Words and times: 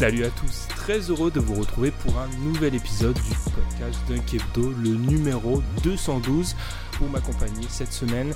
Salut 0.00 0.24
à 0.24 0.30
tous, 0.30 0.66
très 0.68 0.98
heureux 1.10 1.30
de 1.30 1.40
vous 1.40 1.56
retrouver 1.56 1.90
pour 1.90 2.18
un 2.18 2.28
nouvel 2.42 2.74
épisode 2.74 3.16
du 3.16 3.34
podcast 3.54 4.00
Dunk 4.08 4.32
Hebdo, 4.32 4.72
le 4.82 4.94
numéro 4.94 5.62
212. 5.84 6.56
Pour 6.92 7.10
m'accompagner 7.10 7.66
cette 7.68 7.92
semaine, 7.92 8.32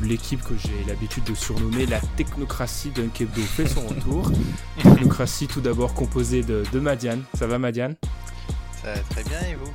l'équipe 0.00 0.40
que 0.44 0.54
j'ai 0.56 0.84
l'habitude 0.86 1.24
de 1.24 1.34
surnommer 1.34 1.86
la 1.86 1.98
technocratie 2.16 2.90
Dunk 2.90 3.20
Hebdo 3.20 3.40
fait 3.40 3.66
son 3.66 3.80
retour. 3.88 4.30
technocratie 4.80 5.48
tout 5.48 5.60
d'abord 5.60 5.92
composée 5.92 6.44
de, 6.44 6.62
de 6.72 6.78
Madiane. 6.78 7.24
Ça 7.34 7.48
va 7.48 7.58
Madiane? 7.58 7.96
Ça 8.80 8.92
va 8.92 9.00
très 9.10 9.24
bien 9.24 9.40
et 9.40 9.56
vous? 9.56 9.72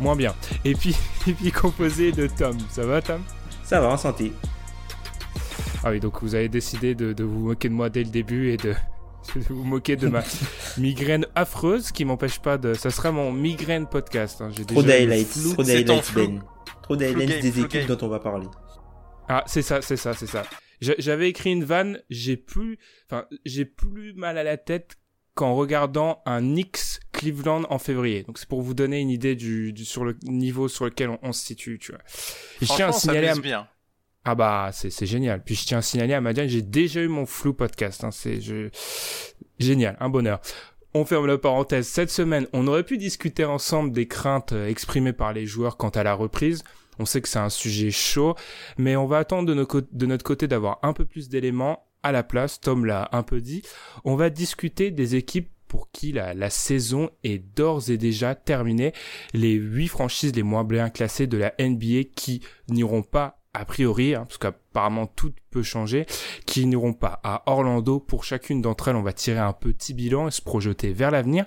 Moins 0.00 0.16
bien. 0.16 0.34
Et 0.66 0.74
puis, 0.74 0.94
et 1.28 1.32
puis 1.32 1.50
composée 1.50 2.12
de 2.12 2.26
Tom. 2.26 2.58
Ça 2.68 2.84
va 2.84 3.00
Tom? 3.00 3.22
Ça 3.64 3.80
va, 3.80 3.88
en 3.88 3.96
santé. 3.96 4.34
Ah 5.82 5.88
oui, 5.88 5.98
donc 5.98 6.20
vous 6.20 6.34
avez 6.34 6.50
décidé 6.50 6.94
de, 6.94 7.14
de 7.14 7.24
vous 7.24 7.38
moquer 7.38 7.70
de 7.70 7.74
moi 7.74 7.88
dès 7.88 8.04
le 8.04 8.10
début 8.10 8.50
et 8.50 8.58
de, 8.58 8.74
de 9.36 9.44
vous 9.48 9.64
moquer 9.64 9.96
de 9.96 10.08
ma 10.08 10.22
migraine 10.78 11.26
affreuse 11.34 11.92
qui 11.92 12.04
m'empêche 12.04 12.38
pas 12.40 12.58
de. 12.58 12.74
Ça 12.74 12.90
sera 12.90 13.12
mon 13.12 13.32
migraine 13.32 13.86
podcast. 13.88 14.40
hein. 14.40 14.50
J'ai 14.56 14.64
Trop 14.64 14.82
d'highlights, 14.82 15.26
flou. 15.28 15.52
trop 15.54 15.62
d'highlights. 15.62 16.14
Ben. 16.14 16.42
Trop 16.82 16.96
d'highlights 16.96 17.42
des 17.42 17.52
flou 17.52 17.64
équipes 17.64 17.80
game. 17.80 17.96
dont 17.96 18.06
on 18.06 18.08
va 18.08 18.20
parler. 18.20 18.46
Ah, 19.28 19.44
c'est 19.46 19.62
ça, 19.62 19.80
c'est 19.82 19.96
ça, 19.96 20.12
c'est 20.14 20.26
ça. 20.26 20.42
J'a- 20.80 20.94
J'avais 20.98 21.28
écrit 21.28 21.52
une 21.52 21.64
vanne, 21.64 22.00
j'ai 22.10 22.36
plus, 22.36 22.78
enfin, 23.10 23.26
j'ai 23.44 23.64
plus 23.64 24.12
mal 24.14 24.38
à 24.38 24.42
la 24.42 24.56
tête 24.56 24.96
qu'en 25.34 25.54
regardant 25.54 26.22
un 26.26 26.40
Knicks 26.40 26.98
Cleveland 27.12 27.62
en 27.70 27.78
février. 27.78 28.24
Donc 28.24 28.38
c'est 28.38 28.48
pour 28.48 28.62
vous 28.62 28.74
donner 28.74 28.98
une 28.98 29.10
idée 29.10 29.36
du, 29.36 29.72
du- 29.72 29.84
sur 29.84 30.04
le 30.04 30.16
niveau 30.24 30.66
sur 30.68 30.84
lequel 30.86 31.10
on, 31.10 31.18
on 31.22 31.32
se 31.32 31.44
situe, 31.46 31.78
tu 31.78 31.92
vois. 31.92 32.00
Et 32.60 32.66
je 32.66 32.74
tiens 32.74 32.88
à 32.88 32.92
Franchement, 32.92 32.92
ça 32.92 32.98
signaler 33.00 33.28
à, 33.28 33.34
bien. 33.36 33.68
Ah 34.24 34.34
bah 34.34 34.70
c'est 34.72 34.90
c'est 34.90 35.06
génial. 35.06 35.42
Puis 35.42 35.54
je 35.54 35.66
tiens 35.66 35.78
à 35.78 35.82
signaler 35.82 36.14
à 36.14 36.20
Madiane, 36.20 36.48
j'ai 36.48 36.62
déjà 36.62 37.00
eu 37.00 37.08
mon 37.08 37.26
flou 37.26 37.54
podcast. 37.54 38.04
Hein. 38.04 38.10
C'est 38.10 38.40
je... 38.40 38.68
génial, 39.58 39.96
un 40.00 40.08
bonheur. 40.08 40.40
On 40.92 41.04
ferme 41.04 41.26
la 41.26 41.38
parenthèse. 41.38 41.86
Cette 41.86 42.10
semaine, 42.10 42.48
on 42.52 42.66
aurait 42.66 42.82
pu 42.82 42.98
discuter 42.98 43.44
ensemble 43.44 43.92
des 43.92 44.08
craintes 44.08 44.52
euh, 44.52 44.68
exprimées 44.68 45.12
par 45.12 45.32
les 45.32 45.46
joueurs 45.46 45.76
quant 45.76 45.90
à 45.90 46.02
la 46.02 46.14
reprise. 46.14 46.64
On 46.98 47.04
sait 47.04 47.20
que 47.20 47.28
c'est 47.28 47.38
un 47.38 47.48
sujet 47.48 47.90
chaud, 47.90 48.34
mais 48.76 48.96
on 48.96 49.06
va 49.06 49.18
attendre 49.18 49.48
de, 49.48 49.66
de 49.92 50.06
notre 50.06 50.24
côté 50.24 50.48
d'avoir 50.48 50.80
un 50.82 50.92
peu 50.92 51.04
plus 51.04 51.28
d'éléments 51.28 51.86
à 52.02 52.12
la 52.12 52.22
place. 52.22 52.60
Tom 52.60 52.84
l'a 52.84 53.08
un 53.12 53.22
peu 53.22 53.40
dit. 53.40 53.62
On 54.04 54.16
va 54.16 54.30
discuter 54.30 54.90
des 54.90 55.14
équipes 55.14 55.50
pour 55.68 55.90
qui 55.92 56.12
la, 56.12 56.34
la 56.34 56.50
saison 56.50 57.10
est 57.22 57.38
d'ores 57.38 57.90
et 57.90 57.96
déjà 57.96 58.34
terminée. 58.34 58.92
Les 59.32 59.52
huit 59.54 59.88
franchises 59.88 60.34
les 60.34 60.42
moins 60.42 60.64
bien 60.64 60.90
classées 60.90 61.28
de 61.28 61.38
la 61.38 61.54
NBA 61.60 62.10
qui 62.16 62.42
n'iront 62.68 63.02
pas 63.02 63.39
a 63.54 63.64
priori, 63.64 64.14
hein, 64.14 64.26
parce 64.26 64.38
qu'apparemment 64.70 65.06
tout 65.06 65.32
peut 65.50 65.62
changer, 65.64 66.06
qui 66.46 66.64
n'iront 66.66 66.92
pas 66.92 67.20
à 67.24 67.42
Orlando. 67.46 67.98
Pour 67.98 68.22
chacune 68.24 68.62
d'entre 68.62 68.88
elles, 68.88 68.94
on 68.96 69.02
va 69.02 69.12
tirer 69.12 69.38
un 69.40 69.52
petit 69.52 69.94
bilan 69.94 70.28
et 70.28 70.30
se 70.30 70.40
projeter 70.40 70.92
vers 70.92 71.10
l'avenir. 71.10 71.44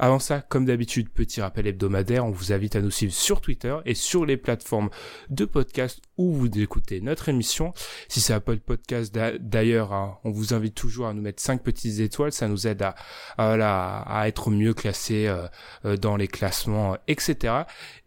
Avant 0.00 0.18
ça, 0.18 0.40
comme 0.40 0.64
d'habitude, 0.64 1.08
petit 1.10 1.40
rappel 1.40 1.66
hebdomadaire, 1.68 2.24
on 2.26 2.30
vous 2.32 2.52
invite 2.52 2.74
à 2.74 2.80
nous 2.80 2.90
suivre 2.90 3.12
sur 3.12 3.40
Twitter 3.40 3.76
et 3.84 3.94
sur 3.94 4.26
les 4.26 4.36
plateformes 4.36 4.90
de 5.30 5.44
podcast 5.44 6.00
où 6.18 6.32
vous 6.32 6.48
écoutez 6.58 7.00
notre 7.00 7.28
émission. 7.28 7.72
Si 8.08 8.20
c'est 8.20 8.32
Apple 8.32 8.58
Podcast 8.58 9.14
d'a- 9.14 9.38
d'ailleurs, 9.38 9.92
hein, 9.92 10.18
on 10.24 10.30
vous 10.32 10.52
invite 10.54 10.74
toujours 10.74 11.06
à 11.06 11.14
nous 11.14 11.22
mettre 11.22 11.40
5 11.42 11.62
petites 11.62 12.00
étoiles, 12.00 12.32
ça 12.32 12.48
nous 12.48 12.66
aide 12.66 12.82
à, 12.82 12.96
à, 13.38 14.20
à 14.22 14.26
être 14.26 14.50
mieux 14.50 14.74
classés 14.74 15.28
euh, 15.28 15.46
euh, 15.84 15.96
dans 15.96 16.16
les 16.16 16.26
classements, 16.26 16.94
euh, 16.94 16.96
etc. 17.06 17.54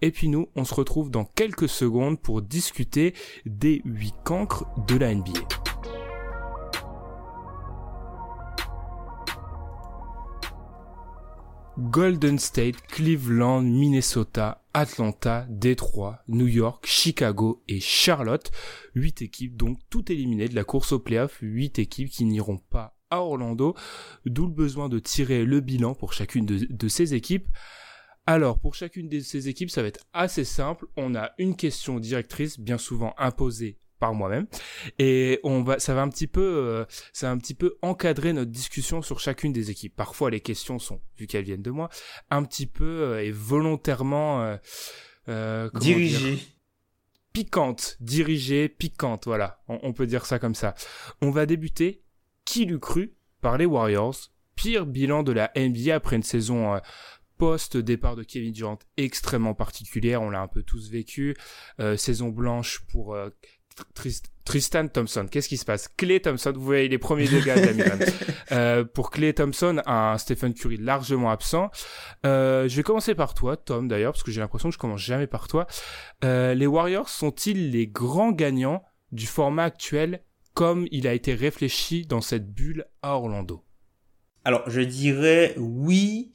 Et 0.02 0.12
puis 0.12 0.28
nous, 0.28 0.50
on 0.56 0.66
se 0.66 0.74
retrouve 0.74 1.12
dans 1.12 1.24
quelques 1.24 1.70
secondes 1.70 2.20
pour 2.20 2.41
discuter 2.41 3.14
des 3.46 3.81
8 3.86 4.16
de 4.88 4.98
la 4.98 5.14
NBA. 5.14 5.40
Golden 11.80 12.38
State, 12.38 12.76
Cleveland, 12.88 13.62
Minnesota, 13.62 14.62
Atlanta, 14.74 15.46
Détroit, 15.50 16.20
New 16.28 16.48
York, 16.48 16.86
Chicago 16.86 17.64
et 17.70 17.80
Charlotte. 17.80 18.52
Huit 18.96 19.22
équipes 19.22 19.56
donc 19.56 19.80
toutes 19.90 20.09
éliminées 20.09 20.50
de 20.50 20.56
la 20.56 20.66
course 20.66 20.92
au 20.92 21.00
playoff. 21.00 21.38
Huit 21.42 21.80
équipes 21.80 22.09
qui 22.09 22.26
n'iront 22.26 22.58
pas 22.58 22.98
à 23.09 23.22
Orlando. 23.22 23.76
D'où 24.26 24.48
le 24.48 24.54
besoin 24.54 24.90
de 24.90 25.00
tirer 25.00 25.46
le 25.46 25.62
bilan 25.62 25.96
pour 25.96 26.12
chacune 26.12 26.46
de 26.46 26.88
ces 26.90 27.14
équipes. 27.14 27.48
Alors, 28.26 28.59
pour 28.59 28.76
chacune 28.76 29.08
de 29.08 29.22
ces 29.22 29.48
équipes, 29.48 29.72
ça 29.72 29.82
va 29.82 29.88
être 29.88 30.06
assez 30.14 30.44
simple. 30.44 30.86
On 30.98 31.16
a 31.16 31.32
une 31.40 31.56
question 31.56 32.00
directrice, 32.00 32.59
bien 32.59 32.78
souvent 32.78 33.16
imposée 33.18 33.80
par 34.00 34.14
moi-même, 34.14 34.48
et 34.98 35.40
on 35.44 35.62
va, 35.62 35.80
ça 35.80 35.94
va 35.94 36.02
un 36.02 36.10
petit 36.10 36.28
peu, 36.28 36.42
euh, 36.42 36.86
ça 37.14 37.28
va 37.28 37.34
un 37.34 37.38
petit 37.38 37.54
peu 37.54 37.78
encadrer 37.82 38.34
notre 38.34 38.52
discussion 38.52 39.02
sur 39.02 39.20
chacune 39.20 39.54
des 39.54 39.72
équipes. 39.72 39.96
Parfois, 39.96 40.30
les 40.30 40.40
questions 40.40 40.80
sont, 40.80 41.02
vu 41.18 41.28
qu'elles 41.28 41.44
viennent 41.46 41.62
de 41.62 41.72
moi, 41.72 41.90
un 42.30 42.44
petit 42.44 42.66
peu 42.66 42.86
euh, 42.86 43.24
et 43.24 43.32
volontairement 43.32 44.42
euh, 44.42 44.58
euh, 45.28 45.70
comment 45.70 45.84
dire 45.84 45.98
Dirigé. 45.98 46.40
piquante, 47.34 47.98
dirigée, 48.00 48.70
piquante, 48.70 49.26
voilà, 49.26 49.62
on, 49.68 49.80
on 49.84 49.94
peut 49.94 50.08
dire 50.08 50.26
ça 50.26 50.40
comme 50.40 50.56
ça. 50.56 50.76
On 51.22 51.32
va 51.32 51.46
débuter, 51.46 52.04
qui 52.46 52.66
l'eût 52.66 52.80
cru, 52.80 53.16
par 53.42 53.58
les 53.58 53.66
Warriors, 53.66 54.16
pire 54.56 54.86
bilan 54.86 55.24
de 55.24 55.32
la 55.32 55.52
NBA 55.56 55.96
après 55.96 56.16
une 56.18 56.24
saison 56.24 56.74
euh, 56.76 56.80
post-départ 57.38 58.18
de 58.18 58.24
Kevin 58.24 58.52
Durant 58.52 58.80
extrêmement 58.98 59.54
particulière, 59.54 60.22
on 60.22 60.30
l'a 60.30 60.42
un 60.42 60.48
peu 60.48 60.64
tous 60.64 60.90
vécu, 60.92 61.36
Euh, 61.80 61.96
saison 61.96 62.30
blanche 62.30 62.82
pour 62.92 63.16
euh, 63.16 63.30
Trist- 63.95 64.31
Tristan 64.45 64.88
Thompson, 64.88 65.28
qu'est-ce 65.29 65.47
qui 65.47 65.57
se 65.57 65.66
passe? 65.66 65.88
Clay 65.88 66.19
Thompson, 66.19 66.51
vous 66.56 66.63
voyez 66.66 66.88
les 66.88 66.97
premiers 66.97 67.28
dégâts 67.28 67.56
de 67.59 67.66
la 67.66 67.73
Milan. 67.73 67.97
Euh, 68.51 68.84
pour 68.84 69.12
Clay 69.12 69.31
Thompson, 69.34 69.79
un 69.85 70.17
Stephen 70.17 70.56
Curry 70.56 70.78
largement 70.78 71.29
absent. 71.29 71.69
Euh, 72.25 72.67
je 72.67 72.75
vais 72.75 72.81
commencer 72.81 73.13
par 73.13 73.35
toi, 73.35 73.57
Tom, 73.57 73.88
d'ailleurs, 73.88 74.12
parce 74.13 74.23
que 74.23 74.31
j'ai 74.31 74.41
l'impression 74.41 74.69
que 74.69 74.73
je 74.73 74.79
commence 74.79 75.01
jamais 75.01 75.28
par 75.28 75.47
toi. 75.47 75.67
Euh, 76.23 76.56
les 76.56 76.66
Warriors 76.66 77.09
sont-ils 77.09 77.69
les 77.69 77.85
grands 77.85 78.31
gagnants 78.31 78.84
du 79.12 79.28
format 79.28 79.66
actuel 79.66 80.23
comme 80.56 80.88
il 80.90 81.07
a 81.07 81.13
été 81.13 81.35
réfléchi 81.35 82.07
dans 82.07 82.22
cette 82.22 82.51
bulle 82.51 82.85
à 83.03 83.13
Orlando? 83.17 83.63
Alors, 84.46 84.67
je 84.67 84.81
dirais 84.81 85.53
oui 85.57 86.31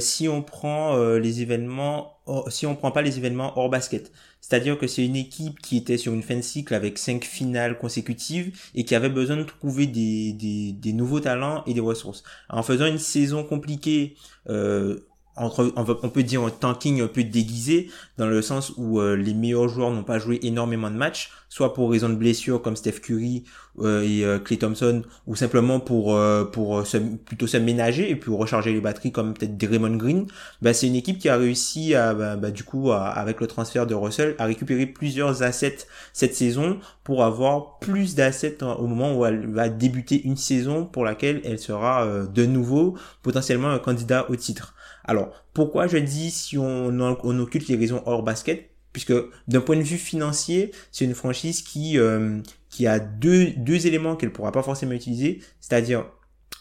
si 0.00 0.28
on 0.28 0.42
prend 0.42 0.96
les 1.16 1.40
événements, 1.42 2.18
hors- 2.26 2.50
si 2.50 2.66
on 2.66 2.74
prend 2.76 2.90
pas 2.90 3.02
les 3.02 3.18
événements 3.18 3.56
hors 3.58 3.68
basket. 3.70 4.10
C'est-à-dire 4.46 4.76
que 4.76 4.86
c'est 4.86 5.02
une 5.02 5.16
équipe 5.16 5.58
qui 5.62 5.78
était 5.78 5.96
sur 5.96 6.12
une 6.12 6.22
fin 6.22 6.36
de 6.36 6.42
cycle 6.42 6.74
avec 6.74 6.98
cinq 6.98 7.24
finales 7.24 7.78
consécutives 7.78 8.54
et 8.74 8.84
qui 8.84 8.94
avait 8.94 9.08
besoin 9.08 9.38
de 9.38 9.42
trouver 9.44 9.86
des, 9.86 10.34
des, 10.34 10.92
nouveaux 10.92 11.20
talents 11.20 11.64
et 11.66 11.72
des 11.72 11.80
ressources. 11.80 12.22
En 12.50 12.62
faisant 12.62 12.84
une 12.84 12.98
saison 12.98 13.42
compliquée, 13.42 14.16
euh, 14.50 15.00
on, 15.36 16.10
peut 16.10 16.22
dire 16.22 16.42
un 16.42 16.50
tanking 16.50 17.02
un 17.02 17.08
peu 17.08 17.24
déguisé, 17.24 17.90
dans 18.18 18.26
le 18.26 18.40
sens 18.42 18.72
où 18.76 19.00
euh, 19.00 19.16
les 19.16 19.34
meilleurs 19.34 19.68
joueurs 19.68 19.90
n'ont 19.90 20.04
pas 20.04 20.18
joué 20.18 20.38
énormément 20.42 20.90
de 20.90 20.96
matchs, 20.96 21.30
soit 21.48 21.72
pour 21.74 21.90
raison 21.90 22.08
de 22.08 22.14
blessure 22.14 22.60
comme 22.62 22.76
Steph 22.76 23.00
Curry 23.00 23.44
euh, 23.80 24.02
et 24.02 24.24
euh, 24.24 24.38
Clay 24.38 24.56
Thompson, 24.56 25.02
ou 25.26 25.36
simplement 25.36 25.80
pour 25.80 26.14
euh, 26.14 26.44
pour 26.44 26.78
euh, 26.78 26.84
se, 26.84 26.96
plutôt 26.98 27.46
se 27.46 27.56
ménager 27.56 28.10
et 28.10 28.16
puis 28.16 28.32
recharger 28.32 28.72
les 28.72 28.80
batteries 28.80 29.12
comme 29.12 29.34
peut-être 29.34 29.56
Draymond 29.56 29.96
Green. 29.96 30.26
Bah, 30.62 30.72
c'est 30.72 30.86
une 30.86 30.96
équipe 30.96 31.18
qui 31.18 31.28
a 31.28 31.36
réussi 31.36 31.94
à 31.94 32.14
bah, 32.14 32.36
bah, 32.36 32.50
du 32.50 32.64
coup 32.64 32.92
avec 32.92 33.40
le 33.40 33.46
transfert 33.46 33.86
de 33.86 33.94
Russell 33.94 34.34
à 34.38 34.46
récupérer 34.46 34.86
plusieurs 34.86 35.42
assets 35.42 35.86
cette 36.12 36.34
saison 36.34 36.78
pour 37.04 37.22
avoir 37.22 37.78
plus 37.78 38.14
d'assets 38.14 38.62
au 38.62 38.86
moment 38.86 39.14
où 39.14 39.26
elle 39.26 39.46
va 39.46 39.68
débuter 39.68 40.22
une 40.24 40.38
saison 40.38 40.86
pour 40.86 41.04
laquelle 41.04 41.42
elle 41.44 41.58
sera 41.58 42.04
euh, 42.04 42.26
de 42.26 42.46
nouveau 42.46 42.96
potentiellement 43.22 43.70
un 43.70 43.78
candidat 43.78 44.28
au 44.30 44.36
titre. 44.36 44.74
Alors, 45.04 45.32
pourquoi 45.52 45.86
je 45.86 45.98
dis 45.98 46.30
si 46.30 46.58
on, 46.58 46.88
on 46.88 47.38
occulte 47.38 47.68
les 47.68 47.76
raisons 47.76 48.02
hors 48.06 48.22
basket? 48.22 48.70
Puisque 48.92 49.12
d'un 49.48 49.60
point 49.60 49.76
de 49.76 49.82
vue 49.82 49.98
financier, 49.98 50.70
c'est 50.92 51.04
une 51.04 51.14
franchise 51.14 51.62
qui, 51.62 51.98
euh, 51.98 52.38
qui 52.70 52.86
a 52.86 53.00
deux, 53.00 53.50
deux 53.56 53.88
éléments 53.88 54.14
qu'elle 54.14 54.32
pourra 54.32 54.52
pas 54.52 54.62
forcément 54.62 54.92
utiliser, 54.92 55.42
c'est-à-dire 55.60 56.06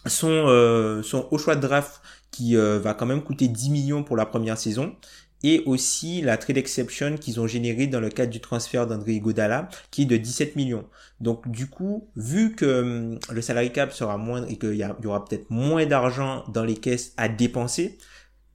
son, 0.08 0.30
euh, 0.48 1.04
son 1.04 1.28
au 1.32 1.38
choix 1.38 1.56
de 1.56 1.62
draft 1.62 2.02
qui 2.32 2.58
euh, 2.58 2.80
va 2.80 2.96
quand 2.96 3.06
même 3.06 3.22
coûter 3.22 3.48
10 3.48 3.70
millions 3.70 4.04
pour 4.04 4.18
la 4.18 4.26
première 4.26 4.58
saison 4.58 4.96
et 5.44 5.62
aussi 5.66 6.22
la 6.22 6.38
trade 6.38 6.58
exception 6.58 7.18
qu'ils 7.18 7.40
ont 7.40 7.48
généré 7.48 7.86
dans 7.88 8.00
le 8.00 8.10
cadre 8.10 8.32
du 8.32 8.40
transfert 8.40 8.88
d'André 8.88 9.20
Godala 9.20 9.70
qui 9.92 10.04
est 10.04 10.06
de 10.06 10.18
17 10.18 10.56
millions. 10.56 10.86
Donc 11.20 11.50
du 11.50 11.68
coup, 11.68 12.10
vu 12.16 12.56
que 12.56 12.82
hum, 12.82 13.20
le 13.32 13.42
salary 13.42 13.72
cap 13.72 13.92
sera 13.92 14.18
moindre 14.18 14.48
et 14.50 14.58
qu'il 14.58 14.76
y, 14.76 15.06
aura 15.06 15.26
peut-être 15.26 15.50
moins 15.50 15.86
d'argent 15.86 16.44
dans 16.48 16.64
les 16.64 16.78
caisses 16.78 17.14
à 17.18 17.28
dépenser, 17.28 17.98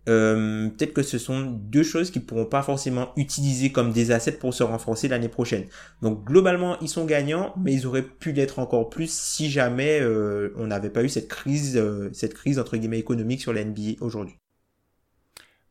euh, 0.08 0.68
peut-être 0.70 0.94
que 0.94 1.02
ce 1.02 1.18
sont 1.18 1.42
deux 1.42 1.82
choses 1.82 2.10
qu'ils 2.10 2.24
pourront 2.24 2.46
pas 2.46 2.62
forcément 2.62 3.12
utiliser 3.16 3.70
comme 3.70 3.92
des 3.92 4.10
assets 4.10 4.32
pour 4.32 4.54
se 4.54 4.62
renforcer 4.62 5.08
l'année 5.08 5.28
prochaine. 5.28 5.66
Donc 6.02 6.24
globalement, 6.24 6.78
ils 6.80 6.88
sont 6.88 7.04
gagnants, 7.04 7.54
mais 7.62 7.74
ils 7.74 7.86
auraient 7.86 8.02
pu 8.02 8.32
l'être 8.32 8.58
encore 8.58 8.88
plus 8.88 9.10
si 9.10 9.50
jamais 9.50 10.00
euh, 10.00 10.52
on 10.56 10.66
n'avait 10.66 10.90
pas 10.90 11.04
eu 11.04 11.08
cette 11.08 11.28
crise, 11.28 11.76
euh, 11.76 12.08
cette 12.12 12.34
crise 12.34 12.58
entre 12.58 12.76
guillemets 12.76 12.98
économique 12.98 13.40
sur 13.40 13.52
la 13.52 13.64
NBA 13.64 14.00
aujourd'hui. 14.00 14.34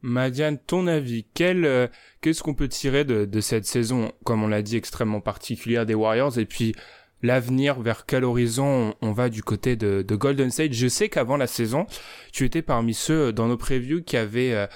Madiane, 0.01 0.59
ton 0.59 0.85
avis, 0.87 1.25
quel, 1.33 1.65
euh, 1.65 1.87
qu'est-ce 2.21 2.43
qu'on 2.43 2.53
peut 2.53 2.67
tirer 2.67 3.03
de, 3.03 3.25
de 3.25 3.41
cette 3.41 3.65
saison, 3.65 4.11
comme 4.23 4.43
on 4.43 4.47
l'a 4.47 4.61
dit, 4.61 4.77
extrêmement 4.77 5.21
particulière 5.21 5.85
des 5.85 5.95
Warriors, 5.95 6.37
et 6.37 6.45
puis 6.45 6.75
l'avenir, 7.21 7.79
vers 7.81 8.05
quel 8.05 8.23
horizon 8.23 8.93
on, 9.01 9.11
va 9.11 9.29
du 9.29 9.43
côté 9.43 9.75
de, 9.75 10.01
de, 10.01 10.15
Golden 10.15 10.49
State. 10.49 10.73
Je 10.73 10.87
sais 10.87 11.09
qu'avant 11.09 11.37
la 11.37 11.47
saison, 11.47 11.85
tu 12.31 12.45
étais 12.45 12.61
parmi 12.61 12.93
ceux 12.93 13.27
euh, 13.27 13.31
dans 13.31 13.47
nos 13.47 13.57
previews 13.57 14.03
qui 14.03 14.17
avaient 14.17 14.53
euh, 14.53 14.67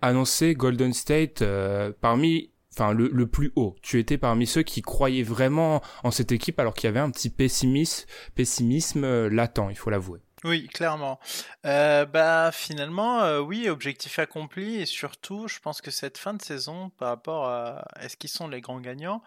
annoncé 0.00 0.54
Golden 0.54 0.92
State 0.92 1.42
euh, 1.42 1.92
parmi 2.00 2.50
enfin 2.72 2.92
le, 2.92 3.10
le, 3.12 3.26
plus 3.26 3.52
haut. 3.56 3.74
Tu 3.82 3.98
étais 3.98 4.18
parmi 4.18 4.46
ceux 4.46 4.62
qui 4.62 4.80
croyaient 4.80 5.22
vraiment 5.22 5.82
en 6.04 6.10
cette 6.10 6.32
équipe 6.32 6.58
alors 6.60 6.74
qu'il 6.74 6.86
y 6.86 6.88
avait 6.88 7.00
un 7.00 7.10
petit 7.10 7.30
pessimisme, 7.30 8.06
pessimisme 8.34 9.26
latent, 9.26 9.68
il 9.70 9.76
faut 9.76 9.90
l'avouer. 9.90 10.20
Oui, 10.44 10.68
clairement. 10.68 11.20
Euh, 11.66 12.06
bah 12.06 12.50
finalement, 12.50 13.20
euh, 13.22 13.40
oui, 13.40 13.68
objectif 13.68 14.18
accompli 14.18 14.76
et 14.76 14.86
surtout, 14.86 15.48
je 15.48 15.58
pense 15.60 15.82
que 15.82 15.90
cette 15.90 16.16
fin 16.16 16.32
de 16.32 16.40
saison, 16.40 16.88
par 16.98 17.08
rapport 17.08 17.46
à 17.46 17.84
est-ce 18.00 18.16
qu'ils 18.16 18.30
sont 18.30 18.48
les 18.48 18.62
grands 18.62 18.80
gagnants, 18.80 19.22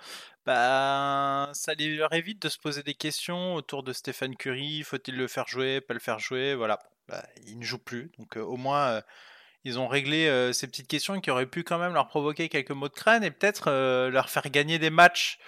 bah 0.47 1.51
ça 1.53 1.73
leur 1.77 2.13
évite 2.13 2.41
de 2.41 2.49
se 2.49 2.57
poser 2.57 2.81
des 2.81 2.95
questions 2.95 3.53
autour 3.53 3.83
de 3.83 3.93
Stéphane 3.93 4.35
Curry, 4.35 4.81
faut-il 4.81 5.15
le 5.15 5.27
faire 5.27 5.47
jouer, 5.47 5.81
pas 5.81 5.93
le 5.93 5.99
faire 5.99 6.17
jouer, 6.17 6.55
voilà. 6.55 6.79
Bah, 7.07 7.23
il 7.45 7.59
ne 7.59 7.63
joue 7.63 7.77
plus, 7.77 8.11
donc 8.17 8.37
euh, 8.37 8.41
au 8.41 8.55
moins 8.57 9.01
ils 9.65 9.77
ont 9.79 9.87
réglé 9.87 10.51
ces 10.53 10.67
petites 10.67 10.87
questions 10.87 11.21
qui 11.21 11.31
auraient 11.31 11.45
pu 11.45 11.63
quand 11.63 11.77
même 11.77 11.93
leur 11.93 12.07
provoquer 12.07 12.49
quelques 12.49 12.71
mots 12.71 12.89
de 12.89 12.93
crâne 12.93 13.23
et 13.23 13.31
peut-être 13.31 13.69
leur 14.09 14.29
faire 14.29 14.49
gagner 14.49 14.79
des 14.79 14.89
matchs 14.89 15.39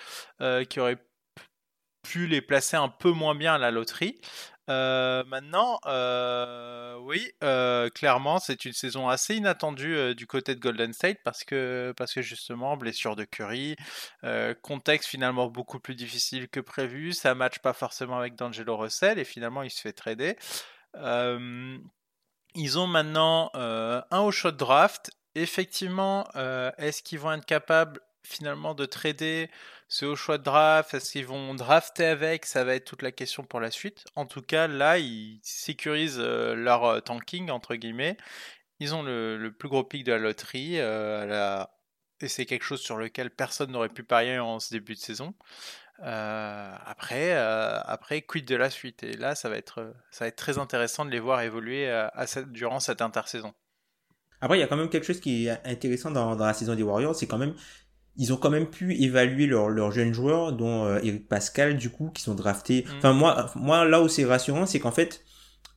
qui 0.70 0.80
auraient 0.80 1.04
pu 2.04 2.28
les 2.28 2.42
placer 2.42 2.78
un 2.78 2.88
peu 2.88 3.12
moins 3.12 3.36
bien 3.36 3.56
à 3.56 3.58
la 3.58 3.72
loterie. 3.72 4.20
Euh, 4.70 5.24
maintenant, 5.26 5.80
euh, 5.86 6.98
oui, 7.02 7.32
euh, 7.44 7.90
clairement, 7.90 8.40
c'est 8.40 8.66
une 8.66 8.74
saison 8.74 9.08
assez 9.08 9.36
inattendue 9.36 10.16
du 10.16 10.26
côté 10.26 10.56
de 10.56 10.60
Golden 10.60 10.92
State 10.94 11.20
parce 11.24 11.44
que, 11.44 11.94
parce 11.96 12.14
que 12.14 12.22
justement, 12.22 12.76
blessure 12.78 13.16
de 13.16 13.26
Curry, 13.26 13.76
contexte 14.62 15.10
finalement 15.10 15.48
beaucoup 15.48 15.80
plus 15.80 15.96
difficile 15.96 16.50
que 16.50 16.60
prévu, 16.60 17.14
ça 17.14 17.36
match 17.36 17.60
pas 17.60 17.74
forcément 17.74 18.18
avec 18.18 18.36
D'Angelo 18.36 18.78
Russell 18.78 19.20
et 19.20 19.26
finalement 19.26 19.64
il 19.64 19.70
se 19.70 19.82
fait 19.82 19.94
trader. 19.94 20.36
ils 22.56 22.80
ont 22.80 22.88
maintenant 22.88 23.52
un 23.54 24.20
haut 24.20 24.32
shot 24.32 24.52
draft. 24.52 25.12
Effectivement, 25.36 26.28
est-ce 26.78 27.04
qu'ils 27.04 27.20
vont 27.20 27.34
être 27.34 27.46
capables 27.46 28.00
finalement 28.24 28.74
de 28.74 28.86
trader 28.86 29.50
ce 29.88 30.06
haut 30.06 30.16
choix 30.16 30.38
de 30.38 30.44
draft, 30.44 30.94
est-ce 30.94 31.12
qu'ils 31.12 31.28
vont 31.28 31.54
drafter 31.54 32.06
avec 32.06 32.46
Ça 32.46 32.64
va 32.64 32.76
être 32.76 32.86
toute 32.86 33.02
la 33.02 33.12
question 33.12 33.44
pour 33.44 33.60
la 33.60 33.72
suite. 33.72 34.06
En 34.16 34.26
tout 34.26 34.42
cas, 34.42 34.68
là, 34.68 34.98
ils 34.98 35.40
sécurisent 35.44 36.20
euh, 36.20 36.56
leur 36.56 36.86
euh, 36.86 37.00
tanking, 37.02 37.52
entre 37.52 37.76
guillemets. 37.76 38.18
Ils 38.80 38.96
ont 38.96 39.04
le, 39.04 39.52
plus 39.58 39.70
gros 39.70 39.84
pic 39.84 40.04
de 40.04 40.12
la 40.12 40.18
loterie. 40.18 40.80
Euh, 40.80 41.64
et 42.20 42.28
c'est 42.28 42.46
quelque 42.46 42.64
chose 42.64 42.82
sur 42.82 42.98
lequel 42.98 43.30
personne 43.30 43.72
n'aurait 43.72 43.90
pu 43.90 44.04
parier 44.04 44.40
en 44.40 44.60
ce 44.60 44.74
début 44.74 44.96
de 44.96 45.00
saison. 45.00 45.36
après, 46.00 47.34
après, 47.34 48.22
quid 48.22 48.46
de 48.46 48.56
la 48.56 48.70
suite? 48.70 49.04
Et 49.04 49.14
là, 49.14 49.36
ça 49.36 49.50
va 49.50 49.58
être, 49.58 49.94
ça 50.12 50.26
va 50.26 50.30
être 50.30 50.36
très 50.36 50.58
intéressant 50.58 51.06
de 51.06 51.12
les 51.12 51.20
voir 51.20 51.42
évoluer 51.42 51.90
durant 52.48 52.80
cette 52.80 53.02
intersaison. 53.02 53.54
Après, 54.42 54.58
il 54.58 54.62
y 54.62 54.64
a 54.64 54.68
quand 54.68 54.78
même 54.78 54.90
quelque 54.90 55.06
chose 55.06 55.20
qui 55.20 55.48
est 55.48 55.66
intéressant 55.66 56.12
dans, 56.12 56.36
dans 56.36 56.46
la 56.46 56.54
saison 56.54 56.76
des 56.76 56.84
Warriors, 56.84 57.16
c'est 57.16 57.28
quand 57.28 57.38
même 57.38 57.56
ils 58.18 58.34
ont 58.34 58.38
quand 58.38 58.50
même 58.50 58.70
pu 58.70 58.96
évaluer 58.96 59.48
leurs 59.48 59.92
jeunes 59.92 60.14
joueurs, 60.14 60.54
dont 60.54 60.86
euh, 60.86 61.00
Eric 61.04 61.28
Pascal, 61.28 61.78
du 61.78 61.90
coup, 61.90 62.10
qui 62.14 62.22
sont 62.22 62.36
draftés. 62.36 62.86
Mm. 62.88 62.98
Enfin, 62.98 63.14
moi, 63.14 63.52
moi, 63.56 63.86
là 63.86 64.02
où 64.02 64.08
c'est 64.08 64.26
rassurant, 64.26 64.66
c'est 64.66 64.80
qu'en 64.80 64.92
fait, 64.92 65.24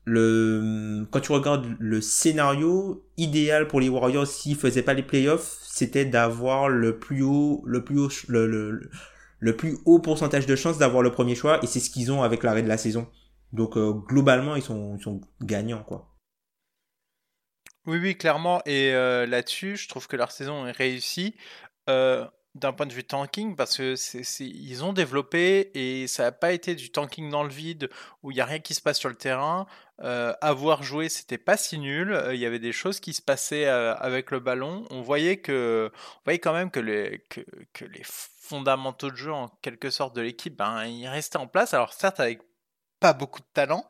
le, 0.04 1.06
quand 1.10 1.20
tu 1.20 1.32
regardes 1.32 1.74
le 1.78 2.00
scénario 2.00 3.04
idéal 3.16 3.68
pour 3.68 3.80
les 3.80 3.88
Warriors 3.88 4.26
s'ils 4.26 4.56
faisaient 4.56 4.82
pas 4.82 4.94
les 4.94 5.02
playoffs, 5.02 5.58
c'était 5.62 6.04
d'avoir 6.04 6.68
le 6.68 6.98
plus 6.98 7.22
haut, 7.22 7.62
le 7.66 7.84
plus 7.84 7.98
haut, 7.98 8.08
le, 8.28 8.46
le, 8.46 8.90
le 9.38 9.56
plus 9.56 9.78
haut 9.84 9.98
pourcentage 9.98 10.46
de 10.46 10.56
chances 10.56 10.78
d'avoir 10.78 11.02
le 11.02 11.12
premier 11.12 11.34
choix, 11.34 11.62
et 11.62 11.66
c'est 11.66 11.80
ce 11.80 11.90
qu'ils 11.90 12.10
ont 12.10 12.22
avec 12.22 12.42
l'arrêt 12.42 12.62
de 12.62 12.68
la 12.68 12.78
saison. 12.78 13.08
Donc, 13.52 13.76
euh, 13.76 13.92
globalement, 13.92 14.56
ils 14.56 14.62
sont, 14.62 14.96
ils 14.98 15.02
sont 15.02 15.20
gagnants, 15.42 15.82
quoi. 15.82 16.14
Oui, 17.86 17.98
oui, 18.02 18.16
clairement. 18.16 18.60
Et 18.66 18.92
euh, 18.92 19.24
là-dessus, 19.24 19.78
je 19.78 19.88
trouve 19.88 20.06
que 20.08 20.16
leur 20.16 20.30
saison 20.30 20.66
est 20.66 20.72
réussie. 20.72 21.34
Euh, 21.88 22.26
d'un 22.54 22.72
point 22.72 22.86
de 22.86 22.92
vue 22.92 23.04
tanking 23.04 23.54
parce 23.54 23.76
que 23.76 23.94
ils 24.42 24.84
ont 24.84 24.92
développé 24.92 25.70
et 25.74 26.08
ça 26.08 26.24
n'a 26.24 26.32
pas 26.32 26.50
été 26.50 26.74
du 26.74 26.90
tanking 26.90 27.30
dans 27.30 27.44
le 27.44 27.50
vide 27.50 27.88
où 28.22 28.32
il 28.32 28.34
n'y 28.34 28.40
a 28.40 28.46
rien 28.46 28.58
qui 28.58 28.74
se 28.74 28.80
passe 28.80 28.98
sur 28.98 29.10
le 29.10 29.14
terrain. 29.14 29.66
Euh, 30.02 30.32
avoir 30.40 30.82
joué, 30.82 31.08
c'était 31.08 31.38
pas 31.38 31.56
si 31.56 31.78
nul. 31.78 32.12
Euh, 32.12 32.34
il 32.34 32.40
y 32.40 32.46
avait 32.46 32.58
des 32.58 32.72
choses 32.72 32.98
qui 32.98 33.12
se 33.12 33.22
passaient 33.22 33.66
avec 33.66 34.32
le 34.32 34.40
ballon. 34.40 34.86
On 34.90 35.02
voyait 35.02 35.36
que, 35.36 35.92
on 35.94 36.20
voyait 36.24 36.40
quand 36.40 36.54
même 36.54 36.70
que 36.72 36.80
les, 36.80 37.24
que 37.28 37.84
les 37.84 38.02
fondamentaux 38.04 39.10
de 39.10 39.16
jeu 39.16 39.32
en 39.32 39.48
quelque 39.62 39.90
sorte 39.90 40.16
de 40.16 40.22
l'équipe, 40.22 40.56
ben, 40.56 40.84
ils 40.84 41.06
restaient 41.06 41.36
en 41.36 41.46
place. 41.46 41.74
Alors 41.74 41.92
certes 41.92 42.18
avec 42.18 42.40
pas 42.98 43.12
beaucoup 43.12 43.40
de 43.40 43.46
talent, 43.52 43.88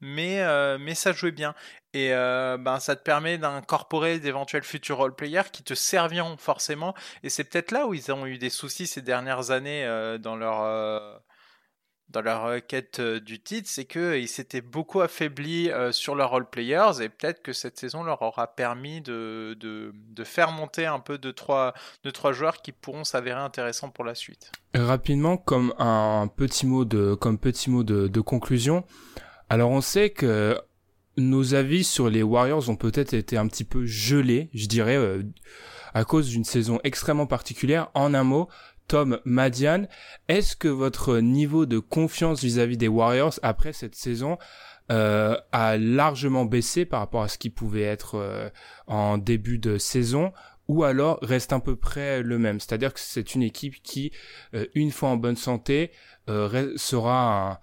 mais, 0.00 0.40
euh, 0.40 0.78
mais 0.78 0.94
ça 0.94 1.12
jouait 1.12 1.32
bien. 1.32 1.54
Et 1.92 2.12
euh, 2.12 2.56
ben, 2.58 2.80
ça 2.80 2.96
te 2.96 3.02
permet 3.02 3.38
d'incorporer 3.38 4.18
d'éventuels 4.18 4.64
futurs 4.64 4.98
role-players 4.98 5.50
qui 5.52 5.62
te 5.62 5.74
serviront 5.74 6.36
forcément. 6.36 6.94
Et 7.22 7.28
c'est 7.30 7.44
peut-être 7.44 7.70
là 7.70 7.86
où 7.86 7.94
ils 7.94 8.12
ont 8.12 8.26
eu 8.26 8.38
des 8.38 8.50
soucis 8.50 8.86
ces 8.86 9.02
dernières 9.02 9.50
années 9.50 9.84
euh, 9.84 10.18
dans 10.18 10.36
leur 10.36 11.22
dans 12.10 12.20
leur 12.20 12.64
quête 12.66 13.00
du 13.00 13.40
titre, 13.40 13.68
c'est 13.68 13.86
qu'ils 13.86 14.28
s'étaient 14.28 14.60
beaucoup 14.60 15.00
affaiblis 15.00 15.70
sur 15.90 16.14
leurs 16.14 16.30
role-players 16.30 17.02
et 17.02 17.08
peut-être 17.08 17.42
que 17.42 17.52
cette 17.52 17.78
saison 17.78 18.04
leur 18.04 18.20
aura 18.22 18.54
permis 18.54 19.00
de, 19.00 19.56
de, 19.58 19.90
de 19.94 20.24
faire 20.24 20.52
monter 20.52 20.86
un 20.86 21.00
peu 21.00 21.18
de 21.18 21.30
trois, 21.32 21.72
de 22.04 22.10
trois 22.10 22.32
joueurs 22.32 22.62
qui 22.62 22.72
pourront 22.72 23.04
s'avérer 23.04 23.40
intéressants 23.40 23.90
pour 23.90 24.04
la 24.04 24.14
suite. 24.14 24.52
Rapidement, 24.74 25.38
comme 25.38 25.74
un 25.78 26.28
petit 26.28 26.66
mot 26.66 26.84
de, 26.84 27.14
comme 27.14 27.38
petit 27.38 27.70
mot 27.70 27.82
de, 27.82 28.06
de 28.06 28.20
conclusion, 28.20 28.84
alors 29.54 29.70
on 29.70 29.80
sait 29.80 30.10
que 30.10 30.60
nos 31.16 31.54
avis 31.54 31.84
sur 31.84 32.10
les 32.10 32.24
Warriors 32.24 32.68
ont 32.70 32.74
peut-être 32.74 33.14
été 33.14 33.36
un 33.36 33.46
petit 33.46 33.62
peu 33.62 33.86
gelés, 33.86 34.50
je 34.52 34.66
dirais, 34.66 34.96
euh, 34.96 35.22
à 35.94 36.04
cause 36.04 36.28
d'une 36.28 36.42
saison 36.42 36.80
extrêmement 36.82 37.28
particulière. 37.28 37.88
En 37.94 38.14
un 38.14 38.24
mot, 38.24 38.48
Tom 38.88 39.20
Madian, 39.24 39.86
est-ce 40.26 40.56
que 40.56 40.66
votre 40.66 41.18
niveau 41.18 41.66
de 41.66 41.78
confiance 41.78 42.42
vis-à-vis 42.42 42.76
des 42.76 42.88
Warriors 42.88 43.38
après 43.44 43.72
cette 43.72 43.94
saison 43.94 44.38
euh, 44.90 45.36
a 45.52 45.76
largement 45.78 46.46
baissé 46.46 46.84
par 46.84 46.98
rapport 46.98 47.22
à 47.22 47.28
ce 47.28 47.38
qui 47.38 47.50
pouvait 47.50 47.82
être 47.82 48.16
euh, 48.16 48.50
en 48.88 49.18
début 49.18 49.58
de 49.58 49.78
saison 49.78 50.32
ou 50.66 50.82
alors 50.82 51.20
reste 51.22 51.52
à 51.52 51.60
peu 51.60 51.76
près 51.76 52.24
le 52.24 52.40
même? 52.40 52.58
C'est-à-dire 52.58 52.92
que 52.92 52.98
c'est 52.98 53.36
une 53.36 53.44
équipe 53.44 53.80
qui, 53.84 54.10
une 54.74 54.90
fois 54.90 55.10
en 55.10 55.16
bonne 55.16 55.36
santé, 55.36 55.92
sera 56.26 57.52
un, 57.52 57.58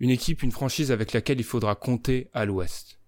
une 0.00 0.10
équipe, 0.10 0.42
une 0.42 0.52
franchise 0.52 0.92
avec 0.92 1.12
laquelle 1.12 1.40
il 1.40 1.44
faudra 1.44 1.74
compter 1.74 2.30
à 2.32 2.44
l'Ouest 2.44 3.00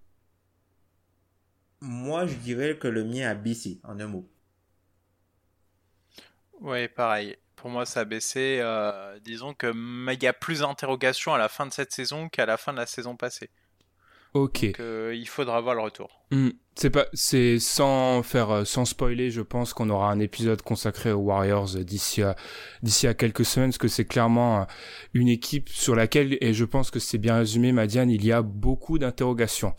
Moi, 1.79 2.25
je 2.27 2.35
dirais 2.35 2.77
que 2.77 2.87
le 2.87 3.03
mien 3.03 3.29
a 3.29 3.35
baissé, 3.35 3.79
en 3.83 3.99
un 3.99 4.07
mot. 4.07 4.29
Oui, 6.59 6.87
pareil. 6.87 7.37
Pour 7.55 7.69
moi, 7.69 7.85
ça 7.85 8.01
a 8.01 8.05
baissé. 8.05 8.59
Euh, 8.61 9.19
disons 9.19 9.53
que 9.53 9.71
il 10.13 10.23
y 10.23 10.27
a 10.27 10.33
plus 10.33 10.59
d'interrogations 10.59 11.33
à 11.33 11.37
la 11.37 11.49
fin 11.49 11.65
de 11.65 11.71
cette 11.71 11.91
saison 11.91 12.29
qu'à 12.29 12.45
la 12.45 12.57
fin 12.57 12.73
de 12.73 12.77
la 12.77 12.85
saison 12.85 13.15
passée. 13.15 13.49
Ok. 14.33 14.65
Donc, 14.65 14.79
euh, 14.79 15.13
il 15.15 15.27
faudra 15.27 15.59
voir 15.61 15.75
le 15.75 15.81
retour. 15.81 16.21
Hmm. 16.31 16.49
C'est 16.75 16.89
pas, 16.89 17.07
c'est 17.13 17.59
sans 17.59 18.23
faire, 18.23 18.49
euh, 18.49 18.65
sans 18.65 18.85
spoiler, 18.85 19.29
je 19.29 19.41
pense 19.41 19.73
qu'on 19.73 19.89
aura 19.89 20.09
un 20.09 20.19
épisode 20.19 20.61
consacré 20.61 21.11
aux 21.11 21.19
Warriors 21.19 21.75
d'ici 21.79 22.23
à, 22.23 22.37
d'ici 22.81 23.07
à 23.07 23.13
quelques 23.13 23.43
semaines, 23.43 23.69
parce 23.69 23.77
que 23.77 23.89
c'est 23.89 24.05
clairement 24.05 24.61
euh, 24.61 24.65
une 25.13 25.27
équipe 25.27 25.67
sur 25.67 25.95
laquelle, 25.95 26.37
et 26.39 26.53
je 26.53 26.63
pense 26.63 26.89
que 26.89 26.99
c'est 26.99 27.17
bien 27.17 27.37
résumé, 27.37 27.73
Madiane, 27.73 28.09
il 28.09 28.25
y 28.25 28.31
a 28.31 28.41
beaucoup 28.41 28.99
d'interrogations. 28.99 29.73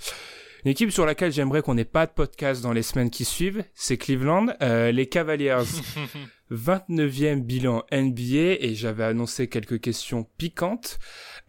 Une 0.64 0.71
équipe 0.71 0.92
sur 0.92 1.06
laquelle 1.06 1.32
j'aimerais 1.32 1.61
qu'on 1.62 1.75
n'ait 1.75 1.85
pas 1.85 2.06
de 2.06 2.12
podcast 2.12 2.62
dans 2.62 2.73
les 2.73 2.82
semaines 2.82 3.11
qui 3.11 3.25
suivent, 3.25 3.64
c'est 3.75 3.97
Cleveland. 3.97 4.47
Euh, 4.62 4.92
les 4.92 5.09
Cavaliers 5.09 5.56
29e 6.52 7.40
bilan 7.40 7.85
NBA 7.90 8.59
et 8.61 8.75
j'avais 8.75 9.04
annoncé 9.04 9.49
quelques 9.49 9.80
questions 9.80 10.25
piquantes. 10.37 10.99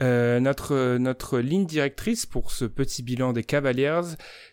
Euh, 0.02 0.40
notre, 0.40 0.98
notre 0.98 1.40
ligne 1.40 1.66
directrice 1.66 2.26
pour 2.26 2.52
ce 2.52 2.66
petit 2.66 3.04
bilan 3.04 3.34
des 3.34 3.44
Cavaliers, 3.44 4.02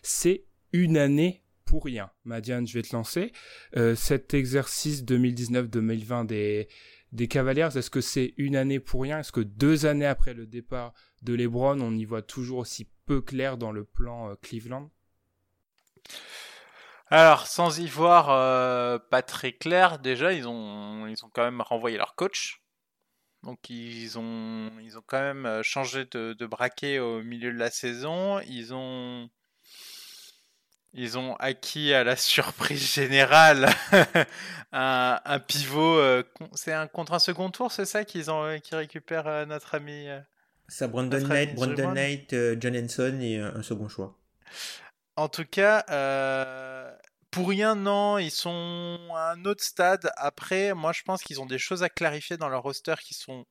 c'est 0.01 0.45
une 0.73 0.97
année 0.97 1.43
pour 1.65 1.85
rien. 1.85 2.11
Madiane, 2.25 2.67
je 2.67 2.73
vais 2.73 2.81
te 2.81 2.95
lancer. 2.95 3.31
Euh, 3.77 3.95
cet 3.95 4.33
exercice 4.33 5.03
2019-2020 5.03 6.25
des, 6.25 6.67
des 7.11 7.27
Cavaliers, 7.27 7.69
est-ce 7.75 7.89
que 7.89 8.01
c'est 8.01 8.33
une 8.37 8.55
année 8.55 8.79
pour 8.79 9.03
rien? 9.03 9.19
Est-ce 9.19 9.31
que 9.31 9.41
deux 9.41 9.85
années 9.85 10.05
après 10.05 10.33
le 10.33 10.45
départ 10.45 10.93
de 11.21 11.33
LeBron, 11.33 11.79
on 11.79 11.95
y 11.95 12.05
voit 12.05 12.21
toujours 12.21 12.59
aussi 12.59 12.89
peu 13.05 13.21
clair 13.21 13.57
dans 13.57 13.71
le 13.71 13.85
plan 13.85 14.31
euh, 14.31 14.35
Cleveland? 14.41 14.91
Alors, 17.11 17.45
sans 17.45 17.77
y 17.77 17.87
voir 17.87 18.29
euh, 18.29 18.97
pas 18.97 19.21
très 19.21 19.51
clair, 19.51 19.99
déjà, 19.99 20.31
ils 20.31 20.47
ont, 20.47 21.07
ils 21.07 21.25
ont 21.25 21.29
quand 21.33 21.43
même 21.43 21.59
renvoyé 21.59 21.97
leur 21.97 22.15
coach. 22.15 22.61
Donc, 23.43 23.69
ils 23.69 24.17
ont, 24.17 24.71
ils 24.81 24.97
ont 24.97 25.03
quand 25.05 25.19
même 25.19 25.45
euh, 25.45 25.61
changé 25.61 26.05
de, 26.05 26.31
de 26.31 26.45
braquet 26.45 26.99
au 26.99 27.21
milieu 27.21 27.51
de 27.51 27.57
la 27.57 27.69
saison. 27.69 28.39
Ils 28.47 28.73
ont, 28.73 29.29
ils 30.93 31.17
ont 31.17 31.35
acquis 31.35 31.93
à 31.93 32.05
la 32.05 32.15
surprise 32.15 32.93
générale 32.93 33.67
un, 34.71 35.19
un, 35.25 35.39
pivot. 35.39 35.97
Euh, 35.97 36.23
c'est 36.53 36.71
un 36.71 36.87
contre 36.87 37.13
un 37.13 37.19
second 37.19 37.49
tour, 37.49 37.73
c'est 37.73 37.85
ça 37.85 38.05
qu'ils 38.05 38.31
ont, 38.31 38.57
qui 38.61 38.73
récupèrent 38.73 39.45
notre 39.47 39.75
ami. 39.75 40.07
ça, 40.69 40.87
Brandon 40.87 41.27
Knight, 41.27 41.55
Brandon 41.55 41.91
Knight, 41.91 42.33
John 42.57 42.77
Henson 42.77 43.19
et 43.19 43.37
un 43.37 43.63
second 43.63 43.89
choix. 43.89 44.17
En 45.17 45.27
tout 45.27 45.45
cas, 45.45 45.85
euh, 45.89 46.90
pour 47.31 47.49
rien, 47.49 47.75
non, 47.75 48.17
ils 48.17 48.31
sont 48.31 48.99
à 49.15 49.31
un 49.31 49.45
autre 49.45 49.63
stade. 49.63 50.11
Après, 50.17 50.73
moi, 50.73 50.91
je 50.91 51.03
pense 51.03 51.23
qu'ils 51.23 51.41
ont 51.41 51.45
des 51.45 51.57
choses 51.59 51.81
à 51.81 51.89
clarifier 51.89 52.37
dans 52.37 52.49
leur 52.49 52.63
roster 52.63 52.95
qui 53.01 53.13
sont 53.13 53.45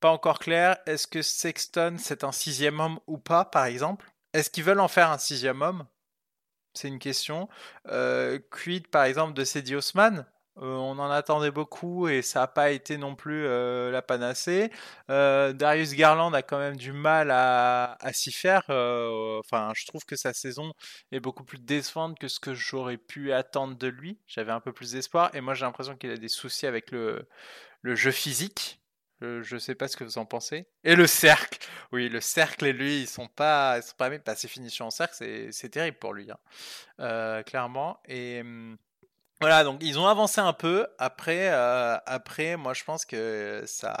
pas 0.00 0.10
encore 0.10 0.38
claires. 0.38 0.78
Est-ce 0.86 1.06
que 1.08 1.20
Sexton, 1.20 1.96
c'est 1.98 2.24
un 2.24 2.32
sixième 2.32 2.80
homme 2.80 3.00
ou 3.06 3.18
pas, 3.18 3.44
par 3.44 3.64
exemple? 3.64 4.10
Est-ce 4.32 4.50
qu'ils 4.50 4.64
veulent 4.64 4.80
en 4.80 4.88
faire 4.88 5.10
un 5.10 5.18
sixième 5.18 5.62
homme? 5.62 5.86
C'est 6.74 6.88
une 6.88 6.98
question. 6.98 7.48
Euh, 7.88 8.38
quid, 8.50 8.88
par 8.88 9.04
exemple, 9.04 9.34
de 9.34 9.44
Cedi 9.44 9.74
Osman? 9.74 10.24
Euh, 10.58 10.76
on 10.76 10.98
en 11.00 11.10
attendait 11.10 11.50
beaucoup 11.50 12.06
et 12.06 12.22
ça 12.22 12.40
n'a 12.40 12.46
pas 12.46 12.70
été 12.70 12.96
non 12.96 13.16
plus 13.16 13.44
euh, 13.44 13.90
la 13.90 14.02
panacée. 14.02 14.70
Euh, 15.10 15.52
Darius 15.52 15.94
Garland 15.94 16.32
a 16.32 16.42
quand 16.42 16.58
même 16.58 16.76
du 16.76 16.92
mal 16.92 17.30
à, 17.32 17.96
s'y 18.12 18.30
faire. 18.30 18.62
enfin, 18.68 19.72
je 19.74 19.86
trouve 19.86 20.04
que 20.04 20.16
sa 20.16 20.32
saison 20.32 20.72
est 21.10 21.20
beaucoup 21.20 21.44
plus 21.44 21.58
décevante 21.58 22.18
que 22.18 22.28
ce 22.28 22.38
que 22.38 22.54
j'aurais 22.54 22.98
pu 22.98 23.32
attendre 23.32 23.76
de 23.76 23.88
lui. 23.88 24.20
J'avais 24.26 24.52
un 24.52 24.60
peu 24.60 24.72
plus 24.72 24.92
d'espoir 24.92 25.34
et 25.34 25.40
moi 25.40 25.54
j'ai 25.54 25.64
l'impression 25.64 25.96
qu'il 25.96 26.10
a 26.10 26.16
des 26.16 26.28
soucis 26.28 26.66
avec 26.66 26.90
le, 26.92 27.28
le 27.82 27.94
jeu 27.96 28.12
physique. 28.12 28.80
Je 29.20 29.54
ne 29.54 29.58
sais 29.58 29.74
pas 29.74 29.88
ce 29.88 29.96
que 29.96 30.04
vous 30.04 30.18
en 30.18 30.26
pensez. 30.26 30.66
Et 30.82 30.94
le 30.96 31.06
cercle. 31.06 31.58
Oui, 31.92 32.10
le 32.10 32.20
cercle 32.20 32.66
et 32.66 32.74
lui, 32.74 33.00
ils 33.00 33.06
sont 33.08 33.26
pas, 33.26 33.78
ils 33.78 33.82
sont 33.82 33.96
pas 33.96 34.10
bah, 34.10 34.34
ses 34.34 34.48
finitions 34.48 34.86
en 34.86 34.90
cercle, 34.90 35.14
c'est 35.50 35.68
terrible 35.70 35.96
pour 35.98 36.12
lui, 36.12 36.28
hein. 36.30 37.42
clairement. 37.44 38.02
Et 38.06 38.42
hum, 38.42 38.76
voilà, 39.40 39.64
donc 39.64 39.82
ils 39.82 39.98
ont 39.98 40.06
avancé 40.06 40.40
un 40.40 40.52
peu. 40.52 40.86
Après, 40.98 41.50
euh, 41.50 41.96
après 42.06 42.56
moi 42.56 42.74
je 42.74 42.84
pense 42.84 43.04
que 43.04 43.62
ça, 43.66 43.96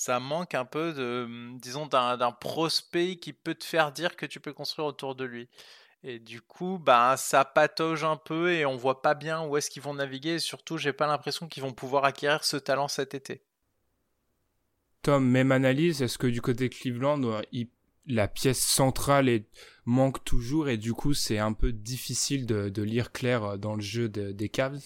ça 0.00 0.18
manque 0.18 0.54
un 0.54 0.64
peu 0.64 0.92
de, 0.92 1.26
mmh, 1.28 1.58
disons, 1.58 1.86
d'un 1.86 2.32
prospect 2.32 3.16
qui 3.16 3.32
peut 3.32 3.54
te 3.54 3.64
faire 3.64 3.92
dire 3.92 4.16
que 4.16 4.24
tu 4.24 4.40
peux 4.40 4.52
construire 4.52 4.86
autour 4.86 5.14
de 5.14 5.24
lui. 5.24 5.48
Et 6.02 6.18
du 6.18 6.40
coup, 6.40 6.78
bah, 6.78 7.16
ça 7.18 7.44
patauge 7.44 8.04
un 8.04 8.16
peu 8.16 8.52
et 8.52 8.64
on 8.64 8.76
voit 8.76 9.02
pas 9.02 9.14
bien 9.14 9.44
où 9.44 9.58
est-ce 9.58 9.68
qu'ils 9.68 9.82
vont 9.82 9.92
naviguer. 9.92 10.36
Et 10.36 10.38
surtout, 10.38 10.78
j'ai 10.78 10.94
pas 10.94 11.06
l'impression 11.06 11.46
qu'ils 11.48 11.62
vont 11.62 11.74
pouvoir 11.74 12.06
acquérir 12.06 12.44
ce 12.44 12.56
talent 12.56 12.88
cet 12.88 13.14
été. 13.14 13.42
Tom, 15.02 15.28
même 15.28 15.52
analyse, 15.52 16.00
est-ce 16.00 16.16
que 16.16 16.26
du 16.26 16.40
côté 16.40 16.70
Cleveland, 16.70 17.42
la 18.06 18.28
pièce 18.28 18.60
centrale 18.60 19.44
manque 19.84 20.24
toujours 20.24 20.68
et 20.68 20.76
du 20.76 20.92
coup 20.92 21.14
c'est 21.14 21.38
un 21.38 21.52
peu 21.52 21.72
difficile 21.72 22.46
de, 22.46 22.82
lire 22.82 23.12
clair 23.12 23.44
euh, 23.44 23.56
dans 23.56 23.74
le 23.74 23.82
jeu 23.82 24.08
des 24.08 24.48
Cavs 24.48 24.80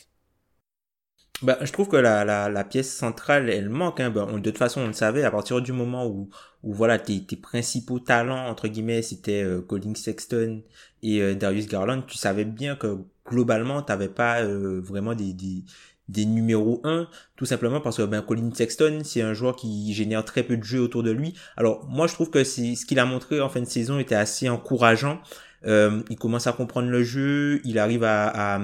bah, 1.42 1.58
je 1.60 1.72
trouve 1.72 1.88
que 1.88 1.96
la, 1.96 2.64
pièce 2.64 2.90
centrale, 2.90 3.50
elle 3.50 3.68
manque. 3.68 3.98
Hein. 3.98 4.08
Bah, 4.08 4.24
de 4.32 4.38
toute 4.38 4.56
façon, 4.56 4.82
on 4.82 4.86
le 4.86 4.92
savait, 4.92 5.24
à 5.24 5.32
partir 5.32 5.60
du 5.60 5.72
moment 5.72 6.06
où, 6.06 6.30
voilà, 6.62 6.98
tes, 6.98 7.20
principaux 7.36 7.98
talents, 7.98 8.48
entre 8.48 8.68
guillemets, 8.68 9.02
c'était 9.02 9.42
euh, 9.42 9.60
Colin 9.60 9.94
Sexton 9.96 10.62
et 11.02 11.20
euh, 11.20 11.34
Darius 11.34 11.66
Garland, 11.66 12.02
tu 12.06 12.16
savais 12.16 12.44
bien 12.44 12.76
que 12.76 12.98
globalement, 13.26 13.82
tu 13.82 13.90
n'avais 13.90 14.08
pas 14.08 14.44
vraiment 14.44 15.14
des, 15.14 15.34
des 16.08 16.26
numéros 16.26 16.80
1, 16.84 17.08
tout 17.36 17.46
simplement 17.46 17.80
parce 17.80 17.96
que 17.96 18.02
ben, 18.02 18.22
Colin 18.22 18.50
Sexton, 18.52 19.00
c'est 19.04 19.22
un 19.22 19.32
joueur 19.32 19.56
qui 19.56 19.92
génère 19.94 20.24
très 20.24 20.42
peu 20.42 20.56
de 20.56 20.64
jeux 20.64 20.80
autour 20.80 21.02
de 21.02 21.10
lui. 21.10 21.34
Alors 21.56 21.86
moi, 21.88 22.06
je 22.06 22.14
trouve 22.14 22.30
que 22.30 22.44
ce 22.44 22.84
qu'il 22.84 22.98
a 22.98 23.06
montré 23.06 23.40
en 23.40 23.48
fin 23.48 23.60
de 23.60 23.66
saison 23.66 23.98
était 23.98 24.14
assez 24.14 24.48
encourageant. 24.48 25.20
Euh, 25.66 26.02
il 26.10 26.16
commence 26.16 26.46
à 26.46 26.52
comprendre 26.52 26.88
le 26.88 27.02
jeu, 27.02 27.62
il 27.64 27.78
arrive 27.78 28.04
à, 28.04 28.56
à, 28.56 28.60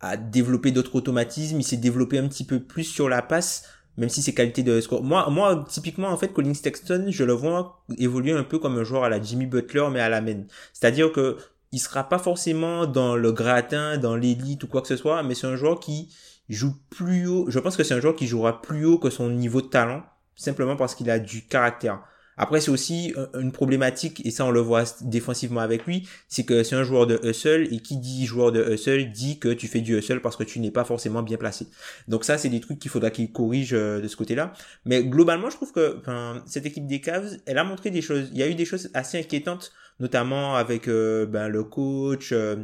à 0.00 0.16
développer 0.16 0.70
d'autres 0.70 0.94
automatismes, 0.94 1.58
il 1.58 1.64
s'est 1.64 1.76
développé 1.76 2.18
un 2.18 2.28
petit 2.28 2.44
peu 2.44 2.60
plus 2.60 2.84
sur 2.84 3.08
la 3.08 3.22
passe, 3.22 3.64
même 3.96 4.08
si 4.08 4.22
ses 4.22 4.32
qualités 4.32 4.62
de 4.62 4.80
score. 4.80 5.02
Moi, 5.02 5.28
moi, 5.30 5.64
typiquement, 5.68 6.08
en 6.08 6.16
fait, 6.16 6.32
Colin 6.32 6.54
Sexton, 6.54 7.06
je 7.08 7.24
le 7.24 7.32
vois 7.32 7.82
évoluer 7.98 8.32
un 8.32 8.44
peu 8.44 8.60
comme 8.60 8.78
un 8.78 8.84
joueur 8.84 9.02
à 9.02 9.08
la 9.08 9.20
Jimmy 9.20 9.46
Butler, 9.46 9.88
mais 9.90 10.00
à 10.00 10.08
la 10.08 10.20
main. 10.20 10.44
C'est-à-dire 10.72 11.10
que 11.10 11.38
il 11.72 11.78
sera 11.78 12.08
pas 12.08 12.18
forcément 12.18 12.86
dans 12.86 13.16
le 13.16 13.32
gratin, 13.32 13.96
dans 13.96 14.14
l'élite 14.14 14.62
ou 14.62 14.66
quoi 14.68 14.82
que 14.82 14.88
ce 14.88 14.96
soit, 14.96 15.22
mais 15.22 15.34
c'est 15.34 15.46
un 15.46 15.56
joueur 15.56 15.80
qui 15.80 16.14
joue 16.48 16.74
plus 16.90 17.26
haut. 17.26 17.46
Je 17.48 17.58
pense 17.58 17.76
que 17.76 17.84
c'est 17.84 17.94
un 17.94 18.00
joueur 18.00 18.16
qui 18.16 18.26
jouera 18.26 18.62
plus 18.62 18.84
haut 18.84 18.98
que 18.98 19.10
son 19.10 19.30
niveau 19.30 19.62
de 19.62 19.68
talent, 19.68 20.02
simplement 20.34 20.76
parce 20.76 20.94
qu'il 20.94 21.10
a 21.10 21.18
du 21.18 21.46
caractère. 21.46 22.02
Après, 22.36 22.60
c'est 22.60 22.70
aussi 22.70 23.14
une 23.34 23.52
problématique, 23.52 24.24
et 24.24 24.30
ça 24.30 24.46
on 24.46 24.50
le 24.50 24.60
voit 24.60 24.84
défensivement 25.02 25.60
avec 25.60 25.84
lui, 25.84 26.08
c'est 26.28 26.44
que 26.44 26.62
c'est 26.62 26.74
un 26.74 26.82
joueur 26.82 27.06
de 27.06 27.20
hustle, 27.22 27.68
et 27.70 27.80
qui 27.80 27.98
dit 27.98 28.24
joueur 28.24 28.52
de 28.52 28.72
hustle 28.72 29.12
dit 29.12 29.38
que 29.38 29.48
tu 29.48 29.68
fais 29.68 29.80
du 29.80 29.98
hustle 29.98 30.20
parce 30.20 30.36
que 30.36 30.42
tu 30.42 30.58
n'es 30.58 30.70
pas 30.70 30.84
forcément 30.84 31.22
bien 31.22 31.36
placé. 31.36 31.68
Donc 32.08 32.24
ça, 32.24 32.38
c'est 32.38 32.48
des 32.48 32.60
trucs 32.60 32.78
qu'il 32.78 32.90
faudra 32.90 33.10
qu'il 33.10 33.30
corrige 33.32 33.74
euh, 33.74 34.00
de 34.00 34.08
ce 34.08 34.16
côté-là. 34.16 34.54
Mais 34.86 35.04
globalement, 35.04 35.50
je 35.50 35.56
trouve 35.56 35.72
que 35.72 35.98
cette 36.46 36.64
équipe 36.64 36.86
des 36.86 37.00
Cavs, 37.00 37.36
elle 37.46 37.58
a 37.58 37.64
montré 37.64 37.90
des 37.90 38.00
choses. 38.02 38.30
Il 38.32 38.38
y 38.38 38.42
a 38.42 38.48
eu 38.48 38.54
des 38.54 38.64
choses 38.64 38.90
assez 38.94 39.18
inquiétantes, 39.18 39.72
notamment 40.00 40.56
avec 40.56 40.88
euh, 40.88 41.26
ben, 41.26 41.48
le 41.48 41.64
coach, 41.64 42.32
euh, 42.32 42.56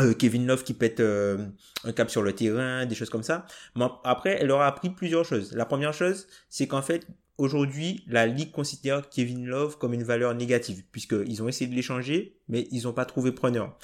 euh, 0.00 0.14
Kevin 0.14 0.46
Love 0.46 0.62
qui 0.62 0.74
pète 0.74 1.00
euh, 1.00 1.46
un 1.84 1.92
cap 1.92 2.10
sur 2.10 2.22
le 2.22 2.32
terrain, 2.34 2.86
des 2.86 2.94
choses 2.94 3.10
comme 3.10 3.22
ça. 3.22 3.46
Mais 3.76 3.86
après, 4.04 4.38
elle 4.40 4.48
leur 4.48 4.60
a 4.60 4.66
appris 4.66 4.90
plusieurs 4.90 5.24
choses. 5.24 5.52
La 5.54 5.64
première 5.64 5.94
chose, 5.94 6.26
c'est 6.50 6.66
qu'en 6.66 6.82
fait, 6.82 7.06
aujourd'hui, 7.38 8.04
la 8.06 8.26
ligue 8.26 8.52
considère 8.52 9.08
Kevin 9.08 9.46
Love 9.46 9.78
comme 9.78 9.94
une 9.94 10.04
valeur 10.04 10.34
négative, 10.34 10.84
puisqu'ils 10.92 11.42
ont 11.42 11.48
essayé 11.48 11.70
de 11.70 11.74
l'échanger, 11.74 12.36
mais 12.48 12.68
ils 12.70 12.84
n'ont 12.84 12.92
pas 12.92 13.04
trouvé 13.04 13.32
preneur. 13.32 13.78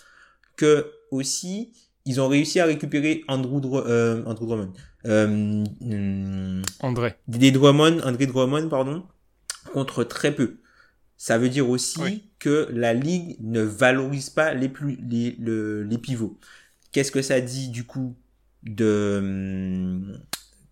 Que 0.56 0.92
aussi, 1.10 1.72
ils 2.04 2.20
ont 2.20 2.28
réussi 2.28 2.60
à 2.60 2.66
récupérer 2.66 3.24
Andrew, 3.28 3.60
euh, 3.86 4.24
Andrew 4.26 4.46
Drummond. 4.46 4.72
Euh, 5.06 6.62
André. 6.80 7.14
Des 7.28 7.50
Drummond, 7.50 8.00
André 8.04 8.26
Drummond, 8.26 8.68
pardon, 8.68 9.04
contre 9.72 10.04
très 10.04 10.34
peu. 10.34 10.58
Ça 11.22 11.38
veut 11.38 11.48
dire 11.48 11.70
aussi 11.70 12.24
que 12.40 12.68
la 12.72 12.94
ligue 12.94 13.36
ne 13.38 13.60
valorise 13.60 14.28
pas 14.28 14.54
les 14.54 14.68
plus 14.68 14.98
les, 15.08 15.36
les 15.38 15.98
pivots. 15.98 16.36
Qu'est-ce 16.90 17.12
que 17.12 17.22
ça 17.22 17.40
dit 17.40 17.68
du 17.68 17.84
coup 17.84 18.16
de 18.64 19.18
hum, 19.20 20.18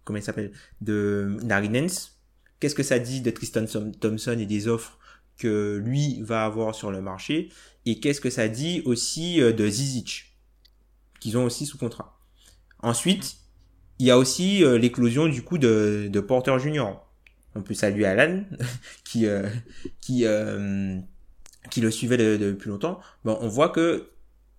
comment 0.02 0.18
il 0.18 0.24
s'appelle 0.24 0.50
de 0.80 1.36
Narinens 1.44 2.16
Qu'est-ce 2.58 2.74
que 2.74 2.82
ça 2.82 2.98
dit 2.98 3.20
de 3.20 3.30
Tristan 3.30 3.64
Thompson 4.00 4.36
et 4.40 4.44
des 4.44 4.66
offres 4.66 4.98
que 5.38 5.80
lui 5.84 6.20
va 6.20 6.46
avoir 6.46 6.74
sur 6.74 6.90
le 6.90 7.00
marché? 7.00 7.50
Et 7.86 8.00
qu'est-ce 8.00 8.20
que 8.20 8.28
ça 8.28 8.48
dit 8.48 8.82
aussi 8.86 9.40
euh, 9.40 9.52
de 9.52 9.68
Zizic 9.68 10.36
qu'ils 11.20 11.38
ont 11.38 11.44
aussi 11.44 11.64
sous 11.64 11.78
contrat? 11.78 12.18
Ensuite, 12.80 13.36
il 14.00 14.06
y 14.06 14.10
a 14.10 14.18
aussi 14.18 14.64
euh, 14.64 14.78
l'éclosion 14.78 15.28
du 15.28 15.44
coup 15.44 15.58
de, 15.58 16.08
de 16.10 16.20
Porter 16.20 16.58
Junior 16.58 17.08
on 17.54 17.62
peut 17.62 17.74
saluer 17.74 18.06
Alan 18.06 18.42
qui 19.04 19.26
euh, 19.26 19.48
qui 20.00 20.24
euh, 20.24 20.98
qui 21.70 21.80
le 21.80 21.90
suivait 21.90 22.16
depuis 22.16 22.70
longtemps. 22.70 23.00
Bon, 23.24 23.38
on 23.40 23.48
voit 23.48 23.68
que 23.68 24.08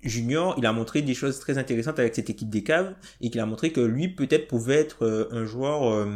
Junior, 0.04 0.56
il 0.58 0.66
a 0.66 0.74
montré 0.74 1.04
des 1.04 1.14
choses 1.14 1.40
très 1.40 1.60
intéressantes 1.60 2.00
avec 2.00 2.16
cette 2.16 2.32
équipe 2.32 2.50
des 2.50 2.64
caves 2.64 2.96
et 3.22 3.30
qu'il 3.30 3.40
a 3.40 3.46
montré 3.46 3.72
que 3.72 3.82
lui 3.82 4.08
peut-être 4.08 4.48
pouvait 4.48 4.78
être 4.78 5.06
euh, 5.06 5.28
un 5.32 5.46
joueur 5.46 6.08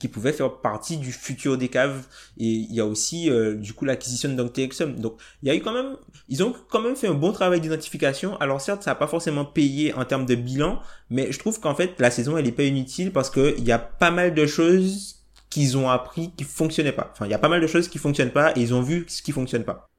qui 0.00 0.08
pouvait 0.08 0.32
faire 0.32 0.58
partie 0.58 0.96
du 0.96 1.12
futur 1.12 1.56
des 1.56 1.68
caves. 1.68 2.04
Et 2.36 2.48
il 2.48 2.74
y 2.74 2.80
a 2.80 2.86
aussi 2.86 3.30
du 3.56 3.74
coup 3.74 3.84
l'acquisition 3.84 4.28
de. 4.28 4.34
Donc 4.34 5.20
il 5.42 5.48
y 5.48 5.50
a 5.50 5.54
eu 5.54 5.60
quand 5.60 5.72
même, 5.72 5.96
ils 6.28 6.42
ont 6.42 6.52
quand 6.68 6.80
même 6.80 6.96
fait 6.96 7.06
un 7.06 7.14
bon 7.14 7.32
travail 7.32 7.60
d'identification. 7.60 8.36
Alors 8.38 8.60
certes, 8.60 8.82
ça 8.82 8.90
n'a 8.90 8.96
pas 8.96 9.06
forcément 9.06 9.44
payé 9.44 9.94
en 9.94 10.04
termes 10.04 10.26
de 10.26 10.34
bilan, 10.34 10.80
mais 11.08 11.30
je 11.30 11.38
trouve 11.38 11.60
qu'en 11.60 11.76
fait 11.76 12.00
la 12.00 12.10
saison 12.10 12.36
elle 12.36 12.48
est 12.48 12.52
pas 12.52 12.64
inutile 12.64 13.12
parce 13.12 13.30
que 13.30 13.54
il 13.56 13.64
y 13.64 13.72
a 13.72 13.78
pas 13.78 14.10
mal 14.10 14.34
de 14.34 14.46
choses 14.46 15.21
qu'ils 15.52 15.76
ont 15.76 15.88
appris 15.88 16.32
qui 16.36 16.44
fonctionnaient 16.44 16.92
pas. 16.92 17.10
Enfin, 17.12 17.26
il 17.26 17.30
y 17.30 17.34
a 17.34 17.38
pas 17.38 17.48
mal 17.48 17.60
de 17.60 17.66
choses 17.66 17.88
qui 17.88 17.98
fonctionnent 17.98 18.32
pas 18.32 18.52
et 18.56 18.60
ils 18.60 18.74
ont 18.74 18.82
vu 18.82 19.04
ce 19.08 19.22
qui 19.22 19.32
fonctionne 19.32 19.64
pas. 19.64 19.90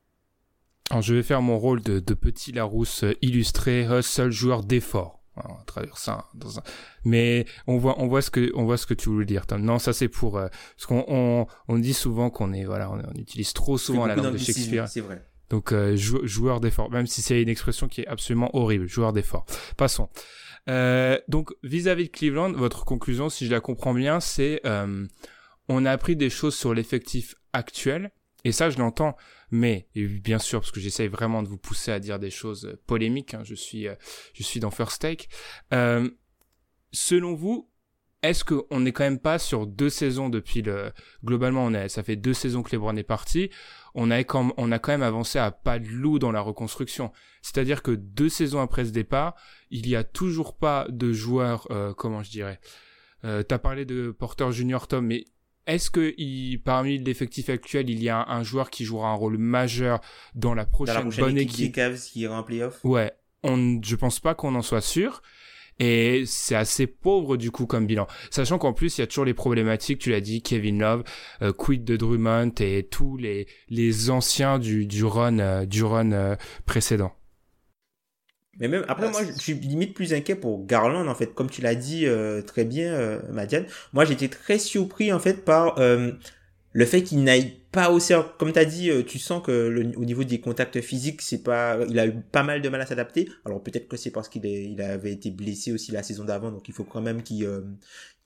Alors, 0.89 1.01
je 1.01 1.13
vais 1.13 1.24
faire 1.24 1.41
mon 1.41 1.57
rôle 1.57 1.81
de, 1.81 2.00
de 2.00 2.13
petit 2.13 2.51
Larousse 2.51 3.05
illustré, 3.22 3.88
seul 4.01 4.31
joueur 4.31 4.63
d'effort. 4.63 5.24
on 5.38 5.53
va 5.53 5.63
traduire 5.65 5.98
ça 5.98 6.25
dans 6.36 6.60
un... 6.60 6.63
mais 7.05 7.45
on 7.67 7.77
voit 7.77 7.95
on 8.00 8.07
voit 8.07 8.22
ce 8.22 8.29
que 8.29 8.51
on 8.55 8.65
voit 8.65 8.77
ce 8.77 8.86
que 8.86 8.93
tu 8.93 9.10
voulais 9.10 9.25
dire 9.25 9.48
Tom. 9.48 9.62
non 9.63 9.79
ça 9.79 9.93
c'est 9.93 10.07
pour 10.07 10.38
euh, 10.38 10.48
parce 10.75 10.86
qu'on 10.86 11.05
on, 11.07 11.48
on 11.67 11.79
dit 11.79 11.93
souvent 11.93 12.29
qu'on 12.29 12.53
est 12.53 12.65
voilà 12.65 12.91
on, 12.91 13.00
on, 13.00 13.19
utilise 13.19 13.53
trop 13.53 13.77
souvent 13.79 14.05
la 14.05 14.15
langue 14.15 14.33
de 14.33 14.38
Shakespeare 14.38 14.88
c'est 14.88 15.01
vrai 15.01 15.24
donc 15.50 15.72
euh, 15.72 15.95
joueur 15.95 16.60
d'effort 16.60 16.91
même 16.91 17.07
si 17.07 17.22
c'est 17.24 17.41
une 17.41 17.50
expression 17.50 17.88
qui 17.88 18.01
est 18.01 18.07
absolument 18.07 18.55
horrible 18.55 18.88
joueur 18.88 19.12
d'effort 19.12 19.45
passons 19.75 20.10
euh, 20.69 21.17
donc 21.27 21.51
vis-à-vis 21.63 22.05
de 22.05 22.12
Cleveland 22.12 22.51
votre 22.53 22.86
conclusion 22.86 23.29
si 23.29 23.48
je 23.48 23.51
la 23.51 23.60
comprends 23.60 23.93
bien 23.95 24.19
c'est 24.19 24.62
euh, 24.65 25.07
on 25.74 25.86
a 25.86 25.92
appris 25.92 26.15
des 26.15 26.30
choses 26.30 26.56
sur 26.56 26.74
l'effectif 26.74 27.36
actuel 27.51 28.12
et 28.44 28.51
ça 28.51 28.70
je 28.70 28.77
l'entends 28.77 29.15
mais 29.53 29.88
bien 29.94 30.39
sûr 30.39 30.62
parce 30.62 30.72
que 30.72 30.80
j'essaye 30.80 31.08
vraiment 31.08 31.44
de 31.44 31.48
vous 31.48 31.60
pousser 31.60 31.92
à 31.92 32.00
dire 32.00 32.18
des 32.18 32.32
choses 32.32 32.65
euh, 32.65 32.82
polémiques. 32.88 33.36
Hein, 33.36 33.44
je 33.44 33.53
suis, 33.53 33.88
euh, 33.88 33.94
je 34.34 34.42
suis 34.42 34.60
dans 34.60 34.72
First 34.72 35.00
Take. 35.00 35.27
Euh, 35.74 36.10
selon 36.92 37.36
vous, 37.36 37.70
est-ce 38.24 38.44
qu'on 38.44 38.80
n'est 38.80 38.92
quand 38.92 39.03
même 39.03 39.20
pas 39.20 39.38
sur 39.38 39.68
deux 39.68 39.92
saisons 39.92 40.30
depuis 40.30 40.63
le 40.63 40.92
globalement 41.24 41.65
on 41.65 41.74
est 41.74 41.89
ça 41.89 42.03
fait 42.03 42.15
deux 42.15 42.34
saisons 42.34 42.63
que 42.63 42.74
LeBron 42.74 42.96
est 42.96 43.03
parti 43.03 43.50
on 43.96 44.10
a 44.10 44.24
quand 44.24 44.53
on 44.56 44.72
a 44.72 44.80
quand 44.80 44.94
même 44.94 45.03
avancé 45.03 45.39
à 45.39 45.51
pas 45.51 45.77
de 45.77 45.88
loup 45.88 46.20
dans 46.20 46.32
la 46.32 46.39
reconstruction 46.39 47.12
c'est-à-dire 47.42 47.84
que 47.84 47.92
deux 47.92 48.30
saisons 48.30 48.62
après 48.62 48.86
ce 48.86 48.92
départ 48.92 49.36
il 49.72 49.89
y 49.89 49.98
a 49.98 50.06
toujours 50.06 50.56
pas 50.56 50.88
de 50.88 51.12
joueurs 51.12 51.68
comment 51.98 52.24
je 52.24 52.32
dirais 52.32 52.62
euh, 53.25 53.42
t'as 53.42 53.58
parlé 53.58 53.86
de 53.86 54.12
Porter 54.12 54.51
Junior 54.51 54.88
Tom 54.88 55.08
mais 55.08 55.25
est-ce 55.67 55.89
que 55.89 56.13
il, 56.17 56.58
parmi 56.58 56.98
l'effectif 56.98 57.50
actuel, 57.50 57.89
il 57.89 58.01
y 58.01 58.10
a 58.10 58.17
un, 58.17 58.39
un, 58.39 58.43
joueur 58.43 58.70
qui 58.70 58.86
jouera 58.86 59.10
un 59.10 59.15
rôle 59.15 59.38
majeur 59.38 60.00
dans 60.36 60.53
la 60.53 60.65
prochaine, 60.65 60.96
dans 60.96 61.01
la 61.01 61.05
prochaine 61.05 61.25
bonne 61.25 61.38
équipe, 61.38 61.51
équipe? 61.51 61.65
des 61.67 61.72
Cavs 61.72 62.00
qui 62.00 62.20
ira 62.22 62.39
en 62.39 62.43
playoff? 62.43 62.79
Ouais, 62.84 63.12
on, 63.43 63.79
je 63.84 63.96
pense 63.96 64.20
pas 64.20 64.36
qu'on 64.36 64.55
en 64.55 64.62
soit 64.62 64.82
sûr. 64.82 65.22
Et 65.79 66.24
c'est 66.27 66.55
assez 66.55 66.86
pauvre 66.86 67.36
du 67.36 67.50
coup 67.50 67.65
comme 67.65 67.88
bilan. 67.88 68.08
Sachant 68.29 68.60
qu'en 68.60 68.74
plus, 68.74 68.98
il 68.98 69.01
y 69.01 69.03
a 69.03 69.08
toujours 69.08 69.25
les 69.25 69.34
problématiques, 69.34 70.00
tu 70.00 70.12
l'as 70.12 70.22
dit, 70.22 70.41
Kevin 70.41 70.79
Love, 70.79 71.03
euh, 71.41 71.51
Quid 71.51 71.84
de 71.84 71.98
Drummond 71.98 72.53
et 72.60 72.88
tous 72.89 73.17
les, 73.17 73.48
les 73.70 74.10
anciens 74.10 74.60
du, 74.60 74.86
du 74.86 75.03
run, 75.03 75.39
euh, 75.39 75.65
du 75.65 75.84
run 75.84 76.12
euh, 76.12 76.36
précédent. 76.65 77.13
Mais 78.60 78.67
même 78.67 78.86
après, 78.88 79.10
moi, 79.10 79.22
je 79.24 79.39
suis 79.39 79.53
limite 79.55 79.93
plus 79.93 80.13
inquiet 80.13 80.36
pour 80.36 80.65
Garland, 80.65 81.07
en 81.07 81.15
fait. 81.15 81.33
Comme 81.33 81.50
tu 81.50 81.62
l'as 81.62 81.75
dit 81.75 82.05
euh, 82.05 82.41
très 82.41 82.65
bien, 82.65 82.93
euh, 82.93 83.19
Madiane. 83.31 83.65
Moi, 83.93 84.05
j'étais 84.05 84.27
très 84.27 84.60
surpris, 84.60 85.12
en 85.12 85.19
fait, 85.19 85.43
par 85.43 85.79
euh, 85.79 86.12
le 86.72 86.86
fait 86.86 87.01
qu'il 87.01 87.24
n'aille 87.24 87.62
pas 87.72 87.89
au 87.89 88.00
cercle. 88.00 88.29
Comme 88.38 88.53
tu 88.53 88.60
as 88.60 88.65
dit, 88.65 88.91
tu 89.07 89.17
sens 89.17 89.41
que 89.43 89.51
le, 89.51 89.98
au 89.98 90.05
niveau 90.05 90.24
des 90.24 90.39
contacts 90.39 90.79
physiques, 90.81 91.24
c'est 91.24 91.41
pas, 91.41 91.79
il 91.89 91.98
a 91.98 92.05
eu 92.05 92.13
pas 92.31 92.43
mal 92.43 92.62
de 92.62 92.69
mal 92.69 92.79
à 92.81 92.86
s'adapter. 92.86 93.27
Alors 93.45 93.63
peut-être 93.63 93.88
que 93.88 93.98
c'est 93.98 94.12
parce 94.12 94.29
qu'il 94.29 94.45
il 94.45 94.79
avait 94.81 95.13
été 95.13 95.31
blessé 95.31 95.72
aussi 95.72 95.91
la 95.91 96.03
saison 96.03 96.24
d'avant, 96.24 96.51
donc 96.51 96.67
il 96.69 96.74
faut 96.74 96.83
quand 96.83 97.01
même 97.01 97.24
qu'il 97.24 97.50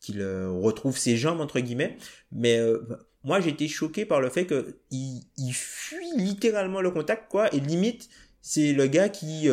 qu'il 0.01 0.21
retrouve 0.21 0.97
ses 0.97 1.15
jambes 1.15 1.39
entre 1.39 1.61
guillemets. 1.61 1.95
Mais 2.33 2.59
moi, 3.23 3.39
été 3.39 3.69
choqué 3.69 4.05
par 4.05 4.19
le 4.19 4.29
fait 4.29 4.45
que 4.45 4.75
il, 4.91 5.21
il 5.37 5.53
fuit 5.53 6.11
littéralement 6.17 6.81
le 6.81 6.91
contact, 6.91 7.29
quoi. 7.29 7.53
Et 7.55 7.61
limite, 7.61 8.09
c'est 8.41 8.73
le 8.73 8.87
gars 8.87 9.07
qui 9.07 9.47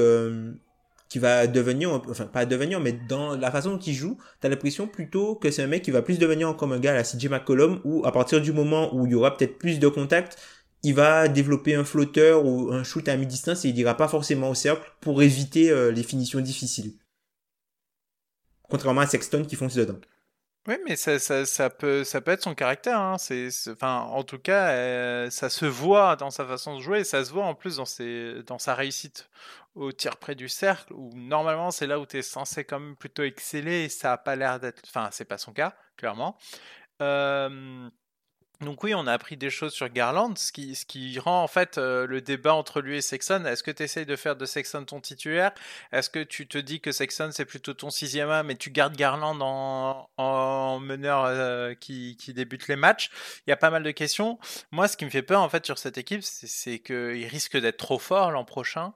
qui 1.08 1.18
va 1.18 1.46
devenir, 1.46 1.90
enfin 2.08 2.26
pas 2.26 2.46
devenir, 2.46 2.80
mais 2.80 2.92
dans 2.92 3.36
la 3.36 3.50
façon 3.50 3.72
dont 3.72 3.78
il 3.78 3.94
joue, 3.94 4.18
t'as 4.40 4.48
l'impression 4.48 4.86
plutôt 4.86 5.36
que 5.36 5.50
c'est 5.50 5.62
un 5.62 5.66
mec 5.66 5.82
qui 5.82 5.90
va 5.90 6.02
plus 6.02 6.18
devenir 6.18 6.56
comme 6.56 6.72
un 6.72 6.78
gars 6.80 6.92
à 6.92 6.94
la 6.94 7.04
CJ 7.04 7.28
McCollum, 7.28 7.80
où 7.84 8.04
à 8.04 8.12
partir 8.12 8.40
du 8.40 8.52
moment 8.52 8.94
où 8.94 9.06
il 9.06 9.12
y 9.12 9.14
aura 9.14 9.36
peut-être 9.36 9.58
plus 9.58 9.78
de 9.78 9.88
contact, 9.88 10.38
il 10.82 10.94
va 10.94 11.28
développer 11.28 11.74
un 11.74 11.84
flotteur 11.84 12.44
ou 12.44 12.70
un 12.72 12.84
shoot 12.84 13.08
à 13.08 13.16
mi-distance 13.16 13.64
et 13.64 13.70
il 13.70 13.78
ira 13.78 13.96
pas 13.96 14.08
forcément 14.08 14.50
au 14.50 14.54
cercle 14.54 14.92
pour 15.00 15.22
éviter 15.22 15.70
euh, 15.70 15.90
les 15.90 16.02
finitions 16.02 16.40
difficiles. 16.40 16.92
Contrairement 18.68 19.00
à 19.00 19.06
Sexton 19.06 19.44
qui 19.44 19.56
fonce 19.56 19.74
dedans. 19.74 19.98
Oui, 20.66 20.76
mais 20.86 20.96
ça, 20.96 21.18
ça, 21.18 21.44
ça, 21.44 21.68
peut, 21.68 22.04
ça 22.04 22.22
peut 22.22 22.30
être 22.30 22.42
son 22.42 22.54
caractère. 22.54 22.98
Hein. 22.98 23.16
Enfin, 23.68 23.98
en 24.00 24.22
tout 24.24 24.38
cas, 24.38 24.70
euh, 24.70 25.28
ça 25.28 25.50
se 25.50 25.66
voit 25.66 26.16
dans 26.16 26.30
sa 26.30 26.46
façon 26.46 26.76
de 26.76 26.80
jouer, 26.80 27.00
et 27.00 27.04
ça 27.04 27.22
se 27.22 27.30
voit 27.32 27.44
en 27.44 27.54
plus 27.54 27.76
dans, 27.76 27.84
ses, 27.84 28.42
dans 28.46 28.58
sa 28.58 28.74
réussite 28.74 29.28
au 29.74 29.92
tir 29.92 30.16
près 30.16 30.34
du 30.34 30.48
cercle, 30.48 30.92
où 30.94 31.10
normalement 31.14 31.70
c'est 31.70 31.86
là 31.86 31.98
où 31.98 32.06
tu 32.06 32.16
es 32.18 32.22
censé 32.22 32.64
quand 32.64 32.80
même 32.80 32.96
plutôt 32.96 33.24
exceller, 33.24 33.84
et 33.84 33.88
ça 33.90 34.10
n'a 34.10 34.16
pas 34.18 34.36
l'air 34.36 34.58
d'être... 34.58 34.82
Enfin, 34.86 35.10
c'est 35.12 35.26
pas 35.26 35.36
son 35.38 35.52
cas, 35.52 35.74
clairement. 35.98 36.38
Donc 38.64 38.82
oui, 38.82 38.94
on 38.94 39.06
a 39.06 39.12
appris 39.12 39.36
des 39.36 39.50
choses 39.50 39.72
sur 39.72 39.88
Garland, 39.88 40.36
ce 40.36 40.52
qui, 40.52 41.18
rend 41.18 41.42
en 41.42 41.46
fait 41.46 41.78
euh, 41.78 42.06
le 42.06 42.20
débat 42.20 42.54
entre 42.54 42.80
lui 42.80 42.96
et 42.96 43.00
Sexton. 43.00 43.44
Est-ce 43.44 43.62
que 43.62 43.70
tu 43.70 43.82
essayes 43.82 44.06
de 44.06 44.16
faire 44.16 44.36
de 44.36 44.44
Sexton 44.46 44.84
ton 44.84 45.00
titulaire? 45.00 45.52
Est-ce 45.92 46.10
que 46.10 46.22
tu 46.22 46.46
te 46.46 46.58
dis 46.58 46.80
que 46.80 46.92
Sexton 46.92 47.30
c'est 47.32 47.44
plutôt 47.44 47.74
ton 47.74 47.90
sixième 47.90 48.28
homme 48.28 48.46
mais 48.46 48.56
tu 48.56 48.70
gardes 48.70 48.96
Garland 48.96 49.38
en, 49.40 50.08
en 50.16 50.80
meneur 50.80 51.24
euh, 51.26 51.74
qui, 51.74 52.16
qui, 52.16 52.34
débute 52.34 52.68
les 52.68 52.76
matchs? 52.76 53.10
Il 53.46 53.50
y 53.50 53.52
a 53.52 53.56
pas 53.56 53.70
mal 53.70 53.82
de 53.82 53.90
questions. 53.90 54.38
Moi, 54.72 54.88
ce 54.88 54.96
qui 54.96 55.04
me 55.04 55.10
fait 55.10 55.22
peur 55.22 55.40
en 55.40 55.48
fait 55.48 55.64
sur 55.64 55.78
cette 55.78 55.98
équipe, 55.98 56.22
c'est 56.22 56.78
qu'il 56.80 57.26
risque 57.26 57.56
d'être 57.56 57.78
trop 57.78 57.98
fort 57.98 58.30
l'an 58.30 58.44
prochain. 58.44 58.94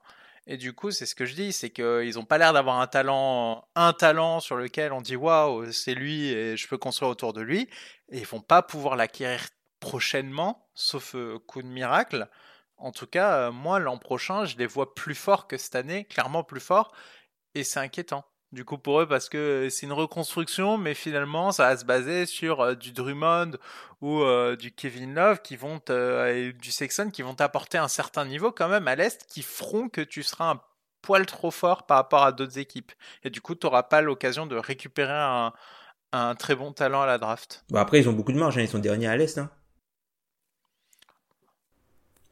Et 0.51 0.57
du 0.57 0.73
coup, 0.73 0.89
c'est 0.89 1.05
ce 1.05 1.13
que 1.13 1.25
je 1.25 1.35
dis, 1.35 1.53
c'est 1.53 1.69
qu'ils 1.69 2.15
n'ont 2.15 2.25
pas 2.25 2.39
l'air 2.39 2.53
d'avoir 2.53 2.81
un 2.81 2.87
talent, 2.87 3.67
un 3.75 3.93
talent 3.93 4.39
sur 4.39 4.55
lequel 4.55 4.93
on 4.93 5.01
dit 5.01 5.15
waouh, 5.15 5.71
c'est 5.71 5.93
lui 5.93 6.29
et 6.29 6.57
je 6.57 6.67
peux 6.67 6.79
construire 6.79 7.11
autour 7.11 7.33
de 7.33 7.41
lui. 7.41 7.69
Et 8.11 8.17
ils 8.17 8.25
vont 8.25 8.41
pas 8.41 8.63
pouvoir 8.63 8.95
l'acquérir 8.95 9.41
prochainement, 9.79 10.69
sauf 10.73 11.15
euh, 11.15 11.39
coup 11.39 11.61
de 11.61 11.67
miracle. 11.67 12.29
En 12.77 12.91
tout 12.91 13.07
cas, 13.07 13.33
euh, 13.35 13.51
moi, 13.51 13.79
l'an 13.79 13.97
prochain, 13.97 14.45
je 14.45 14.57
les 14.57 14.65
vois 14.65 14.95
plus 14.95 15.15
forts 15.15 15.47
que 15.47 15.57
cette 15.57 15.75
année, 15.75 16.05
clairement 16.05 16.43
plus 16.43 16.61
forts, 16.61 16.93
et 17.55 17.63
c'est 17.63 17.79
inquiétant. 17.79 18.25
Du 18.51 18.65
coup, 18.65 18.79
pour 18.79 19.01
eux, 19.01 19.07
parce 19.07 19.29
que 19.29 19.67
c'est 19.69 19.85
une 19.85 19.93
reconstruction, 19.93 20.79
mais 20.79 20.95
finalement, 20.95 21.51
ça 21.51 21.67
va 21.69 21.77
se 21.77 21.85
baser 21.85 22.25
sur 22.25 22.61
euh, 22.61 22.73
du 22.73 22.91
Drummond 22.93 23.51
ou 24.01 24.21
euh, 24.21 24.55
du 24.55 24.71
Kevin 24.71 25.13
Love 25.13 25.41
qui 25.43 25.55
vont 25.55 25.79
et 25.87 26.53
du 26.53 26.71
Sexton 26.71 27.11
qui 27.11 27.21
vont 27.21 27.35
t'apporter 27.35 27.77
un 27.77 27.87
certain 27.87 28.25
niveau 28.25 28.51
quand 28.51 28.67
même 28.67 28.87
à 28.87 28.95
l'Est 28.95 29.27
qui 29.27 29.43
feront 29.43 29.87
que 29.87 30.01
tu 30.01 30.23
seras 30.23 30.51
un 30.51 30.61
poil 31.03 31.27
trop 31.27 31.51
fort 31.51 31.85
par 31.85 31.97
rapport 31.97 32.23
à 32.23 32.31
d'autres 32.31 32.57
équipes. 32.57 32.91
Et 33.23 33.29
du 33.29 33.39
coup, 33.39 33.53
tu 33.53 33.67
n'auras 33.67 33.83
pas 33.83 34.01
l'occasion 34.01 34.47
de 34.47 34.55
récupérer 34.55 35.13
un, 35.13 35.53
très 36.35 36.55
bon 36.55 36.73
talent 36.73 37.03
à 37.03 37.05
la 37.05 37.19
draft. 37.19 37.63
Bon, 37.69 37.77
après, 37.77 37.99
ils 37.99 38.09
ont 38.09 38.13
beaucoup 38.13 38.31
de 38.31 38.39
marge, 38.39 38.57
hein. 38.57 38.61
ils 38.61 38.67
sont 38.67 38.79
derniers 38.79 39.07
à 39.07 39.15
l'Est. 39.15 39.37
Hein. 39.37 39.51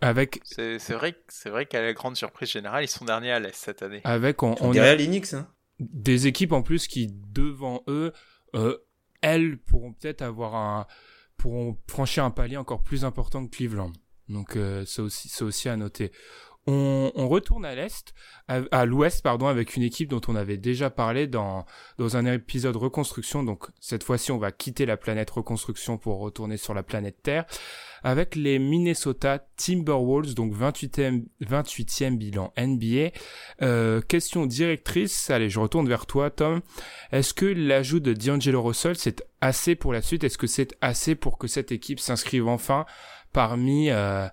Avec... 0.02 0.40
C'est 0.44 0.78
vrai, 0.94 1.16
vrai 1.46 1.66
qu'à 1.66 1.82
la 1.82 1.94
grande 1.94 2.16
surprise 2.16 2.52
générale, 2.52 2.84
ils 2.84 2.90
sont 2.90 3.06
derniers 3.06 3.32
à 3.32 3.40
l'Est 3.40 3.56
cette 3.56 3.82
année. 3.82 4.02
Avec, 4.04 4.44
on, 4.44 4.56
on 4.62 4.72
derrière 4.72 4.94
a... 4.94 4.96
l'Inix. 4.96 5.34
Hein 5.34 5.48
des 5.80 6.28
équipes 6.28 6.54
en 6.54 6.62
plus 6.62 6.88
qui 6.88 7.08
devant 7.08 7.84
eux, 7.88 8.14
euh, 8.56 8.78
elles 9.22 9.60
pourront 9.60 9.94
peut-être 9.94 10.22
avoir 10.22 10.56
un, 10.56 10.88
pourront 11.38 11.78
franchir 11.88 12.24
un 12.24 12.32
palier 12.32 12.58
encore 12.58 12.84
plus 12.84 13.06
important 13.06 13.46
que 13.46 13.56
Cleveland. 13.56 13.94
Donc 14.30 14.56
euh, 14.56 14.84
c'est 14.86 15.02
aussi, 15.02 15.30
c'est 15.30 15.44
aussi 15.44 15.70
à 15.70 15.78
noter. 15.78 16.12
On, 16.70 17.14
on 17.16 17.30
retourne 17.30 17.64
à 17.64 17.76
l'est, 17.76 18.14
à, 18.50 18.62
à 18.72 18.86
l'ouest 18.86 19.22
pardon, 19.24 19.48
avec 19.48 19.78
une 19.78 19.84
équipe 19.84 20.10
dont 20.10 20.22
on 20.28 20.36
avait 20.36 20.58
déjà 20.58 20.90
parlé 20.90 21.26
dans 21.26 21.66
dans 21.98 22.18
un 22.18 22.26
épisode 22.26 22.76
reconstruction. 22.76 23.44
Donc 23.44 23.68
cette 23.80 24.04
fois-ci, 24.04 24.32
on 24.32 24.38
va 24.38 24.52
quitter 24.52 24.86
la 24.86 24.98
planète 24.98 25.30
reconstruction 25.30 25.98
pour 25.98 26.20
retourner 26.20 26.58
sur 26.58 26.74
la 26.74 26.84
planète 26.84 27.22
Terre 27.24 27.46
avec 28.04 28.36
les 28.36 28.60
Minnesota 28.60 29.40
Timberwolves, 29.58 30.34
donc 30.34 30.54
28e, 30.54 31.26
28e 31.42 32.18
bilan 32.18 32.54
NBA. 32.58 33.12
Euh, 33.62 34.02
question 34.02 34.46
directrice, 34.46 35.30
allez, 35.30 35.50
je 35.50 35.60
retourne 35.60 35.88
vers 35.88 36.06
toi, 36.06 36.30
Tom. 36.30 36.62
Est-ce 37.12 37.34
que 37.34 37.46
l'ajout 37.46 38.00
de 38.00 38.14
D'Angelo 38.14 38.62
Russell, 38.62 38.96
c'est 38.96 39.24
assez 39.42 39.76
pour 39.76 39.94
la 39.94 40.02
suite? 40.02 40.24
Est-ce 40.24 40.38
que 40.38 40.48
c'est 40.48 40.76
assez 40.82 41.16
pour 41.16 41.38
que 41.38 41.48
cette 41.48 41.72
équipe 41.72 42.00
s'inscrive 42.00 42.48
enfin 42.48 42.86
parmi 43.34 43.90
euh, 43.90 44.28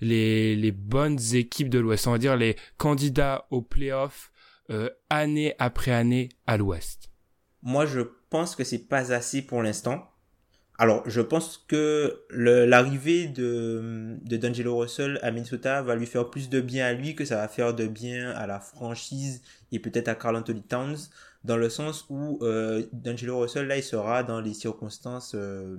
les, 0.00 0.56
les 0.56 0.72
bonnes 0.72 1.18
équipes 1.34 1.70
de 1.70 1.78
l'Ouest? 1.78 2.06
On 2.06 2.12
va 2.12 2.18
dire 2.18 2.36
les 2.36 2.56
candidats 2.76 3.46
aux 3.50 3.62
playoffs 3.62 4.32
euh, 4.70 4.90
année 5.08 5.54
après 5.58 5.92
année 5.92 6.28
à 6.46 6.58
l'Ouest 6.58 7.10
Moi, 7.62 7.86
je 7.86 8.00
pense 8.28 8.54
que 8.54 8.64
c'est 8.64 8.86
pas 8.86 9.12
assez 9.14 9.40
pour 9.40 9.62
l'instant. 9.62 10.10
Alors, 10.80 11.02
je 11.10 11.20
pense 11.20 11.64
que 11.66 12.22
l'arrivée 12.30 13.26
de, 13.26 14.16
de 14.22 14.36
D'Angelo 14.36 14.78
Russell 14.78 15.18
à 15.22 15.32
Minnesota 15.32 15.82
va 15.82 15.96
lui 15.96 16.06
faire 16.06 16.30
plus 16.30 16.48
de 16.48 16.60
bien 16.60 16.86
à 16.86 16.92
lui 16.92 17.16
que 17.16 17.24
ça 17.24 17.34
va 17.36 17.48
faire 17.48 17.74
de 17.74 17.88
bien 17.88 18.30
à 18.30 18.46
la 18.46 18.60
franchise 18.60 19.42
et 19.72 19.80
peut-être 19.80 20.06
à 20.06 20.14
Carl 20.14 20.36
Anthony 20.36 20.62
Towns, 20.62 20.96
dans 21.42 21.56
le 21.56 21.68
sens 21.68 22.06
où 22.10 22.38
euh, 22.42 22.84
D'Angelo 22.92 23.40
Russell, 23.40 23.66
là, 23.66 23.76
il 23.76 23.82
sera 23.82 24.22
dans 24.22 24.40
les 24.40 24.54
circonstances, 24.54 25.32
euh, 25.34 25.78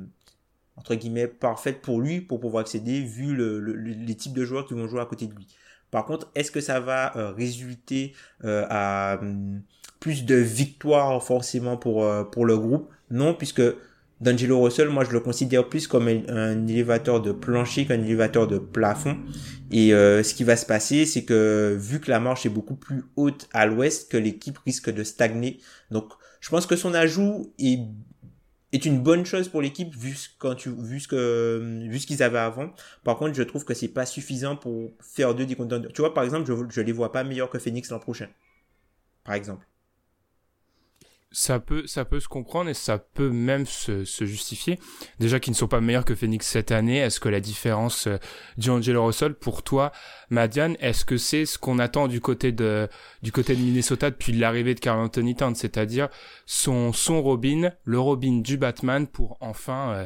entre 0.75 0.95
guillemets, 0.95 1.27
parfaites 1.27 1.81
pour 1.81 2.01
lui, 2.01 2.19
pour 2.19 2.41
pouvoir 2.41 2.61
accéder, 2.61 2.99
vu 2.99 3.33
le, 3.33 3.61
le, 3.61 3.75
les 3.75 4.15
types 4.15 4.33
de 4.33 4.43
joueurs 4.43 4.65
qui 4.65 4.73
vont 4.73 4.87
jouer 4.89 4.99
à 4.99 5.05
côté 5.05 5.27
de 5.27 5.33
lui. 5.33 5.47
Par 5.91 6.03
contre, 6.03 6.29
est-ce 6.35 6.51
que 6.51 6.59
ça 6.59 6.81
va 6.81 7.15
euh, 7.17 7.31
résulter 7.31 8.13
à 8.43 9.17
hum, 9.21 9.61
plus 10.01 10.25
de 10.25 10.35
victoires 10.35 11.23
forcément 11.23 11.77
pour, 11.77 12.05
pour 12.31 12.45
le 12.45 12.57
groupe? 12.57 12.91
Non, 13.11 13.33
puisque 13.33 13.61
D'Angelo 14.21 14.61
Russell, 14.61 14.89
moi 14.89 15.05
je 15.05 15.11
le 15.11 15.21
considère 15.21 15.69
plus 15.69 15.87
comme 15.87 16.09
un, 16.09 16.67
élévateur 16.67 17.21
de 17.21 17.31
plancher 17.31 17.85
qu'un 17.85 18.01
élévateur 18.01 18.47
de 18.47 18.57
plafond. 18.57 19.17
Et 19.71 19.93
euh, 19.93 20.23
ce 20.23 20.33
qui 20.33 20.43
va 20.43 20.57
se 20.57 20.65
passer, 20.65 21.05
c'est 21.05 21.23
que 21.23 21.77
vu 21.79 22.01
que 22.01 22.11
la 22.11 22.19
marche 22.19 22.45
est 22.45 22.49
beaucoup 22.49 22.75
plus 22.75 23.05
haute 23.15 23.47
à 23.53 23.65
l'ouest, 23.65 24.11
que 24.11 24.17
l'équipe 24.17 24.57
risque 24.65 24.89
de 24.89 25.03
stagner. 25.03 25.59
Donc 25.89 26.11
je 26.41 26.49
pense 26.49 26.65
que 26.65 26.75
son 26.75 26.93
ajout 26.93 27.53
est 27.59 28.85
une 28.85 29.01
bonne 29.01 29.25
chose 29.25 29.47
pour 29.47 29.61
l'équipe 29.61 29.95
vu 29.95 30.15
ce 30.15 32.07
qu'ils 32.07 32.23
avaient 32.23 32.39
avant. 32.39 32.73
Par 33.05 33.17
contre, 33.17 33.35
je 33.35 33.43
trouve 33.43 33.63
que 33.63 33.73
c'est 33.73 33.87
pas 33.87 34.05
suffisant 34.05 34.57
pour 34.57 34.91
faire 34.99 35.33
deux 35.33 35.45
des 35.45 35.55
contenders. 35.55 35.93
Tu 35.93 36.01
vois, 36.01 36.13
par 36.13 36.25
exemple, 36.25 36.45
je 36.45 36.53
je 36.69 36.81
les 36.81 36.91
vois 36.91 37.13
pas 37.13 37.23
meilleurs 37.23 37.49
que 37.49 37.57
Phoenix 37.57 37.89
l'an 37.89 37.99
prochain. 37.99 38.27
Par 39.23 39.35
exemple 39.35 39.68
ça 41.31 41.59
peut, 41.59 41.85
ça 41.85 42.05
peut 42.05 42.19
se 42.19 42.27
comprendre 42.27 42.69
et 42.69 42.73
ça 42.73 42.97
peut 42.97 43.29
même 43.29 43.65
se, 43.65 44.03
justifier. 44.03 44.79
Déjà 45.19 45.39
qu'ils 45.39 45.51
ne 45.51 45.57
sont 45.57 45.67
pas 45.67 45.81
meilleurs 45.81 46.05
que 46.05 46.15
Phoenix 46.15 46.47
cette 46.47 46.71
année, 46.71 46.97
est-ce 46.97 47.19
que 47.19 47.29
la 47.29 47.39
différence 47.39 48.07
euh, 48.07 48.17
d'Angelo 48.57 49.05
Russell, 49.05 49.35
pour 49.35 49.63
toi, 49.63 49.91
Madiane, 50.29 50.75
est-ce 50.79 51.05
que 51.05 51.17
c'est 51.17 51.45
ce 51.45 51.57
qu'on 51.57 51.79
attend 51.79 52.07
du 52.07 52.19
côté 52.19 52.51
de, 52.51 52.87
du 53.21 53.31
côté 53.31 53.55
de 53.55 53.61
Minnesota 53.61 54.09
depuis 54.09 54.33
l'arrivée 54.33 54.75
de 54.75 54.79
Carl 54.79 54.99
Anthony 54.99 55.35
c'est-à-dire 55.55 56.09
son, 56.45 56.91
son 56.93 57.21
Robin, 57.21 57.71
le 57.83 57.99
Robin 57.99 58.39
du 58.39 58.57
Batman 58.57 59.07
pour 59.07 59.37
enfin, 59.39 59.91
euh, 59.91 60.05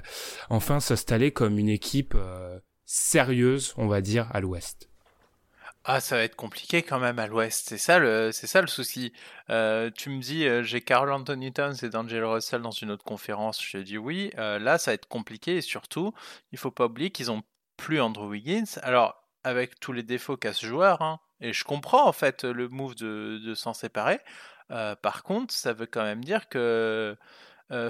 enfin 0.49 0.79
s'installer 0.79 1.31
comme 1.31 1.57
une 1.57 1.69
équipe 1.69 2.13
euh, 2.15 2.59
sérieuse, 2.85 3.73
on 3.77 3.87
va 3.87 4.01
dire, 4.01 4.27
à 4.33 4.41
l'ouest? 4.41 4.92
Ah, 5.85 5.99
ça 5.99 6.15
va 6.15 6.23
être 6.23 6.37
compliqué 6.37 6.81
quand 6.81 6.99
même 6.99 7.19
à 7.19 7.27
l'Ouest. 7.27 7.67
C'est 7.67 7.77
ça 7.77 7.99
le, 7.99 8.31
ça 8.31 8.61
le 8.61 8.67
souci. 8.67 9.11
Euh, 9.49 9.91
tu 9.91 10.09
me 10.09 10.21
dis, 10.21 10.47
euh, 10.47 10.63
j'ai 10.63 10.79
Carl 10.79 11.11
Anthony 11.11 11.51
Towns 11.51 11.75
et 11.83 11.89
D'Angelo 11.89 12.31
Russell 12.31 12.61
dans 12.61 12.71
une 12.71 12.89
autre 12.91 13.03
conférence. 13.03 13.61
Je 13.61 13.79
dis 13.79 13.97
oui. 13.97 14.31
Euh, 14.37 14.59
là, 14.59 14.77
ça 14.77 14.91
va 14.91 14.95
être 14.95 15.09
compliqué 15.09 15.57
et 15.57 15.61
surtout, 15.61 16.13
il 16.53 16.57
faut 16.57 16.71
pas 16.71 16.85
oublier 16.85 17.11
qu'ils 17.11 17.31
ont 17.31 17.43
plus 17.75 17.99
Andrew 17.99 18.29
Wiggins. 18.29 18.79
Alors, 18.81 19.25
avec 19.43 19.77
tous 19.81 19.91
les 19.91 20.03
défauts 20.03 20.37
qu'a 20.37 20.53
ce 20.53 20.65
joueur, 20.65 21.01
hein, 21.01 21.19
et 21.41 21.51
je 21.51 21.65
comprends 21.65 22.07
en 22.07 22.13
fait 22.13 22.45
le 22.45 22.69
move 22.69 22.95
de, 22.95 23.41
de 23.43 23.53
s'en 23.53 23.73
séparer. 23.73 24.21
par 25.01 25.23
contre, 25.23 25.53
ça 25.53 25.73
veut 25.73 25.85
quand 25.85 26.03
même 26.03 26.23
dire 26.23 26.47
que 26.47 27.17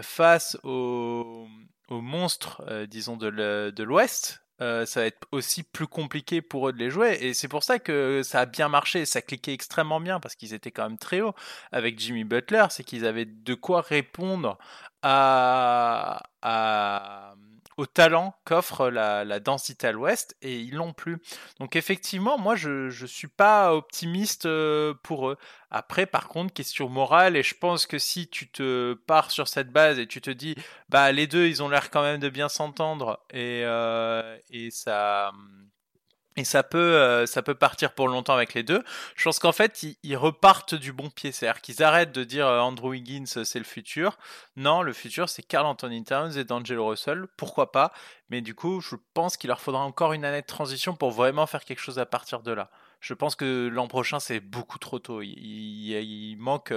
face 0.01 0.57
aux 0.63 1.47
monstres, 1.91 2.63
disons 2.87 3.17
de 3.17 3.83
l'Ouest, 3.83 4.42
euh, 4.61 4.85
ça 4.85 5.01
va 5.01 5.05
être 5.07 5.27
aussi 5.31 5.63
plus 5.63 5.87
compliqué 5.87 6.41
pour 6.41 6.69
eux 6.69 6.73
de 6.73 6.77
les 6.77 6.89
jouer. 6.89 7.17
Et 7.21 7.33
c'est 7.33 7.47
pour 7.47 7.63
ça 7.63 7.79
que 7.79 8.21
ça 8.23 8.41
a 8.41 8.45
bien 8.45 8.69
marché, 8.69 9.05
ça 9.05 9.21
cliquait 9.21 9.53
extrêmement 9.53 9.99
bien, 9.99 10.19
parce 10.19 10.35
qu'ils 10.35 10.53
étaient 10.53 10.71
quand 10.71 10.83
même 10.83 10.97
très 10.97 11.21
hauts 11.21 11.33
avec 11.71 11.99
Jimmy 11.99 12.23
Butler, 12.23 12.65
c'est 12.69 12.83
qu'ils 12.83 13.05
avaient 13.05 13.25
de 13.25 13.53
quoi 13.55 13.81
répondre 13.81 14.57
à, 15.01 16.23
à 16.41 17.35
au 17.77 17.85
talent 17.85 18.35
qu'offre 18.45 18.89
la, 18.89 19.39
densité 19.39 19.87
à 19.87 19.91
l'ouest 19.91 20.35
et 20.41 20.59
ils 20.59 20.75
l'ont 20.75 20.93
plus. 20.93 21.19
Donc 21.59 21.75
effectivement, 21.75 22.37
moi 22.37 22.55
je 22.55 23.01
ne 23.01 23.07
suis 23.07 23.27
pas 23.27 23.73
optimiste 23.73 24.45
euh, 24.45 24.93
pour 25.03 25.29
eux. 25.29 25.37
Après, 25.71 26.05
par 26.05 26.27
contre, 26.27 26.53
question 26.53 26.87
morale, 26.87 27.35
et 27.35 27.41
je 27.41 27.55
pense 27.55 27.87
que 27.87 27.97
si 27.97 28.27
tu 28.27 28.49
te 28.51 28.93
pars 28.93 29.31
sur 29.31 29.47
cette 29.47 29.71
base 29.71 29.97
et 29.97 30.05
tu 30.05 30.21
te 30.21 30.29
dis, 30.29 30.55
bah 30.89 31.11
les 31.11 31.25
deux, 31.25 31.47
ils 31.47 31.63
ont 31.63 31.69
l'air 31.69 31.89
quand 31.89 32.03
même 32.03 32.19
de 32.19 32.29
bien 32.29 32.47
s'entendre 32.47 33.19
et, 33.31 33.63
euh, 33.65 34.37
et 34.51 34.69
ça 34.69 35.31
et 36.35 36.43
ça 36.43 36.63
peut, 36.63 36.77
euh, 36.77 37.25
ça 37.25 37.43
peut 37.43 37.53
partir 37.53 37.93
pour 37.93 38.07
longtemps 38.07 38.33
avec 38.33 38.53
les 38.53 38.63
deux. 38.63 38.83
Je 39.15 39.23
pense 39.23 39.37
qu'en 39.37 39.51
fait, 39.51 39.85
ils, 40.03 40.17
repartent 40.17 40.73
du 40.73 40.91
bon 40.91 41.09
pied. 41.09 41.31
C'est-à-dire 41.31 41.61
qu'ils 41.61 41.83
arrêtent 41.83 42.11
de 42.11 42.23
dire 42.23 42.47
euh, 42.47 42.59
Andrew 42.59 42.95
Higgins, 42.95 43.25
euh, 43.37 43.43
c'est 43.43 43.59
le 43.59 43.65
futur. 43.65 44.17
Non, 44.55 44.81
le 44.81 44.93
futur, 44.93 45.29
c'est 45.29 45.43
Carl 45.43 45.65
Anthony 45.65 46.03
Towns 46.03 46.37
et 46.37 46.43
D'Angelo 46.43 46.87
Russell. 46.87 47.27
Pourquoi 47.37 47.71
pas? 47.71 47.91
Mais 48.29 48.41
du 48.41 48.55
coup, 48.55 48.81
je 48.81 48.95
pense 49.13 49.37
qu'il 49.37 49.49
leur 49.49 49.61
faudra 49.61 49.81
encore 49.81 50.13
une 50.13 50.25
année 50.25 50.41
de 50.41 50.47
transition 50.47 50.95
pour 50.95 51.11
vraiment 51.11 51.45
faire 51.45 51.65
quelque 51.65 51.81
chose 51.81 51.99
à 51.99 52.05
partir 52.05 52.41
de 52.41 52.51
là. 52.51 52.71
Je 52.99 53.13
pense 53.13 53.35
que 53.35 53.67
l'an 53.71 53.87
prochain, 53.87 54.19
c'est 54.19 54.39
beaucoup 54.39 54.79
trop 54.79 54.97
tôt. 54.99 55.21
Il, 55.21 55.35
il 55.35 56.35
manque. 56.37 56.73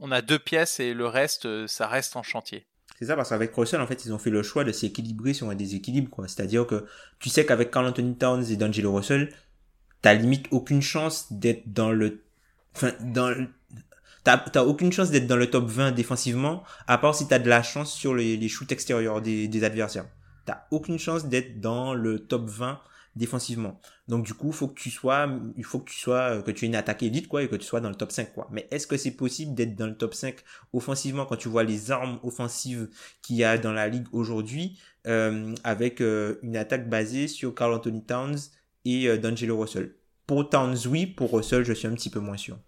on 0.00 0.12
a 0.12 0.20
deux 0.20 0.38
pièces 0.38 0.80
et 0.80 0.92
le 0.92 1.06
reste, 1.06 1.66
ça 1.68 1.86
reste 1.86 2.16
en 2.16 2.22
chantier. 2.22 2.66
C'est 2.98 3.06
ça, 3.06 3.16
parce 3.16 3.30
qu'avec 3.30 3.54
Russell, 3.54 3.80
en 3.80 3.86
fait, 3.86 4.04
ils 4.04 4.12
ont 4.12 4.18
fait 4.18 4.30
le 4.30 4.42
choix 4.42 4.64
de 4.64 4.70
s'équilibrer 4.72 5.34
sur 5.34 5.50
un 5.50 5.54
déséquilibre, 5.54 6.10
quoi. 6.10 6.28
C'est-à-dire 6.28 6.66
que 6.66 6.86
tu 7.18 7.28
sais 7.28 7.44
qu'avec 7.44 7.70
Carl 7.70 7.86
Anthony 7.86 8.16
Towns 8.16 8.44
et 8.50 8.56
D'Angelo 8.56 8.92
Russell, 8.94 9.30
t'as 10.00 10.14
limite 10.14 10.46
aucune 10.52 10.82
chance 10.82 11.32
d'être 11.32 11.72
dans 11.72 11.90
le, 11.90 12.22
enfin, 12.76 12.92
dans 13.00 13.30
le... 13.30 13.48
T'as, 14.22 14.62
aucune 14.62 14.90
chance 14.90 15.10
d'être 15.10 15.26
dans 15.26 15.36
le 15.36 15.50
top 15.50 15.66
20 15.66 15.92
défensivement, 15.92 16.62
à 16.86 16.96
part 16.96 17.14
si 17.14 17.28
t'as 17.28 17.38
de 17.38 17.48
la 17.48 17.62
chance 17.62 17.92
sur 17.92 18.14
les, 18.14 18.38
les 18.38 18.48
shoots 18.48 18.72
extérieurs 18.72 19.20
des, 19.20 19.48
des 19.48 19.64
adversaires. 19.64 20.06
T'as 20.46 20.62
aucune 20.70 20.98
chance 20.98 21.26
d'être 21.26 21.60
dans 21.60 21.92
le 21.92 22.20
top 22.20 22.48
20 22.48 22.80
défensivement. 23.16 23.80
Donc 24.08 24.24
du 24.24 24.34
coup, 24.34 24.52
faut 24.52 24.68
que 24.68 24.80
tu 24.80 24.90
sois, 24.90 25.28
il 25.56 25.64
faut 25.64 25.78
que 25.78 25.90
tu 25.90 25.98
sois, 25.98 26.42
que 26.42 26.50
tu 26.50 26.64
aies 26.64 26.68
une 26.68 26.74
attaque 26.74 27.02
élite 27.02 27.28
quoi, 27.28 27.42
et 27.42 27.48
que 27.48 27.56
tu 27.56 27.66
sois 27.66 27.80
dans 27.80 27.88
le 27.88 27.94
top 27.94 28.12
5 28.12 28.34
quoi. 28.34 28.48
Mais 28.50 28.66
est-ce 28.70 28.86
que 28.86 28.96
c'est 28.96 29.12
possible 29.12 29.54
d'être 29.54 29.76
dans 29.76 29.86
le 29.86 29.96
top 29.96 30.14
5 30.14 30.36
offensivement 30.72 31.26
quand 31.26 31.36
tu 31.36 31.48
vois 31.48 31.64
les 31.64 31.90
armes 31.90 32.18
offensives 32.22 32.88
qu'il 33.22 33.36
y 33.36 33.44
a 33.44 33.58
dans 33.58 33.72
la 33.72 33.88
ligue 33.88 34.06
aujourd'hui, 34.12 34.78
euh, 35.06 35.54
avec 35.64 36.00
euh, 36.00 36.38
une 36.42 36.56
attaque 36.56 36.88
basée 36.88 37.28
sur 37.28 37.54
Carl 37.54 37.72
Anthony 37.72 38.04
Towns 38.04 38.38
et 38.84 39.08
euh, 39.08 39.16
D'Angelo 39.16 39.58
Russell? 39.60 39.94
Pour 40.26 40.48
Towns 40.48 40.86
oui, 40.86 41.06
pour 41.06 41.32
Russell 41.32 41.64
je 41.64 41.72
suis 41.72 41.86
un 41.86 41.94
petit 41.94 42.10
peu 42.10 42.20
moins 42.20 42.36
sûr. 42.36 42.58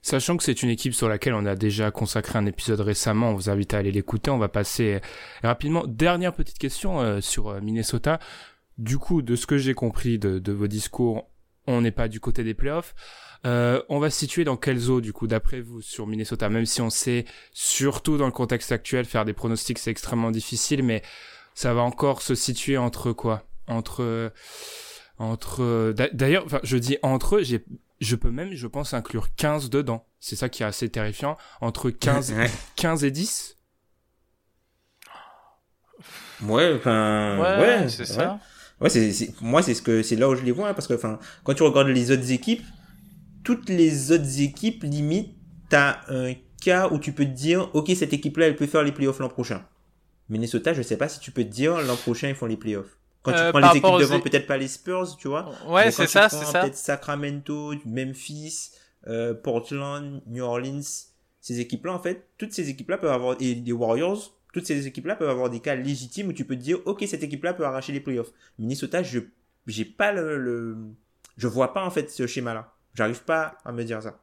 Sachant 0.00 0.36
que 0.36 0.44
c'est 0.44 0.62
une 0.62 0.70
équipe 0.70 0.94
sur 0.94 1.08
laquelle 1.08 1.34
on 1.34 1.44
a 1.44 1.56
déjà 1.56 1.90
consacré 1.90 2.38
un 2.38 2.46
épisode 2.46 2.80
récemment, 2.80 3.30
on 3.30 3.34
vous 3.34 3.50
invite 3.50 3.74
à 3.74 3.78
aller 3.78 3.90
l'écouter. 3.90 4.30
On 4.30 4.38
va 4.38 4.48
passer 4.48 5.00
rapidement. 5.42 5.84
Dernière 5.86 6.32
petite 6.32 6.56
question 6.56 7.20
sur 7.20 7.60
Minnesota. 7.60 8.20
Du 8.78 8.98
coup, 8.98 9.22
de 9.22 9.36
ce 9.36 9.46
que 9.46 9.58
j'ai 9.58 9.74
compris 9.74 10.18
de, 10.18 10.52
vos 10.52 10.68
discours, 10.68 11.28
on 11.66 11.80
n'est 11.80 11.90
pas 11.90 12.08
du 12.08 12.20
côté 12.20 12.44
des 12.44 12.54
playoffs. 12.54 12.94
Euh, 13.46 13.82
on 13.88 13.98
va 13.98 14.10
se 14.10 14.18
situer 14.18 14.44
dans 14.44 14.56
quelle 14.56 14.78
zone, 14.78 15.02
du 15.02 15.12
coup, 15.12 15.26
d'après 15.26 15.60
vous, 15.60 15.82
sur 15.82 16.06
Minnesota? 16.06 16.48
Même 16.48 16.66
si 16.66 16.80
on 16.80 16.90
sait, 16.90 17.24
surtout 17.52 18.16
dans 18.16 18.26
le 18.26 18.32
contexte 18.32 18.72
actuel, 18.72 19.04
faire 19.04 19.24
des 19.24 19.32
pronostics, 19.32 19.78
c'est 19.78 19.90
extrêmement 19.90 20.30
difficile, 20.30 20.82
mais 20.82 21.02
ça 21.54 21.74
va 21.74 21.82
encore 21.82 22.22
se 22.22 22.34
situer 22.34 22.78
entre 22.78 23.12
quoi? 23.12 23.44
Entre... 23.66 24.32
Entre... 25.18 25.92
D'ailleurs, 26.12 26.44
enfin, 26.46 26.60
je 26.62 26.76
dis 26.76 26.96
entre, 27.02 27.40
j'ai 27.40 27.64
je 28.00 28.16
peux 28.16 28.30
même, 28.30 28.54
je 28.54 28.66
pense, 28.66 28.94
inclure 28.94 29.34
15 29.34 29.70
dedans. 29.70 30.06
C'est 30.20 30.36
ça 30.36 30.48
qui 30.48 30.62
est 30.62 30.66
assez 30.66 30.88
terrifiant. 30.88 31.36
Entre 31.60 31.90
15, 31.90 32.34
15 32.76 33.04
et 33.04 33.10
10 33.10 33.56
Ouais, 36.42 36.74
enfin... 36.76 37.38
Ouais, 37.38 37.88
c'est 37.88 38.04
ça. 38.04 38.38
Ouais, 38.80 38.88
c'est, 38.88 39.30
moi, 39.40 39.62
c'est 39.62 39.74
ce 39.74 39.82
que, 39.82 40.02
c'est 40.02 40.16
là 40.16 40.28
où 40.28 40.34
je 40.36 40.42
les 40.42 40.52
vois, 40.52 40.68
hein, 40.68 40.74
parce 40.74 40.86
que, 40.86 40.94
enfin, 40.94 41.18
quand 41.42 41.54
tu 41.54 41.62
regardes 41.62 41.88
les 41.88 42.10
autres 42.10 42.30
équipes, 42.30 42.62
toutes 43.42 43.68
les 43.68 44.12
autres 44.12 44.40
équipes, 44.40 44.84
limite, 44.84 45.34
t'as 45.68 46.00
un 46.08 46.34
cas 46.62 46.88
où 46.90 46.98
tu 46.98 47.12
peux 47.12 47.24
te 47.24 47.30
dire, 47.30 47.70
ok, 47.74 47.90
cette 47.96 48.12
équipe-là, 48.12 48.46
elle 48.46 48.56
peut 48.56 48.66
faire 48.66 48.82
les 48.82 48.92
playoffs 48.92 49.18
l'an 49.18 49.28
prochain. 49.28 49.64
Minnesota, 50.28 50.74
je 50.74 50.82
sais 50.82 50.96
pas 50.96 51.08
si 51.08 51.18
tu 51.18 51.30
peux 51.30 51.44
te 51.44 51.48
dire, 51.48 51.80
l'an 51.80 51.96
prochain, 51.96 52.28
ils 52.28 52.34
font 52.34 52.46
les 52.46 52.56
playoffs. 52.56 52.98
Quand 53.22 53.32
tu 53.32 53.38
euh, 53.38 53.50
prends 53.50 53.58
les 53.58 53.78
équipes 53.78 53.98
devant, 53.98 54.20
peut-être 54.20 54.46
pas 54.46 54.56
les 54.56 54.68
Spurs, 54.68 55.16
tu 55.16 55.28
vois. 55.28 55.50
Ouais, 55.66 55.90
c'est 55.90 56.06
ça, 56.06 56.28
c'est 56.28 56.44
ça. 56.44 56.60
Peut-être 56.60 56.76
Sacramento, 56.76 57.74
Memphis, 57.84 58.70
euh, 59.08 59.34
Portland, 59.34 60.22
New 60.26 60.44
Orleans, 60.44 60.82
ces 61.40 61.60
équipes-là, 61.60 61.94
en 61.94 61.98
fait, 61.98 62.28
toutes 62.36 62.52
ces 62.52 62.68
équipes-là 62.68 62.98
peuvent 62.98 63.12
avoir, 63.12 63.36
et 63.40 63.54
les 63.54 63.72
Warriors, 63.72 64.37
toutes 64.52 64.66
ces 64.66 64.86
équipes-là 64.86 65.16
peuvent 65.16 65.28
avoir 65.28 65.50
des 65.50 65.60
cas 65.60 65.74
légitimes 65.74 66.28
où 66.28 66.32
tu 66.32 66.44
peux 66.44 66.56
te 66.56 66.62
dire, 66.62 66.78
ok, 66.86 67.04
cette 67.06 67.22
équipe-là 67.22 67.54
peut 67.54 67.64
arracher 67.64 67.92
les 67.92 68.00
playoffs. 68.00 68.32
Minnesota, 68.58 69.02
je 69.02 69.20
j'ai 69.66 69.84
pas 69.84 70.12
le, 70.12 70.76
je 71.36 71.46
vois 71.46 71.74
pas 71.74 71.84
en 71.84 71.90
fait 71.90 72.10
ce 72.10 72.26
schéma-là. 72.26 72.72
J'arrive 72.94 73.22
pas 73.24 73.58
à 73.64 73.72
me 73.72 73.84
dire 73.84 74.02
ça. 74.02 74.18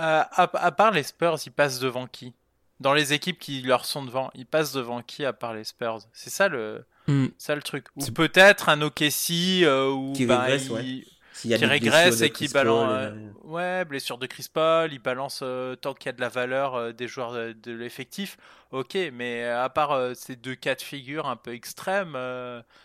Euh, 0.00 0.22
à, 0.30 0.72
part 0.72 0.92
les 0.92 1.02
Spurs, 1.02 1.38
ils 1.44 1.52
passent 1.52 1.80
devant 1.80 2.06
qui? 2.06 2.34
Dans 2.80 2.94
les 2.94 3.12
équipes 3.12 3.38
qui 3.38 3.60
leur 3.62 3.84
sont 3.84 4.04
devant, 4.04 4.30
ils 4.34 4.46
passent 4.46 4.72
devant 4.72 5.02
qui 5.02 5.24
à 5.24 5.32
part 5.32 5.52
les 5.52 5.64
Spurs? 5.64 5.98
C'est 6.12 6.30
ça 6.30 6.48
le, 6.48 6.84
hmm. 7.06 7.26
ça 7.36 7.54
le 7.54 7.62
truc. 7.62 7.86
Ou 7.96 8.06
peut-être 8.06 8.68
un 8.68 8.80
OKC 8.80 9.62
euh, 9.64 9.90
où 9.90 10.12
qui 10.12 10.24
bah, 10.24 10.40
régresse, 10.40 10.70
ouais 10.70 11.04
qui 11.40 11.54
régresse 11.64 12.20
et 12.20 12.30
qui 12.30 12.48
balance. 12.48 12.90
Euh, 12.90 13.30
ouais, 13.44 13.84
blessure 13.84 14.18
de 14.18 14.26
Chris 14.26 14.46
Paul, 14.52 14.92
il 14.92 14.98
balance 14.98 15.40
euh, 15.42 15.76
tant 15.76 15.94
qu'il 15.94 16.06
y 16.06 16.08
a 16.10 16.12
de 16.12 16.20
la 16.20 16.28
valeur 16.28 16.74
euh, 16.74 16.92
des 16.92 17.08
joueurs 17.08 17.32
de, 17.32 17.72
l'effectif. 17.72 18.36
Ok, 18.70 18.96
mais 19.12 19.44
à 19.44 19.68
part 19.70 20.14
ces 20.14 20.36
deux 20.36 20.54
cas 20.54 20.74
de 20.74 20.82
figure 20.82 21.26
un 21.26 21.36
peu 21.36 21.54
extrêmes, 21.54 22.12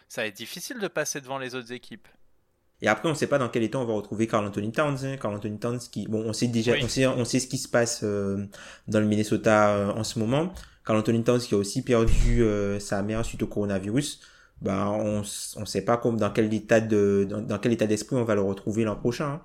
ça 0.08 0.22
va 0.22 0.28
être 0.28 0.36
difficile 0.36 0.80
de 0.80 0.88
passer 0.88 1.20
devant 1.20 1.38
les 1.38 1.56
autres 1.56 1.74
équipes. 1.74 2.08
Et 2.82 2.88
après, 2.88 3.10
on 3.10 3.12
ne 3.12 3.18
sait 3.18 3.28
pas 3.28 3.38
dans 3.38 3.50
quel 3.50 3.64
état 3.64 3.80
on 3.80 3.86
va 3.86 3.94
retrouver 3.94 4.28
Carl 4.28 4.46
Anthony 4.46 4.72
Towns. 4.72 4.98
Hein. 5.04 5.18
Carl 5.18 5.36
Anthony 5.36 5.60
Towns 5.60 5.80
qui, 5.92 6.08
bon, 6.08 6.24
on 6.26 6.32
sait 6.32 6.48
déjà, 6.48 6.74
on 6.82 6.88
sait, 6.88 7.06
on 7.06 7.26
sait 7.26 7.40
ce 7.40 7.48
qui 7.48 7.58
se 7.58 7.68
passe 7.68 8.04
dans 8.04 9.00
le 9.00 9.06
Minnesota 9.06 9.94
en 9.94 10.06
ce 10.06 10.20
moment. 10.20 10.54
Carl 10.86 11.00
Anthony 11.00 11.24
Towns 11.24 11.42
qui 11.42 11.54
a 11.54 11.58
aussi 11.58 11.82
perdu 11.82 12.46
sa 12.80 13.02
mère 13.04 13.26
suite 13.26 13.44
au 13.44 13.48
coronavirus 13.48 14.22
ben 14.64 14.88
on 14.88 15.22
on 15.58 15.66
sait 15.66 15.84
pas 15.84 15.98
comme 15.98 16.18
dans 16.18 16.32
quel 16.32 16.52
état 16.54 16.80
de 16.80 17.28
dans, 17.30 17.60
quel 17.60 17.74
état 17.74 17.86
d'esprit 17.86 18.16
on 18.16 18.24
va 18.24 18.36
le 18.36 18.42
retrouver 18.42 18.86
l'an 18.86 18.96
prochain. 18.96 19.42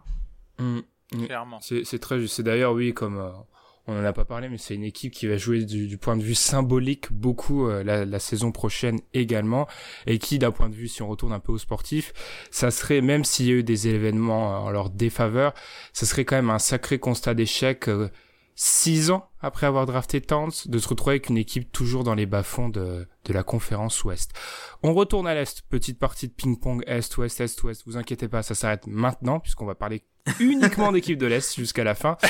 Hein. 0.59 0.85
Mmh, 1.13 1.17
mmh. 1.17 1.27
Clairement. 1.27 1.59
C'est 1.61 1.99
très 1.99 2.21
juste. 2.21 2.37
C'est 2.37 2.43
d'ailleurs 2.45 2.73
oui 2.73 2.95
comme 2.95 3.19
euh, 3.19 3.31
on 3.89 3.99
en 3.99 4.05
a 4.05 4.13
pas 4.13 4.25
parlé, 4.25 4.49
mais 4.49 4.59
c'est 4.59 4.75
une 4.75 4.85
équipe 4.85 5.13
qui 5.13 5.27
va 5.27 5.37
jouer 5.37 5.65
du, 5.65 5.99
point 5.99 6.17
de 6.17 6.23
vue 6.23 6.35
symbolique 6.35 7.11
beaucoup 7.11 7.67
euh, 7.67 7.83
la, 7.83 8.05
la, 8.05 8.19
saison 8.19 8.53
prochaine 8.53 9.01
également, 9.15 9.67
et 10.07 10.19
qui, 10.19 10.39
d'un 10.39 10.51
point 10.51 10.69
de 10.69 10.75
vue, 10.75 10.89
si 10.89 11.01
on 11.03 11.09
retourne 11.09 11.33
un 11.33 11.41
peu 11.41 11.53
au 11.53 11.59
sportif, 11.59 12.13
ça 12.51 12.71
serait, 12.71 13.01
même 13.01 13.25
s'il 13.25 13.47
y 13.47 13.51
a 13.51 13.55
eu 13.55 13.65
des 13.65 13.89
événements 13.89 14.65
en 14.65 14.71
leur 14.71 14.91
défaveur, 14.91 15.55
ça 15.95 16.05
serait 16.05 16.27
quand 16.27 16.37
même 16.37 16.51
un 16.51 16.59
sacré 16.59 16.99
constat 16.99 17.33
d'échec 17.33 17.89
six 18.61 19.13
ans 19.13 19.31
après 19.41 19.69
avoir 19.69 19.87
drafté 19.87 20.21
Towns, 20.21 20.51
de 20.67 20.79
se 20.79 20.89
retrouver 20.89 21.13
avec 21.13 21.29
une 21.29 21.37
équipe 21.39 21.71
toujours 21.71 22.03
dans 22.03 22.17
les 22.17 22.27
bas-fonds 22.27 22.69
de, 22.69 23.07
de 23.25 23.33
la 23.33 23.45
conférence 23.45 24.03
Ouest. 24.03 24.33
On 24.83 24.95
retourne 24.95 25.29
à 25.29 25.35
l'Est, 25.35 25.63
petite 25.63 25.97
partie 25.97 26.27
de 26.27 26.33
ping-pong 26.33 26.83
Est-Ouest, 26.89 27.41
Est-Ouest, 27.41 27.85
vous 27.87 27.97
inquiétez 27.97 28.27
pas, 28.27 28.43
ça 28.43 28.57
s'arrête 28.57 28.89
maintenant, 28.89 29.39
puisqu'on 29.39 29.65
va 29.65 29.77
parler 29.77 30.03
uniquement 30.41 30.91
d'équipe 30.91 31.19
de 31.19 31.27
l'Est 31.27 31.55
jusqu'à 31.55 31.85
la 31.85 31.95
fin. 31.95 32.17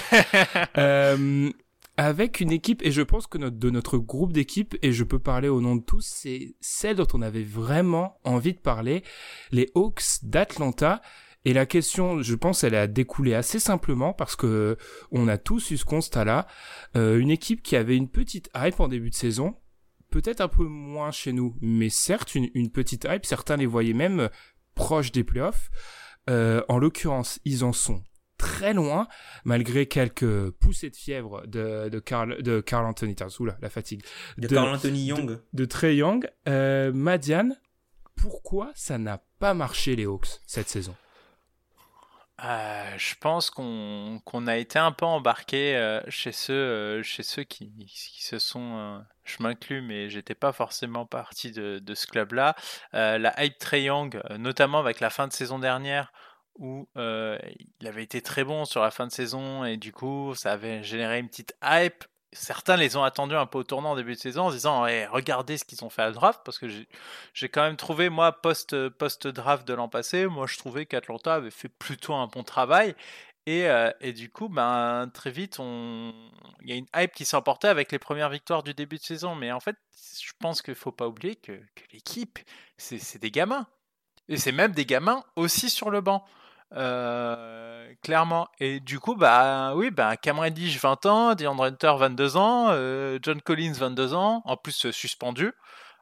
Euh, 0.77 1.51
avec 1.97 2.41
une 2.41 2.53
équipe, 2.53 2.83
et 2.85 2.93
je 2.93 3.03
pense 3.03 3.27
que 3.27 3.39
notre, 3.39 3.57
de 3.57 3.71
notre 3.71 3.97
groupe 3.97 4.33
d'équipes, 4.33 4.77
et 4.83 4.93
je 4.93 5.03
peux 5.05 5.19
parler 5.19 5.49
au 5.49 5.61
nom 5.61 5.77
de 5.77 5.83
tous, 5.83 6.05
c'est 6.07 6.55
celle 6.61 6.97
dont 6.97 7.09
on 7.15 7.23
avait 7.23 7.43
vraiment 7.43 8.21
envie 8.23 8.53
de 8.53 8.59
parler, 8.59 9.03
les 9.51 9.71
Hawks 9.75 10.23
d'Atlanta. 10.23 11.01
Et 11.49 11.55
la 11.55 11.65
question, 11.65 12.21
je 12.21 12.35
pense, 12.35 12.63
elle 12.63 12.75
a 12.75 12.87
découlé 12.87 13.33
assez 13.33 13.59
simplement 13.59 14.13
parce 14.13 14.37
que 14.37 14.77
on 15.11 15.29
a 15.29 15.39
tous 15.39 15.71
eu 15.71 15.79
ce 15.79 15.87
constat-là. 15.87 16.47
Euh, 16.95 17.19
une 17.19 17.31
équipe 17.31 17.63
qui 17.63 17.75
avait 17.75 17.97
une 17.97 18.11
petite 18.11 18.51
hype 18.55 18.79
en 18.81 18.87
début 18.87 19.09
de 19.09 19.15
saison, 19.15 19.57
peut-être 20.11 20.43
un 20.43 20.49
peu 20.49 20.65
moins 20.65 21.11
chez 21.11 21.33
nous, 21.33 21.57
mais 21.63 21.89
certes 21.89 22.35
une, 22.35 22.51
une 22.53 22.71
petite 22.71 23.07
hype. 23.09 23.25
Certains 23.25 23.57
les 23.57 23.65
voyaient 23.65 23.95
même 23.95 24.29
proches 24.75 25.11
des 25.11 25.25
playoffs. 25.25 25.71
Euh, 26.29 26.63
en 26.69 26.77
l'occurrence, 26.77 27.41
ils 27.47 27.65
en 27.65 27.73
sont 27.73 28.03
très 28.37 28.75
loin, 28.75 29.09
malgré 29.47 29.87
quelques 29.87 30.51
poussées 30.51 30.91
de 30.91 30.97
fièvre 30.97 31.47
de, 31.47 31.89
de 31.89 31.99
Carl, 31.99 32.43
de 32.43 32.61
Carl 32.61 32.85
Anthony 32.85 33.17
la 33.63 33.71
fatigue. 33.71 34.03
De, 34.37 34.49
Carl 34.49 34.69
Anthony 34.69 35.07
Young. 35.07 35.27
De, 35.27 35.43
de 35.55 35.65
Trey 35.65 35.97
Young. 35.97 36.29
Euh, 36.47 36.93
Madiane, 36.93 37.57
pourquoi 38.17 38.71
ça 38.75 38.99
n'a 38.99 39.25
pas 39.39 39.55
marché 39.55 39.97
les 39.97 40.05
Hawks 40.05 40.43
cette 40.47 40.69
saison? 40.69 40.95
Euh, 42.45 42.91
je 42.99 43.17
pense 43.17 43.51
qu'on 43.51 44.47
a 44.47 44.57
été 44.57 44.79
un 44.79 44.93
peu 44.93 45.05
embarqué 45.05 45.77
euh, 45.77 46.01
chez 46.09 46.31
ceux 46.31 46.53
euh, 46.53 47.03
chez 47.03 47.25
ceux 47.25 47.43
qui, 47.43 47.73
se 48.21 48.39
sont 48.39 49.03
je 49.25 49.43
m'inclus 49.43 49.83
mais 49.83 50.09
j'étais 50.09 50.37
pas 50.37 50.53
forcément 50.53 51.05
partie 51.05 51.51
de, 51.51 51.81
de 51.81 51.95
ce 51.95 52.07
club 52.07 52.35
là 52.35 52.55
la 52.93 53.35
hype 53.43 53.65
Young 53.73 54.23
notamment 54.39 54.79
avec 54.79 55.01
la 55.01 55.11
fin 55.11 55.27
de 55.27 55.33
saison 55.33 55.59
dernière 55.59 56.13
où 56.59 56.89
il 56.97 57.87
avait 57.87 58.05
été 58.05 58.23
très 58.23 58.45
bon 58.45 58.65
sur 58.65 58.83
la 58.83 58.93
fin 58.93 59.09
de 59.09 59.13
saison 59.13 59.65
et 59.65 59.77
du 59.77 59.93
coup 59.93 60.35
ça 60.37 60.53
avait 60.53 60.85
généré 60.85 61.19
une 61.19 61.29
petite 61.29 61.57
hype 61.65 62.05
certains 62.33 62.77
les 62.77 62.97
ont 62.97 63.03
attendus 63.03 63.35
un 63.35 63.47
peu 63.47 63.59
au 63.59 63.65
tournant 63.65 63.93
en 63.93 63.97
début 63.97 64.15
de 64.15 64.19
saison 64.19 64.45
en 64.45 64.51
disant 64.51 64.87
eh, 64.87 65.07
regardez 65.07 65.57
ce 65.57 65.65
qu'ils 65.65 65.85
ont 65.85 65.91
fait 65.91 66.03
à 66.03 66.11
draft 66.13 66.41
parce 66.45 66.59
que 66.59 66.67
j'ai 66.69 67.49
quand 67.49 67.63
même 67.63 67.77
trouvé 67.77 68.09
moi 68.11 68.33
post 68.33 68.89
post 68.91 69.27
draft 69.27 69.67
de 69.67 69.75
l'an 69.75 69.89
passé 69.89 70.27
moi 70.27 70.47
je 70.47 70.59
trouvais 70.59 70.87
qu'Atlanta 70.87 71.35
avait 71.35 71.51
fait 71.51 71.69
plutôt 71.69 72.15
un 72.15 72.27
bon 72.27 72.43
travail 72.43 72.95
et, 73.47 73.67
euh, 73.67 73.91
et 74.03 74.13
du 74.13 74.31
coup 74.31 74.51
ben 74.51 75.11
très 75.15 75.31
vite 75.31 75.59
il 75.59 76.69
y 76.69 76.73
a 76.73 76.77
une 76.77 76.87
hype 76.95 77.13
qui 77.13 77.25
s'emportait 77.25 77.69
avec 77.69 77.91
les 77.91 77.99
premières 77.99 78.29
victoires 78.29 78.63
du 78.63 78.75
début 78.75 78.97
de 78.97 79.03
saison. 79.03 79.35
Mais 79.35 79.53
en 79.53 79.61
fait 79.61 79.77
je 80.21 80.33
pense 80.39 80.61
qu'il 80.61 80.75
faut 80.75 80.93
pas 80.93 81.09
oublier 81.09 81.37
que 81.37 81.59
l'équipe 81.93 82.39
c'est 82.77 83.19
des 83.19 83.31
gamins 83.31 83.67
et 84.29 84.37
c'est 84.37 84.53
même 84.53 84.73
des 84.73 84.85
gamins 84.85 85.25
aussi 85.35 85.71
sur 85.71 85.89
le 85.89 86.03
banc 86.03 86.27
euh, 86.75 87.93
clairement. 88.03 88.49
Et 88.61 88.81
du 88.81 89.01
coup, 89.01 89.15
bah 89.15 89.75
oui, 89.75 89.91
bah, 89.91 90.17
Cam 90.17 90.39
Reddish 90.39 90.81
20 90.81 91.07
ans, 91.07 91.35
DeAndre 91.35 91.65
Hunter 91.65 91.95
22 91.99 92.37
ans, 92.37 92.69
euh, 92.71 93.19
John 93.23 93.41
Collins 93.41 93.73
22 93.73 94.15
ans, 94.15 94.43
en 94.45 94.57
plus 94.57 94.87
euh, 94.87 94.93
suspendu, 94.93 95.53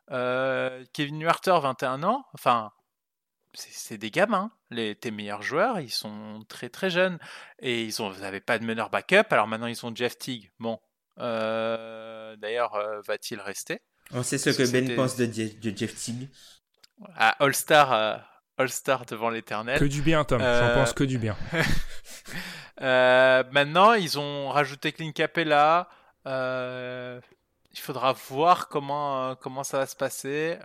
Kevin 0.08 1.20
Huerter 1.22 1.58
21 1.62 2.02
ans. 2.02 2.24
Enfin, 2.34 2.72
c'est 3.54 3.98
des 3.98 4.10
gamins. 4.10 4.50
Les, 4.70 4.96
tes 4.96 5.10
meilleurs 5.10 5.42
joueurs, 5.42 5.80
ils 5.80 5.90
sont 5.90 6.44
très 6.48 6.68
très 6.68 6.90
jeunes 6.90 7.18
et 7.60 7.84
ils 7.84 8.02
ont, 8.02 8.10
vous 8.10 8.40
pas 8.44 8.58
de 8.58 8.64
meneur 8.64 8.90
backup. 8.90 9.26
Alors 9.30 9.46
maintenant, 9.46 9.66
ils 9.68 9.86
ont 9.86 9.94
Jeff 9.94 10.18
Teague. 10.18 10.50
Bon, 10.58 10.80
d'ailleurs, 11.16 12.78
va-t-il 13.06 13.40
rester? 13.40 13.80
On 14.12 14.22
sait 14.22 14.38
ce 14.38 14.50
que 14.50 14.70
Ben 14.70 14.94
pense 14.94 15.16
de, 15.16 15.28
Jeff 15.32 15.94
Teague. 15.94 16.28
À 17.14 17.42
All-Star 17.44 18.35
All-Star 18.58 19.04
devant 19.04 19.30
l'éternel. 19.30 19.78
Que 19.78 19.84
du 19.84 20.02
bien, 20.02 20.24
Tom. 20.24 20.40
J'en 20.40 20.46
euh, 20.46 20.74
pense 20.74 20.92
que 20.92 21.04
du 21.04 21.18
bien. 21.18 21.36
Euh, 22.82 23.42
maintenant, 23.52 23.94
ils 23.94 24.18
ont 24.18 24.50
rajouté 24.50 24.92
Clint 24.92 25.12
Capella. 25.12 25.88
Euh, 26.26 27.18
il 27.72 27.78
faudra 27.78 28.12
voir 28.12 28.68
comment, 28.68 29.34
comment 29.36 29.64
ça 29.64 29.78
va 29.78 29.86
se 29.86 29.96
passer 29.96 30.58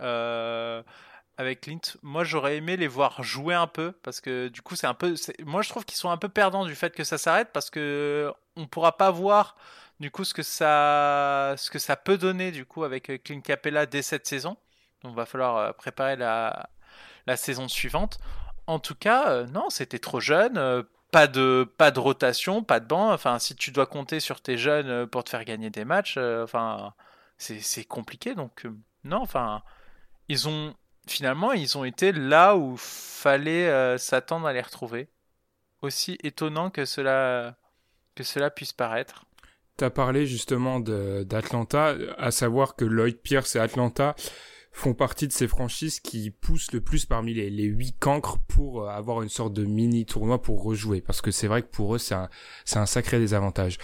avec 1.38 1.62
Clint. 1.62 1.80
Moi, 2.02 2.22
j'aurais 2.22 2.58
aimé 2.58 2.76
les 2.76 2.86
voir 2.86 3.22
jouer 3.22 3.54
un 3.54 3.66
peu 3.66 3.92
parce 4.02 4.20
que 4.20 4.48
du 4.48 4.60
coup, 4.60 4.76
c'est 4.76 4.86
un 4.86 4.92
peu. 4.92 5.14
Moi, 5.46 5.62
je 5.62 5.70
trouve 5.70 5.86
qu'ils 5.86 5.96
sont 5.96 6.10
un 6.10 6.18
peu 6.18 6.28
perdants 6.28 6.66
du 6.66 6.74
fait 6.74 6.94
que 6.94 7.02
ça 7.02 7.16
s'arrête 7.16 7.48
parce 7.54 7.70
que 7.70 8.30
on 8.56 8.66
pourra 8.66 8.98
pas 8.98 9.10
voir 9.10 9.56
du 9.98 10.10
coup 10.10 10.24
ce 10.24 10.34
que 10.34 10.42
ça, 10.42 11.54
ce 11.56 11.70
que 11.70 11.78
ça 11.78 11.96
peut 11.96 12.18
donner 12.18 12.52
du 12.52 12.66
coup 12.66 12.84
avec 12.84 13.10
Clint 13.24 13.40
Capella 13.40 13.86
dès 13.86 14.02
cette 14.02 14.26
saison. 14.26 14.58
Donc, 15.02 15.12
il 15.12 15.16
va 15.16 15.24
falloir 15.24 15.74
préparer 15.76 16.16
la 16.16 16.68
la 17.26 17.36
saison 17.36 17.68
suivante. 17.68 18.18
En 18.66 18.78
tout 18.78 18.94
cas, 18.94 19.30
euh, 19.30 19.46
non, 19.46 19.70
c'était 19.70 19.98
trop 19.98 20.20
jeune. 20.20 20.56
Euh, 20.56 20.82
pas 21.10 21.26
de, 21.26 21.70
pas 21.76 21.90
de 21.90 22.00
rotation, 22.00 22.62
pas 22.62 22.80
de 22.80 22.86
banc. 22.86 23.12
Enfin, 23.12 23.38
si 23.38 23.54
tu 23.54 23.70
dois 23.70 23.86
compter 23.86 24.20
sur 24.20 24.40
tes 24.40 24.56
jeunes 24.56 24.88
euh, 24.88 25.06
pour 25.06 25.24
te 25.24 25.30
faire 25.30 25.44
gagner 25.44 25.70
des 25.70 25.84
matchs, 25.84 26.16
enfin, 26.16 26.94
c'est 27.38 27.84
compliqué. 27.84 28.34
Donc, 28.34 28.66
non, 29.04 29.18
enfin, 29.18 29.62
ils 30.28 30.48
ont 30.48 30.74
finalement, 31.08 31.52
ils 31.52 31.76
ont 31.76 31.84
été 31.84 32.12
là 32.12 32.56
où 32.56 32.76
fallait 32.76 33.98
s'attendre 33.98 34.46
à 34.46 34.52
les 34.52 34.60
retrouver. 34.60 35.08
Aussi 35.82 36.16
étonnant 36.22 36.70
que 36.70 36.84
cela, 36.84 37.56
que 38.14 38.22
cela 38.22 38.50
puisse 38.50 38.72
paraître. 38.72 39.24
Tu 39.76 39.84
as 39.84 39.90
parlé 39.90 40.26
justement 40.26 40.78
d'Atlanta, 40.78 41.96
à 42.18 42.30
savoir 42.30 42.76
que 42.76 42.84
Lloyd 42.84 43.18
Pierce 43.18 43.56
et 43.56 43.58
Atlanta 43.58 44.14
font 44.72 44.94
partie 44.94 45.28
de 45.28 45.32
ces 45.32 45.46
franchises 45.46 46.00
qui 46.00 46.30
poussent 46.30 46.72
le 46.72 46.80
plus 46.80 47.04
parmi 47.04 47.34
les, 47.34 47.64
8 47.64 47.96
cancres 47.98 48.38
pour 48.48 48.82
euh, 48.82 48.88
avoir 48.88 49.22
une 49.22 49.28
sorte 49.28 49.52
de 49.52 49.64
mini 49.64 50.06
tournoi 50.06 50.40
pour 50.40 50.62
rejouer. 50.62 51.00
Parce 51.00 51.20
que 51.20 51.30
c'est 51.30 51.46
vrai 51.46 51.62
que 51.62 51.68
pour 51.68 51.94
eux, 51.94 51.98
c'est 51.98 52.14
un 52.14 52.86
sacré 52.86 53.18
désavantage. 53.18 53.78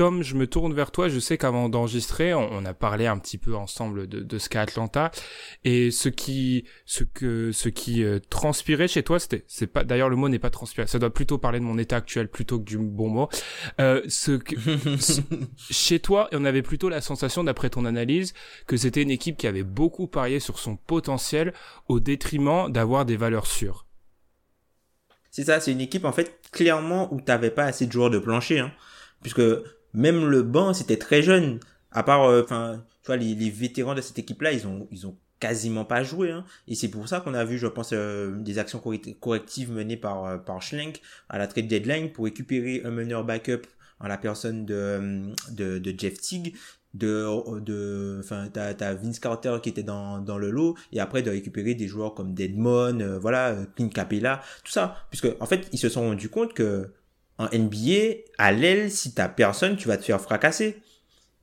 Tom, 0.00 0.22
je 0.22 0.34
me 0.34 0.46
tourne 0.46 0.72
vers 0.72 0.92
toi. 0.92 1.10
Je 1.10 1.18
sais 1.18 1.36
qu'avant 1.36 1.68
d'enregistrer, 1.68 2.32
on, 2.32 2.64
a 2.64 2.72
parlé 2.72 3.06
un 3.06 3.18
petit 3.18 3.36
peu 3.36 3.54
ensemble 3.54 4.06
de, 4.06 4.20
de 4.20 4.38
ce 4.38 4.48
qu'est 4.48 4.58
Atlanta 4.58 5.10
et 5.62 5.90
ce 5.90 6.08
qui, 6.08 6.64
ce 6.86 7.04
que, 7.04 7.52
ce 7.52 7.68
qui 7.68 8.02
euh, 8.02 8.18
transpirait 8.30 8.88
chez 8.88 9.02
toi, 9.02 9.18
c'était, 9.18 9.44
c'est 9.46 9.66
pas. 9.66 9.84
D'ailleurs, 9.84 10.08
le 10.08 10.16
mot 10.16 10.30
n'est 10.30 10.38
pas 10.38 10.48
transpiré. 10.48 10.86
Ça 10.86 10.98
doit 10.98 11.12
plutôt 11.12 11.36
parler 11.36 11.58
de 11.58 11.64
mon 11.64 11.76
état 11.76 11.96
actuel 11.96 12.28
plutôt 12.28 12.58
que 12.58 12.64
du 12.64 12.78
bon 12.78 13.10
mot. 13.10 13.28
Euh, 13.78 14.00
ce 14.08 14.38
que 14.38 14.54
chez 15.70 16.00
toi, 16.00 16.30
on 16.32 16.46
avait 16.46 16.62
plutôt 16.62 16.88
la 16.88 17.02
sensation, 17.02 17.44
d'après 17.44 17.68
ton 17.68 17.84
analyse, 17.84 18.32
que 18.66 18.78
c'était 18.78 19.02
une 19.02 19.10
équipe 19.10 19.36
qui 19.36 19.48
avait 19.48 19.64
beaucoup 19.64 20.06
parié 20.06 20.40
sur 20.40 20.58
son 20.58 20.76
potentiel 20.76 21.52
au 21.88 22.00
détriment 22.00 22.72
d'avoir 22.72 23.04
des 23.04 23.18
valeurs 23.18 23.46
sûres. 23.46 23.84
C'est 25.30 25.44
ça, 25.44 25.60
c'est 25.60 25.72
une 25.72 25.82
équipe 25.82 26.06
en 26.06 26.12
fait 26.12 26.40
clairement 26.52 27.12
où 27.12 27.20
t'avais 27.20 27.50
pas 27.50 27.64
assez 27.64 27.86
de 27.86 27.92
joueurs 27.92 28.08
de 28.08 28.18
plancher, 28.18 28.60
hein, 28.60 28.72
puisque 29.20 29.42
même 29.94 30.26
le 30.26 30.42
banc, 30.42 30.74
c'était 30.74 30.96
très 30.96 31.22
jeune. 31.22 31.60
À 31.92 32.02
part, 32.02 32.24
euh, 32.24 32.42
enfin, 32.44 32.84
tu 33.02 33.06
vois, 33.06 33.16
les, 33.16 33.34
les, 33.34 33.50
vétérans 33.50 33.94
de 33.94 34.00
cette 34.00 34.18
équipe-là, 34.18 34.52
ils 34.52 34.66
ont, 34.66 34.86
ils 34.90 35.06
ont 35.06 35.16
quasiment 35.40 35.84
pas 35.84 36.02
joué. 36.04 36.30
Hein. 36.30 36.44
Et 36.68 36.74
c'est 36.74 36.88
pour 36.88 37.08
ça 37.08 37.20
qu'on 37.20 37.34
a 37.34 37.44
vu, 37.44 37.58
je 37.58 37.66
pense, 37.66 37.90
euh, 37.92 38.36
des 38.36 38.58
actions 38.58 38.80
correctives 39.20 39.72
menées 39.72 39.96
par, 39.96 40.24
euh, 40.24 40.36
par 40.36 40.62
Schlenk 40.62 41.00
à 41.28 41.38
la 41.38 41.46
trade 41.46 41.66
deadline 41.66 42.12
pour 42.12 42.26
récupérer 42.26 42.82
un 42.84 42.90
meneur 42.90 43.24
backup 43.24 43.62
en 43.98 44.06
la 44.06 44.18
personne 44.18 44.64
de, 44.64 45.32
de, 45.50 45.78
de 45.78 45.94
Jeff 45.98 46.20
Teague 46.20 46.54
de 46.92 47.60
de 47.60 48.18
enfin 48.18 48.48
t'as 48.52 48.74
as 48.80 48.94
Vince 48.94 49.20
Carter 49.20 49.58
qui 49.62 49.68
était 49.68 49.84
dans 49.84 50.18
dans 50.18 50.38
le 50.38 50.50
lot 50.50 50.76
et 50.92 50.98
après 50.98 51.22
de 51.22 51.30
récupérer 51.30 51.76
des 51.76 51.86
joueurs 51.86 52.14
comme 52.14 52.34
Deadmon 52.34 53.16
voilà 53.20 53.54
Clint 53.76 53.90
Capella 53.90 54.40
tout 54.64 54.72
ça 54.72 54.96
puisque 55.08 55.28
en 55.38 55.46
fait 55.46 55.68
ils 55.70 55.78
se 55.78 55.88
sont 55.88 56.00
rendus 56.00 56.30
compte 56.30 56.52
que 56.52 56.90
en 57.40 57.48
NBA, 57.56 58.20
à 58.36 58.52
l'aile, 58.52 58.90
si 58.90 59.14
t'as 59.14 59.28
personne, 59.28 59.76
tu 59.76 59.88
vas 59.88 59.96
te 59.96 60.04
faire 60.04 60.20
fracasser. 60.20 60.76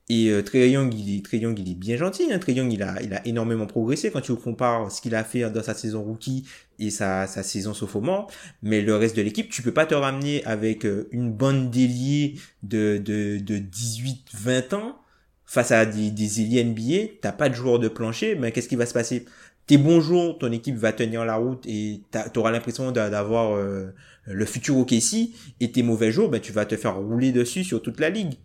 Et 0.10 0.30
euh, 0.30 0.42
Trey 0.44 0.70
Young, 0.70 0.94
il 0.94 1.18
est, 1.18 1.26
Trey 1.26 1.40
Young, 1.40 1.58
il 1.60 1.72
est 1.72 1.76
bien 1.76 1.98
gentil. 1.98 2.32
Hein. 2.32 2.38
Trey 2.38 2.54
Young, 2.54 2.72
il 2.72 2.84
a, 2.84 3.02
il 3.02 3.14
a 3.14 3.26
énormément 3.28 3.66
progressé 3.66 4.12
quand 4.12 4.22
tu 4.22 4.34
compares 4.36 4.92
ce 4.92 5.02
qu'il 5.02 5.16
a 5.16 5.24
fait 5.24 5.50
dans 5.50 5.64
sa 5.64 5.74
saison 5.74 6.04
rookie 6.04 6.46
et 6.80 6.92
sa, 6.92 7.26
sa 7.26 7.42
saison 7.42 7.74
sophomore. 7.74 8.32
Mais 8.62 8.82
le 8.82 8.96
reste 8.96 9.18
de 9.18 9.24
l'équipe, 9.24 9.50
tu 9.50 9.64
peux 9.64 9.74
pas 9.74 9.88
te 9.88 9.96
ramener 9.96 10.46
avec 10.46 10.86
euh, 10.86 11.10
une 11.12 11.34
bande 11.34 11.72
d'ailiers 11.72 12.36
de, 12.62 12.98
de, 13.04 13.40
de 13.40 13.58
18-20 13.58 14.76
ans 14.76 15.00
face 15.46 15.72
à 15.72 15.86
des, 15.86 16.12
des 16.12 16.42
ailiers 16.42 16.64
NBA. 16.64 17.18
T'as 17.22 17.32
pas 17.32 17.50
de 17.50 17.56
joueur 17.56 17.80
de 17.80 17.88
plancher, 17.88 18.36
mais 18.36 18.52
qu'est-ce 18.52 18.70
qui 18.70 18.76
va 18.76 18.86
se 18.86 18.94
passer? 18.94 19.26
Tes 19.66 19.78
bons 19.78 20.00
jours, 20.00 20.38
ton 20.38 20.52
équipe 20.54 20.78
va 20.78 20.94
tenir 20.94 21.26
la 21.26 21.36
route 21.36 21.66
et 21.66 22.02
t'auras 22.34 22.52
l'impression 22.52 22.92
d'avoir... 22.92 23.56
Euh, 23.56 23.94
le 24.28 24.46
futur 24.46 24.78
OKC 24.78 25.30
et 25.60 25.72
tes 25.72 25.84
mauvais 25.84 26.12
jours, 26.12 26.30
ben, 26.30 26.40
tu 26.42 26.52
vas 26.52 26.66
te 26.66 26.76
faire 26.76 26.98
rouler 26.98 27.32
dessus 27.32 27.63
sur 27.63 27.82
toute 27.82 28.00
la 28.00 28.10
ligue. 28.10 28.36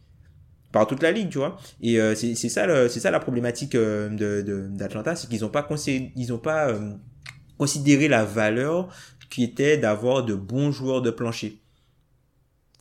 par 0.71 0.87
toute 0.87 1.03
la 1.03 1.13
ligue, 1.13 1.29
tu 1.29 1.39
vois. 1.39 1.59
Et 1.83 2.01
euh, 2.01 2.15
c'est 2.15 2.35
ça, 2.35 2.89
c'est 2.89 3.01
ça 3.01 3.11
la 3.11 3.21
problématique 3.21 3.75
euh, 3.75 4.09
de 4.09 4.69
d'Atlanta, 4.71 5.17
c'est 5.17 5.29
qu'ils 5.29 5.45
ont 5.45 5.51
pas 5.51 5.69
ils 6.17 6.33
ont 6.33 6.39
pas 6.39 6.69
euh, 6.69 6.95
considéré 7.59 8.09
la 8.09 8.25
valeur 8.25 8.89
qui 9.31 9.45
était 9.45 9.79
d'avoir 9.79 10.25
de 10.25 10.35
bons 10.35 10.73
joueurs 10.73 11.03
de 11.03 11.11
plancher. 11.11 11.63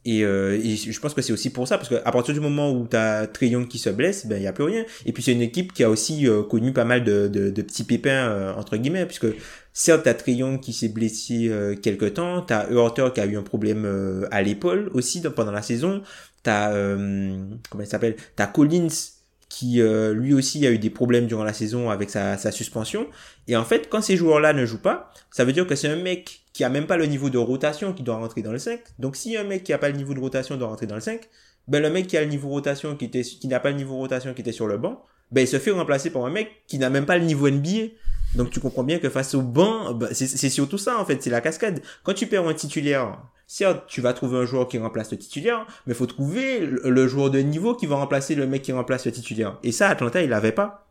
Et, 0.04 0.24
euh, 0.24 0.60
et, 0.64 0.76
je 0.76 1.00
pense 1.00 1.14
que 1.14 1.22
c'est 1.22 1.34
aussi 1.34 1.52
pour 1.52 1.68
ça, 1.68 1.78
parce 1.78 1.90
qu'à 1.90 2.12
partir 2.12 2.34
du 2.34 2.40
moment 2.40 2.72
où 2.72 2.88
tu 2.88 2.98
as 2.98 3.28
Young 3.42 3.68
qui 3.68 3.78
se 3.78 3.90
blesse, 3.90 4.26
ben 4.26 4.38
il 4.38 4.44
y 4.44 4.48
a 4.48 4.54
plus 4.54 4.64
rien. 4.64 4.84
Et 5.06 5.12
puis 5.12 5.22
c'est 5.22 5.32
une 5.32 5.42
équipe 5.42 5.74
qui 5.74 5.84
a 5.84 5.90
aussi 5.90 6.28
euh, 6.28 6.42
connu 6.42 6.74
pas 6.74 6.86
mal 6.86 7.04
de, 7.04 7.28
de, 7.28 7.52
de 7.52 7.62
petits 7.62 7.84
pépins 7.84 8.10
euh, 8.10 8.54
entre 8.56 8.78
guillemets, 8.78 9.06
puisque 9.06 9.28
certes 9.74 10.04
t'as 10.04 10.32
Young 10.32 10.60
qui 10.60 10.74
s'est 10.74 10.90
blessé 10.90 11.48
euh, 11.50 11.76
quelque 11.76 12.06
temps, 12.06 12.42
t'as 12.42 12.70
Hurter 12.70 13.10
qui 13.14 13.22
a 13.22 13.26
eu 13.26 13.38
un 13.38 13.44
problème 13.44 14.28
à 14.32 14.42
l'épaule 14.42 14.90
aussi 14.94 15.22
pendant 15.22 15.52
la 15.52 15.62
saison, 15.62 16.02
t'as 16.44 16.72
comment 16.74 17.82
il 17.82 17.88
s'appelle, 17.88 18.16
t'as 18.36 18.48
Collins 18.48 18.88
qui 19.50 19.82
lui 19.82 20.34
aussi 20.34 20.66
a 20.66 20.72
eu 20.72 20.78
des 20.78 20.90
problèmes 20.90 21.28
durant 21.28 21.44
la 21.44 21.54
saison 21.54 21.90
avec 21.90 22.10
sa, 22.10 22.38
suspension. 22.52 23.08
Et 23.48 23.58
en 23.58 23.66
fait, 23.66 23.90
quand 23.90 24.02
ces 24.02 24.16
joueurs-là 24.16 24.54
ne 24.54 24.66
jouent 24.66 24.82
pas, 24.82 25.12
ça 25.30 25.44
veut 25.44 25.52
dire 25.52 25.68
que 25.68 25.76
c'est 25.76 25.90
un 25.90 25.98
mec 25.98 26.42
qui 26.54 26.64
a 26.64 26.70
même 26.70 26.88
pas 26.88 26.98
le 26.98 27.06
niveau 27.06 27.30
de 27.30 27.38
rotation 27.38 27.94
qui 27.94 28.04
doit 28.04 28.16
rentrer 28.16 28.42
dans 28.42 28.52
le 28.52 28.60
5. 28.60 28.80
Donc 29.00 29.16
si 29.16 29.36
un 29.38 29.44
mec 29.44 29.64
qui 29.64 29.74
a 29.74 29.78
pas 29.78 29.90
le 29.90 29.98
niveau 29.98 30.14
de 30.14 30.20
rotation 30.20 30.58
doit 30.58 30.68
rentrer 30.68 30.88
dans 30.88 30.96
le 30.96 31.02
5, 31.02 31.22
ben 31.68 31.82
le 31.82 31.90
mec 31.90 32.08
qui 32.08 32.18
a 32.18 32.22
le 32.22 32.28
niveau 32.28 32.50
rotation 32.50 32.96
qui 32.96 33.06
était 33.06 33.22
qui 33.22 33.48
n'a 33.48 33.60
pas 33.60 33.72
le 33.72 33.78
niveau 33.78 33.98
rotation 33.98 34.34
qui 34.34 34.42
était 34.42 34.52
sur 34.52 34.68
le 34.68 34.78
banc, 34.78 35.06
ben 35.32 35.42
il 35.42 35.48
se 35.48 35.60
fait 35.60 35.72
remplacer 35.72 36.10
par 36.10 36.26
un 36.26 36.30
mec 36.30 36.64
qui 36.68 36.78
n'a 36.78 36.90
même 36.90 37.06
pas 37.06 37.18
le 37.18 37.26
niveau 37.26 37.50
NBA. 37.50 37.94
Donc 38.36 38.50
tu 38.50 38.60
comprends 38.60 38.84
bien 38.84 39.00
que 39.00 39.10
face 39.10 39.36
au 39.36 39.42
banc, 39.42 39.94
ben, 39.94 40.10
c'est 40.14 40.50
surtout 40.50 40.78
ça 40.78 41.00
en 41.00 41.06
fait, 41.06 41.22
c'est 41.22 41.30
la 41.30 41.42
cascade. 41.42 41.82
Quand 42.04 42.14
tu 42.14 42.28
perds 42.28 42.48
un 42.48 42.54
titulaire, 42.54 43.18
certes, 43.46 43.84
tu 43.88 44.00
vas 44.00 44.14
trouver 44.14 44.38
un 44.38 44.46
joueur 44.46 44.68
qui 44.68 44.78
remplace 44.78 45.12
le 45.12 45.18
titulaire, 45.18 45.68
mais 45.86 45.94
faut 45.94 46.06
trouver 46.06 46.60
le, 46.60 47.08
joueur 47.08 47.30
de 47.30 47.40
niveau 47.40 47.76
qui 47.76 47.86
va 47.86 47.98
remplacer 47.98 48.36
le 48.36 48.48
mec 48.48 48.62
qui 48.62 48.72
remplace 48.72 49.06
le 49.06 49.12
titulaire. 49.12 49.60
Et 49.64 49.74
ça, 49.74 49.90
Atlanta, 49.90 50.22
il 50.22 50.30
l'avait 50.30 50.54
pas. 50.54 50.88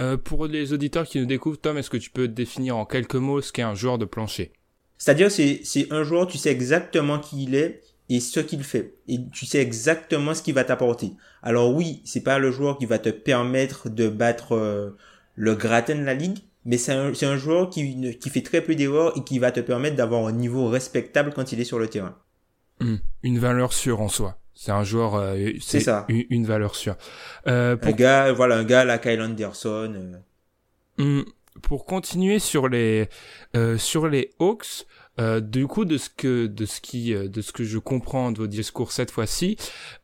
Euh, 0.00 0.16
pour 0.18 0.46
les 0.46 0.72
auditeurs 0.74 1.06
qui 1.06 1.18
nous 1.18 1.26
découvrent, 1.26 1.58
Tom, 1.58 1.78
est-ce 1.78 1.90
que 1.90 1.96
tu 1.96 2.10
peux 2.10 2.28
définir 2.28 2.76
en 2.76 2.84
quelques 2.84 3.14
mots 3.14 3.40
ce 3.40 3.52
qu'est 3.52 3.62
un 3.62 3.74
joueur 3.74 3.96
de 3.96 4.04
plancher? 4.04 4.52
C'est-à-dire, 4.98 5.30
c'est, 5.30 5.60
c'est 5.64 5.90
un 5.90 6.02
joueur, 6.02 6.26
tu 6.26 6.36
sais 6.36 6.50
exactement 6.50 7.18
qui 7.18 7.44
il 7.44 7.54
est 7.54 7.82
et 8.10 8.20
ce 8.20 8.40
qu'il 8.40 8.62
fait. 8.62 8.96
Et 9.08 9.18
tu 9.32 9.46
sais 9.46 9.60
exactement 9.60 10.34
ce 10.34 10.42
qu'il 10.42 10.54
va 10.54 10.64
t'apporter. 10.64 11.12
Alors 11.42 11.74
oui, 11.74 12.02
c'est 12.04 12.22
pas 12.22 12.38
le 12.38 12.50
joueur 12.50 12.76
qui 12.76 12.84
va 12.84 12.98
te 12.98 13.08
permettre 13.08 13.88
de 13.88 14.08
battre 14.08 14.56
euh, 14.56 14.90
le 15.40 15.54
gratin 15.54 15.94
de 15.94 16.04
la 16.04 16.12
ligue, 16.12 16.38
mais 16.66 16.76
c'est 16.76 16.92
un, 16.92 17.12
un 17.22 17.36
joueur 17.38 17.70
qui, 17.70 18.18
qui 18.18 18.28
fait 18.28 18.42
très 18.42 18.60
peu 18.60 18.74
d'erreurs 18.74 19.16
et 19.16 19.24
qui 19.24 19.38
va 19.38 19.50
te 19.50 19.60
permettre 19.60 19.96
d'avoir 19.96 20.26
un 20.26 20.32
niveau 20.32 20.68
respectable 20.68 21.32
quand 21.34 21.50
il 21.52 21.60
est 21.60 21.64
sur 21.64 21.78
le 21.78 21.88
terrain. 21.88 22.14
Hmm. 22.80 22.96
une 23.22 23.38
valeur 23.38 23.72
sûre 23.72 24.00
en 24.00 24.08
soi. 24.08 24.38
C'est 24.54 24.72
un 24.72 24.84
joueur, 24.84 25.14
euh, 25.14 25.52
c'est 25.60 25.80
ça. 25.80 26.06
Une, 26.08 26.44
valeur 26.44 26.74
sûre. 26.74 26.96
Euh, 27.46 27.76
pour... 27.76 27.92
Un 27.92 27.96
gars, 27.96 28.32
voilà, 28.32 28.56
un 28.56 28.64
gars, 28.64 28.84
la 28.84 28.98
Kyle 28.98 29.20
Anderson. 29.22 30.20
Euh. 30.98 31.20
Hmm, 31.20 31.24
pour 31.62 31.86
continuer 31.86 32.38
sur 32.38 32.68
les 32.68 33.08
euh, 33.56 33.78
sur 33.78 34.06
les 34.08 34.30
Hawks, 34.38 34.86
euh, 35.18 35.40
du 35.40 35.66
coup, 35.66 35.86
de 35.86 35.96
ce 35.96 36.10
que 36.10 36.46
de 36.46 36.66
ce 36.66 36.82
qui 36.82 37.14
de 37.14 37.40
ce 37.40 37.52
que 37.52 37.64
je 37.64 37.78
comprends 37.78 38.32
de 38.32 38.38
vos 38.38 38.46
discours 38.46 38.92
cette 38.92 39.10
fois-ci, 39.10 39.56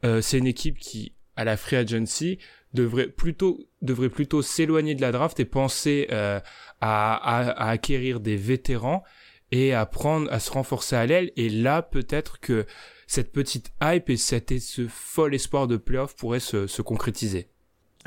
c'est 0.02 0.38
une 0.38 0.46
équipe 0.46 0.78
qui 0.78 1.12
à 1.36 1.44
la 1.44 1.58
free 1.58 1.76
agency 1.76 2.38
devrait 2.76 3.08
plutôt 3.08 3.58
devrait 3.82 4.08
plutôt 4.08 4.42
s'éloigner 4.42 4.94
de 4.94 5.00
la 5.00 5.10
draft 5.10 5.40
et 5.40 5.44
penser 5.44 6.06
à, 6.10 6.42
à, 6.80 7.68
acquérir 7.68 8.20
des 8.20 8.36
vétérans 8.36 9.02
et 9.50 9.74
à 9.74 9.86
prendre 9.86 10.32
à 10.32 10.38
se 10.38 10.50
renforcer 10.50 10.94
à 10.96 11.06
l'aile 11.06 11.32
et 11.36 11.48
là 11.48 11.82
peut-être 11.82 12.38
que 12.40 12.66
cette 13.06 13.32
petite 13.32 13.72
hype 13.82 14.10
et 14.10 14.16
cet, 14.16 14.58
ce 14.58 14.86
fol 14.88 15.34
espoir 15.34 15.66
de 15.66 15.76
playoff 15.76 16.16
pourrait 16.16 16.40
se, 16.40 16.66
se 16.66 16.82
concrétiser. 16.82 17.48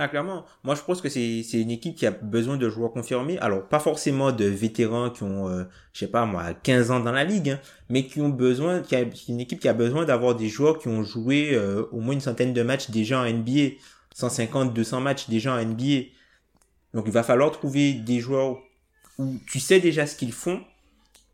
Ah, 0.02 0.08
clairement. 0.08 0.46
Moi, 0.64 0.76
je 0.76 0.82
pense 0.82 1.02
que 1.02 1.10
c'est, 1.10 1.44
c'est 1.44 1.60
une 1.60 1.72
équipe 1.72 1.94
qui 1.94 2.06
a 2.06 2.12
besoin 2.12 2.56
de 2.56 2.70
joueurs 2.70 2.94
confirmés. 2.94 3.38
Alors, 3.40 3.68
pas 3.68 3.82
forcément 3.82 4.32
de 4.32 4.46
vétérans 4.46 5.10
qui 5.10 5.24
ont, 5.24 5.50
euh, 5.50 5.66
je 5.92 6.00
sais 6.00 6.08
pas 6.08 6.26
moi, 6.26 6.54
15 6.54 6.92
ans 6.92 7.02
dans 7.02 7.12
la 7.12 7.26
ligue, 7.26 7.50
hein, 7.50 7.60
mais 7.90 8.06
qui 8.06 8.22
ont 8.22 8.30
besoin, 8.30 8.80
qui 8.80 8.96
une 9.28 9.42
équipe 9.42 9.60
qui 9.60 9.68
a 9.68 9.74
besoin 9.74 10.06
d'avoir 10.06 10.36
des 10.36 10.48
joueurs 10.48 10.80
qui 10.80 10.88
ont 10.88 11.04
joué 11.04 11.50
euh, 11.54 11.84
au 11.92 12.00
moins 12.00 12.14
une 12.14 12.22
centaine 12.22 12.54
de 12.54 12.62
matchs 12.62 12.90
déjà 12.92 13.20
en 13.20 13.30
NBA. 13.30 13.72
150, 14.20 14.74
200 14.74 15.02
matchs 15.02 15.30
déjà 15.30 15.54
en 15.54 15.64
NBA. 15.64 16.10
Donc, 16.94 17.06
il 17.06 17.12
va 17.12 17.24
falloir 17.24 17.52
trouver 17.52 17.94
des 17.94 18.20
joueurs 18.20 18.58
où 19.18 19.38
tu 19.48 19.60
sais 19.60 19.80
déjà 19.80 20.06
ce 20.06 20.16
qu'ils 20.16 20.34
font 20.34 20.62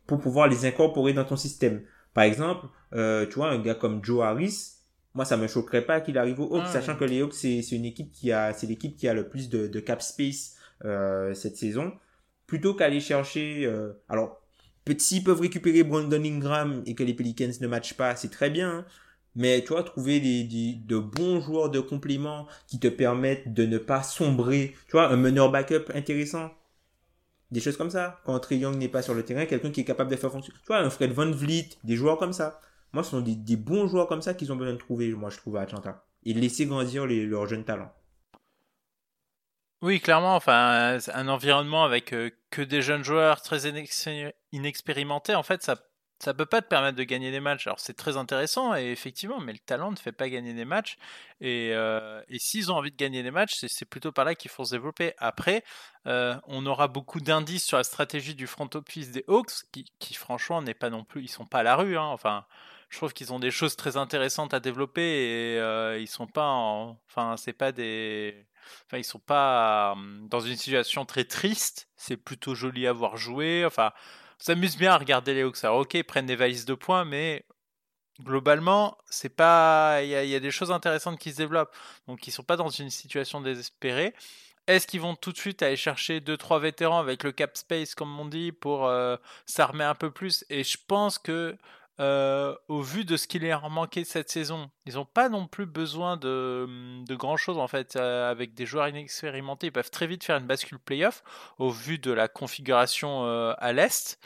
pour 0.06 0.20
pouvoir 0.20 0.48
les 0.48 0.64
incorporer 0.64 1.12
dans 1.12 1.24
ton 1.24 1.36
système. 1.36 1.82
Par 2.14 2.24
exemple, 2.24 2.66
euh, 2.94 3.26
tu 3.26 3.34
vois, 3.34 3.50
un 3.50 3.58
gars 3.58 3.74
comme 3.74 4.04
Joe 4.04 4.24
Harris, 4.24 4.76
moi, 5.14 5.24
ça 5.24 5.36
me 5.36 5.46
choquerait 5.46 5.84
pas 5.84 6.00
qu'il 6.00 6.18
arrive 6.18 6.40
aux 6.40 6.54
Hawks, 6.54 6.64
ah 6.66 6.72
sachant 6.72 6.94
que 6.94 7.04
les 7.04 7.22
Hawks, 7.22 7.34
c'est, 7.34 7.62
c'est 7.62 7.74
une 7.74 7.86
équipe 7.86 8.12
qui 8.12 8.32
a, 8.32 8.52
c'est 8.52 8.66
l'équipe 8.66 8.96
qui 8.96 9.08
a 9.08 9.14
le 9.14 9.28
plus 9.28 9.48
de, 9.48 9.66
de 9.66 9.80
cap 9.80 10.02
space 10.02 10.56
euh, 10.84 11.32
cette 11.34 11.56
saison. 11.56 11.92
Plutôt 12.46 12.74
qu'aller 12.74 13.00
chercher, 13.00 13.64
euh, 13.64 13.92
alors, 14.08 14.40
s'ils 14.98 15.24
peuvent 15.24 15.40
récupérer 15.40 15.82
Brandon 15.82 16.22
Ingram 16.22 16.82
et 16.86 16.94
que 16.94 17.02
les 17.02 17.14
Pelicans 17.14 17.50
ne 17.60 17.66
matchent 17.66 17.94
pas, 17.94 18.14
c'est 18.14 18.30
très 18.30 18.50
bien. 18.50 18.70
Hein. 18.70 18.84
Mais 19.36 19.62
tu 19.62 19.68
vois, 19.68 19.82
trouver 19.84 20.18
des, 20.18 20.74
de 20.74 20.98
bons 20.98 21.40
joueurs 21.42 21.70
de 21.70 21.78
complément 21.78 22.46
qui 22.66 22.80
te 22.80 22.88
permettent 22.88 23.52
de 23.52 23.66
ne 23.66 23.76
pas 23.76 24.02
sombrer. 24.02 24.74
Tu 24.86 24.92
vois, 24.92 25.08
un 25.08 25.16
meneur 25.16 25.52
backup 25.52 25.92
intéressant. 25.94 26.50
Des 27.50 27.60
choses 27.60 27.76
comme 27.76 27.90
ça. 27.90 28.20
Quand 28.24 28.38
Trey 28.40 28.56
Young 28.56 28.76
n'est 28.76 28.88
pas 28.88 29.02
sur 29.02 29.14
le 29.14 29.24
terrain, 29.24 29.44
quelqu'un 29.44 29.70
qui 29.70 29.82
est 29.82 29.84
capable 29.84 30.10
de 30.10 30.16
faire 30.16 30.32
fonctionner. 30.32 30.58
Tu 30.60 30.66
vois, 30.66 30.78
un 30.78 30.90
Fred 30.90 31.12
Van 31.12 31.30
Vliet, 31.30 31.68
des 31.84 31.96
joueurs 31.96 32.16
comme 32.16 32.32
ça. 32.32 32.60
Moi, 32.92 33.04
ce 33.04 33.10
sont 33.10 33.20
des, 33.20 33.36
des 33.36 33.56
bons 33.56 33.86
joueurs 33.88 34.08
comme 34.08 34.22
ça 34.22 34.32
qu'ils 34.32 34.50
ont 34.52 34.56
besoin 34.56 34.72
de 34.72 34.78
trouver, 34.78 35.12
moi, 35.12 35.28
je 35.28 35.36
trouve, 35.36 35.56
à 35.56 35.60
Atlanta. 35.60 36.04
Et 36.24 36.32
laisser 36.32 36.64
grandir 36.64 37.06
leurs 37.06 37.46
jeunes 37.46 37.64
talents. 37.64 37.92
Oui, 39.82 40.00
clairement. 40.00 40.34
Enfin, 40.34 40.98
un 41.12 41.28
environnement 41.28 41.84
avec 41.84 42.12
euh, 42.14 42.30
que 42.50 42.62
des 42.62 42.80
jeunes 42.80 43.04
joueurs 43.04 43.42
très 43.42 43.68
inexpérimentés, 44.52 45.34
en 45.34 45.42
fait, 45.42 45.62
ça 45.62 45.76
ça 46.18 46.32
peut 46.32 46.46
pas 46.46 46.62
te 46.62 46.68
permettre 46.68 46.96
de 46.96 47.04
gagner 47.04 47.30
des 47.30 47.40
matchs. 47.40 47.66
Alors 47.66 47.80
c'est 47.80 47.94
très 47.94 48.16
intéressant 48.16 48.74
et 48.74 48.90
effectivement, 48.90 49.40
mais 49.40 49.52
le 49.52 49.58
talent 49.58 49.90
ne 49.90 49.96
fait 49.96 50.12
pas 50.12 50.28
gagner 50.28 50.54
des 50.54 50.64
matchs. 50.64 50.96
Et, 51.40 51.72
euh, 51.74 52.22
et 52.28 52.38
s'ils 52.38 52.72
ont 52.72 52.76
envie 52.76 52.90
de 52.90 52.96
gagner 52.96 53.22
des 53.22 53.30
matchs, 53.30 53.64
c'est 53.68 53.84
plutôt 53.84 54.12
par 54.12 54.24
là 54.24 54.34
qu'il 54.34 54.50
faut 54.50 54.64
se 54.64 54.74
développer. 54.74 55.12
Après, 55.18 55.62
euh, 56.06 56.34
on 56.44 56.64
aura 56.66 56.88
beaucoup 56.88 57.20
d'indices 57.20 57.64
sur 57.64 57.76
la 57.76 57.84
stratégie 57.84 58.34
du 58.34 58.46
front 58.46 58.68
office 58.74 59.10
des 59.10 59.24
Hawks, 59.28 59.52
qui, 59.98 60.14
franchement 60.14 60.62
n'est 60.62 60.74
pas 60.74 60.90
non 60.90 61.04
plus, 61.04 61.22
ils 61.22 61.28
sont 61.28 61.46
pas 61.46 61.60
à 61.60 61.62
la 61.62 61.76
rue. 61.76 61.98
Hein. 61.98 62.06
Enfin, 62.06 62.46
je 62.88 62.96
trouve 62.96 63.12
qu'ils 63.12 63.32
ont 63.32 63.38
des 63.38 63.50
choses 63.50 63.76
très 63.76 63.96
intéressantes 63.96 64.54
à 64.54 64.60
développer 64.60 65.02
et 65.02 65.58
euh, 65.58 65.98
ils 65.98 66.08
sont 66.08 66.26
pas, 66.26 66.48
en, 66.48 66.98
enfin 67.08 67.36
c'est 67.36 67.52
pas 67.52 67.72
des, 67.72 68.46
enfin 68.86 68.98
ils 68.98 69.04
sont 69.04 69.18
pas 69.18 69.94
dans 70.22 70.40
une 70.40 70.56
situation 70.56 71.04
très 71.04 71.24
triste. 71.24 71.88
C'est 71.96 72.16
plutôt 72.16 72.54
joli 72.54 72.86
à 72.86 72.92
voir 72.92 73.16
jouer. 73.16 73.64
Enfin 73.66 73.92
s'amuse 74.38 74.76
bien 74.76 74.92
à 74.92 74.98
regarder 74.98 75.34
les 75.34 75.42
Hawks. 75.42 75.64
Ok, 75.64 75.94
ils 75.94 76.04
prennent 76.04 76.26
des 76.26 76.36
valises 76.36 76.64
de 76.64 76.74
points, 76.74 77.04
mais 77.04 77.44
globalement, 78.22 78.96
c'est 79.08 79.34
pas. 79.34 80.02
Il 80.02 80.08
y, 80.08 80.34
a 80.34 80.40
des 80.40 80.50
choses 80.50 80.70
intéressantes 80.70 81.18
qui 81.18 81.32
se 81.32 81.36
développent. 81.36 81.74
Donc, 82.06 82.26
ils 82.26 82.30
sont 82.30 82.42
pas 82.42 82.56
dans 82.56 82.68
une 82.68 82.90
situation 82.90 83.40
désespérée. 83.40 84.14
Est-ce 84.66 84.86
qu'ils 84.86 85.00
vont 85.00 85.14
tout 85.14 85.32
de 85.32 85.38
suite 85.38 85.62
aller 85.62 85.76
chercher 85.76 86.20
2-3 86.20 86.60
vétérans 86.60 86.98
avec 86.98 87.22
le 87.22 87.30
cap 87.32 87.56
space, 87.56 87.94
comme 87.94 88.18
on 88.18 88.26
dit, 88.26 88.50
pour 88.50 88.86
euh, 88.86 89.16
s'armer 89.46 89.84
un 89.84 89.94
peu 89.94 90.10
plus? 90.10 90.44
Et 90.50 90.64
je 90.64 90.76
pense 90.88 91.18
que 91.18 91.56
euh, 91.98 92.54
au 92.68 92.82
vu 92.82 93.04
de 93.04 93.16
ce 93.16 93.26
qu'il 93.26 93.42
leur 93.42 93.68
manqué 93.70 94.04
cette 94.04 94.28
saison, 94.28 94.70
ils 94.84 94.94
n'ont 94.94 95.06
pas 95.06 95.28
non 95.30 95.46
plus 95.46 95.64
besoin 95.64 96.18
de, 96.18 96.68
de 97.04 97.14
grand 97.14 97.36
chose 97.36 97.58
en 97.58 97.68
fait. 97.68 97.96
Euh, 97.96 98.30
avec 98.30 98.54
des 98.54 98.66
joueurs 98.66 98.88
inexpérimentés, 98.88 99.68
ils 99.68 99.72
peuvent 99.72 99.90
très 99.90 100.06
vite 100.06 100.24
faire 100.24 100.36
une 100.36 100.46
bascule 100.46 100.78
playoff 100.78 101.22
au 101.58 101.70
vu 101.70 101.98
de 101.98 102.12
la 102.12 102.28
configuration 102.28 103.24
euh, 103.24 103.54
à 103.58 103.72
l'est. 103.72 104.18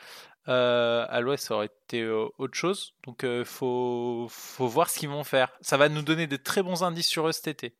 à 0.47 1.21
l'ouest, 1.21 1.47
ça 1.47 1.55
aurait 1.55 1.67
été 1.67 2.09
autre 2.09 2.55
chose. 2.55 2.95
Donc, 3.07 3.21
il 3.23 3.45
faut, 3.45 4.27
faut 4.29 4.67
voir 4.67 4.91
ce 4.91 4.99
qu'ils 4.99 5.09
vont 5.09 5.25
faire. 5.25 5.53
Ça 5.61 5.77
va 5.77 5.89
nous 5.89 6.03
donner 6.03 6.27
de 6.27 6.37
très 6.37 6.63
bons 6.63 6.83
indices 6.83 7.07
sur 7.07 7.29
eux 7.29 7.33
cet 7.33 7.47
été, 7.47 7.77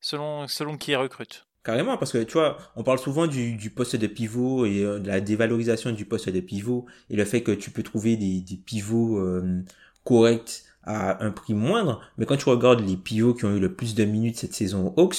selon, 0.00 0.48
selon 0.48 0.78
qui 0.78 0.92
ils 0.92 0.96
recrutent. 0.96 1.46
Carrément, 1.64 1.96
parce 1.96 2.12
que 2.12 2.22
tu 2.22 2.34
vois, 2.34 2.58
on 2.76 2.82
parle 2.82 2.98
souvent 2.98 3.26
du, 3.26 3.70
poste 3.74 3.96
de 3.96 4.06
pivot 4.06 4.66
et 4.66 4.84
euh, 4.84 4.98
de 4.98 5.08
la 5.08 5.22
dévalorisation 5.22 5.92
du 5.92 6.04
poste 6.04 6.28
de 6.28 6.40
pivot 6.40 6.84
et 7.08 7.16
le 7.16 7.24
fait 7.24 7.42
que 7.42 7.52
tu 7.52 7.70
peux 7.70 7.82
trouver 7.82 8.16
des, 8.16 8.44
pivots 8.66 9.18
euh, 9.18 9.62
corrects 10.04 10.64
à 10.82 11.24
un 11.24 11.30
prix 11.30 11.54
moindre. 11.54 12.02
Mais 12.18 12.26
quand 12.26 12.36
tu 12.36 12.50
regardes 12.50 12.86
les 12.86 12.98
pivots 12.98 13.32
qui 13.32 13.46
ont 13.46 13.56
eu 13.56 13.60
le 13.60 13.74
plus 13.74 13.94
de 13.94 14.04
minutes 14.04 14.36
cette 14.36 14.52
saison 14.52 14.88
aux 14.88 15.00
Hawks, 15.00 15.16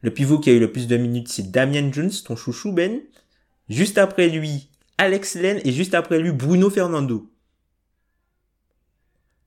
le 0.00 0.10
pivot 0.10 0.38
qui 0.38 0.48
a 0.48 0.54
eu 0.54 0.58
le 0.58 0.72
plus 0.72 0.86
de 0.86 0.96
minutes, 0.96 1.28
c'est 1.28 1.50
Damien 1.50 1.92
Jones, 1.92 2.10
ton 2.24 2.34
chouchou 2.34 2.72
Ben. 2.72 3.02
Juste 3.68 3.98
après 3.98 4.30
lui, 4.30 4.70
Alex 4.96 5.34
Len 5.34 5.60
et 5.64 5.72
juste 5.72 5.94
après 5.94 6.18
lui, 6.18 6.32
Bruno 6.32 6.70
Fernando. 6.70 7.30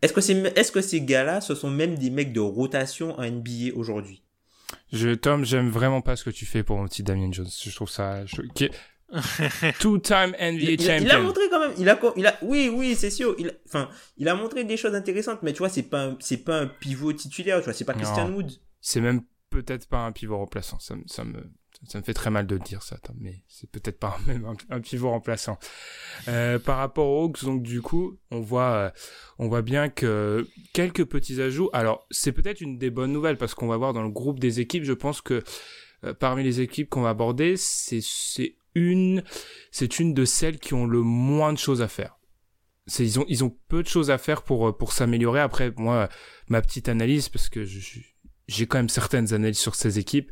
Est-ce 0.03 0.13
que, 0.13 0.21
c'est, 0.21 0.35
est-ce 0.55 0.71
que 0.71 0.81
ces 0.81 1.01
gars-là, 1.01 1.41
ce 1.41 1.55
sont 1.55 1.71
même 1.71 1.95
des 1.95 2.11
mecs 2.11 2.31
de 2.31 2.39
rotation 2.39 3.17
en 3.19 3.23
NBA 3.23 3.75
aujourd'hui? 3.75 4.21
Je, 4.91 5.09
Tom, 5.09 5.45
j'aime 5.45 5.69
vraiment 5.69 6.01
pas 6.01 6.15
ce 6.15 6.23
que 6.23 6.29
tu 6.29 6.45
fais 6.45 6.63
pour 6.63 6.77
mon 6.77 6.85
petit 6.85 7.03
Damien 7.03 7.31
Jones. 7.31 7.47
Je 7.47 7.75
trouve 7.75 7.89
ça. 7.89 8.23
Two-time 9.79 10.31
NBA 10.31 10.71
il, 10.71 10.81
champion. 10.81 11.05
Il 11.05 11.11
a 11.11 11.19
montré 11.19 11.43
quand 11.49 11.59
même. 11.59 11.71
Il 11.77 11.89
a, 11.89 11.99
il 12.17 12.27
a, 12.27 12.37
oui, 12.41 12.69
oui, 12.73 12.95
c'est 12.95 13.09
sûr. 13.09 13.35
Il, 13.37 13.51
enfin, 13.65 13.89
il 14.17 14.27
a 14.27 14.35
montré 14.35 14.63
des 14.63 14.75
choses 14.77 14.95
intéressantes, 14.95 15.43
mais 15.43 15.53
tu 15.53 15.59
vois, 15.59 15.69
c'est 15.69 15.83
pas, 15.83 16.15
c'est 16.19 16.43
pas 16.43 16.59
un 16.59 16.67
pivot 16.67 17.13
titulaire. 17.13 17.59
Tu 17.59 17.65
vois, 17.65 17.73
c'est 17.73 17.85
pas 17.85 17.93
Christian 17.93 18.29
Wood. 18.31 18.51
C'est 18.81 19.01
même 19.01 19.21
peut-être 19.49 19.87
pas 19.87 19.99
un 19.99 20.11
pivot 20.11 20.37
remplaçant. 20.37 20.79
Ça, 20.79 20.95
ça 21.05 21.23
me, 21.23 21.41
ça 21.85 21.99
me 21.99 22.03
fait 22.03 22.13
très 22.13 22.29
mal 22.29 22.47
de 22.47 22.57
dire 22.57 22.81
ça, 22.81 22.97
mais 23.19 23.43
c'est 23.47 23.69
peut-être 23.69 23.99
pas 23.99 24.17
même 24.27 24.47
un, 24.69 24.79
pivot 24.79 25.09
remplaçant. 25.09 25.59
Euh, 26.27 26.59
par 26.59 26.77
rapport 26.77 27.07
aux 27.07 27.25
Hawks, 27.25 27.43
donc 27.43 27.61
du 27.61 27.81
coup, 27.81 28.17
on 28.31 28.39
voit, 28.39 28.71
euh, 28.71 28.89
on 29.37 29.47
voit 29.47 29.61
bien 29.61 29.89
que 29.89 30.47
quelques 30.73 31.05
petits 31.05 31.41
ajouts. 31.41 31.69
Alors, 31.73 32.07
c'est 32.09 32.31
peut-être 32.31 32.61
une 32.61 32.77
des 32.77 32.89
bonnes 32.89 33.11
nouvelles 33.11 33.37
parce 33.37 33.53
qu'on 33.53 33.67
va 33.67 33.77
voir 33.77 33.93
dans 33.93 34.03
le 34.03 34.09
groupe 34.09 34.39
des 34.39 34.59
équipes. 34.59 34.83
Je 34.83 34.93
pense 34.93 35.21
que 35.21 35.43
euh, 36.03 36.13
parmi 36.13 36.43
les 36.43 36.61
équipes 36.61 36.89
qu'on 36.89 37.01
va 37.01 37.09
aborder, 37.09 37.55
c'est 37.57 38.01
une, 38.73 39.23
c'est 39.71 39.99
une 39.99 40.13
de 40.13 40.25
celles 40.25 40.59
qui 40.59 40.73
ont 40.73 40.87
le 40.87 41.01
moins 41.01 41.53
de 41.53 41.57
choses 41.57 41.81
à 41.81 41.87
faire. 41.87 42.17
Ils 42.99 43.19
ont, 43.19 43.25
ils 43.27 43.43
ont 43.43 43.55
peu 43.67 43.83
de 43.83 43.87
choses 43.87 44.11
à 44.11 44.17
faire 44.17 44.43
pour, 44.43 44.77
pour 44.77 44.93
s'améliorer. 44.93 45.41
Après, 45.41 45.73
moi, 45.75 46.07
ma 46.47 46.61
petite 46.61 46.87
analyse, 46.87 47.27
parce 47.27 47.49
que 47.49 47.65
je, 47.65 47.79
suis 47.79 48.05
j'ai 48.47 48.65
quand 48.65 48.77
même 48.77 48.89
certaines 48.89 49.33
analyses 49.33 49.59
sur 49.59 49.75
ces 49.75 49.99
équipes. 49.99 50.31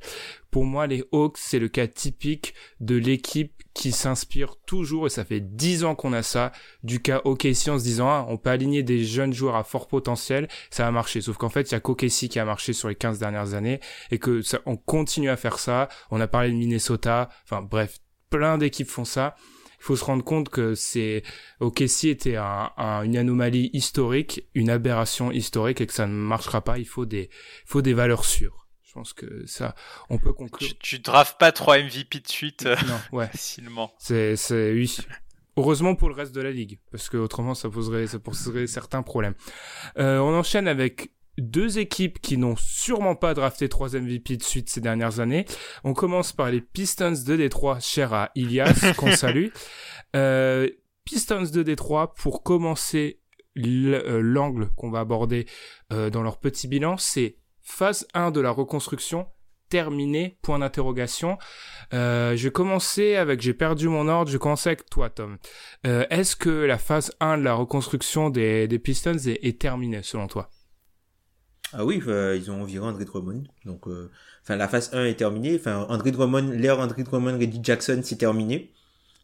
Pour 0.52 0.66
moi, 0.66 0.88
les 0.88 1.04
Hawks, 1.12 1.38
c'est 1.38 1.60
le 1.60 1.68
cas 1.68 1.88
typique 1.88 2.54
de 2.80 2.96
l'équipe 2.96 3.52
qui 3.74 3.92
s'inspire 3.92 4.56
toujours, 4.66 5.08
et 5.08 5.10
ça 5.10 5.26
fait 5.26 5.42
dix 5.42 5.84
ans 5.84 5.96
qu'on 5.96 6.14
a 6.14 6.24
ça, 6.24 6.54
du 6.84 7.02
cas 7.02 7.22
OKC 7.26 7.68
en 7.68 7.78
se 7.78 7.84
disant, 7.84 8.08
ah, 8.08 8.26
on 8.30 8.38
peut 8.38 8.50
aligner 8.50 8.84
des 8.84 9.04
jeunes 9.04 9.34
joueurs 9.34 9.58
à 9.58 9.66
fort 9.66 9.88
potentiel, 9.88 10.48
ça 10.70 10.86
va 10.86 10.92
marcher. 10.92 11.20
Sauf 11.20 11.36
qu'en 11.36 11.50
fait, 11.50 11.70
il 11.70 11.74
y 11.74 11.76
a 11.76 11.82
qu'OKC 11.82 12.30
qui 12.30 12.40
a 12.40 12.46
marché 12.46 12.72
sur 12.72 12.88
les 12.88 12.96
15 12.96 13.20
dernières 13.20 13.54
années, 13.54 13.82
et 14.12 14.18
que 14.18 14.42
ça, 14.42 14.60
on 14.66 14.78
continue 14.78 15.30
à 15.30 15.36
faire 15.36 15.60
ça. 15.60 15.90
On 16.10 16.22
a 16.22 16.28
parlé 16.28 16.52
de 16.52 16.56
Minnesota, 16.56 17.30
enfin 17.44 17.62
bref, 17.62 17.98
plein 18.30 18.58
d'équipes 18.58 18.90
font 18.90 19.06
ça 19.06 19.36
faut 19.86 19.96
se 19.96 20.04
rendre 20.04 20.24
compte 20.24 20.50
que 20.50 20.74
c'est 20.74 21.22
OKC 21.60 22.06
était 22.06 22.38
un, 22.38 22.72
une 23.04 23.16
anomalie 23.16 23.70
historique, 23.74 24.42
une 24.56 24.72
aberration 24.72 25.32
historique 25.32 25.80
et 25.80 25.86
que 25.86 25.94
ça 25.94 26.08
ne 26.08 26.14
marchera 26.14 26.62
pas. 26.62 26.80
Il 26.80 26.88
faut 26.88 27.06
des, 27.06 27.30
faut 27.66 27.84
des 27.84 27.94
valeurs 27.94 28.26
sûres. 28.26 28.68
Je 28.82 28.94
pense 28.94 29.14
que 29.14 29.46
ça, 29.46 29.76
on 30.10 30.18
peut 30.18 30.34
conclure. 30.34 30.68
Tu, 30.70 30.76
tu 30.80 31.00
draves 31.00 31.38
pas 31.38 31.52
trois 31.52 31.78
MVP 31.78 32.20
de 32.20 32.28
suite. 32.28 32.66
Euh, 32.66 32.76
non, 32.88 33.18
ouais. 33.20 33.28
facilement. 33.32 33.94
C'est, 34.00 34.36
c'est, 34.36 34.72
oui. 34.72 34.98
Heureusement 35.56 35.94
pour 35.94 36.10
le 36.10 36.16
reste 36.16 36.34
de 36.34 36.42
la 36.42 36.52
ligue, 36.52 36.80
parce 36.92 37.08
que 37.08 37.18
autrement 37.18 37.54
ça 37.54 37.70
poserait, 37.70 38.08
ça 38.08 38.18
poserait 38.18 38.66
certains 38.66 39.04
problèmes. 39.04 39.36
Euh, 40.00 40.18
on 40.18 40.34
enchaîne 40.34 40.68
avec 40.68 41.12
deux 41.38 41.80
équipes 41.80 42.20
qui 42.20 42.38
n'ont 42.38 42.56
sûrement 42.56 43.16
pas 43.16 43.34
drafté 43.34 43.70
trois 43.70 43.90
MVP 43.96 44.38
de 44.38 44.44
suite 44.44 44.70
ces 44.70 44.82
dernières 44.82 45.20
années. 45.20 45.46
On 45.84 45.94
commence 45.94 46.32
par 46.32 46.52
les 46.52 46.62
Pistons 46.62 47.12
de 47.26 47.36
Détroit, 47.36 47.80
cher 47.80 48.14
à 48.14 48.32
Ilias, 48.36 48.94
qu'on 48.98 49.12
salue. 49.12 49.48
Euh, 50.16 50.70
Pistons 51.04 51.44
de 51.44 51.64
Détroit, 51.64 52.14
pour 52.16 52.44
commencer 52.44 53.20
euh, 53.58 54.20
l'angle 54.22 54.70
qu'on 54.76 54.90
va 54.90 55.00
aborder 55.00 55.46
euh, 55.94 56.10
dans 56.10 56.24
leur 56.24 56.40
petit 56.40 56.68
bilan, 56.68 56.98
c'est 56.98 57.38
phase 57.62 58.08
1 58.14 58.32
de 58.32 58.42
la 58.42 58.52
reconstruction 58.52 59.28
terminée, 59.70 60.38
point 60.42 60.60
d'interrogation. 60.60 61.38
Euh, 61.94 62.36
je 62.36 62.44
vais 62.48 62.52
commencer 62.52 63.16
avec, 63.16 63.42
j'ai 63.42 63.54
perdu 63.54 63.88
mon 63.88 64.08
ordre, 64.08 64.30
je 64.30 64.36
vais 64.36 64.40
commencer 64.40 64.70
avec 64.70 64.90
toi 64.90 65.10
Tom. 65.10 65.38
Euh, 65.86 66.06
Est-ce 66.10 66.36
que 66.36 66.50
la 66.50 66.78
phase 66.78 67.12
1 67.20 67.40
de 67.40 67.44
la 67.44 67.54
reconstruction 67.54 68.30
des, 68.30 68.68
des 68.68 68.80
Pistons 68.80 69.18
est, 69.18 69.40
est 69.44 69.60
terminée 69.60 70.02
selon 70.04 70.28
toi? 70.28 70.50
Ah 71.74 71.84
oui, 71.84 72.02
ils 72.06 72.52
ont 72.52 72.64
viré 72.64 72.86
André 72.86 73.06
Drummond. 73.06 73.44
Donc, 73.66 73.88
euh, 73.88 74.12
enfin, 74.44 74.56
la 74.56 74.68
phase 74.68 74.92
1 74.94 75.06
est 75.06 75.16
terminée. 75.16 75.56
Enfin, 75.60 75.86
André 75.90 76.12
Drummond, 76.12 76.52
l'ère 76.52 76.80
André 76.80 77.04
Drummond, 77.04 77.38
Reggie 77.38 77.60
Jackson, 77.62 78.02
c'est 78.04 78.18
terminé. 78.18 78.72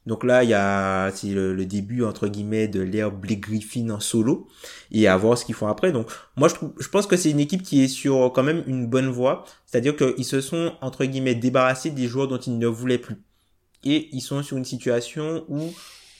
Donc 0.08 0.24
là, 0.24 0.44
il 0.44 0.50
y 0.50 0.54
a, 0.54 1.12
c'est 1.12 1.30
le, 1.30 1.66
début, 1.66 2.04
entre 2.04 2.28
guillemets, 2.28 2.68
de 2.68 2.82
l'ère 2.82 3.12
Blake 3.12 3.42
Griffin 3.42 3.90
en 3.92 4.00
solo. 4.00 4.48
Et 4.92 5.08
à 5.08 5.16
voir 5.16 5.38
ce 5.38 5.46
qu'ils 5.46 5.56
font 5.56 5.68
après. 5.68 5.92
Donc, 5.92 6.10
moi, 6.36 6.50
je, 6.50 6.56
je 6.80 6.90
pense 6.90 7.06
que 7.06 7.16
c'est 7.16 7.30
une 7.30 7.40
équipe 7.40 7.62
qui 7.62 7.84
est 7.84 7.88
sur 7.88 8.32
quand 8.34 8.44
même 8.44 8.64
une 8.68 8.88
bonne 8.88 9.10
voie. 9.10 9.46
C'est-à-dire 9.66 9.96
qu'ils 9.96 10.26
se 10.26 10.42
sont, 10.42 10.74
entre 10.82 11.06
guillemets, 11.06 11.36
débarrassés 11.36 11.92
des 11.92 12.08
joueurs 12.08 12.28
dont 12.28 12.40
ils 12.40 12.58
ne 12.58 12.68
voulaient 12.68 12.98
plus. 12.98 13.18
Et 13.84 14.10
ils 14.12 14.22
sont 14.22 14.44
sur 14.44 14.58
une 14.58 14.66
situation 14.66 15.46
où 15.48 15.74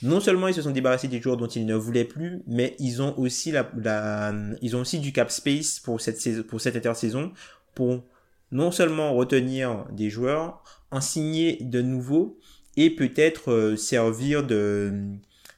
non 0.04 0.20
seulement 0.20 0.48
ils 0.48 0.54
se 0.54 0.62
sont 0.62 0.72
débarrassés 0.72 1.08
des 1.08 1.22
joueurs 1.22 1.38
dont 1.38 1.48
ils 1.48 1.66
ne 1.66 1.76
voulaient 1.76 2.06
plus, 2.06 2.42
mais 2.48 2.76
ils 2.80 3.02
ont 3.02 3.18
aussi 3.18 3.52
la, 3.52 4.34
ils 4.62 4.76
ont 4.76 4.82
aussi 4.82 5.00
du 5.00 5.12
cap 5.12 5.32
space 5.32 5.80
pour 5.80 6.02
cette 6.02 6.20
saison, 6.20 6.44
pour 6.44 6.60
cette 6.60 6.76
intersaison, 6.76 7.32
pour 7.76 8.04
non 8.52 8.72
seulement 8.72 9.14
retenir 9.14 9.86
des 9.92 10.10
joueurs, 10.10 10.64
en 10.92 11.02
signer 11.02 11.58
de 11.62 11.82
nouveaux 11.82 12.38
et 12.78 12.90
peut-être 12.90 13.52
euh, 13.52 13.76
servir 13.76 14.46
de 14.46 14.92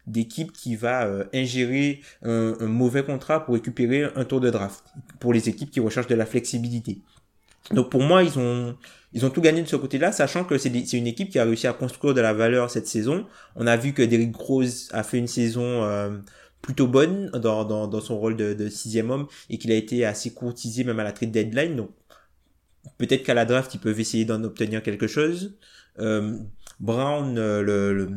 d'équipe 0.06 0.52
qui 0.52 0.76
va 0.76 1.06
euh, 1.06 1.24
ingérer 1.34 2.02
un, 2.24 2.56
mauvais 2.68 3.04
contrat 3.04 3.46
pour 3.46 3.54
récupérer 3.54 4.04
un 4.16 4.26
tour 4.26 4.42
de 4.42 4.50
draft 4.50 4.84
pour 5.20 5.32
les 5.34 5.48
équipes 5.48 5.72
qui 5.72 5.80
recherchent 5.80 6.08
de 6.08 6.16
la 6.16 6.26
flexibilité. 6.26 7.00
Donc 7.72 7.90
pour 7.90 8.02
moi, 8.02 8.24
ils 8.24 8.38
ont 8.40 8.76
ils 9.14 9.26
ont 9.26 9.30
tout 9.30 9.42
gagné 9.42 9.62
de 9.62 9.68
ce 9.68 9.76
côté-là, 9.76 10.12
sachant 10.12 10.44
que 10.44 10.58
c'est 10.58 10.70
une 10.94 11.08
équipe 11.08 11.30
qui 11.30 11.38
a 11.38 11.44
réussi 11.44 11.68
à 11.68 11.74
construire 11.74 12.16
de 12.16 12.22
la 12.22 12.34
valeur 12.34 12.72
cette 12.72 12.88
saison. 12.88 13.28
On 13.56 13.68
a 13.68 13.78
vu 13.78 13.94
que 13.94 14.02
Derrick 14.02 14.36
Rose 14.36 14.90
a 14.92 15.04
fait 15.04 15.20
une 15.20 15.28
saison 15.28 15.84
euh, 15.84 16.18
plutôt 16.64 16.88
bonne 16.88 17.30
dans, 17.30 17.64
dans, 17.64 17.88
dans, 17.88 18.02
son 18.02 18.18
rôle 18.18 18.36
de, 18.36 18.54
de 18.56 18.70
sixième 18.70 19.12
homme 19.12 19.28
et 19.52 19.60
qu'il 19.60 19.72
a 19.72 19.76
été 19.76 20.04
assez 20.04 20.34
courtisé 20.34 20.84
même 20.84 21.00
à 21.00 21.04
la 21.04 21.12
trade 21.12 21.32
deadline. 21.32 21.76
Donc 21.76 21.92
peut-être 22.98 23.24
qu'à 23.24 23.36
la 23.36 23.46
draft, 23.46 23.74
ils 23.76 23.80
peuvent 23.80 24.00
essayer 24.00 24.26
d'en 24.26 24.44
obtenir 24.44 24.82
quelque 24.82 25.08
chose. 25.08 25.58
Euh, 26.00 26.40
Brown, 26.80 27.38
euh, 27.38 27.62
le, 27.62 27.94
le 27.94 28.10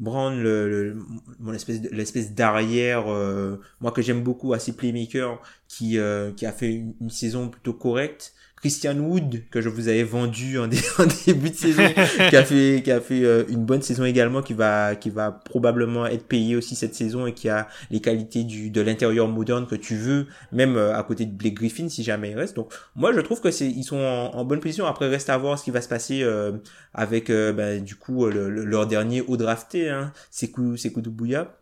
Brown, 0.00 0.42
le, 0.42 0.96
mon 1.38 1.52
espèce 1.52 1.82
l'espèce 1.92 2.34
d'arrière, 2.34 3.12
euh, 3.12 3.60
moi 3.80 3.92
que 3.92 4.00
j'aime 4.00 4.22
beaucoup, 4.22 4.54
assez 4.54 4.72
playmaker, 4.72 5.40
qui 5.68 5.98
euh, 5.98 6.32
qui 6.32 6.46
a 6.46 6.52
fait 6.52 6.72
une, 6.72 7.10
saison 7.10 7.50
plutôt 7.50 7.74
correcte. 7.74 8.32
Christian 8.60 8.98
Wood 8.98 9.42
que 9.50 9.62
je 9.62 9.68
vous 9.68 9.88
avais 9.88 10.02
vendu 10.02 10.58
en, 10.58 10.68
début 10.68 11.50
de 11.50 11.54
saison, 11.54 11.82
qui 12.28 12.36
a 12.36 12.44
fait 12.44 12.82
qui 12.84 12.90
a 12.90 13.00
fait 13.00 13.24
euh, 13.24 13.44
une 13.48 13.64
bonne 13.64 13.80
saison 13.80 14.04
également, 14.04 14.42
qui 14.42 14.52
va 14.52 14.94
qui 14.96 15.08
va 15.08 15.32
probablement 15.32 16.06
être 16.06 16.26
payé 16.26 16.56
aussi 16.56 16.76
cette 16.76 16.94
saison 16.94 17.26
et 17.26 17.32
qui 17.32 17.48
a 17.48 17.68
les 17.90 18.00
qualités 18.00 18.44
du 18.44 18.70
de 18.70 18.80
l'intérieur 18.82 19.28
moderne 19.28 19.66
que 19.66 19.74
tu 19.74 19.96
veux, 19.96 20.26
même 20.52 20.76
euh, 20.76 20.96
à 20.96 21.02
côté 21.02 21.24
de 21.24 21.32
Blake 21.32 21.54
Griffin 21.54 21.88
si 21.88 22.02
jamais 22.02 22.30
il 22.30 22.36
reste. 22.36 22.54
Donc 22.54 22.72
moi 22.94 23.14
je 23.14 23.20
trouve 23.20 23.40
que 23.40 23.50
c'est 23.50 23.66
ils 23.66 23.84
sont 23.84 23.98
en, 23.98 24.44
bonne 24.44 24.60
position. 24.60 24.86
Après 24.86 25.08
reste 25.08 25.30
à 25.30 25.38
voir 25.38 25.58
ce 25.58 25.64
qui 25.64 25.70
va 25.70 25.80
se 25.80 25.88
passer 25.88 26.22
euh, 26.22 26.52
avec 26.92 27.30
ben, 27.30 27.82
du 27.82 27.94
coup 27.94 28.26
leur 28.26 28.86
dernier 28.86 29.22
haut 29.22 29.36
drafté, 29.36 29.88
hein, 29.88 30.12
Sekou 30.30 30.76
Sekou 30.76 31.00
Doumbouya 31.00 31.56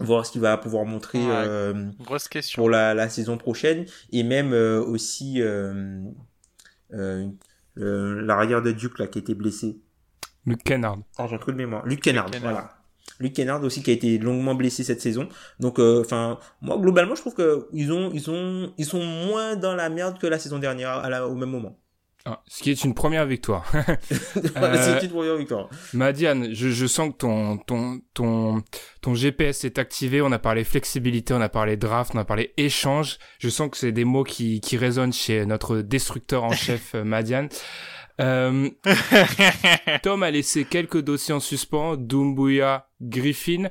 voir 0.00 0.24
ce 0.24 0.30
qu'il 0.30 0.40
va 0.40 0.56
pouvoir 0.56 0.84
montrer 0.84 1.18
question. 2.30 2.62
pour 2.62 2.70
la, 2.70 2.94
la, 2.94 3.08
saison 3.08 3.36
prochaine 3.36 3.84
et 4.12 4.22
même 4.22 4.52
aussi 4.52 5.42
euh, 5.42 6.02
l'arrière 6.90 8.62
de 8.62 8.72
Duke 8.72 8.98
là 8.98 9.06
qui 9.06 9.18
a 9.18 9.20
été 9.20 9.34
blessé. 9.34 9.80
Luke 10.46 10.62
Kennard. 10.64 10.98
Ah, 11.18 11.26
j'ai 11.30 11.38
cru 11.38 11.52
de 11.52 11.58
mémoire. 11.58 11.86
Luke 11.86 12.00
Kennard, 12.00 12.30
voilà. 12.40 12.78
Luke 13.20 13.32
Kennard 13.32 13.62
aussi 13.64 13.82
qui 13.82 13.90
a 13.90 13.94
été 13.94 14.18
longuement 14.18 14.54
blessé 14.54 14.84
cette 14.84 15.00
saison. 15.00 15.28
Donc, 15.60 15.78
euh, 15.78 16.00
enfin, 16.00 16.38
moi 16.60 16.78
globalement, 16.78 17.14
je 17.14 17.20
trouve 17.20 17.34
que 17.34 17.68
ils 17.72 17.92
ont, 17.92 18.10
ils 18.12 18.30
ont, 18.30 18.72
ils 18.78 18.84
sont 18.84 19.02
moins 19.02 19.56
dans 19.56 19.74
la 19.74 19.88
merde 19.88 20.18
que 20.18 20.26
la 20.26 20.38
saison 20.38 20.58
dernière 20.58 20.90
à 20.90 21.10
la, 21.10 21.26
au 21.26 21.34
même 21.34 21.50
moment. 21.50 21.78
Ah, 22.24 22.42
ce 22.46 22.62
qui 22.62 22.70
est 22.70 22.84
une 22.84 22.94
première 22.94 23.26
victoire. 23.26 23.70
euh, 23.74 24.98
c'est 25.00 25.04
une 25.04 25.10
première 25.10 25.36
victoire. 25.36 25.68
Madiane, 25.94 26.52
je, 26.52 26.68
je 26.68 26.86
sens 26.86 27.10
que 27.10 27.16
ton, 27.16 27.56
ton, 27.58 28.00
ton, 28.12 28.62
ton 29.00 29.14
GPS 29.14 29.64
est 29.64 29.78
activé. 29.78 30.20
On 30.20 30.32
a 30.32 30.38
parlé 30.38 30.64
flexibilité, 30.64 31.32
on 31.32 31.40
a 31.40 31.48
parlé 31.48 31.76
draft, 31.76 32.12
on 32.14 32.18
a 32.18 32.24
parlé 32.24 32.52
échange. 32.56 33.18
Je 33.38 33.48
sens 33.48 33.70
que 33.70 33.76
c'est 33.76 33.92
des 33.92 34.04
mots 34.04 34.24
qui, 34.24 34.60
qui 34.60 34.76
résonnent 34.76 35.12
chez 35.12 35.46
notre 35.46 35.78
destructeur 35.78 36.44
en 36.44 36.52
chef, 36.52 36.94
euh, 36.94 37.04
Madiane. 37.04 37.48
Euh, 38.20 38.68
Tom 40.02 40.22
a 40.22 40.30
laissé 40.30 40.64
quelques 40.64 41.00
dossiers 41.00 41.34
en 41.34 41.40
suspens, 41.40 41.96
Dumbuya, 41.96 42.88
Griffin. 43.00 43.68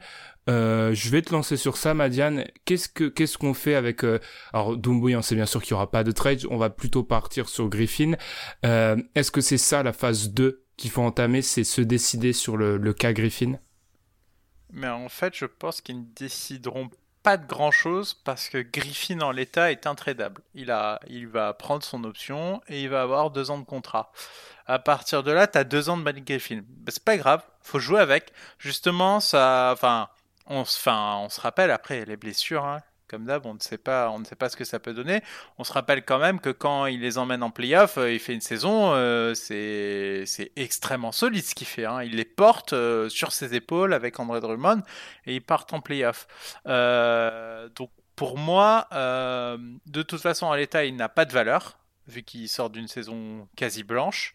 Euh, 0.50 0.94
je 0.94 1.10
vais 1.10 1.22
te 1.22 1.32
lancer 1.32 1.58
sur 1.58 1.78
ça, 1.78 1.94
Madiane. 1.94 2.46
Qu'est-ce 2.66 2.88
que 2.88 3.06
qu'est-ce 3.06 3.38
qu'on 3.38 3.54
fait 3.54 3.76
avec 3.76 4.04
euh... 4.04 4.20
alors 4.54 4.78
Dumbuya 4.78 5.20
On 5.20 5.22
sait 5.22 5.36
bien 5.36 5.46
sûr 5.46 5.62
qu'il 5.62 5.72
y 5.72 5.74
aura 5.74 5.92
pas 5.92 6.04
de 6.04 6.12
trade. 6.12 6.42
On 6.50 6.58
va 6.58 6.70
plutôt 6.70 7.04
partir 7.04 7.50
sur 7.50 7.68
Griffin. 7.70 8.14
Euh, 8.66 8.96
Est-ce 9.16 9.32
que 9.32 9.42
c'est 9.42 9.58
ça 9.58 9.84
la 9.84 9.94
phase 9.94 10.30
2 10.30 10.64
qu'il 10.78 10.92
faut 10.92 11.02
entamer, 11.02 11.42
c'est 11.42 11.64
se 11.64 11.82
décider 11.82 12.34
sur 12.34 12.56
le, 12.56 12.94
cas 12.94 13.12
Griffin? 13.12 13.60
Mais 14.72 14.88
en 14.88 15.10
fait, 15.10 15.34
je 15.36 15.46
pense 15.46 15.82
qu'ils 15.82 16.00
ne 16.00 16.06
décideront 16.16 16.90
pas 17.24 17.38
de 17.38 17.48
grand 17.48 17.72
chose 17.72 18.14
parce 18.14 18.48
que 18.48 18.60
Griffin 18.60 19.22
en 19.22 19.32
l'état 19.32 19.72
est 19.72 19.88
intradable. 19.88 20.42
Il 20.54 20.68
va 20.68 21.54
prendre 21.54 21.84
son 21.84 22.04
option 22.04 22.62
et 22.68 22.84
il 22.84 22.90
va 22.90 23.02
avoir 23.02 23.32
deux 23.32 23.50
ans 23.50 23.58
de 23.58 23.66
contrat. 23.66 24.12
À 24.68 24.80
partir 24.80 25.24
de 25.24 25.32
là, 25.32 25.48
tu 25.48 25.58
as 25.58 25.64
deux 25.64 25.90
ans 25.90 25.98
de 25.98 26.04
Malik 26.04 26.26
Griffin. 26.26 26.62
Ben, 26.68 26.92
c'est 26.92 27.04
pas 27.04 27.18
grave, 27.18 27.42
faut 27.62 27.80
jouer 27.80 28.02
avec. 28.02 28.34
Justement, 28.60 29.22
ça, 29.22 29.72
enfin, 29.74 30.10
on, 30.48 30.62
enfin, 30.62 31.18
on 31.18 31.30
se 31.30 31.40
rappelle 31.42 31.72
après 31.72 32.06
les 32.06 32.18
blessures. 32.18 32.66
Hein. 32.66 32.82
comme 33.08 33.26
d'hab, 33.26 33.46
on 33.46 33.54
ne 33.54 33.60
sait 33.60 33.78
pas, 33.78 34.10
on 34.10 34.20
ne 34.20 34.26
sait 34.26 34.36
pas 34.36 34.50
ce 34.50 34.58
que 34.58 34.66
ça 34.66 34.80
peut 34.80 34.94
donner. 34.94 35.22
On 35.58 35.64
se 35.64 35.74
rappelle 35.74 36.04
quand 36.04 36.20
même 36.20 36.40
que 36.40 36.50
quand 36.50 36.86
il 36.88 37.02
les 37.02 37.18
emmène 37.18 37.44
en 37.44 37.52
playoff, 37.52 37.98
euh, 37.98 38.12
il 38.12 38.20
fait 38.20 38.34
une 38.34 38.42
saison, 38.42 38.92
euh, 38.94 39.34
c'est 39.34 40.52
extrêmement 40.56 41.12
solide 41.12 41.44
ce 41.46 41.56
qu'il 41.56 41.68
fait. 41.68 41.86
Hein. 41.86 42.04
Il 42.04 42.16
les 42.16 42.26
porte 42.26 42.74
euh, 42.74 43.10
sur 43.10 43.32
ses 43.32 43.56
épaules 43.56 43.94
avec 43.94 44.20
André 44.20 44.42
Drummond 44.42 44.82
et 45.26 45.36
ils 45.36 45.44
partent 45.44 45.74
en 45.74 45.82
playoff. 45.82 46.28
donc 46.66 47.90
pour 48.16 48.38
moi, 48.38 48.88
de 48.92 50.02
toute 50.02 50.22
façon, 50.22 50.52
à 50.52 50.58
l'état, 50.58 50.86
il 50.86 50.96
n'a 50.96 51.10
pas 51.10 51.26
de 51.26 51.34
valeur 51.34 51.78
vu 52.08 52.24
qu'il 52.24 52.48
sort 52.50 52.70
d'une 52.70 52.88
saison 52.88 53.48
quasi 53.56 53.84
blanche. 53.84 54.34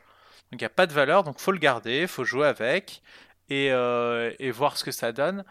Donc 0.50 0.60
il 0.60 0.64
n'y 0.64 0.66
a 0.66 0.70
pas 0.70 0.86
de 0.86 0.92
valeur, 0.92 1.24
donc 1.24 1.38
faut 1.38 1.52
le 1.52 1.58
garder, 1.58 2.06
faut 2.06 2.24
jouer 2.24 2.46
avec. 2.46 3.02
Euh, 3.50 4.32
et, 4.38 4.50
voir 4.50 4.76
ce 4.76 4.84
que 4.84 4.90
ça 4.90 5.12
donne. 5.12 5.44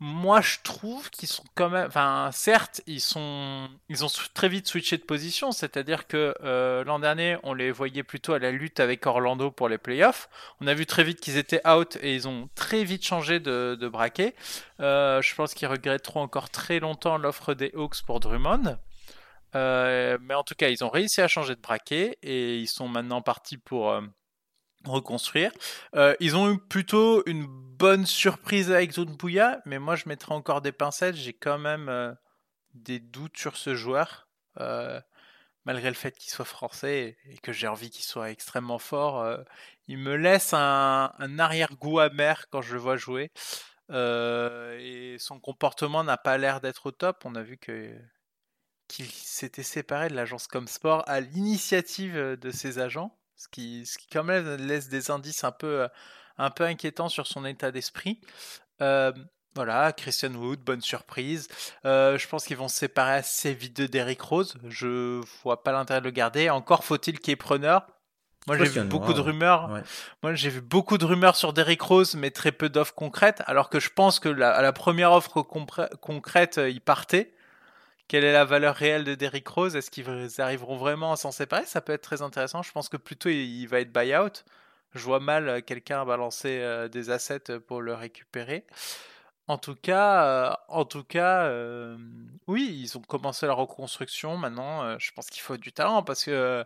Moi, 0.00 0.40
je 0.40 0.58
trouve 0.62 1.10
qu'ils 1.10 1.28
sont 1.28 1.44
quand 1.54 1.70
même. 1.70 1.86
Enfin, 1.86 2.30
certes, 2.32 2.82
ils 2.86 3.00
sont, 3.00 3.68
ils 3.88 4.04
ont 4.04 4.08
très 4.34 4.48
vite 4.48 4.66
switché 4.68 4.96
de 4.98 5.02
position. 5.02 5.50
C'est-à-dire 5.50 6.06
que 6.06 6.34
euh, 6.42 6.84
l'an 6.84 6.98
dernier, 6.98 7.38
on 7.44 7.54
les 7.54 7.70
voyait 7.70 8.02
plutôt 8.02 8.34
à 8.34 8.38
la 8.38 8.50
lutte 8.50 8.80
avec 8.80 9.06
Orlando 9.06 9.50
pour 9.50 9.68
les 9.68 9.78
playoffs. 9.78 10.28
On 10.60 10.66
a 10.66 10.74
vu 10.74 10.84
très 10.86 11.04
vite 11.04 11.20
qu'ils 11.20 11.36
étaient 11.36 11.66
out 11.66 11.96
et 12.02 12.14
ils 12.14 12.28
ont 12.28 12.48
très 12.54 12.84
vite 12.84 13.04
changé 13.04 13.40
de, 13.40 13.76
de 13.80 13.88
braquet. 13.88 14.34
Euh, 14.80 15.22
je 15.22 15.34
pense 15.34 15.54
qu'ils 15.54 15.68
regretteront 15.68 16.20
encore 16.20 16.50
très 16.50 16.80
longtemps 16.80 17.16
l'offre 17.18 17.54
des 17.54 17.72
Hawks 17.74 18.02
pour 18.04 18.20
Drummond. 18.20 18.78
mais 19.54 20.34
en 20.34 20.42
tout 20.44 20.54
cas, 20.54 20.68
ils 20.68 20.84
ont 20.84 20.90
réussi 20.90 21.22
à 21.22 21.28
changer 21.28 21.54
de 21.54 21.60
braquet 21.60 22.18
et 22.22 22.58
ils 22.58 22.68
sont 22.68 22.88
maintenant 22.88 23.22
partis 23.22 23.56
pour 23.56 23.98
reconstruire. 24.84 25.52
Euh, 25.94 26.14
ils 26.20 26.36
ont 26.36 26.52
eu 26.52 26.58
plutôt 26.58 27.22
une 27.26 27.46
bonne 27.46 28.06
surprise 28.06 28.70
avec 28.70 28.98
Bouya, 28.98 29.60
mais 29.66 29.78
moi 29.78 29.96
je 29.96 30.08
mettrai 30.08 30.34
encore 30.34 30.60
des 30.60 30.72
pincettes. 30.72 31.16
J'ai 31.16 31.32
quand 31.32 31.58
même 31.58 31.88
euh, 31.88 32.12
des 32.74 33.00
doutes 33.00 33.36
sur 33.36 33.56
ce 33.56 33.74
joueur, 33.74 34.28
euh, 34.60 35.00
malgré 35.64 35.88
le 35.88 35.94
fait 35.94 36.16
qu'il 36.16 36.30
soit 36.30 36.44
français 36.44 37.16
et 37.26 37.38
que 37.38 37.52
j'ai 37.52 37.68
envie 37.68 37.90
qu'il 37.90 38.04
soit 38.04 38.30
extrêmement 38.30 38.78
fort. 38.78 39.26
il 39.86 39.98
me 39.98 40.16
laisse 40.16 40.52
un, 40.54 41.10
arrière-goût 41.38 41.98
amer 42.00 42.48
quand 42.50 42.62
je 42.62 42.74
le 42.74 42.80
vois 42.80 42.96
jouer. 42.96 43.30
et 43.90 45.16
son 45.18 45.40
comportement 45.40 46.04
n'a 46.04 46.16
pas 46.18 46.38
l'air 46.38 46.60
d'être 46.60 46.86
au 46.86 46.92
top. 46.92 47.24
On 47.24 47.34
a 47.34 47.42
vu 47.42 47.58
qu'il 47.58 49.06
s'était 49.10 49.62
séparé 49.62 50.08
de 50.08 50.14
l'agence 50.14 50.46
Comsport 50.46 51.04
à 51.06 51.20
l'initiative 51.20 52.16
de 52.16 52.50
ses 52.50 52.78
agents 52.78 53.17
ce 53.38 53.46
qui, 53.48 53.86
ce 53.86 53.96
qui 53.96 54.08
quand 54.08 54.24
même 54.24 54.56
laisse 54.56 54.88
des 54.88 55.10
indices 55.10 55.44
un 55.44 55.52
peu, 55.52 55.82
euh, 55.82 55.88
un 56.36 56.50
peu 56.50 56.64
inquiétants 56.64 57.08
sur 57.08 57.26
son 57.26 57.44
état 57.44 57.70
d'esprit. 57.70 58.20
Euh, 58.82 59.12
voilà, 59.54 59.92
Christian 59.92 60.34
Wood, 60.34 60.60
bonne 60.60 60.80
surprise. 60.80 61.48
Euh, 61.84 62.18
je 62.18 62.28
pense 62.28 62.44
qu'ils 62.44 62.56
vont 62.56 62.68
se 62.68 62.76
séparer 62.76 63.14
assez 63.14 63.54
vite 63.54 63.76
de 63.76 63.86
Derrick 63.86 64.20
Rose. 64.20 64.56
Je 64.68 65.20
vois 65.42 65.62
pas 65.62 65.72
l'intérêt 65.72 66.00
de 66.00 66.04
le 66.04 66.10
garder. 66.10 66.50
Encore 66.50 66.84
faut-il 66.84 67.20
qu'il 67.20 67.32
ait 67.32 67.36
preneur. 67.36 67.86
Moi, 68.46 68.56
j'ai 68.56 68.64
vu 68.64 68.84
beaucoup 68.84 69.12
de 69.12 69.20
rumeurs. 69.20 69.82
Moi, 70.22 70.34
j'ai 70.34 70.48
vu 70.48 70.60
beaucoup 70.60 70.96
de 70.96 71.04
rumeurs 71.04 71.36
sur 71.36 71.52
Derrick 71.52 71.82
Rose, 71.82 72.14
mais 72.14 72.30
très 72.30 72.50
peu 72.50 72.68
d'offres 72.68 72.94
concrètes. 72.94 73.42
Alors 73.46 73.68
que 73.68 73.78
je 73.78 73.90
pense 73.90 74.20
que 74.20 74.28
la, 74.28 74.50
à 74.50 74.62
la 74.62 74.72
première 74.72 75.12
offre 75.12 75.42
concrète, 75.42 76.58
il 76.64 76.80
partait 76.80 77.34
quelle 78.08 78.24
est 78.24 78.32
la 78.32 78.44
valeur 78.44 78.74
réelle 78.74 79.04
de 79.04 79.14
Derrick 79.14 79.46
Rose? 79.46 79.76
Est-ce 79.76 79.90
qu'ils 79.90 80.40
arriveront 80.40 80.76
vraiment 80.76 81.12
à 81.12 81.16
s'en 81.16 81.30
séparer? 81.30 81.66
Ça 81.66 81.80
peut 81.80 81.92
être 81.92 82.02
très 82.02 82.22
intéressant. 82.22 82.62
Je 82.62 82.72
pense 82.72 82.88
que 82.88 82.96
plutôt 82.96 83.28
il 83.28 83.66
va 83.66 83.80
être 83.80 83.92
buyout. 83.92 84.44
Je 84.94 85.04
vois 85.04 85.20
mal 85.20 85.48
euh, 85.48 85.60
quelqu'un 85.60 86.04
balancer 86.06 86.60
euh, 86.60 86.88
des 86.88 87.10
assets 87.10 87.60
pour 87.66 87.82
le 87.82 87.94
récupérer. 87.94 88.66
En 89.46 89.58
tout 89.58 89.76
cas, 89.76 90.24
euh, 90.24 90.54
en 90.68 90.84
tout 90.84 91.04
cas, 91.04 91.50
oui, 92.46 92.68
ils 92.82 92.98
ont 92.98 93.02
commencé 93.02 93.46
la 93.46 93.54
reconstruction. 93.54 94.36
Maintenant, 94.36 94.98
je 94.98 95.10
pense 95.12 95.28
qu'il 95.30 95.40
faut 95.42 95.56
du 95.56 95.72
talent 95.72 96.02
parce 96.02 96.24
que 96.24 96.64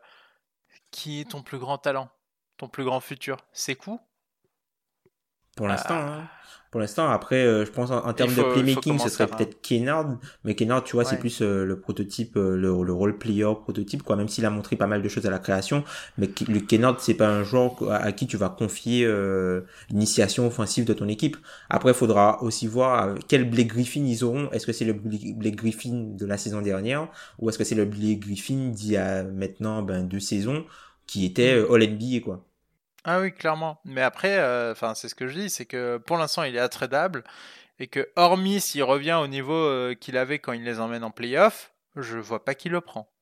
qui 0.91 1.21
est 1.21 1.31
ton 1.31 1.43
plus 1.43 1.59
grand 1.59 1.79
talent, 1.79 2.11
ton 2.57 2.69
plus 2.69 2.85
grand 2.85 3.01
futur? 3.01 3.39
C'est 3.53 3.77
coup 3.77 4.01
Pour 5.57 5.69
l'instant, 5.69 5.95
hein. 5.95 6.29
Pour 6.73 6.81
l'instant, 6.81 7.11
après, 7.11 7.45
euh, 7.45 7.67
je 7.67 7.71
pense 7.71 7.91
en, 7.91 8.13
termes 8.15 8.35
de 8.35 8.43
playmaking, 8.43 8.99
ce 8.99 9.11
serait 9.11 9.27
peut-être 9.27 9.61
Kennard, 9.61 10.17
mais 10.43 10.55
Kennard, 10.55 10.83
tu 10.83 10.97
vois, 10.97 11.05
c'est 11.05 11.19
plus 11.19 11.43
euh, 11.43 11.67
le 11.67 11.79
prototype, 11.79 12.39
euh, 12.39 12.57
le, 12.57 12.83
le 12.83 12.93
role 12.95 13.19
player 13.19 13.53
prototype, 13.61 14.03
quoi. 14.03 14.17
Même 14.17 14.29
s'il 14.29 14.47
a 14.47 14.51
montré 14.51 14.77
pas 14.77 14.87
mal 14.87 15.03
de 15.03 15.09
choses 15.11 15.27
à 15.27 15.31
la 15.31 15.39
création, 15.39 15.85
mais 16.17 16.31
le 16.49 16.61
Kennard, 16.61 16.99
c'est 16.99 17.13
pas 17.13 17.29
un 17.29 17.43
joueur 17.45 17.77
à, 17.91 18.11
qui 18.13 18.27
tu 18.27 18.39
vas 18.39 18.49
confier 18.49 19.07
l'initiation 19.91 20.47
offensive 20.47 20.87
de 20.87 20.95
ton 20.95 21.09
équipe. 21.09 21.37
Après, 21.69 21.91
il 21.91 21.95
faudra 21.95 22.43
aussi 22.43 22.67
voir 22.67 23.17
quel 23.29 23.51
Blake 23.51 23.69
Griffin 23.69 24.07
ils 24.07 24.25
auront. 24.25 24.51
Est-ce 24.53 24.65
que 24.65 24.73
c'est 24.73 24.87
le 24.87 24.95
Blake 24.95 25.57
Griffin 25.57 26.15
de 26.17 26.25
la 26.25 26.39
saison 26.39 26.63
dernière, 26.63 27.07
ou 27.39 27.51
est-ce 27.51 27.59
que 27.59 27.65
c'est 27.65 27.75
le 27.75 27.85
Blake 27.85 28.21
Griffin 28.21 28.71
d'il 28.71 28.93
y 28.93 28.97
a 28.97 29.25
maintenant 29.25 29.83
ben, 29.83 30.05
deux 30.05 30.21
saisons, 30.21 30.65
qui 31.07 31.27
était 31.27 31.55
mm. 31.55 31.67
All 31.71 31.87
NBA, 31.87 32.21
quoi. 32.25 32.47
Ah 33.05 33.21
oui, 33.21 33.33
clairement. 33.33 33.81
Mais 33.85 34.03
après, 34.03 34.39
euh, 34.39 34.75
c'est 34.95 35.09
ce 35.09 35.15
que 35.15 35.27
je 35.27 35.41
dis, 35.41 35.51
c'est 35.51 35.67
que 35.67 35.99
pour 35.99 36.19
l'instant, 36.19 36.45
il 36.45 36.55
est 36.55 36.61
attradable 36.61 37.25
et 37.79 37.89
que 37.89 38.09
hormis 38.15 38.61
s'il 38.61 38.85
revient 38.85 39.19
au 39.21 39.27
niveau 39.27 39.55
euh, 39.55 39.95
qu'il 39.95 40.17
avait 40.17 40.39
quand 40.39 40.53
il 40.53 40.63
les 40.63 40.79
emmène 40.79 41.03
en 41.03 41.11
playoff, 41.11 41.73
je 41.97 42.19
vois 42.19 42.45
pas 42.45 42.55
qui 42.55 42.69
le 42.69 42.81
prend. 42.81 43.13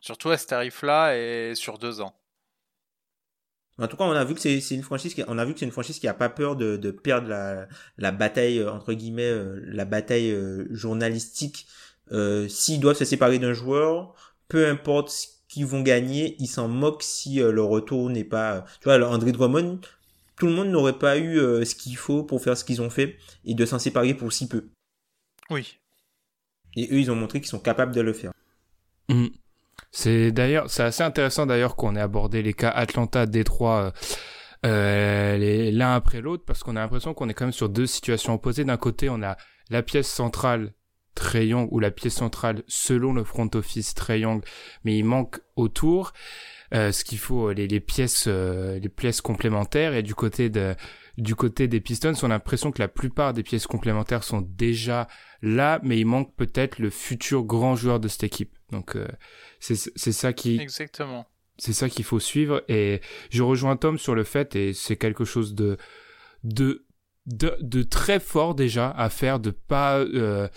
Surtout 0.00 0.30
à 0.30 0.36
ce 0.36 0.46
tarif-là 0.46 1.16
et 1.16 1.54
sur 1.54 1.78
deux 1.78 2.02
ans. 2.02 2.14
En 3.78 3.88
tout 3.88 3.96
cas, 3.96 4.04
on 4.04 4.12
a 4.12 4.24
vu 4.24 4.34
que 4.34 4.40
c'est 4.40 4.74
une 4.74 4.82
franchise 4.82 5.14
qui, 5.14 5.24
on 5.26 5.38
a 5.38 5.44
vu 5.44 5.54
que 5.54 5.60
c'est 5.60 5.64
une 5.64 5.72
franchise 5.72 5.98
qui 5.98 6.06
a 6.06 6.14
pas 6.14 6.28
peur 6.28 6.54
de, 6.54 6.90
perdre 6.90 7.28
la, 7.96 8.12
bataille 8.12 8.58
euh, 8.60 8.70
entre 8.70 8.92
guillemets, 8.92 9.32
la 9.64 9.86
bataille 9.86 10.36
journalistique. 10.70 11.66
S'ils 12.48 12.78
doivent 12.78 12.96
se 12.96 13.06
séparer 13.06 13.38
d'un 13.38 13.54
joueur, 13.54 14.14
peu 14.48 14.68
importe 14.68 15.33
qui 15.54 15.62
vont 15.62 15.82
gagner, 15.82 16.34
ils 16.40 16.48
s'en 16.48 16.66
moquent 16.66 17.04
si 17.04 17.40
euh, 17.40 17.52
le 17.52 17.62
retour 17.62 18.10
n'est 18.10 18.24
pas... 18.24 18.64
Tu 18.80 18.88
vois, 18.88 19.00
André 19.08 19.30
Drummond, 19.30 19.78
tout 20.36 20.46
le 20.46 20.52
monde 20.52 20.68
n'aurait 20.68 20.98
pas 20.98 21.16
eu 21.16 21.38
euh, 21.38 21.64
ce 21.64 21.76
qu'il 21.76 21.96
faut 21.96 22.24
pour 22.24 22.42
faire 22.42 22.56
ce 22.56 22.64
qu'ils 22.64 22.82
ont 22.82 22.90
fait 22.90 23.16
et 23.44 23.54
de 23.54 23.64
s'en 23.64 23.78
séparer 23.78 24.14
pour 24.14 24.32
si 24.32 24.48
peu. 24.48 24.66
Oui. 25.50 25.78
Et 26.74 26.88
eux, 26.92 26.98
ils 26.98 27.10
ont 27.12 27.14
montré 27.14 27.40
qu'ils 27.40 27.50
sont 27.50 27.60
capables 27.60 27.94
de 27.94 28.00
le 28.00 28.12
faire. 28.12 28.32
Mm. 29.08 29.28
C'est 29.92 30.32
d'ailleurs, 30.32 30.68
c'est 30.68 30.82
assez 30.82 31.04
intéressant 31.04 31.46
d'ailleurs 31.46 31.76
qu'on 31.76 31.94
ait 31.94 32.00
abordé 32.00 32.42
les 32.42 32.52
cas 32.52 32.70
Atlanta, 32.70 33.26
Détroit, 33.26 33.92
euh, 34.66 35.70
l'un 35.70 35.94
après 35.94 36.20
l'autre, 36.20 36.42
parce 36.44 36.64
qu'on 36.64 36.74
a 36.74 36.80
l'impression 36.80 37.14
qu'on 37.14 37.28
est 37.28 37.34
quand 37.34 37.44
même 37.44 37.52
sur 37.52 37.68
deux 37.68 37.86
situations 37.86 38.34
opposées. 38.34 38.64
D'un 38.64 38.76
côté, 38.76 39.08
on 39.08 39.22
a 39.22 39.36
la 39.70 39.84
pièce 39.84 40.08
centrale 40.08 40.72
Young 41.34 41.68
ou 41.70 41.80
la 41.80 41.90
pièce 41.90 42.14
centrale 42.14 42.62
selon 42.66 43.12
le 43.12 43.24
front 43.24 43.48
office 43.54 43.94
Young, 44.08 44.42
mais 44.84 44.98
il 44.98 45.04
manque 45.04 45.40
autour 45.56 46.12
euh, 46.74 46.92
ce 46.92 47.04
qu'il 47.04 47.18
faut 47.18 47.52
les, 47.52 47.68
les 47.68 47.80
pièces 47.80 48.24
euh, 48.26 48.78
les 48.78 48.88
pièces 48.88 49.20
complémentaires. 49.20 49.94
Et 49.94 50.02
du 50.02 50.14
côté 50.14 50.50
de 50.50 50.74
du 51.16 51.36
côté 51.36 51.68
des 51.68 51.80
Pistons, 51.80 52.12
on 52.22 52.26
a 52.26 52.28
l'impression 52.30 52.72
que 52.72 52.82
la 52.82 52.88
plupart 52.88 53.32
des 53.32 53.44
pièces 53.44 53.66
complémentaires 53.66 54.24
sont 54.24 54.40
déjà 54.40 55.06
là, 55.42 55.78
mais 55.84 55.98
il 55.98 56.06
manque 56.06 56.34
peut-être 56.34 56.80
le 56.80 56.90
futur 56.90 57.44
grand 57.44 57.76
joueur 57.76 58.00
de 58.00 58.08
cette 58.08 58.24
équipe. 58.24 58.56
Donc 58.70 58.96
euh, 58.96 59.06
c'est 59.60 59.76
c'est 59.76 60.12
ça 60.12 60.32
qui 60.32 60.60
exactement. 60.60 61.26
c'est 61.58 61.72
ça 61.72 61.88
qu'il 61.88 62.04
faut 62.04 62.20
suivre. 62.20 62.64
Et 62.68 63.00
je 63.30 63.42
rejoins 63.42 63.76
Tom 63.76 63.98
sur 63.98 64.14
le 64.14 64.24
fait 64.24 64.56
et 64.56 64.72
c'est 64.72 64.96
quelque 64.96 65.24
chose 65.24 65.54
de 65.54 65.76
de 66.42 66.84
de, 67.26 67.56
de, 67.60 67.82
très 67.82 68.20
fort 68.20 68.54
déjà 68.54 68.90
à 68.90 69.08
faire, 69.08 69.40
de 69.40 69.50
pas 69.50 69.98
euh, 69.98 70.48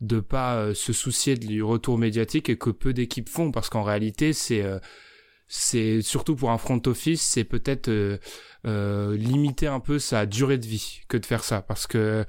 de 0.00 0.20
pas 0.20 0.56
euh, 0.56 0.74
se 0.74 0.92
soucier 0.92 1.36
du 1.36 1.62
retour 1.62 1.98
médiatique 1.98 2.48
et 2.48 2.56
que 2.56 2.70
peu 2.70 2.92
d'équipes 2.92 3.28
font. 3.28 3.52
Parce 3.52 3.68
qu'en 3.68 3.82
réalité 3.82 4.32
c'est 4.32 4.62
euh, 4.62 4.78
c'est 5.48 6.02
surtout 6.02 6.34
pour 6.34 6.50
un 6.50 6.58
front 6.58 6.82
office 6.86 7.22
c'est 7.22 7.44
peut-être 7.44 7.90
limiter 8.64 9.68
un 9.68 9.78
peu 9.78 10.00
sa 10.00 10.26
durée 10.26 10.58
de 10.58 10.66
vie 10.66 11.02
que 11.08 11.16
de 11.16 11.26
faire 11.26 11.44
ça. 11.44 11.62
Parce 11.62 11.86
que 11.86 12.24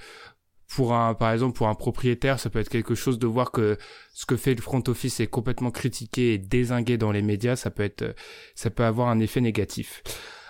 pour 0.68 0.94
un 0.94 1.14
par 1.16 1.32
exemple 1.32 1.58
pour 1.58 1.68
un 1.68 1.76
propriétaire 1.76 2.40
ça 2.40 2.50
peut 2.50 2.60
être 2.60 2.70
quelque 2.70 2.94
chose 2.94 3.18
de 3.18 3.26
voir 3.26 3.52
que 3.52 3.78
ce 4.14 4.26
que 4.26 4.36
fait 4.36 4.54
le 4.54 4.62
front 4.62 4.84
office 4.88 5.20
est 5.20 5.28
complètement 5.28 5.72
critiqué 5.72 6.34
et 6.34 6.38
désingué 6.38 6.98
dans 6.98 7.12
les 7.12 7.22
médias 7.22 7.56
ça 7.56 7.72
peut 7.72 7.84
être 7.84 8.16
ça 8.54 8.70
peut 8.70 8.84
avoir 8.84 9.08
un 9.08 9.20
effet 9.20 9.40
négatif 9.42 10.04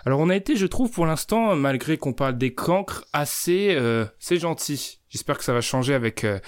alors 0.04 0.20
on 0.20 0.30
a 0.30 0.36
été, 0.36 0.56
je 0.56 0.66
trouve, 0.66 0.90
pour 0.90 1.06
l'instant, 1.06 1.56
malgré 1.56 1.98
qu'on 1.98 2.12
parle 2.12 2.38
des 2.38 2.54
cancres, 2.54 3.04
assez, 3.12 3.74
euh, 3.74 4.06
c'est 4.18 4.38
gentil. 4.38 5.00
J'espère 5.08 5.38
que 5.38 5.44
ça 5.44 5.52
va 5.52 5.60
changer 5.60 5.94
avec 5.94 6.24
euh, 6.24 6.38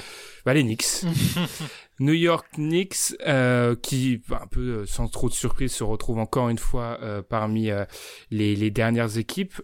bah, 0.44 0.54
les 0.54 0.62
Knicks. 0.62 1.04
New 2.00 2.14
York 2.14 2.46
Knicks, 2.54 3.14
euh, 3.26 3.76
qui, 3.76 4.22
bah, 4.26 4.40
un 4.42 4.46
peu 4.46 4.60
euh, 4.60 4.86
sans 4.86 5.06
trop 5.08 5.28
de 5.28 5.34
surprise, 5.34 5.72
se 5.72 5.84
retrouve 5.84 6.18
encore 6.18 6.48
une 6.48 6.58
fois 6.58 6.98
euh, 7.02 7.22
parmi 7.22 7.70
les, 8.30 8.56
les, 8.56 8.70
dernières 8.70 9.18
équipes 9.18 9.60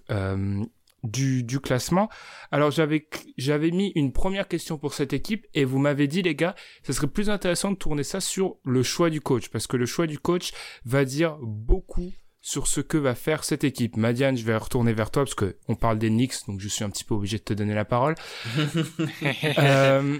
du, 1.02 1.44
du 1.44 1.60
classement. 1.60 2.10
Alors 2.50 2.70
j'avais 2.70 3.08
j'avais 3.38 3.70
mis 3.70 3.92
une 3.94 4.12
première 4.12 4.48
question 4.48 4.76
pour 4.76 4.92
cette 4.92 5.12
équipe 5.12 5.46
et 5.54 5.64
vous 5.64 5.78
m'avez 5.78 6.08
dit 6.08 6.20
les 6.20 6.34
gars, 6.34 6.54
ce 6.82 6.92
serait 6.92 7.06
plus 7.06 7.30
intéressant 7.30 7.70
de 7.70 7.76
tourner 7.76 8.02
ça 8.02 8.20
sur 8.20 8.56
le 8.64 8.82
choix 8.82 9.08
du 9.08 9.20
coach 9.20 9.48
parce 9.48 9.66
que 9.66 9.76
le 9.76 9.86
choix 9.86 10.06
du 10.06 10.18
coach 10.18 10.52
va 10.84 11.04
dire 11.04 11.38
beaucoup 11.40 12.12
sur 12.46 12.68
ce 12.68 12.80
que 12.80 12.96
va 12.96 13.16
faire 13.16 13.42
cette 13.42 13.64
équipe. 13.64 13.96
Madiane, 13.96 14.36
je 14.36 14.44
vais 14.44 14.56
retourner 14.56 14.92
vers 14.92 15.10
toi 15.10 15.24
parce 15.24 15.34
que 15.34 15.56
on 15.66 15.74
parle 15.74 15.98
des 15.98 16.10
Knicks, 16.10 16.46
donc 16.46 16.60
je 16.60 16.68
suis 16.68 16.84
un 16.84 16.90
petit 16.90 17.02
peu 17.02 17.12
obligé 17.14 17.38
de 17.38 17.42
te 17.42 17.52
donner 17.52 17.74
la 17.74 17.84
parole. 17.84 18.14
euh, 19.58 20.16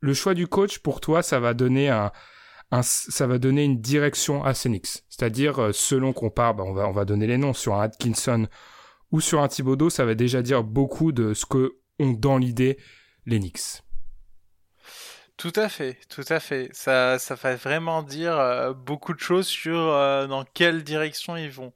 le 0.00 0.14
choix 0.14 0.34
du 0.34 0.48
coach 0.48 0.80
pour 0.80 1.00
toi, 1.00 1.22
ça 1.22 1.38
va 1.38 1.54
donner 1.54 1.88
un, 1.88 2.10
ça 2.82 3.28
va 3.28 3.38
donner 3.38 3.62
une 3.62 3.80
direction 3.80 4.42
à 4.42 4.54
Phoenix. 4.54 5.04
C'est-à-dire, 5.08 5.62
euh, 5.62 5.72
selon 5.72 6.12
qu'on 6.12 6.30
part, 6.30 6.56
bah, 6.56 6.64
on 6.66 6.72
va, 6.72 6.88
on 6.88 6.92
va 6.92 7.04
donner 7.04 7.28
les 7.28 7.38
noms 7.38 7.54
sur 7.54 7.76
un 7.76 7.82
Atkinson 7.82 8.48
ou 9.12 9.20
sur 9.20 9.40
un 9.40 9.46
Thibodeau, 9.46 9.88
ça 9.88 10.04
va 10.04 10.16
déjà 10.16 10.42
dire 10.42 10.64
beaucoup 10.64 11.12
de 11.12 11.32
ce 11.32 11.46
que 11.46 11.76
ont 12.00 12.10
dans 12.10 12.38
l'idée 12.38 12.76
les 13.26 13.38
Knicks. 13.38 13.84
Tout 15.40 15.52
à 15.56 15.68
fait, 15.68 15.98
tout 16.08 16.24
à 16.28 16.38
fait. 16.38 16.68
Ça, 16.72 17.18
ça 17.18 17.36
fait 17.36 17.56
vraiment 17.56 18.02
dire 18.02 18.38
euh, 18.38 18.72
beaucoup 18.74 19.14
de 19.14 19.18
choses 19.20 19.46
sur 19.46 19.78
euh, 19.78 20.26
dans 20.26 20.44
quelle 20.44 20.84
direction 20.84 21.36
ils 21.36 21.50
vont. 21.50 21.72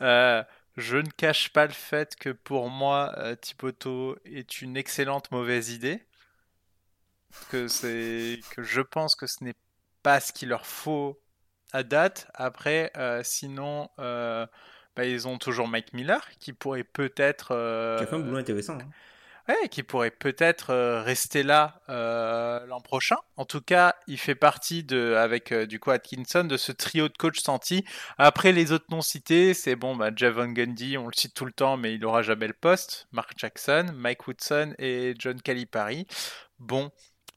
je 0.00 0.96
ne 0.96 1.10
cache 1.10 1.52
pas 1.52 1.66
le 1.66 1.72
fait 1.72 2.14
que 2.14 2.30
pour 2.30 2.70
moi, 2.70 3.12
Thibodeau 3.40 4.16
est 4.24 4.62
une 4.62 4.76
excellente 4.76 5.30
mauvaise 5.32 5.70
idée. 5.70 6.00
Que 7.50 7.68
c'est 7.68 8.40
que 8.50 8.62
je 8.62 8.80
pense 8.80 9.14
que 9.14 9.26
ce 9.26 9.44
n'est 9.44 9.56
pas 10.02 10.20
ce 10.20 10.32
qu'il 10.32 10.48
leur 10.48 10.66
faut 10.66 11.20
à 11.72 11.82
date. 11.82 12.28
Après, 12.34 12.90
euh, 12.96 13.22
sinon, 13.24 13.88
euh, 13.98 14.46
bah, 14.96 15.04
ils 15.04 15.28
ont 15.28 15.38
toujours 15.38 15.68
Mike 15.68 15.92
Miller 15.92 16.26
qui 16.38 16.52
pourrait 16.52 16.84
peut-être. 16.84 17.52
Euh, 17.52 17.98
fait 18.06 18.14
un 18.14 18.20
boulot 18.20 18.38
intéressant. 18.38 18.78
Hein. 18.78 18.88
Ouais, 19.48 19.68
qui 19.70 19.82
pourrait 19.82 20.10
peut-être 20.10 20.74
rester 21.00 21.42
là 21.42 21.80
l'an 21.88 22.80
prochain. 22.80 23.16
En 23.36 23.46
tout 23.46 23.62
cas, 23.62 23.94
il 24.06 24.18
fait 24.18 24.34
partie 24.34 24.84
de, 24.84 25.14
avec 25.14 25.54
du 25.54 25.80
coup 25.80 25.90
Atkinson, 25.90 26.44
de 26.44 26.56
ce 26.56 26.70
trio 26.70 27.08
de 27.08 27.16
coach 27.16 27.40
senti. 27.40 27.84
Après, 28.18 28.52
les 28.52 28.72
autres 28.72 28.86
non 28.90 29.00
cités, 29.00 29.54
c'est 29.54 29.74
bon, 29.74 29.96
bah, 29.96 30.10
Javon 30.14 30.48
Gundy, 30.52 30.98
on 30.98 31.06
le 31.06 31.14
cite 31.14 31.34
tout 31.34 31.46
le 31.46 31.52
temps, 31.52 31.78
mais 31.78 31.94
il 31.94 32.04
aura 32.04 32.22
jamais 32.22 32.46
le 32.46 32.52
poste. 32.52 33.08
Mark 33.12 33.32
Jackson, 33.36 33.86
Mike 33.94 34.26
Woodson 34.28 34.74
et 34.78 35.14
John 35.18 35.40
Calipari. 35.40 36.06
Bon, 36.58 36.90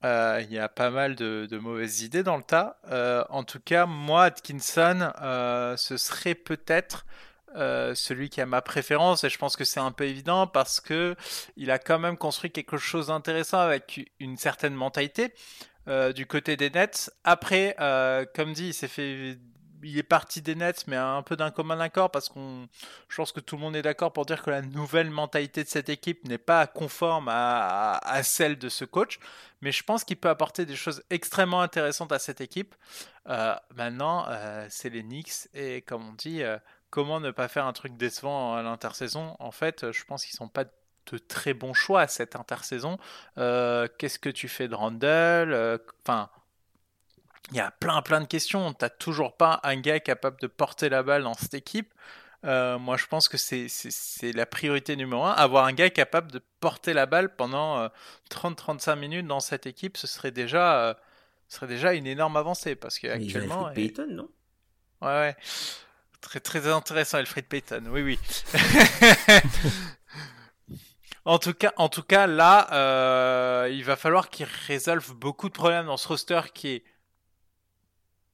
euh, 0.03 0.41
il 0.43 0.51
y 0.51 0.57
a 0.57 0.67
pas 0.67 0.89
mal 0.89 1.15
de, 1.15 1.47
mauvaises 1.59 2.01
idées 2.01 2.23
dans 2.23 2.37
le 2.37 2.43
tas. 2.43 2.79
Euh, 2.89 3.23
en 3.29 3.43
tout 3.43 3.59
cas, 3.59 3.85
moi, 3.85 4.25
Atkinson, 4.25 5.11
euh, 5.21 5.77
ce 5.77 5.97
serait 5.97 6.35
peut-être 6.35 7.05
celui 7.55 8.29
qui 8.29 8.41
a 8.41 8.45
ma 8.45 8.61
préférence 8.61 9.23
et 9.23 9.29
je 9.29 9.37
pense 9.37 9.55
que 9.55 9.63
c'est 9.63 9.79
un 9.79 9.91
peu 9.91 10.05
évident 10.05 10.47
parce 10.47 10.79
que 10.79 11.15
il 11.57 11.71
a 11.71 11.79
quand 11.79 11.99
même 11.99 12.17
construit 12.17 12.51
quelque 12.51 12.77
chose 12.77 13.07
d'intéressant 13.07 13.59
avec 13.59 14.11
une 14.19 14.37
certaine 14.37 14.73
mentalité 14.73 15.33
du 16.15 16.25
côté 16.25 16.57
des 16.57 16.69
Nets. 16.69 17.11
Après, 17.23 17.75
comme 18.35 18.53
dit, 18.53 18.67
il 18.67 18.73
s'est 18.73 18.87
fait 18.87 19.37
il 19.83 19.97
est 19.97 20.03
parti 20.03 20.41
des 20.41 20.55
Nets, 20.55 20.85
mais 20.87 20.95
un 20.95 21.21
peu 21.23 21.35
d'un 21.35 21.51
commun 21.51 21.79
accord, 21.79 22.11
parce 22.11 22.29
qu'on, 22.29 22.67
je 23.09 23.15
pense 23.15 23.31
que 23.31 23.39
tout 23.39 23.55
le 23.55 23.61
monde 23.61 23.75
est 23.75 23.81
d'accord 23.81 24.13
pour 24.13 24.25
dire 24.25 24.41
que 24.41 24.49
la 24.49 24.61
nouvelle 24.61 25.09
mentalité 25.09 25.63
de 25.63 25.69
cette 25.69 25.89
équipe 25.89 26.27
n'est 26.27 26.37
pas 26.37 26.67
conforme 26.67 27.27
à, 27.29 27.99
celle 28.23 28.57
de 28.57 28.69
ce 28.69 28.85
coach. 28.85 29.19
Mais 29.61 29.71
je 29.71 29.83
pense 29.83 30.03
qu'il 30.03 30.17
peut 30.17 30.29
apporter 30.29 30.65
des 30.65 30.75
choses 30.75 31.03
extrêmement 31.09 31.61
intéressantes 31.61 32.11
à 32.11 32.19
cette 32.19 32.41
équipe. 32.41 32.75
Euh, 33.29 33.55
maintenant, 33.75 34.25
euh, 34.27 34.65
c'est 34.69 34.89
les 34.89 35.03
Knicks, 35.03 35.47
et 35.53 35.81
comme 35.81 36.09
on 36.09 36.13
dit, 36.13 36.43
euh, 36.43 36.57
comment 36.91 37.19
ne 37.19 37.31
pas 37.31 37.47
faire 37.47 37.65
un 37.65 37.73
truc 37.73 37.97
décevant 37.97 38.55
à 38.55 38.61
l'intersaison 38.61 39.35
En 39.39 39.51
fait, 39.51 39.91
je 39.91 40.03
pense 40.03 40.25
qu'ils 40.25 40.35
sont 40.35 40.47
pas 40.47 40.65
de 40.65 41.17
très 41.17 41.55
bons 41.55 41.73
choix 41.73 42.01
à 42.01 42.07
cette 42.07 42.35
intersaison. 42.35 42.99
Qu'est-ce 43.35 44.19
que 44.19 44.29
tu 44.29 44.47
fais 44.47 44.67
de 44.67 44.75
Randall 44.75 45.79
Enfin 46.05 46.29
il 47.49 47.57
y 47.57 47.59
a 47.59 47.71
plein 47.71 48.01
plein 48.01 48.21
de 48.21 48.27
questions. 48.27 48.71
T'as 48.73 48.89
toujours 48.89 49.35
pas 49.35 49.59
un 49.63 49.75
gars 49.75 49.99
capable 49.99 50.39
de 50.39 50.47
porter 50.47 50.89
la 50.89 51.03
balle 51.03 51.23
dans 51.23 51.33
cette 51.33 51.53
équipe. 51.53 51.91
Euh, 52.43 52.79
moi, 52.79 52.97
je 52.97 53.05
pense 53.05 53.29
que 53.29 53.37
c'est 53.37 54.33
la 54.33 54.45
priorité 54.45 54.95
numéro 54.95 55.23
un. 55.23 55.31
Avoir 55.31 55.65
un 55.65 55.73
gars 55.73 55.89
capable 55.89 56.31
de 56.31 56.41
porter 56.59 56.93
la 56.93 57.05
balle 57.05 57.35
pendant 57.35 57.87
30-35 58.31 58.89
euh, 58.91 58.95
minutes 58.95 59.27
dans 59.27 59.39
cette 59.39 59.67
équipe, 59.67 59.97
ce 59.97 60.07
serait 60.07 60.31
déjà, 60.31 60.89
euh, 60.89 60.93
serait 61.47 61.67
déjà 61.67 61.93
une 61.93 62.07
énorme 62.07 62.37
avancée. 62.37 62.75
Parce 62.75 62.97
qu'actuellement. 62.97 63.67
Alfred 63.67 63.95
Payton, 63.95 64.07
non? 64.09 64.29
Ouais, 65.01 65.07
ouais. 65.07 65.35
Très, 66.21 66.39
très 66.39 66.67
intéressant, 66.67 67.17
Alfred 67.17 67.45
Payton. 67.45 67.85
Oui, 67.89 68.01
oui. 68.01 68.19
En 71.23 71.37
tout 71.37 71.53
cas, 71.53 71.71
en 71.77 71.87
tout 71.87 72.01
cas 72.01 72.25
là, 72.25 73.67
il 73.67 73.83
va 73.83 73.95
falloir 73.95 74.31
qu'il 74.31 74.47
résolve 74.65 75.13
beaucoup 75.13 75.49
de 75.49 75.53
problèmes 75.53 75.85
dans 75.85 75.95
ce 75.97 76.07
roster 76.07 76.41
qui 76.51 76.69
est 76.69 76.83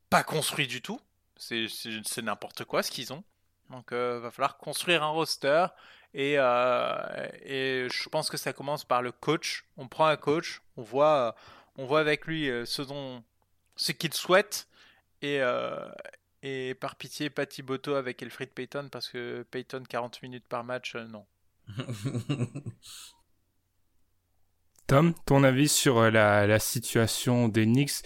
pas 0.09 0.23
construit 0.23 0.67
du 0.67 0.81
tout. 0.81 0.99
C'est 1.37 2.21
n'importe 2.21 2.63
quoi 2.63 2.83
ce 2.83 2.91
qu'ils 2.91 3.11
ont. 3.11 3.25
Donc, 3.69 3.91
euh, 3.91 4.19
va 4.19 4.31
falloir 4.31 4.57
construire 4.57 5.03
un 5.03 5.09
roster. 5.09 5.67
Et, 6.13 6.35
euh, 6.37 7.27
et 7.43 7.87
je 7.91 8.09
pense 8.09 8.29
que 8.29 8.37
ça 8.37 8.53
commence 8.53 8.85
par 8.85 9.01
le 9.01 9.11
coach. 9.11 9.65
On 9.75 9.87
prend 9.87 10.07
un 10.07 10.15
coach, 10.15 10.61
on 10.77 10.81
voit, 10.81 11.35
on 11.75 11.85
voit 11.85 11.99
avec 11.99 12.25
lui 12.25 12.49
euh, 12.49 12.65
ce, 12.65 12.81
dont, 12.81 13.23
ce 13.75 13.91
qu'il 13.91 14.13
souhaite. 14.13 14.67
Et, 15.21 15.41
euh, 15.41 15.85
et 16.47 16.73
par 16.75 16.95
pitié, 16.95 17.29
pas 17.29 17.45
Thibodeau 17.45 17.95
avec 17.95 18.21
Elfried 18.21 18.51
Payton, 18.51 18.87
parce 18.91 19.09
que 19.09 19.43
Payton 19.51 19.83
40 19.87 20.21
minutes 20.21 20.47
par 20.47 20.63
match, 20.63 20.95
non. 20.95 21.25
Tom, 24.87 25.13
ton 25.25 25.43
avis 25.43 25.67
sur 25.67 26.09
la, 26.09 26.47
la 26.47 26.59
situation 26.59 27.49
des 27.49 27.65
Knicks 27.65 28.03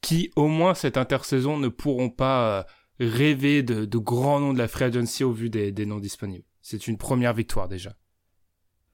qui, 0.00 0.30
au 0.34 0.48
moins 0.48 0.74
cette 0.74 0.96
intersaison, 0.96 1.58
ne 1.58 1.68
pourront 1.68 2.08
pas 2.08 2.60
euh, 2.60 2.62
rêver 3.00 3.62
de, 3.62 3.84
de 3.84 3.98
grands 3.98 4.40
noms 4.40 4.54
de 4.54 4.58
la 4.58 4.68
free 4.68 4.84
agency 4.84 5.24
au 5.24 5.32
vu 5.32 5.50
des, 5.50 5.72
des 5.72 5.84
noms 5.84 6.00
disponibles? 6.00 6.46
C'est 6.62 6.88
une 6.88 6.96
première 6.96 7.34
victoire 7.34 7.68
déjà. 7.68 7.94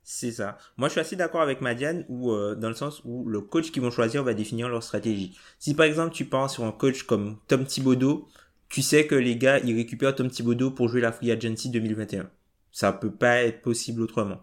C'est 0.03 0.33
ça. 0.33 0.57
Moi, 0.79 0.89
je 0.89 0.93
suis 0.93 1.01
assez 1.01 1.17
d'accord 1.17 1.43
avec 1.43 1.61
Madiane, 1.61 2.07
où, 2.09 2.33
euh, 2.33 2.55
dans 2.55 2.69
le 2.69 2.75
sens 2.75 3.03
où 3.05 3.29
le 3.29 3.43
coach 3.43 3.71
qu'ils 3.71 3.83
vont 3.83 3.91
choisir 3.91 4.25
va 4.25 4.33
définir 4.33 4.69
leur 4.69 4.83
stratégie. 4.83 5.39
Si 5.59 5.75
par 5.75 5.85
exemple 5.85 6.15
tu 6.15 6.25
pars 6.25 6.49
sur 6.49 6.65
un 6.65 6.73
coach 6.73 7.03
comme 7.03 7.37
Tom 7.47 7.67
Thibodeau, 7.67 8.27
tu 8.69 8.83
sais 8.83 9.07
que 9.07 9.15
les 9.15 9.37
gars, 9.37 9.59
ils 9.59 9.75
récupèrent 9.75 10.15
Tom 10.15 10.29
Thibodeau 10.29 10.71
pour 10.71 10.89
jouer 10.89 11.01
la 11.01 11.13
Free 11.13 11.31
Agency 11.31 11.71
2021. 11.71 12.29
Ça 12.71 12.93
peut 12.93 13.11
pas 13.11 13.43
être 13.43 13.63
possible 13.63 14.03
autrement. 14.03 14.43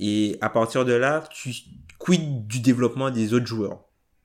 Et 0.00 0.36
à 0.40 0.50
partir 0.50 0.84
de 0.84 0.92
là, 0.92 1.24
tu 1.30 1.52
quittes 2.04 2.46
du 2.46 2.60
développement 2.60 3.10
des 3.10 3.32
autres 3.32 3.46
joueurs? 3.46 3.84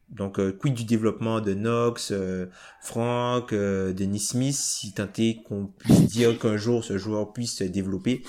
Donc, 0.09 0.39
euh, 0.39 0.51
quid 0.51 0.73
du 0.73 0.85
développement 0.85 1.39
de 1.39 1.53
Knox, 1.53 2.11
euh, 2.11 2.47
Frank, 2.81 3.53
euh, 3.53 3.93
Denis 3.93 4.19
Smith, 4.19 4.55
si 4.55 4.91
tant 4.91 5.07
qu'on 5.45 5.67
puisse 5.67 6.07
dire 6.07 6.37
qu'un 6.39 6.57
jour 6.57 6.83
ce 6.83 6.97
joueur 6.97 7.31
puisse 7.31 7.57
se 7.57 7.63
développer, 7.63 8.23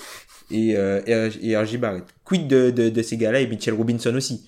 et, 0.51 0.77
euh, 0.77 1.01
et, 1.07 1.57
RJ 1.57 1.77
Barrett. 1.77 2.05
Quid 2.23 2.47
de 2.47 3.01
ces 3.01 3.17
gars-là 3.17 3.41
et 3.41 3.47
Mitchell 3.47 3.73
Robinson 3.73 4.13
aussi? 4.13 4.47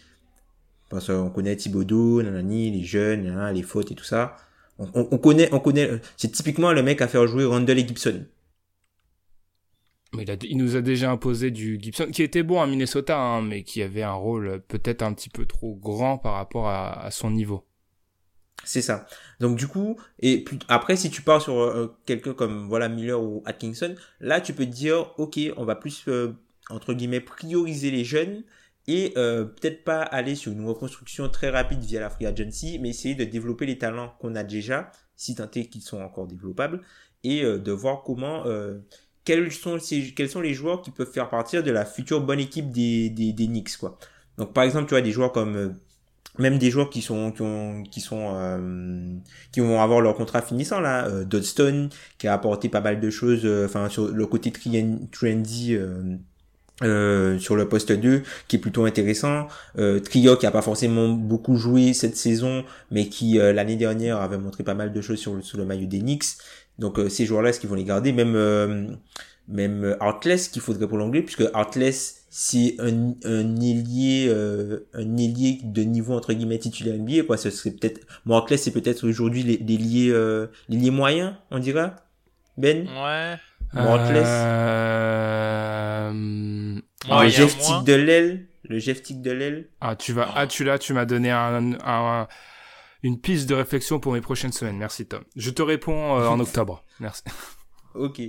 Parce 0.90 1.08
qu'on 1.08 1.32
connaît 1.32 1.56
Thibodeau, 1.56 2.22
nanani, 2.22 2.70
les 2.70 2.84
jeunes, 2.84 3.50
les 3.52 3.64
fautes 3.64 3.92
et 3.92 3.96
tout 3.96 4.04
ça. 4.04 4.36
On, 4.80 4.88
on, 4.94 5.08
on 5.12 5.18
connaît, 5.18 5.54
on 5.54 5.60
connaît, 5.60 5.90
c'est 6.18 6.32
typiquement 6.32 6.72
le 6.72 6.84
mec 6.84 7.02
à 7.02 7.08
faire 7.08 7.28
jouer 7.28 7.46
Randall 7.46 7.80
et 7.80 7.88
Gibson. 7.88 8.26
Mais 10.16 10.26
il, 10.44 10.58
nous 10.58 10.76
a 10.76 10.82
déjà 10.82 11.10
imposé 11.10 11.50
du 11.50 11.80
Gibson, 11.82 12.08
qui 12.12 12.22
était 12.22 12.44
bon 12.44 12.62
à 12.62 12.68
Minnesota, 12.68 13.18
hein, 13.18 13.42
mais 13.42 13.64
qui 13.64 13.82
avait 13.82 14.04
un 14.04 14.14
rôle 14.14 14.62
peut-être 14.68 15.02
un 15.02 15.14
petit 15.14 15.30
peu 15.30 15.46
trop 15.46 15.76
grand 15.76 16.18
par 16.20 16.34
rapport 16.34 16.70
à, 16.70 17.10
son 17.10 17.32
niveau. 17.32 17.66
C'est 18.64 18.82
ça. 18.82 19.08
Donc 19.40 19.58
du 19.58 19.68
coup, 19.68 20.00
et 20.22 20.46
après 20.70 20.96
si 20.96 21.10
tu 21.10 21.22
pars 21.22 21.42
sur 21.42 21.60
euh, 21.60 21.98
quelqu'un 22.06 22.34
comme 22.34 22.68
voilà 22.68 22.88
Miller 22.88 23.22
ou 23.22 23.44
Atkinson, 23.46 23.96
là 24.22 24.40
tu 24.40 24.54
peux 24.54 24.66
te 24.66 24.72
dire 24.72 25.12
ok, 25.18 25.38
on 25.58 25.66
va 25.66 25.76
plus 25.76 26.06
euh, 26.08 26.34
entre 26.70 26.94
guillemets 26.94 27.20
prioriser 27.20 27.92
les 27.92 28.06
jeunes 28.06 28.44
et 28.88 29.14
euh, 29.18 29.46
peut-être 29.46 29.84
pas 29.84 30.02
aller 30.02 30.36
sur 30.36 30.52
une 30.52 30.66
reconstruction 30.66 31.30
très 31.30 31.50
rapide 31.50 31.80
via 31.80 32.02
la 32.02 32.10
free 32.10 32.26
agency, 32.26 32.80
mais 32.80 32.90
essayer 32.90 33.16
de 33.16 33.24
développer 33.24 33.66
les 33.66 33.78
talents 33.78 34.14
qu'on 34.20 34.36
a 34.36 34.44
déjà, 34.44 34.92
si 35.16 35.36
tant 35.36 35.50
est 35.56 35.68
qu'ils 35.68 35.82
sont 35.82 36.02
encore 36.02 36.28
développables, 36.28 36.82
et 37.24 37.44
de 37.44 37.72
voir 37.72 38.04
comment 38.04 38.44
quels 39.26 39.52
sont, 39.52 39.78
quels 40.16 40.30
sont 40.30 40.42
les 40.42 40.54
joueurs 40.54 40.82
qui 40.82 40.92
peuvent 40.92 41.12
faire 41.12 41.30
partir 41.30 41.64
de 41.64 41.72
la 41.72 41.86
future 41.86 42.22
bonne 42.22 42.40
équipe 42.40 42.72
des, 42.72 43.10
des, 43.10 43.34
des 43.34 43.48
Knicks, 43.48 43.78
quoi. 43.78 43.98
Donc, 44.38 44.54
par 44.54 44.64
exemple, 44.64 44.86
tu 44.88 44.92
vois, 44.92 45.02
des 45.02 45.12
joueurs 45.12 45.32
comme, 45.32 45.56
euh, 45.56 45.70
même 46.40 46.58
des 46.58 46.72
joueurs 46.72 46.90
qui 46.90 47.02
sont, 47.02 47.32
qui 47.32 47.42
ont, 47.44 47.84
qui 47.84 48.02
sont, 48.02 48.34
euh, 48.36 49.16
qui 49.52 49.60
vont 49.60 49.80
avoir 49.80 50.02
leur 50.02 50.16
contrat 50.16 50.42
finissant, 50.42 50.80
là, 50.80 51.08
euh, 51.08 51.24
Dodstone, 51.24 51.90
qui 52.18 52.28
a 52.28 52.34
apporté 52.34 52.70
pas 52.70 52.82
mal 52.82 53.00
de 53.00 53.10
choses, 53.10 53.46
euh, 53.46 53.66
enfin, 53.66 53.90
sur 53.90 54.08
le 54.08 54.26
côté 54.26 54.52
trendy, 55.12 55.78
euh, 56.82 57.38
sur 57.38 57.56
le 57.56 57.70
poste 57.70 57.92
2 57.92 58.24
qui 58.48 58.56
est 58.56 58.60
plutôt 58.60 58.86
intéressant 58.86 59.48
euh, 59.78 60.00
Trio 60.00 60.36
qui 60.38 60.48
a 60.48 60.52
pas 60.52 60.64
forcément 60.64 61.08
beaucoup 61.10 61.56
joué 61.56 61.94
cette 61.94 62.18
saison 62.18 62.66
mais 62.90 63.08
qui 63.10 63.36
l'année 63.38 63.76
dernière 63.76 64.18
avait 64.18 64.40
montré 64.40 64.64
pas 64.64 64.74
mal 64.74 64.92
de 64.92 65.02
choses 65.02 65.20
sur 65.20 65.36
le, 65.36 65.44
sur 65.44 65.58
le 65.60 65.66
maillot 65.66 65.88
des 65.88 66.00
Knicks 66.00 66.38
donc 66.80 67.00
euh, 67.00 67.10
ces 67.10 67.26
joueurs-là, 67.26 67.50
est-ce 67.50 67.60
qu'ils 67.60 67.70
vont 67.70 67.76
les 67.76 67.84
garder? 67.84 68.12
Même 68.12 68.36
euh, 68.36 68.88
même 69.48 69.98
Artless 70.00 70.48
qu'il 70.48 70.62
faudrait 70.62 70.88
l'anglais, 70.88 71.22
puisque 71.22 71.44
Artless 71.54 72.26
c'est 72.30 72.76
un, 72.80 73.14
un 73.26 73.62
ailier 73.62 74.28
euh, 74.30 74.88
un 74.94 75.18
ailier 75.18 75.60
de 75.64 75.84
niveau 75.84 76.14
entre 76.14 76.34
guillemets 76.34 76.60
titulaire 76.60 76.96
NBA 76.98 77.24
quoi. 77.24 77.38
Ce 77.38 77.50
serait 77.50 77.72
peut-être 77.72 78.02
bon 78.26 78.36
Artless 78.36 78.64
c'est 78.64 78.72
peut-être 78.72 79.08
aujourd'hui 79.08 79.44
les 79.44 79.58
l'ailier 79.58 80.10
euh, 80.12 80.48
l'ailier 80.70 80.92
moyen, 80.92 81.38
on 81.52 81.60
dirait? 81.60 81.92
Ben? 82.58 82.88
Ouais. 82.88 83.36
Bon, 83.74 83.94
Artless. 83.94 84.28
Euh... 84.28 86.12
gestique 87.30 87.84
de 87.86 87.94
l'aile. 87.94 88.48
Le 88.64 88.80
Jeff 88.80 89.02
Tick 89.02 89.22
de 89.22 89.32
l'aile. 89.32 89.70
Ah, 89.82 89.96
tu 89.96 90.14
vas, 90.14 90.32
ah, 90.36 90.48
tu 90.48 90.64
l'as, 90.64 90.80
tu 90.80 90.94
m'as 90.94 91.06
donné 91.06 91.32
un, 91.32 92.28
une 93.04 93.20
piste 93.20 93.50
de 93.50 93.56
réflexion 93.56 94.00
pour 94.00 94.14
mes 94.14 94.22
prochaines 94.22 94.54
semaines. 94.54 94.78
Merci, 94.78 95.06
Tom. 95.06 95.24
Je 95.36 95.50
te 95.50 95.62
réponds 95.62 96.18
euh, 96.20 96.28
en 96.28 96.40
octobre. 96.40 96.84
Merci. 97.00 97.24
ok. 97.94 98.22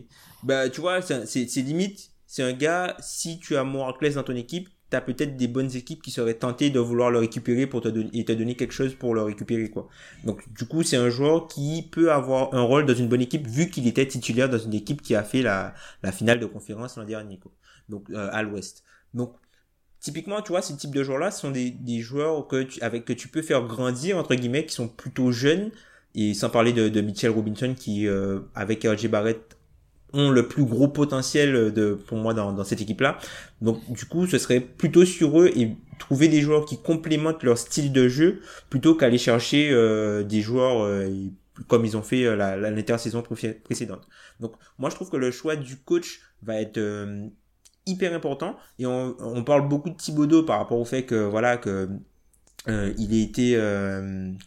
Bah, 0.42 0.68
tu 0.68 0.80
vois, 0.80 1.00
c'est 1.02 1.44
limite, 1.56 2.10
c'est 2.26 2.42
un 2.42 2.52
gars, 2.52 2.96
si 2.98 3.38
tu 3.38 3.56
as 3.56 3.62
Morakles 3.62 4.14
dans 4.14 4.24
ton 4.24 4.34
équipe, 4.34 4.68
peut-être 5.00 5.36
des 5.36 5.48
bonnes 5.48 5.74
équipes 5.76 6.02
qui 6.02 6.10
seraient 6.10 6.34
tentées 6.34 6.70
de 6.70 6.78
vouloir 6.78 7.10
le 7.10 7.18
récupérer 7.18 7.66
pour 7.66 7.80
te 7.80 7.88
donner, 7.88 8.10
et 8.12 8.24
te 8.24 8.32
donner 8.32 8.54
quelque 8.54 8.72
chose 8.72 8.94
pour 8.94 9.14
le 9.14 9.22
récupérer, 9.22 9.70
quoi. 9.70 9.88
Donc, 10.24 10.42
du 10.52 10.66
coup, 10.66 10.82
c'est 10.82 10.96
un 10.96 11.10
joueur 11.10 11.48
qui 11.48 11.88
peut 11.90 12.12
avoir 12.12 12.54
un 12.54 12.62
rôle 12.62 12.86
dans 12.86 12.94
une 12.94 13.08
bonne 13.08 13.22
équipe 13.22 13.46
vu 13.46 13.70
qu'il 13.70 13.86
était 13.86 14.06
titulaire 14.06 14.48
dans 14.48 14.58
une 14.58 14.74
équipe 14.74 15.02
qui 15.02 15.14
a 15.14 15.22
fait 15.22 15.42
la, 15.42 15.74
la 16.02 16.12
finale 16.12 16.40
de 16.40 16.46
conférence 16.46 16.96
l'an 16.96 17.04
dernier, 17.04 17.38
quoi. 17.38 17.52
Donc, 17.88 18.10
euh, 18.10 18.28
à 18.32 18.42
l'ouest. 18.42 18.82
Donc, 19.12 19.34
typiquement, 20.00 20.42
tu 20.42 20.50
vois, 20.50 20.62
ce 20.62 20.72
type 20.72 20.94
de 20.94 21.02
joueurs-là 21.02 21.30
sont 21.30 21.50
des, 21.50 21.70
des 21.70 22.00
joueurs 22.00 22.46
que 22.46 22.62
tu, 22.62 22.80
avec 22.82 23.04
que 23.04 23.12
tu 23.12 23.28
peux 23.28 23.42
faire 23.42 23.62
grandir, 23.66 24.18
entre 24.18 24.34
guillemets, 24.34 24.66
qui 24.66 24.74
sont 24.74 24.88
plutôt 24.88 25.32
jeunes, 25.32 25.70
et 26.14 26.34
sans 26.34 26.50
parler 26.50 26.72
de, 26.72 26.88
de 26.88 27.00
Mitchell 27.00 27.30
Robinson 27.30 27.74
qui, 27.76 28.06
euh, 28.06 28.40
avec 28.54 28.84
RJ 28.84 29.08
Barrett, 29.08 29.56
ont 30.14 30.30
le 30.30 30.48
plus 30.48 30.64
gros 30.64 30.88
potentiel 30.88 31.72
de, 31.72 31.94
pour 31.94 32.18
moi 32.18 32.34
dans, 32.34 32.64
cette 32.64 32.80
équipe-là. 32.80 33.18
Donc, 33.60 33.80
du 33.92 34.04
coup, 34.06 34.26
ce 34.26 34.38
serait 34.38 34.60
plutôt 34.60 35.04
sur 35.04 35.40
eux 35.40 35.50
et 35.54 35.76
trouver 35.98 36.28
des 36.28 36.40
joueurs 36.40 36.64
qui 36.64 36.80
complémentent 36.80 37.42
leur 37.42 37.58
style 37.58 37.92
de 37.92 38.08
jeu 38.08 38.40
plutôt 38.70 38.94
qu'aller 38.94 39.18
chercher 39.18 39.70
euh, 39.70 40.22
des 40.22 40.40
joueurs 40.40 40.82
euh, 40.82 41.08
comme 41.68 41.84
ils 41.84 41.96
ont 41.96 42.02
fait 42.02 42.24
euh, 42.24 42.36
la, 42.36 42.56
l'intersaison 42.56 43.22
précédente. 43.22 44.06
Donc, 44.40 44.54
moi, 44.78 44.90
je 44.90 44.94
trouve 44.94 45.10
que 45.10 45.16
le 45.16 45.30
choix 45.30 45.56
du 45.56 45.76
coach 45.76 46.20
va 46.42 46.60
être 46.60 46.80
hyper 47.86 48.14
important 48.14 48.56
et 48.78 48.86
on, 48.86 49.44
parle 49.44 49.68
beaucoup 49.68 49.90
de 49.90 49.96
Thibodeau 49.96 50.42
par 50.42 50.58
rapport 50.58 50.78
au 50.78 50.84
fait 50.84 51.04
que 51.04 51.14
voilà 51.14 51.56
que 51.56 51.88
il 52.66 53.12
a 53.12 53.22
été 53.22 53.58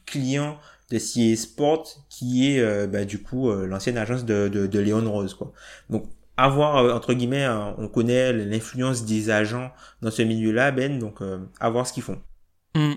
client 0.06 0.58
de 0.92 1.36
Sport 1.36 1.88
qui 2.10 2.52
est 2.52 2.60
euh, 2.60 2.88
bah, 2.88 3.06
du 3.06 3.22
coup 3.22 3.50
euh, 3.50 3.66
l'ancienne 3.68 3.98
agence 3.98 4.26
de, 4.26 4.48
de, 4.48 4.68
de 4.68 4.80
Léon 4.80 5.12
Rose 5.12 5.34
quoi. 5.34 5.52
Donc 5.90 6.06
avoir 6.38 6.96
entre 6.96 7.14
guillemets 7.14 7.44
hein, 7.44 7.76
on 7.78 7.88
connaît 7.88 8.32
l'influence 8.32 9.06
des 9.06 9.30
agents 9.30 9.72
dans 10.02 10.12
ce 10.12 10.22
milieu 10.22 10.52
là 10.52 10.72
Ben 10.72 11.00
donc 11.00 11.20
à 11.60 11.70
voir 11.70 11.88
ce 11.88 11.94
qu'ils 11.94 12.04
font. 12.04 12.22
Mmh. 12.76 12.94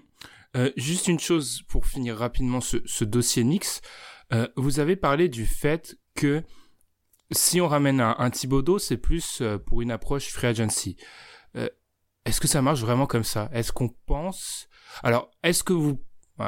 juste 0.76 1.08
une 1.08 1.18
chose 1.18 1.62
pour 1.68 1.86
finir 1.86 2.16
rapidement 2.16 2.60
ce, 2.60 2.76
ce 2.84 3.04
dossier 3.04 3.44
Nix. 3.44 3.80
Vous 4.56 4.78
avez 4.78 4.94
parlé 4.94 5.28
du 5.28 5.46
fait 5.46 5.96
que 6.14 6.44
si 7.32 7.60
on 7.60 7.68
ramène 7.68 8.00
un, 8.00 8.16
un 8.18 8.30
Thibodeau, 8.30 8.78
c'est 8.78 8.96
plus 8.96 9.40
euh, 9.40 9.58
pour 9.58 9.82
une 9.82 9.90
approche 9.90 10.28
free 10.28 10.48
agency. 10.48 10.96
Euh, 11.56 11.68
est-ce 12.24 12.40
que 12.40 12.48
ça 12.48 12.62
marche 12.62 12.80
vraiment 12.80 13.06
comme 13.06 13.24
ça? 13.24 13.48
Est-ce 13.52 13.72
qu'on 13.72 13.88
pense? 14.06 14.68
Alors, 15.02 15.30
est-ce 15.42 15.62
que 15.62 15.72
vous 15.72 16.02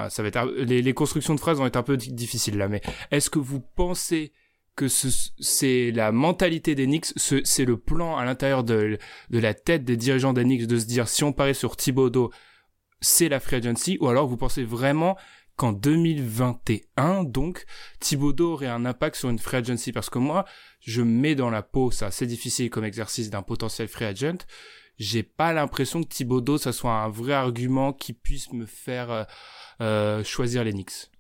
ça 0.08 0.22
va 0.22 0.28
être 0.28 0.44
les, 0.56 0.94
constructions 0.94 1.34
de 1.34 1.40
phrases 1.40 1.58
vont 1.58 1.66
être 1.66 1.76
un 1.76 1.82
peu 1.82 1.96
difficiles 1.96 2.56
là, 2.56 2.68
mais 2.68 2.80
est-ce 3.10 3.30
que 3.30 3.38
vous 3.38 3.60
pensez 3.60 4.32
que 4.74 4.88
c'est 4.88 5.90
la 5.90 6.12
mentalité 6.12 6.74
Knicks, 6.74 7.12
c'est 7.16 7.64
le 7.64 7.76
plan 7.76 8.16
à 8.16 8.24
l'intérieur 8.24 8.64
de, 8.64 8.98
la 9.30 9.54
tête 9.54 9.84
des 9.84 9.96
dirigeants 9.96 10.32
Knicks 10.32 10.66
de 10.66 10.78
se 10.78 10.86
dire 10.86 11.08
si 11.08 11.24
on 11.24 11.32
parie 11.32 11.54
sur 11.54 11.76
Thibodeau, 11.76 12.30
c'est 13.00 13.28
la 13.28 13.40
free 13.40 13.56
agency, 13.56 13.98
ou 14.00 14.08
alors 14.08 14.26
vous 14.26 14.36
pensez 14.36 14.64
vraiment 14.64 15.16
qu'en 15.56 15.72
2021, 15.72 17.24
donc, 17.24 17.64
Thibodeau 18.00 18.54
aurait 18.54 18.68
un 18.68 18.86
impact 18.86 19.16
sur 19.16 19.28
une 19.28 19.38
free 19.38 19.58
agency? 19.58 19.92
Parce 19.92 20.08
que 20.08 20.18
moi, 20.18 20.46
je 20.80 21.02
mets 21.02 21.34
dans 21.34 21.50
la 21.50 21.62
peau, 21.62 21.90
ça 21.90 22.10
c'est 22.10 22.26
difficile 22.26 22.70
comme 22.70 22.84
exercice 22.84 23.28
d'un 23.28 23.42
potentiel 23.42 23.88
free 23.88 24.06
agent. 24.06 24.38
J'ai 24.98 25.22
pas 25.22 25.52
l'impression 25.52 26.02
que 26.02 26.08
Thibodeau, 26.08 26.58
ça 26.58 26.72
soit 26.72 26.92
un 26.92 27.08
vrai 27.08 27.32
argument 27.32 27.92
qui 27.92 28.12
puisse 28.12 28.52
me 28.52 28.66
faire 28.66 29.10
euh, 29.10 29.24
euh 29.80 30.24
choisir 30.24 30.64
les 30.64 30.72
Knicks. 30.72 31.10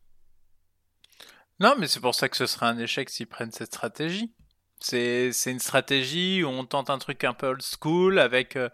Non, 1.60 1.74
mais 1.78 1.86
c'est 1.86 2.00
pour 2.00 2.14
ça 2.14 2.28
que 2.28 2.36
ce 2.36 2.46
serait 2.46 2.66
un 2.66 2.78
échec 2.78 3.08
s'ils 3.08 3.26
prennent 3.26 3.52
cette 3.52 3.72
stratégie. 3.74 4.32
C'est 4.80 5.30
une 5.46 5.60
stratégie 5.60 6.42
où 6.42 6.48
on 6.48 6.64
tente 6.64 6.90
un 6.90 6.98
truc 6.98 7.22
un 7.22 7.34
peu 7.34 7.46
old 7.48 7.62
school 7.62 8.18
avec 8.18 8.56
euh, 8.56 8.68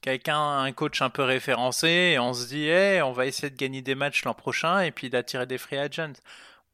quelqu'un, 0.00 0.58
un 0.58 0.72
coach 0.72 1.00
un 1.02 1.10
peu 1.10 1.22
référencé, 1.22 1.88
et 2.14 2.18
on 2.18 2.34
se 2.34 2.48
dit, 2.48 2.66
hey, 2.66 3.00
on 3.02 3.12
va 3.12 3.26
essayer 3.26 3.48
de 3.48 3.56
gagner 3.56 3.80
des 3.80 3.94
matchs 3.94 4.24
l'an 4.24 4.34
prochain 4.34 4.80
et 4.80 4.90
puis 4.90 5.08
d'attirer 5.08 5.46
des 5.46 5.58
free 5.58 5.78
agents. 5.78 6.14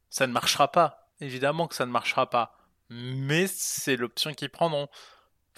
Ça 0.09 0.26
ne 0.26 0.33
marchera 0.33 0.72
pas. 0.72 1.12
Évidemment 1.20 1.68
que 1.68 1.74
ça 1.74 1.85
ne 1.85 1.91
marchera 1.91 2.31
pas. 2.31 2.57
Mais 2.89 3.47
c'est 3.47 3.97
l'option 3.97 4.33
qu'ils 4.33 4.49
prendront. 4.49 4.89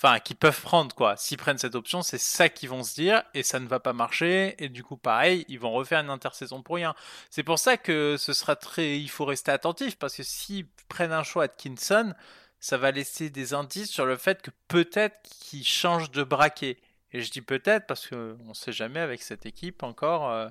Enfin, 0.02 0.18
qu'ils 0.18 0.36
peuvent 0.36 0.62
prendre, 0.62 0.94
quoi. 0.96 1.14
S'ils 1.18 1.36
prennent 1.36 1.58
cette 1.58 1.74
option, 1.74 2.00
c'est 2.00 2.16
ça 2.16 2.48
qu'ils 2.48 2.70
vont 2.70 2.82
se 2.82 2.94
dire, 2.94 3.22
et 3.34 3.42
ça 3.42 3.60
ne 3.60 3.68
va 3.68 3.80
pas 3.80 3.92
marcher, 3.92 4.54
et 4.58 4.70
du 4.70 4.82
coup, 4.82 4.96
pareil, 4.96 5.44
ils 5.48 5.60
vont 5.60 5.72
refaire 5.72 6.00
une 6.00 6.08
intersaison 6.08 6.62
pour 6.62 6.76
rien. 6.76 6.94
C'est 7.28 7.42
pour 7.42 7.58
ça 7.58 7.76
que 7.76 8.16
ce 8.18 8.32
sera 8.32 8.56
très. 8.56 8.98
Il 8.98 9.10
faut 9.10 9.26
rester 9.26 9.50
attentif, 9.52 9.98
parce 9.98 10.16
que 10.16 10.22
s'ils 10.22 10.66
prennent 10.88 11.12
un 11.12 11.22
choix 11.22 11.44
Atkinson, 11.44 12.14
ça 12.60 12.78
va 12.78 12.92
laisser 12.92 13.28
des 13.28 13.52
indices 13.52 13.90
sur 13.90 14.06
le 14.06 14.16
fait 14.16 14.40
que 14.40 14.50
peut-être 14.68 15.20
qu'ils 15.22 15.66
changent 15.66 16.10
de 16.10 16.22
braquet. 16.24 16.78
Et 17.12 17.20
je 17.20 17.30
dis 17.30 17.42
peut-être 17.42 17.86
parce 17.86 18.06
qu'on 18.08 18.38
ne 18.38 18.54
sait 18.54 18.72
jamais 18.72 19.00
avec 19.00 19.22
cette 19.22 19.44
équipe 19.44 19.82
encore. 19.82 20.30
Euh, 20.30 20.48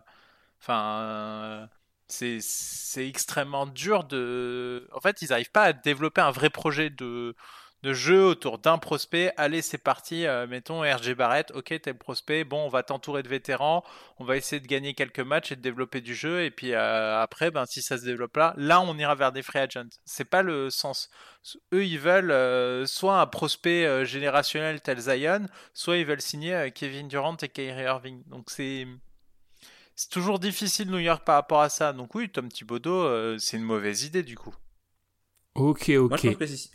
enfin, 0.62 1.02
euh, 1.02 1.68
c'est 2.08 3.08
extrêmement 3.08 3.66
dur 3.66 4.04
de. 4.04 4.88
En 4.94 5.00
fait, 5.00 5.24
ils 5.24 5.30
n'arrivent 5.30 5.52
pas 5.52 5.64
à 5.64 5.74
développer 5.74 6.22
un 6.22 6.32
vrai 6.32 6.52
projet 6.52 6.92
de, 6.92 7.36
de 7.84 7.94
jeu 7.94 8.26
autour 8.26 8.60
d'un 8.60 8.78
prospect. 8.78 9.32
Allez, 9.38 9.62
c'est 9.62 9.78
parti. 9.78 10.26
Euh, 10.26 10.48
mettons 10.48 10.82
RG 10.82 11.16
Barrett. 11.16 11.52
Ok, 11.52 11.68
t'es 11.82 11.92
le 11.92 11.98
prospect. 11.98 12.44
Bon, 12.44 12.66
on 12.66 12.70
va 12.70 12.84
t'entourer 12.84 13.24
de 13.24 13.30
vétérans. 13.30 13.84
On 14.18 14.26
va 14.26 14.36
essayer 14.38 14.60
de 14.60 14.68
gagner 14.68 14.94
quelques 14.94 15.20
matchs 15.20 15.52
et 15.52 15.56
de 15.56 15.62
développer 15.62 16.02
du 16.02 16.14
jeu. 16.14 16.44
Et 16.44 16.52
puis 16.52 16.74
euh, 16.74 17.22
après, 17.22 17.52
ben, 17.52 17.66
si 17.66 17.82
ça 17.82 17.98
se 17.98 18.06
développe 18.06 18.36
là, 18.36 18.54
là, 18.58 18.82
on 18.82 18.98
ira 18.98 19.16
vers 19.16 19.32
des 19.32 19.42
free 19.42 19.60
agents. 19.60 19.90
C'est 20.06 20.30
pas 20.30 20.42
le 20.42 20.70
sens. 20.70 21.10
Eux, 21.74 21.86
ils 21.86 22.00
veulent 22.00 22.32
euh, 22.32 22.86
soit 22.86 23.22
un 23.22 23.28
prospect 23.28 24.06
générationnel 24.06 24.82
tel 24.82 25.00
Zion, 25.00 25.46
soit 25.74 25.98
ils 25.98 26.06
veulent 26.06 26.22
signer 26.22 26.72
Kevin 26.76 27.08
Durant 27.08 27.38
et 27.38 27.50
Kyrie 27.50 27.84
Irving. 27.84 28.24
Donc 28.28 28.50
c'est 28.50 28.88
c'est 29.96 30.10
toujours 30.10 30.40
difficile 30.40 30.90
New 30.90 31.00
York 31.00 31.26
par 31.26 31.36
rapport 31.36 31.62
à 31.62 31.70
ça. 31.70 31.94
Donc 31.94 32.16
oui, 32.16 32.30
Tom 32.30 32.50
Thibodeau, 32.50 33.38
c'est 33.38 33.58
une 33.58 33.64
mauvaise 33.64 34.04
idée 34.04 34.24
du 34.24 34.38
coup. 34.38 34.56
Ok, 35.56 35.90
ok. 35.90 36.24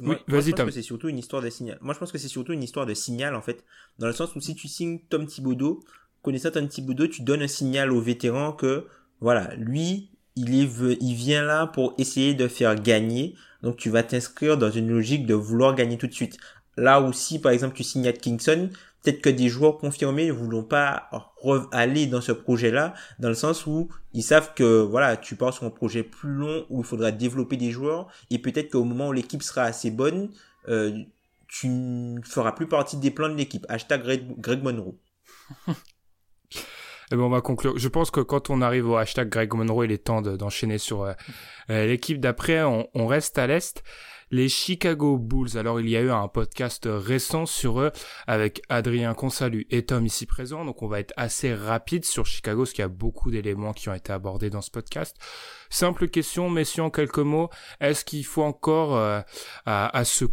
Moi, 0.01 0.19
je 0.29 0.51
pense 0.51 0.65
que 0.67 0.71
c'est 0.71 0.83
surtout 0.83 1.09
une 1.09 1.19
histoire 1.19 1.43
de 1.43 1.49
signal. 1.49 1.79
Moi, 1.81 1.95
je 1.95 1.99
pense 1.99 2.13
que 2.13 2.19
c'est 2.19 2.29
surtout 2.29 2.53
une 2.53 2.63
histoire 2.63 2.87
de 2.87 2.95
signal, 2.95 3.35
en 3.35 3.41
fait. 3.41 3.65
Dans 3.99 4.07
le 4.07 4.13
sens 4.13 4.35
où 4.37 4.41
si 4.41 4.55
tu 4.55 4.69
signes 4.69 5.01
Tom 5.09 5.27
Thibodeau, 5.27 5.83
connaissant 6.23 6.51
Tom 6.51 6.69
Thibodeau, 6.69 7.07
tu 7.07 7.23
donnes 7.23 7.43
un 7.43 7.49
signal 7.49 7.93
aux 7.93 8.01
vétérans 8.01 8.53
que, 8.53 8.87
voilà, 9.21 9.55
lui, 9.57 10.11
il, 10.37 10.55
est, 10.55 10.99
il 11.01 11.15
vient 11.15 11.43
là 11.43 11.67
pour 11.67 11.95
essayer 11.99 12.35
de 12.35 12.49
faire 12.49 12.75
gagner. 12.75 13.37
Donc, 13.63 13.77
tu 13.77 13.89
vas 13.89 14.03
t'inscrire 14.03 14.59
dans 14.59 14.71
une 14.71 14.89
logique 14.91 15.25
de 15.25 15.35
vouloir 15.35 15.75
gagner 15.75 15.97
tout 15.97 16.07
de 16.07 16.13
suite. 16.13 16.37
Là 16.77 17.01
aussi, 17.01 17.39
par 17.39 17.53
exemple, 17.53 17.77
tu 17.77 17.85
signes 17.85 18.13
Kingston 18.13 18.69
peut-être 19.05 19.21
que 19.21 19.29
des 19.29 19.49
joueurs 19.49 19.77
confirmés 19.77 20.29
ne 20.29 20.33
voulont 20.33 20.65
pas 20.65 21.11
aller 21.73 22.07
dans 22.07 22.23
ce 22.23 22.33
projet-là, 22.33 22.95
dans 23.19 23.29
le 23.29 23.35
sens 23.35 23.67
où 23.67 23.89
ils 24.15 24.23
savent 24.23 24.55
que 24.55 24.81
voilà, 24.81 25.17
tu 25.17 25.37
pars 25.37 25.53
sur 25.53 25.65
un 25.65 25.71
projet 25.71 26.03
plus 26.03 26.33
long 26.33 26.67
où 26.71 26.81
il 26.81 26.85
faudra 26.85 27.13
développer 27.13 27.57
des 27.57 27.71
joueurs 27.71 28.09
et 28.31 28.39
peut-être 28.39 28.71
qu'au 28.71 28.85
moment 28.85 29.09
où 29.09 29.13
l'équipe 29.13 29.43
sera 29.43 29.63
assez 29.63 29.91
bonne, 29.91 30.31
euh, 30.69 30.99
tu 31.49 31.69
ne 31.69 32.23
feras 32.23 32.53
plus 32.53 32.67
partie 32.67 32.97
des 32.97 33.11
plans 33.11 33.29
de 33.29 33.35
l'équipe. 33.35 33.67
Hashtag 33.69 34.03
Greg, 34.39 34.63
Monroe. 34.63 34.97
Eh 37.13 37.17
ben 37.17 37.23
on 37.23 37.29
va 37.29 37.43
conclure. 37.43 37.77
Je 37.77 37.89
pense 37.89 38.11
que 38.11 38.21
quand 38.21 38.49
on 38.49 38.63
arrive 38.63 38.89
au 38.89 38.97
hashtag 38.97 39.29
Greg 39.29 39.53
Monroe, 39.53 39.85
il 39.85 39.93
est 39.93 40.05
temps 40.05 40.23
d'enchaîner 40.23 40.79
sur 40.79 41.03
euh, 41.03 41.13
euh, 41.69 41.87
l'équipe 41.87 42.19
d'après. 42.19 42.63
On, 42.63 43.07
reste 43.07 43.39
à 43.39 43.47
l'est 43.47 43.85
les 44.31 44.49
Chicago 44.49 45.19
Bulls. 45.19 45.57
Alors 45.57 45.81
il 45.81 45.89
y 45.89 45.97
a 45.97 46.01
eu 46.01 46.11
un 46.11 46.29
podcast 46.29 46.89
récent 46.91 47.47
sur 47.47 47.81
eux 47.81 47.93
avec 48.27 48.63
Adrien 48.69 49.15
Consalu 49.15 49.67
et 49.71 49.85
Tom 49.85 50.07
ici 50.07 50.27
présent, 50.27 50.65
donc 50.65 50.83
on 50.83 50.89
va 50.89 51.01
être 51.01 51.13
assez 51.17 51.55
rapide 51.55 52.05
sur 52.05 52.27
Chicago 52.27 52.63
parce 52.63 52.73
qu'il 52.73 52.83
y 52.83 52.85
a 52.85 52.89
beaucoup 52.89 53.31
d'éléments 53.31 53.73
qui 53.73 53.89
ont 53.89 53.95
été 53.95 54.13
abordés 54.13 54.51
dans 54.51 54.63
ce 54.63 54.71
podcast. 54.71 55.17
Simple 55.71 56.09
question, 56.09 56.51
messieurs, 56.51 56.85
en 56.85 56.91
quelques 56.91 57.19
mots, 57.19 57.51
est-ce 57.81 58.05
qu'il 58.05 58.25
faut 58.25 58.43
encore 58.43 58.97
euh, 58.97 59.21
à, 59.67 60.05
ce 60.05 60.25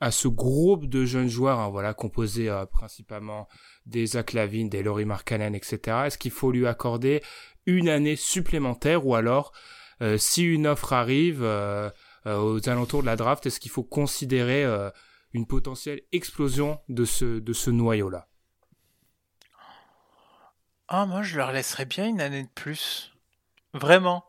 à 0.00 0.10
ce 0.10 0.28
groupe 0.28 0.86
de 0.86 1.04
jeunes 1.04 1.28
joueurs, 1.28 1.58
hein, 1.58 1.68
voilà, 1.68 1.92
composé 1.92 2.48
euh, 2.48 2.66
principalement 2.66 3.48
des 3.86 4.06
Zach 4.06 4.34
des 4.34 4.82
Laurie 4.82 5.04
Markkanen, 5.04 5.54
etc. 5.54 6.02
Est-ce 6.06 6.18
qu'il 6.18 6.30
faut 6.30 6.52
lui 6.52 6.66
accorder 6.66 7.22
une 7.66 7.88
année 7.88 8.16
supplémentaire 8.16 9.06
ou 9.06 9.14
alors, 9.14 9.52
euh, 10.00 10.18
si 10.18 10.44
une 10.44 10.66
offre 10.66 10.92
arrive, 10.92 11.42
aux 12.26 12.68
alentours 12.68 13.02
de 13.02 13.06
la 13.06 13.16
draft 13.16 13.46
Est-ce 13.46 13.60
qu'il 13.60 13.70
faut 13.70 13.82
considérer 13.82 14.64
euh, 14.64 14.90
une 15.32 15.46
potentielle 15.46 16.02
explosion 16.12 16.80
de 16.88 17.04
ce, 17.04 17.38
de 17.38 17.52
ce 17.52 17.70
noyau-là? 17.70 18.28
Ah, 20.88 21.06
moi, 21.06 21.22
je 21.22 21.36
leur 21.38 21.52
laisserais 21.52 21.86
bien 21.86 22.06
une 22.06 22.20
année 22.20 22.42
de 22.42 22.50
plus. 22.54 23.12
Vraiment. 23.72 24.24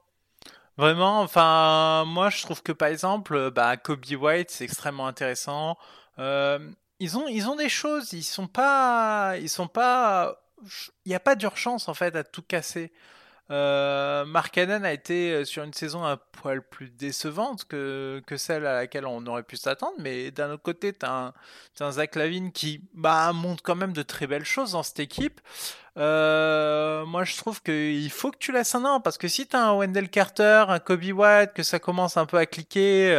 Vraiment, 0.77 1.21
enfin, 1.21 2.03
moi, 2.07 2.29
je 2.29 2.41
trouve 2.41 2.63
que 2.63 2.71
par 2.71 2.87
exemple, 2.87 3.51
bah, 3.51 3.77
Kobe 3.77 4.05
White, 4.09 4.49
c'est 4.49 4.63
extrêmement 4.63 5.05
intéressant. 5.05 5.77
Euh, 6.19 6.71
ils 6.99 7.17
ont, 7.17 7.27
ils 7.27 7.47
ont 7.47 7.55
des 7.55 7.69
choses, 7.69 8.13
ils 8.13 8.23
sont 8.23 8.47
pas, 8.47 9.35
ils 9.39 9.49
sont 9.49 9.67
pas 9.67 10.39
il 11.05 11.09
n'y 11.09 11.15
a 11.15 11.19
pas 11.19 11.35
d'urgence 11.35 11.87
en 11.87 11.93
fait 11.93 12.15
à 12.15 12.23
tout 12.23 12.41
casser. 12.41 12.91
Euh, 13.53 14.25
Mark 14.25 14.51
Cannon 14.55 14.83
a 14.83 14.91
été 14.91 15.31
euh, 15.31 15.45
sur 15.45 15.63
une 15.63 15.73
saison 15.73 16.03
un 16.03 16.17
poil 16.17 16.63
plus 16.63 16.89
décevante 16.89 17.65
que, 17.65 18.19
que 18.25 18.35
celle 18.35 18.65
à 18.65 18.73
laquelle 18.73 19.05
on 19.05 19.23
aurait 19.27 19.43
pu 19.43 19.57
s'attendre, 19.57 19.93
mais 19.99 20.31
d'un 20.31 20.49
autre 20.49 20.63
côté, 20.63 20.91
tu 20.91 21.05
as, 21.05 21.33
un 21.79 21.91
Zach 21.91 22.15
Lavine 22.15 22.51
qui 22.51 22.81
bah, 22.95 23.31
montre 23.31 23.61
quand 23.61 23.75
même 23.75 23.93
de 23.93 24.01
très 24.01 24.25
belles 24.25 24.45
choses 24.45 24.71
dans 24.71 24.81
cette 24.81 24.99
équipe. 24.99 25.39
Euh, 25.97 27.05
moi, 27.05 27.25
je 27.25 27.37
trouve 27.37 27.61
qu'il 27.61 28.09
faut 28.09 28.31
que 28.31 28.39
tu 28.39 28.51
laisses 28.51 28.73
un 28.73 28.85
an, 28.85 28.99
parce 29.01 29.19
que 29.19 29.27
si 29.27 29.45
tu 29.45 29.55
as 29.55 29.67
un 29.67 29.77
Wendell 29.77 30.09
Carter, 30.09 30.65
un 30.69 30.79
Kobe 30.79 31.03
White, 31.03 31.53
que 31.53 31.61
ça 31.61 31.77
commence 31.77 32.17
un 32.17 32.25
peu 32.25 32.37
à 32.37 32.47
cliquer 32.47 33.15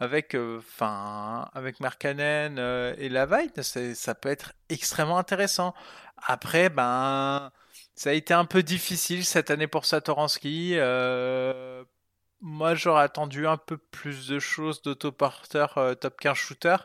avec, 0.00 0.36
avec 1.54 1.80
Mark 1.80 2.00
Cannon 2.00 2.94
et 2.98 3.08
Lavine, 3.08 3.50
ça 3.62 4.14
peut 4.16 4.30
être 4.30 4.52
extrêmement 4.68 5.18
intéressant. 5.18 5.74
Après, 6.26 6.70
ben 6.70 7.52
ça 7.94 8.10
a 8.10 8.12
été 8.12 8.34
un 8.34 8.44
peu 8.44 8.62
difficile 8.62 9.24
cette 9.24 9.50
année 9.50 9.68
pour 9.68 9.84
Satoransky. 9.84 10.72
Euh, 10.74 11.84
moi, 12.40 12.74
j'aurais 12.74 13.04
attendu 13.04 13.46
un 13.46 13.56
peu 13.56 13.76
plus 13.76 14.26
de 14.26 14.38
choses 14.38 14.82
d'autoporteur 14.82 15.78
euh, 15.78 15.94
top 15.94 16.18
15 16.20 16.36
shooter. 16.36 16.76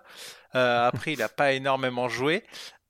Euh, 0.56 0.88
après, 0.94 1.14
il 1.14 1.20
n'a 1.20 1.30
pas 1.30 1.54
énormément 1.54 2.10
joué. 2.10 2.44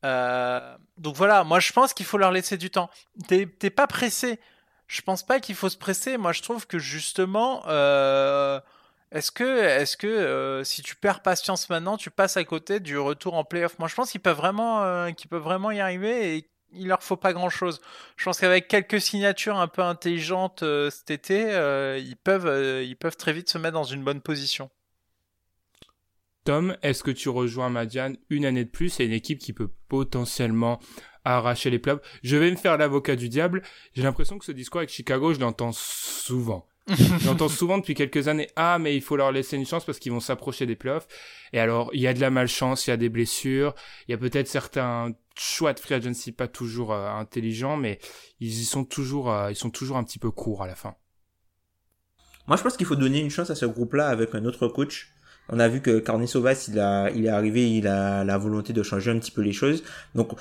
donc 0.03 1.15
voilà, 1.15 1.43
moi 1.43 1.59
je 1.59 1.72
pense 1.74 1.93
qu'il 1.93 2.05
faut 2.05 2.17
leur 2.17 2.32
laisser 2.32 2.57
du 2.57 2.70
temps. 2.70 2.89
T'es 3.28 3.70
pas 3.70 3.88
pressé. 3.88 4.39
Je 4.88 5.01
pense 5.01 5.24
pas 5.24 5.39
qu'il 5.39 5.55
faut 5.55 5.70
se 5.70 5.78
presser. 5.78 6.17
Moi, 6.17 6.34
je 6.34 6.41
trouve 6.41 6.67
que 6.67 6.80
justement, 6.80 7.63
est-ce 9.11 9.32
que, 9.32 9.63
est-ce 9.63 9.95
que 9.95 10.61
si 10.65 10.82
tu 10.82 10.95
perds 10.95 11.22
patience 11.22 11.70
maintenant, 11.70 11.95
tu 11.95 12.09
passes 12.09 12.38
à 12.38 12.43
côté 12.43 12.80
du 12.80 12.97
retour 12.97 13.36
en 13.36 13.43
playoff? 13.43 13.80
Moi, 13.80 13.88
je 13.88 13.95
pense 13.95 14.11
qu'ils 14.11 14.22
peuvent 14.22 14.38
vraiment, 14.38 15.13
qu'ils 15.13 15.30
peuvent 15.30 15.43
vraiment 15.43 15.72
y 15.72 15.80
arriver 15.80 16.38
et 16.38 16.49
il 16.74 16.88
leur 16.88 17.03
faut 17.03 17.17
pas 17.17 17.34
grand 17.34 17.49
chose. 17.49 17.82
Je 18.17 18.26
pense 18.26 18.39
qu'avec 18.39 18.67
quelques 18.67 19.01
signatures 19.01 19.57
un 19.57 19.67
peu 19.67 19.82
intelligentes 19.82 20.63
euh, 20.63 20.89
cet 20.89 21.11
été, 21.11 21.45
euh, 21.45 21.97
ils, 21.97 22.17
peuvent, 22.17 22.47
euh, 22.47 22.84
ils 22.84 22.95
peuvent 22.95 23.17
très 23.17 23.34
vite 23.34 23.49
se 23.49 23.57
mettre 23.57 23.74
dans 23.74 23.84
une 23.84 24.03
bonne 24.03 24.22
position. 24.22 24.70
Tom, 26.45 26.76
est-ce 26.82 27.03
que 27.03 27.11
tu 27.11 27.30
rejoins 27.30 27.70
Madiane 27.70 28.17
une 28.30 28.45
année 28.45 28.65
de 28.65 28.70
plus 28.70 28.99
et 28.99 29.05
une 29.05 29.11
équipe 29.11 29.39
qui 29.39 29.53
peut 29.53 29.72
potentiellement 29.88 30.80
arracher 31.26 31.70
les 31.70 31.80
playoffs 31.80 32.01
Je 32.24 32.38
vais 32.38 32.49
me 32.49 32.55
faire 32.55 32.78
l'avocat 32.78 33.15
du 33.15 33.30
diable. 33.30 33.61
J'ai 33.93 34.03
l'impression 34.03 34.38
que 34.38 34.45
ce 34.45 34.51
discours 34.51 34.80
avec 34.80 34.89
Chicago, 34.89 35.34
je 35.34 35.39
l'entends 35.39 35.74
souvent. 35.74 36.68
J'entends 37.19 37.49
souvent 37.49 37.77
depuis 37.77 37.93
quelques 37.93 38.27
années, 38.27 38.49
ah, 38.55 38.79
mais 38.79 38.95
il 38.95 39.01
faut 39.01 39.15
leur 39.15 39.31
laisser 39.31 39.57
une 39.57 39.65
chance 39.65 39.85
parce 39.85 39.99
qu'ils 39.99 40.11
vont 40.11 40.19
s'approcher 40.19 40.65
des 40.65 40.75
playoffs. 40.75 41.07
Et 41.53 41.59
alors, 41.59 41.89
il 41.93 42.01
y 42.01 42.07
a 42.07 42.13
de 42.13 42.19
la 42.19 42.29
malchance, 42.29 42.87
il 42.87 42.89
y 42.89 42.93
a 42.93 42.97
des 42.97 43.09
blessures, 43.09 43.75
il 44.07 44.11
y 44.11 44.13
a 44.13 44.17
peut-être 44.17 44.47
certains 44.47 45.13
choix 45.37 45.73
de 45.73 45.79
free 45.79 45.93
agency 45.93 46.31
pas 46.31 46.47
toujours 46.47 46.93
euh, 46.93 47.07
intelligents, 47.09 47.77
mais 47.77 47.99
ils 48.39 48.59
y 48.61 48.65
sont 48.65 48.83
toujours, 48.83 49.31
euh, 49.31 49.51
ils 49.51 49.55
sont 49.55 49.69
toujours 49.69 49.97
un 49.97 50.03
petit 50.03 50.19
peu 50.19 50.31
courts 50.31 50.63
à 50.63 50.67
la 50.67 50.75
fin. 50.75 50.95
Moi, 52.47 52.57
je 52.57 52.63
pense 52.63 52.77
qu'il 52.77 52.87
faut 52.87 52.95
donner 52.95 53.19
une 53.19 53.29
chance 53.29 53.49
à 53.51 53.55
ce 53.55 53.65
groupe-là 53.65 54.07
avec 54.07 54.33
un 54.33 54.45
autre 54.45 54.67
coach. 54.67 55.13
On 55.49 55.59
a 55.59 55.67
vu 55.67 55.81
que 55.81 55.99
Carnesovas, 55.99 56.65
il 56.67 56.79
a, 56.79 57.09
il 57.11 57.25
est 57.25 57.29
arrivé, 57.29 57.71
il 57.71 57.87
a 57.87 58.23
la 58.23 58.37
volonté 58.37 58.73
de 58.73 58.83
changer 58.83 59.11
un 59.11 59.19
petit 59.19 59.31
peu 59.31 59.41
les 59.41 59.51
choses. 59.51 59.83
Donc, 60.15 60.31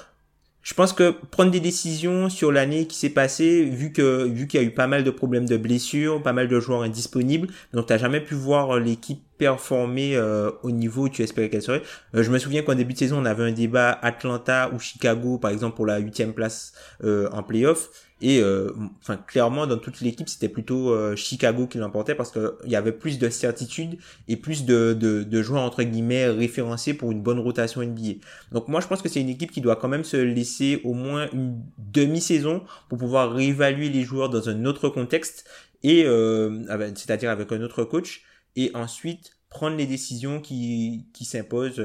je 0.69 0.75
pense 0.75 0.93
que 0.93 1.14
prendre 1.31 1.51
des 1.51 1.61
décisions 1.61 2.29
sur 2.29 2.53
l'année 2.53 2.87
qui 2.87 2.99
s'est 2.99 3.09
passée, 3.09 3.64
vu 3.64 3.91
que 3.91 4.25
vu 4.25 4.47
qu'il 4.47 4.61
y 4.61 4.62
a 4.62 4.66
eu 4.66 4.75
pas 4.75 4.87
mal 4.87 5.03
de 5.03 5.11
problèmes 5.11 5.47
de 5.47 5.57
blessures, 5.57 6.23
pas 6.23 6.35
mal 6.35 6.47
de 6.47 6.61
joueurs 6.61 6.83
indisponibles, 6.83 7.49
donc 7.73 7.87
t'as 7.87 7.97
jamais 7.97 8.21
pu 8.21 8.35
voir 8.35 8.79
l'équipe 8.79 9.23
performer 9.39 10.14
euh, 10.14 10.51
au 10.62 10.71
niveau 10.71 11.05
où 11.05 11.09
tu 11.09 11.23
espérais 11.23 11.49
qu'elle 11.49 11.62
serait. 11.62 11.81
Euh, 12.14 12.23
je 12.23 12.31
me 12.31 12.39
souviens 12.39 12.61
qu'en 12.61 12.75
début 12.75 12.93
de 12.93 12.99
saison, 12.99 13.19
on 13.19 13.25
avait 13.25 13.45
un 13.45 13.53
débat 13.53 13.99
Atlanta 14.03 14.71
ou 14.75 14.79
Chicago, 14.79 15.39
par 15.39 15.53
exemple 15.53 15.75
pour 15.75 15.87
la 15.87 15.97
huitième 16.01 16.35
place 16.35 16.75
euh, 17.03 17.31
en 17.33 17.43
playoff. 17.43 17.89
Et 18.21 18.41
euh, 18.41 18.73
enfin 19.01 19.16
clairement 19.16 19.69
dans 19.69 19.79
toute 19.79 20.01
l'équipe 20.01 20.29
c'était 20.29 20.49
plutôt 20.49 20.91
euh, 20.91 21.14
Chicago 21.14 21.69
qui 21.69 21.79
l'emportait 21.79 22.16
parce 22.16 22.33
qu'il 22.33 22.51
y 22.66 22.75
avait 22.75 22.91
plus 22.91 23.19
de 23.21 23.29
certitude 23.31 23.97
et 24.27 24.37
plus 24.37 24.64
de, 24.64 24.93
de, 24.93 25.23
de, 25.23 25.43
joueurs 25.43 25.62
entre 25.62 25.85
guillemets 25.85 26.27
référencés 26.27 26.95
pour 26.95 27.12
une 27.12 27.23
bonne 27.23 27.39
rotation 27.39 27.81
NBA. 27.81 28.14
Donc 28.51 28.66
moi 28.66 28.81
je 28.81 28.89
pense 28.89 29.03
que 29.03 29.09
c'est 29.09 29.21
une 29.21 29.29
équipe 29.29 29.53
qui 29.53 29.61
doit 29.61 29.77
quand 29.77 29.87
même 29.87 30.03
se 30.03 30.16
laisser 30.16 30.81
au 30.83 30.95
moins 30.95 31.29
une 31.33 31.62
demi-saison 31.79 32.64
pour 32.89 32.99
pouvoir 32.99 33.33
réévaluer 33.33 33.89
les 33.89 34.03
joueurs 34.03 34.31
dans 34.31 34.49
un 34.49 34.64
autre 34.64 34.89
contexte 34.89 35.49
et 35.85 36.05
euh, 36.05 36.64
c'est-à-dire 36.97 37.31
avec 37.31 37.53
un 37.53 37.62
autre 37.62 37.85
coach 37.85 38.25
et 38.57 38.73
ensuite 38.75 39.39
prendre 39.49 39.77
les 39.77 39.87
décisions 39.87 40.41
qui, 40.41 41.07
qui 41.12 41.25
s'imposent 41.25 41.81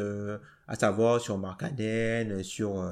à 0.68 0.76
savoir 0.76 1.22
sur 1.22 1.38
Mark 1.38 1.62
Allen, 1.62 2.42
sur 2.42 2.84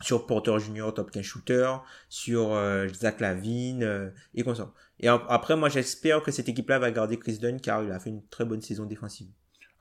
sur 0.00 0.26
Porter 0.26 0.58
Junior, 0.58 0.92
top 0.94 1.10
15 1.10 1.22
shooter, 1.22 1.72
sur 2.08 2.52
euh, 2.52 2.88
Zach 2.88 3.20
Lavine 3.20 3.82
euh, 3.82 4.10
et 4.34 4.42
comme 4.42 4.54
ça. 4.54 4.72
Et 4.98 5.08
après, 5.08 5.56
moi, 5.56 5.68
j'espère 5.68 6.22
que 6.22 6.30
cette 6.30 6.48
équipe-là 6.48 6.78
va 6.78 6.90
garder 6.90 7.18
Chris 7.18 7.38
Dunn 7.38 7.60
car 7.60 7.82
il 7.82 7.90
a 7.90 7.98
fait 7.98 8.10
une 8.10 8.26
très 8.28 8.44
bonne 8.44 8.60
saison 8.60 8.84
défensive. 8.84 9.28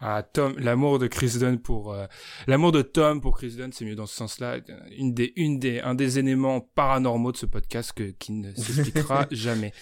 Ah, 0.01 0.23
Tom, 0.23 0.57
l'amour 0.57 0.97
de 0.97 1.07
Chris 1.07 1.33
Dunn 1.39 1.59
pour 1.59 1.93
euh, 1.93 2.05
l'amour 2.47 2.71
de 2.71 2.81
Tom 2.81 3.19
pour 3.19 3.35
Chris 3.35 3.55
Dunn, 3.57 3.73
c'est 3.73 3.83
mieux 3.83 3.97
dans 3.97 4.05
ce 4.05 4.15
sens-là. 4.15 4.59
Une 4.97 5.13
des, 5.13 5.33
une 5.35 5.59
des, 5.59 5.81
un 5.81 5.93
des 5.93 6.19
éléments 6.19 6.61
paranormaux 6.61 7.33
de 7.33 7.37
ce 7.37 7.45
podcast 7.45 7.91
que, 7.91 8.11
qui 8.11 8.31
ne 8.31 8.53
s'expliquera 8.53 9.27
jamais. 9.31 9.73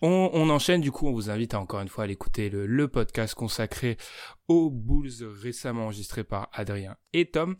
On, 0.00 0.30
on 0.32 0.48
enchaîne 0.48 0.80
du 0.80 0.90
coup. 0.90 1.06
On 1.06 1.12
vous 1.12 1.28
invite 1.28 1.52
à, 1.52 1.60
encore 1.60 1.80
une 1.80 1.88
fois 1.88 2.04
à 2.04 2.06
l'écouter 2.06 2.48
le, 2.48 2.66
le 2.66 2.88
podcast 2.88 3.34
consacré 3.34 3.98
aux 4.48 4.70
Bulls 4.70 5.22
récemment 5.42 5.84
enregistré 5.84 6.24
par 6.24 6.48
Adrien 6.54 6.96
et 7.12 7.30
Tom. 7.30 7.56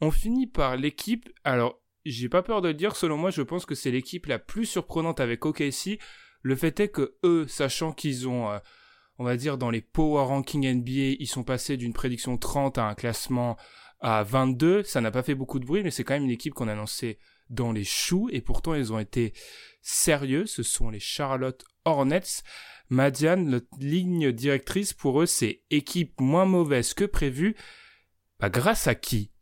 On 0.00 0.10
finit 0.10 0.46
par 0.46 0.76
l'équipe. 0.76 1.28
Alors, 1.44 1.80
j'ai 2.04 2.28
pas 2.28 2.42
peur 2.42 2.62
de 2.62 2.68
le 2.68 2.74
dire, 2.74 2.94
selon 2.96 3.16
moi, 3.16 3.30
je 3.30 3.42
pense 3.42 3.66
que 3.66 3.74
c'est 3.74 3.90
l'équipe 3.90 4.26
la 4.26 4.38
plus 4.38 4.66
surprenante 4.66 5.20
avec 5.20 5.44
OKC. 5.44 5.98
Le 6.42 6.56
fait 6.56 6.78
est 6.80 6.88
que 6.88 7.16
eux, 7.24 7.46
sachant 7.48 7.92
qu'ils 7.92 8.28
ont, 8.28 8.50
euh, 8.50 8.58
on 9.18 9.24
va 9.24 9.36
dire, 9.36 9.58
dans 9.58 9.70
les 9.70 9.80
power 9.80 10.24
rankings 10.26 10.66
NBA, 10.66 11.16
ils 11.18 11.26
sont 11.26 11.42
passés 11.42 11.76
d'une 11.76 11.92
prédiction 11.92 12.36
30 12.36 12.78
à 12.78 12.86
un 12.86 12.94
classement 12.94 13.56
à 14.00 14.22
22. 14.22 14.82
Ça 14.84 15.00
n'a 15.00 15.10
pas 15.10 15.22
fait 15.22 15.34
beaucoup 15.34 15.58
de 15.58 15.64
bruit, 15.64 15.82
mais 15.82 15.90
c'est 15.90 16.04
quand 16.04 16.14
même 16.14 16.24
une 16.24 16.30
équipe 16.30 16.54
qu'on 16.54 16.68
a 16.68 16.74
lancée 16.74 17.18
dans 17.48 17.72
les 17.72 17.84
choux, 17.84 18.28
et 18.32 18.40
pourtant 18.40 18.74
ils 18.74 18.92
ont 18.92 18.98
été 18.98 19.32
sérieux. 19.80 20.46
Ce 20.46 20.62
sont 20.62 20.90
les 20.90 21.00
Charlotte 21.00 21.64
Hornets. 21.84 22.42
Madiane, 22.88 23.48
notre 23.48 23.66
ligne 23.80 24.30
directrice 24.30 24.92
pour 24.92 25.20
eux, 25.22 25.26
c'est 25.26 25.62
équipe 25.70 26.20
moins 26.20 26.44
mauvaise 26.44 26.94
que 26.94 27.04
prévu. 27.04 27.56
Bah, 28.38 28.50
grâce 28.50 28.86
à 28.86 28.94
qui? 28.94 29.32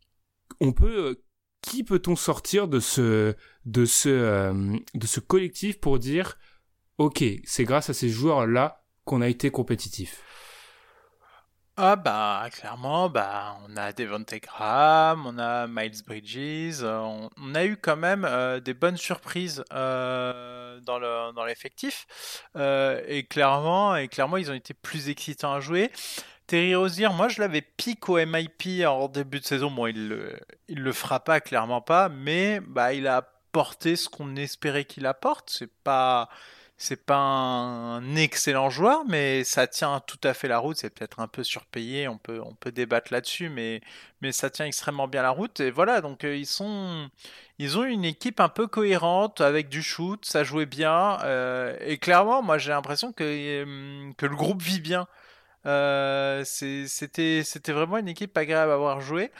On 0.61 0.71
peut 0.71 1.09
euh, 1.09 1.23
qui 1.61 1.83
peut-on 1.83 2.15
sortir 2.15 2.67
de 2.67 2.79
ce 2.79 3.35
de 3.65 3.85
ce 3.85 4.09
euh, 4.09 4.77
de 4.93 5.07
ce 5.07 5.19
collectif 5.19 5.79
pour 5.79 5.99
dire 5.99 6.37
ok 6.97 7.23
c'est 7.43 7.63
grâce 7.63 7.89
à 7.89 7.93
ces 7.93 8.09
joueurs 8.09 8.47
là 8.47 8.83
qu'on 9.03 9.21
a 9.21 9.27
été 9.27 9.51
compétitif? 9.51 10.21
Ah 11.77 11.97
bah 11.97 12.47
clairement 12.53 13.09
bah 13.09 13.57
on 13.67 13.75
a 13.75 13.91
Devonte 13.91 14.33
Graham, 14.41 15.25
on 15.25 15.37
a 15.37 15.67
Miles 15.67 16.03
Bridges, 16.07 16.83
on, 16.83 17.29
a 17.53 17.65
eu 17.65 17.75
quand 17.75 17.97
même 17.97 18.23
euh, 18.23 18.61
des 18.61 18.73
bonnes 18.73 18.95
surprises 18.95 19.61
dans 19.71 20.99
le 20.99 21.33
dans 21.33 21.43
l'effectif 21.45 22.07
et 22.55 23.25
clairement 23.29 23.97
et 23.97 24.07
clairement 24.07 24.37
ils 24.37 24.49
ont 24.49 24.53
été 24.53 24.73
plus 24.73 25.09
excitants 25.09 25.53
à 25.53 25.59
jouer. 25.59 25.91
Terry 26.47 26.75
Rozier, 26.75 27.09
moi 27.09 27.27
je 27.27 27.41
l'avais 27.41 27.61
pique 27.61 28.07
au 28.07 28.17
MIP 28.23 28.85
en 28.85 29.07
début 29.07 29.39
de 29.39 29.45
saison. 29.45 29.71
Bon, 29.71 29.87
il 29.87 30.09
le, 30.09 30.39
il 30.67 30.79
le 30.79 30.93
fera 30.93 31.19
pas, 31.19 31.39
clairement 31.41 31.81
pas, 31.81 32.07
mais 32.09 32.59
bah, 32.59 32.93
il 32.93 33.07
a 33.07 33.17
apporté 33.17 33.95
ce 33.95 34.09
qu'on 34.09 34.35
espérait 34.35 34.85
qu'il 34.85 35.07
apporte. 35.07 35.49
C'est 35.49 35.71
pas, 35.83 36.29
c'est 36.77 37.03
pas 37.05 37.15
un 37.17 38.15
excellent 38.15 38.69
joueur, 38.69 39.05
mais 39.07 39.43
ça 39.43 39.65
tient 39.65 40.01
tout 40.01 40.19
à 40.23 40.33
fait 40.35 40.47
la 40.47 40.59
route. 40.59 40.77
C'est 40.77 40.91
peut-être 40.91 41.19
un 41.19 41.27
peu 41.27 41.43
surpayé, 41.43 42.07
on 42.07 42.17
peut, 42.19 42.41
on 42.45 42.53
peut 42.53 42.71
débattre 42.71 43.11
là-dessus, 43.11 43.49
mais, 43.49 43.81
mais 44.21 44.31
ça 44.31 44.49
tient 44.51 44.65
extrêmement 44.67 45.07
bien 45.07 45.23
la 45.23 45.31
route. 45.31 45.59
Et 45.61 45.71
voilà, 45.71 46.01
donc 46.01 46.23
euh, 46.25 46.35
ils 46.35 46.45
sont, 46.45 47.09
ils 47.59 47.77
ont 47.79 47.85
une 47.85 48.05
équipe 48.05 48.39
un 48.39 48.49
peu 48.49 48.67
cohérente 48.67 49.41
avec 49.41 49.69
du 49.69 49.81
shoot, 49.81 50.23
ça 50.25 50.43
jouait 50.43 50.65
bien. 50.67 51.19
Euh, 51.23 51.75
et 51.81 51.97
clairement, 51.97 52.43
moi 52.43 52.57
j'ai 52.59 52.71
l'impression 52.71 53.13
que, 53.13 53.23
euh, 53.23 54.11
que 54.17 54.25
le 54.27 54.35
groupe 54.35 54.61
vit 54.61 54.81
bien. 54.81 55.07
Euh, 55.65 56.43
c'était 56.45 57.71
vraiment 57.71 57.97
une 57.97 58.07
équipe 58.07 58.37
agréable 58.37 58.71
à 58.71 58.75
avoir 58.75 59.01
joué. 59.01 59.31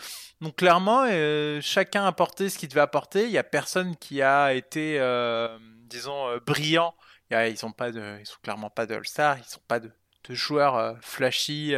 Donc 0.41 0.57
clairement, 0.57 1.05
euh, 1.07 1.59
chacun 1.61 2.03
a 2.05 2.07
apporté 2.07 2.49
ce 2.49 2.57
qu'il 2.57 2.69
devait 2.69 2.81
apporter. 2.81 3.25
Il 3.25 3.31
n'y 3.31 3.37
a 3.37 3.43
personne 3.43 3.95
qui 3.95 4.21
a 4.21 4.53
été, 4.53 4.97
euh, 4.99 5.57
disons, 5.87 6.37
brillant. 6.45 6.95
ils 7.31 7.57
sont 7.57 7.71
pas 7.71 7.91
sont 7.91 8.37
clairement 8.43 8.69
pas 8.69 8.85
de 8.85 8.95
All-Star. 8.95 9.37
Ils 9.37 9.45
sont 9.45 9.61
pas 9.67 9.79
de, 9.79 9.91
de 10.27 10.33
joueurs 10.33 10.97
flashy 11.01 11.75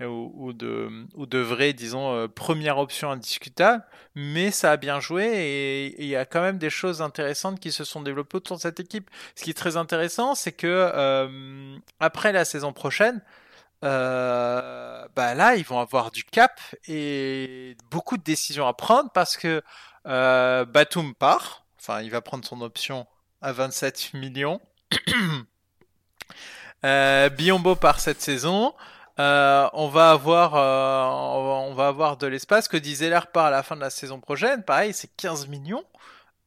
ou, 0.00 0.32
ou, 0.34 0.52
de, 0.52 1.06
ou 1.14 1.26
de 1.26 1.38
vrais, 1.38 1.72
disons, 1.72 2.26
première 2.28 2.78
option 2.78 3.10
indiscutable. 3.10 3.84
Mais 4.14 4.50
ça 4.50 4.72
a 4.72 4.76
bien 4.78 4.98
joué 4.98 5.26
et 5.26 6.02
il 6.02 6.08
y 6.08 6.16
a 6.16 6.24
quand 6.24 6.40
même 6.40 6.58
des 6.58 6.70
choses 6.70 7.02
intéressantes 7.02 7.60
qui 7.60 7.70
se 7.70 7.84
sont 7.84 8.00
développées 8.00 8.38
autour 8.38 8.56
de 8.56 8.62
cette 8.62 8.80
équipe. 8.80 9.10
Ce 9.34 9.44
qui 9.44 9.50
est 9.50 9.54
très 9.54 9.76
intéressant, 9.76 10.34
c'est 10.34 10.52
que 10.52 11.78
après 12.00 12.32
la 12.32 12.44
saison 12.44 12.72
prochaine, 12.72 13.22
euh, 13.84 15.06
bah 15.14 15.34
là, 15.34 15.56
ils 15.56 15.64
vont 15.64 15.78
avoir 15.80 16.10
du 16.10 16.24
cap 16.24 16.60
et 16.88 17.76
beaucoup 17.90 18.16
de 18.16 18.22
décisions 18.22 18.66
à 18.66 18.74
prendre 18.74 19.10
parce 19.12 19.36
que 19.36 19.62
Euh, 20.06 20.64
Batum 20.64 21.14
part, 21.14 21.66
enfin 21.78 22.00
il 22.00 22.10
va 22.10 22.20
prendre 22.22 22.44
son 22.44 22.62
option 22.62 23.06
à 23.42 23.52
27 23.52 24.14
millions. 24.14 24.60
euh, 26.84 27.28
Biombo 27.30 27.74
part 27.76 28.00
cette 28.00 28.20
saison. 28.22 28.74
Euh, 29.18 29.68
on 29.72 29.88
va 29.88 30.12
avoir, 30.12 30.54
on 30.54 31.74
va 31.74 31.88
avoir 31.88 32.16
de 32.16 32.26
l'espace. 32.26 32.68
Que 32.68 32.76
disait 32.76 33.10
l'air 33.10 33.26
part 33.32 33.46
à 33.46 33.50
la 33.50 33.62
fin 33.62 33.74
de 33.76 33.80
la 33.80 33.90
saison 33.90 34.20
prochaine, 34.20 34.62
pareil, 34.62 34.94
c'est 34.94 35.10
15 35.16 35.48
millions. 35.48 35.84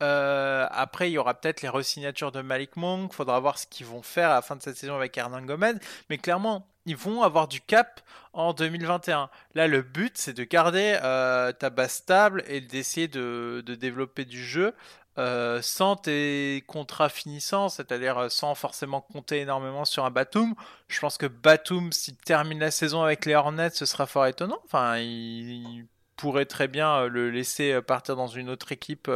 Euh, 0.02 0.68
après, 0.72 1.10
il 1.10 1.14
y 1.14 1.18
aura 1.18 1.34
peut-être 1.36 1.62
les 1.62 1.70
resignatures 1.70 2.32
de 2.32 2.42
Malik 2.42 2.76
Monk. 2.76 3.14
Faudra 3.14 3.40
voir 3.40 3.58
ce 3.58 3.68
qu'ils 3.68 3.86
vont 3.86 4.02
faire 4.02 4.32
à 4.32 4.36
la 4.36 4.42
fin 4.42 4.56
de 4.56 4.62
cette 4.62 4.78
saison 4.78 4.96
avec 4.96 5.18
Hernan 5.18 5.42
Gomez. 5.44 5.74
Mais 6.10 6.18
clairement, 6.18 6.68
ils 6.86 6.96
vont 6.96 7.22
avoir 7.22 7.48
du 7.48 7.62
cap 7.62 8.02
en 8.34 8.54
2021. 8.54 9.30
Là, 9.54 9.68
le 9.68 9.82
but, 9.82 10.18
c'est 10.18 10.34
de 10.34 10.44
garder 10.44 10.98
euh, 11.04 11.52
ta 11.52 11.70
base 11.70 11.92
stable 11.94 12.44
et 12.48 12.62
d'essayer 12.62 13.08
de, 13.08 13.64
développer 13.68 14.26
du 14.26 14.44
jeu 14.44 14.74
euh, 15.18 15.62
sans 15.62 15.98
tes 15.98 16.64
contrats 16.68 17.10
finissants, 17.10 17.70
c'est-à-dire 17.70 18.32
sans 18.32 18.56
forcément 18.56 19.02
compter 19.02 19.42
énormément 19.42 19.86
sur 19.86 20.06
un 20.06 20.10
Batum. 20.10 20.56
Je 20.88 21.00
pense 21.00 21.18
que 21.18 21.28
Batum, 21.28 21.92
s'il 21.92 22.16
termine 22.18 22.60
la 22.60 22.72
saison 22.72 23.04
avec 23.04 23.26
les 23.26 23.36
Hornets, 23.36 23.72
ce 23.72 23.86
sera 23.86 24.08
fort 24.08 24.26
étonnant. 24.26 24.60
Enfin, 24.66 24.98
il, 24.98 25.52
il 25.52 25.86
pourrait 26.16 26.46
très 26.46 26.68
bien 26.68 27.08
le 27.08 27.30
laisser 27.30 27.80
partir 27.82 28.16
dans 28.16 28.28
une 28.28 28.50
autre 28.50 28.72
équipe. 28.72 29.10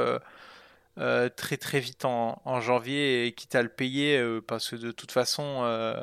Euh, 0.98 1.28
très 1.28 1.58
très 1.58 1.82
vite 1.82 2.06
en, 2.06 2.42
en, 2.46 2.62
janvier 2.62 3.28
et 3.28 3.34
quitte 3.34 3.54
à 3.56 3.62
le 3.62 3.68
payer 3.68 4.18
euh, 4.18 4.40
parce 4.40 4.70
que 4.70 4.78
de 4.78 4.92
toute 4.92 5.12
façon 5.12 5.60
euh, 5.64 6.02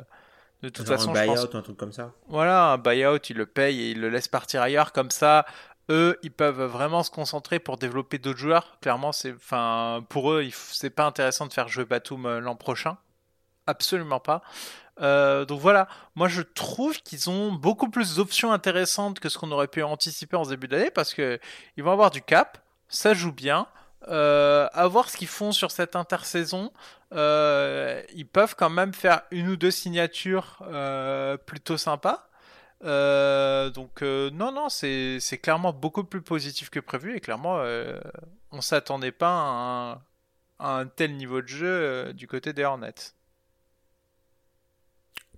de 0.61 0.69
toute 0.69 0.85
Genre 0.85 0.97
façon 0.97 1.09
un 1.09 1.13
buyout 1.13 1.33
pense... 1.33 1.45
ou 1.51 1.57
un 1.57 1.61
truc 1.63 1.77
comme 1.77 1.91
ça. 1.91 2.11
Voilà 2.27 2.73
un 2.73 2.77
buyout 2.77 3.17
il 3.27 3.37
le 3.37 3.47
paye 3.47 3.81
et 3.81 3.89
il 3.89 4.01
le 4.01 4.09
laisse 4.09 4.27
partir 4.27 4.61
ailleurs. 4.61 4.91
Comme 4.91 5.09
ça 5.09 5.47
eux 5.89 6.19
ils 6.21 6.31
peuvent 6.31 6.61
vraiment 6.61 7.01
se 7.01 7.09
concentrer 7.09 7.57
pour 7.57 7.77
développer 7.77 8.19
d'autres 8.19 8.37
joueurs. 8.37 8.77
Clairement 8.81 9.11
c'est 9.11 9.33
enfin 9.33 10.05
pour 10.09 10.31
eux 10.31 10.45
c'est 10.53 10.91
pas 10.91 11.05
intéressant 11.05 11.47
de 11.47 11.53
faire 11.53 11.69
jouer 11.69 11.85
Batum 11.85 12.37
l'an 12.37 12.55
prochain. 12.55 12.97
Absolument 13.65 14.19
pas. 14.19 14.43
Donc 14.99 15.59
voilà, 15.59 15.87
moi 16.13 16.27
je 16.27 16.43
trouve 16.43 17.01
qu'ils 17.01 17.31
ont 17.31 17.51
beaucoup 17.51 17.89
plus 17.89 18.17
d'options 18.17 18.51
intéressantes 18.51 19.19
que 19.19 19.27
ce 19.27 19.39
qu'on 19.39 19.51
aurait 19.51 19.67
pu 19.67 19.81
anticiper 19.81 20.35
en 20.35 20.43
début 20.43 20.67
d'année 20.67 20.91
parce 20.91 21.15
que 21.15 21.39
ils 21.77 21.83
vont 21.83 21.91
avoir 21.91 22.11
du 22.11 22.21
cap, 22.21 22.59
ça 22.89 23.15
joue 23.15 23.31
bien, 23.31 23.67
euh, 24.07 24.67
à 24.73 24.87
voir 24.87 25.09
ce 25.09 25.17
qu'ils 25.17 25.27
font 25.27 25.51
sur 25.51 25.71
cette 25.71 25.95
intersaison. 25.95 26.71
Euh, 27.13 28.01
ils 28.13 28.27
peuvent 28.27 28.55
quand 28.55 28.69
même 28.69 28.93
faire 28.93 29.21
une 29.31 29.49
ou 29.49 29.55
deux 29.55 29.71
signatures 29.71 30.63
euh, 30.67 31.37
plutôt 31.37 31.77
sympas. 31.77 32.27
Euh, 32.83 33.69
donc 33.69 34.01
non, 34.01 34.51
non, 34.51 34.69
c'est 34.69 35.39
clairement 35.41 35.73
beaucoup 35.73 36.03
plus 36.03 36.21
positif 36.21 36.69
que 36.69 36.79
prévu 36.79 37.15
et 37.15 37.21
clairement 37.21 37.63
on 38.51 38.61
s'attendait 38.61 39.11
pas 39.11 39.29
à 39.29 39.41
un, 39.41 39.91
à 40.59 40.79
un, 40.79 40.85
tel 40.87 41.15
niveau 41.15 41.41
de 41.41 41.47
jeu 41.47 42.13
du 42.13 42.27
côté 42.27 42.53
des 42.53 42.63
Hornets. 42.63 43.13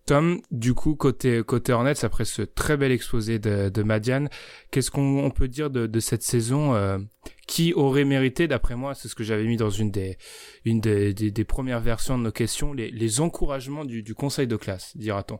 Tom, 0.06 0.42
du 0.52 0.76
coup, 0.76 0.96
côté, 0.96 1.42
côté 1.44 1.74
Hornets, 1.74 2.06
après 2.06 2.26
ce 2.26 2.44
très 2.44 2.78
bel 2.78 2.92
exposé 2.92 3.40
de, 3.40 3.84
Madiane, 3.84 4.30
qu'est-ce 4.70 4.92
qu'on 4.92 5.32
peut 5.32 5.48
dire 5.48 5.72
de, 5.72 6.00
cette 6.00 6.22
saison 6.22 6.76
euh, 6.76 7.00
qui 7.48 7.74
aurait 7.74 8.06
mérité, 8.06 8.48
d'après 8.48 8.76
moi, 8.76 8.94
c'est 8.94 9.08
ce 9.08 9.16
que 9.16 9.24
j'avais 9.24 9.46
mis 9.46 9.58
dans 9.58 9.72
une 9.72 9.90
des, 9.90 10.18
une 10.64 10.80
des, 10.80 11.14
des, 11.14 11.32
des, 11.32 11.44
premières 11.44 11.80
versions 11.80 12.20
de 12.20 12.24
nos 12.24 12.32
questions, 12.32 12.74
les, 12.74 12.92
les 12.92 13.20
encouragements 13.20 13.84
du, 13.84 14.04
du 14.04 14.14
conseil 14.14 14.46
de 14.46 14.56
classe, 14.56 14.96
dira-t-on? 14.96 15.40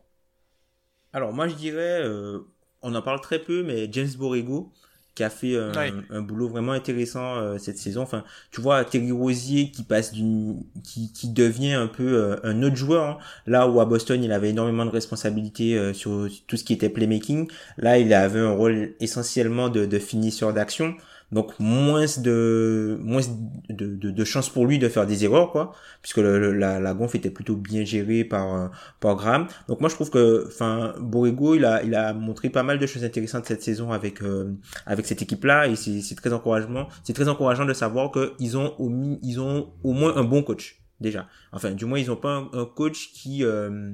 Alors, 1.12 1.32
moi, 1.32 1.46
je 1.46 1.54
dirais, 1.54 2.02
euh, 2.02 2.40
on 2.82 2.94
en 2.94 3.02
parle 3.02 3.20
très 3.20 3.38
peu, 3.38 3.62
mais 3.62 3.88
James 3.92 4.10
Borrego, 4.18 4.72
qui 5.16 5.24
a 5.24 5.30
fait 5.30 5.56
un, 5.56 5.72
ouais. 5.72 5.92
un 6.10 6.20
boulot 6.20 6.46
vraiment 6.46 6.72
intéressant 6.72 7.36
euh, 7.36 7.58
cette 7.58 7.78
saison. 7.78 8.02
Enfin, 8.02 8.22
tu 8.52 8.60
vois 8.60 8.84
Terry 8.84 9.10
Rosier 9.10 9.70
qui 9.70 9.82
passe 9.82 10.12
d'une, 10.12 10.62
qui, 10.84 11.10
qui 11.12 11.30
devient 11.30 11.72
un 11.72 11.88
peu 11.88 12.04
euh, 12.04 12.36
un 12.44 12.62
autre 12.62 12.76
joueur. 12.76 13.04
Hein. 13.04 13.18
Là 13.46 13.66
où 13.66 13.80
à 13.80 13.86
Boston 13.86 14.22
il 14.22 14.30
avait 14.30 14.50
énormément 14.50 14.84
de 14.84 14.90
responsabilités 14.90 15.76
euh, 15.76 15.92
sur 15.94 16.28
tout 16.46 16.56
ce 16.56 16.64
qui 16.64 16.74
était 16.74 16.90
playmaking, 16.90 17.50
là 17.78 17.98
il 17.98 18.12
avait 18.12 18.40
un 18.40 18.52
rôle 18.52 18.94
essentiellement 19.00 19.70
de, 19.70 19.86
de 19.86 19.98
finisseur 19.98 20.52
d'action 20.52 20.94
donc 21.32 21.58
moins 21.58 22.04
de 22.18 22.98
moins 23.02 23.22
de, 23.68 23.96
de, 23.96 24.10
de 24.10 24.24
chances 24.24 24.48
pour 24.48 24.66
lui 24.66 24.78
de 24.78 24.88
faire 24.88 25.06
des 25.06 25.24
erreurs 25.24 25.50
quoi. 25.50 25.72
Puisque 26.00 26.18
la, 26.18 26.94
gonfle 26.94 27.16
était 27.16 27.30
plutôt 27.30 27.56
bien 27.56 27.84
gérée 27.84 28.24
par 28.24 28.54
euh, 28.54 28.68
par 29.00 29.16
Graham. 29.16 29.48
Donc 29.68 29.80
moi 29.80 29.88
je 29.88 29.94
trouve 29.94 30.10
que 30.10 30.44
enfin 30.46 30.94
Borrego 31.00 31.54
il 31.54 31.64
a 31.64 31.82
il 31.82 31.94
a 31.94 32.12
montré 32.12 32.48
pas 32.48 32.62
mal 32.62 32.78
de 32.78 32.86
choses 32.86 33.04
intéressantes 33.04 33.46
cette 33.46 33.62
saison 33.62 33.90
avec 33.92 34.22
euh, 34.22 34.52
avec 34.86 35.06
cette 35.06 35.22
équipe 35.22 35.44
là 35.44 35.66
et 35.66 35.74
c'est 35.74 36.00
c'est 36.00 36.14
très 36.14 36.32
encourageant 36.32 36.88
c'est 37.02 37.12
très 37.12 37.28
encourageant 37.28 37.64
de 37.64 37.74
savoir 37.74 38.12
que 38.12 38.34
ils 38.38 38.56
ont 38.56 38.74
au 38.78 39.18
ils 39.22 39.40
ont 39.40 39.72
au 39.82 39.92
moins 39.92 40.16
un 40.16 40.24
bon 40.24 40.42
coach 40.42 40.80
déjà. 41.00 41.28
Enfin 41.52 41.72
du 41.72 41.86
moins 41.86 41.98
ils 41.98 42.10
ont 42.10 42.16
pas 42.16 42.34
un, 42.36 42.50
un 42.52 42.66
coach 42.66 43.10
qui 43.12 43.44
euh, 43.44 43.92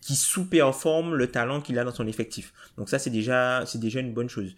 qui 0.00 0.14
sous-performe 0.14 1.16
le 1.16 1.26
talent 1.26 1.60
qu'il 1.60 1.76
a 1.78 1.84
dans 1.84 1.92
son 1.92 2.06
effectif. 2.06 2.52
Donc 2.76 2.88
ça 2.88 3.00
c'est 3.00 3.10
déjà 3.10 3.64
c'est 3.66 3.80
déjà 3.80 3.98
une 3.98 4.14
bonne 4.14 4.28
chose 4.28 4.54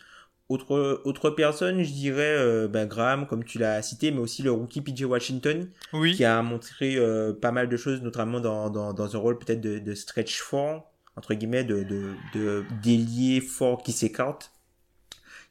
autre, 0.51 1.01
autre 1.05 1.31
personne, 1.31 1.83
je 1.83 1.93
dirais 1.93 2.35
euh, 2.37 2.67
ben 2.67 2.87
Graham, 2.87 3.27
comme 3.27 3.45
tu 3.45 3.59
l'as 3.59 3.81
cité, 3.83 4.11
mais 4.11 4.19
aussi 4.19 4.43
le 4.43 4.51
rookie 4.51 4.81
PJ 4.81 5.05
Washington, 5.05 5.69
oui. 5.93 6.15
qui 6.15 6.25
a 6.25 6.43
montré 6.43 6.97
euh, 6.97 7.33
pas 7.33 7.53
mal 7.53 7.69
de 7.69 7.77
choses, 7.77 8.03
notamment 8.03 8.41
dans, 8.41 8.69
dans, 8.69 8.93
dans 8.93 9.17
un 9.17 9.19
rôle 9.19 9.39
peut-être 9.39 9.61
de, 9.61 9.79
de 9.79 9.95
stretch 9.95 10.41
fort, 10.41 10.91
entre 11.17 11.35
guillemets, 11.35 11.63
de, 11.63 11.85
de, 11.85 12.15
de 12.35 12.65
délier 12.83 13.41
fort 13.41 13.83
qui 13.85 13.93
s'écarte, 13.93 14.51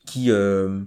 qui, 0.06 0.32
euh, 0.32 0.82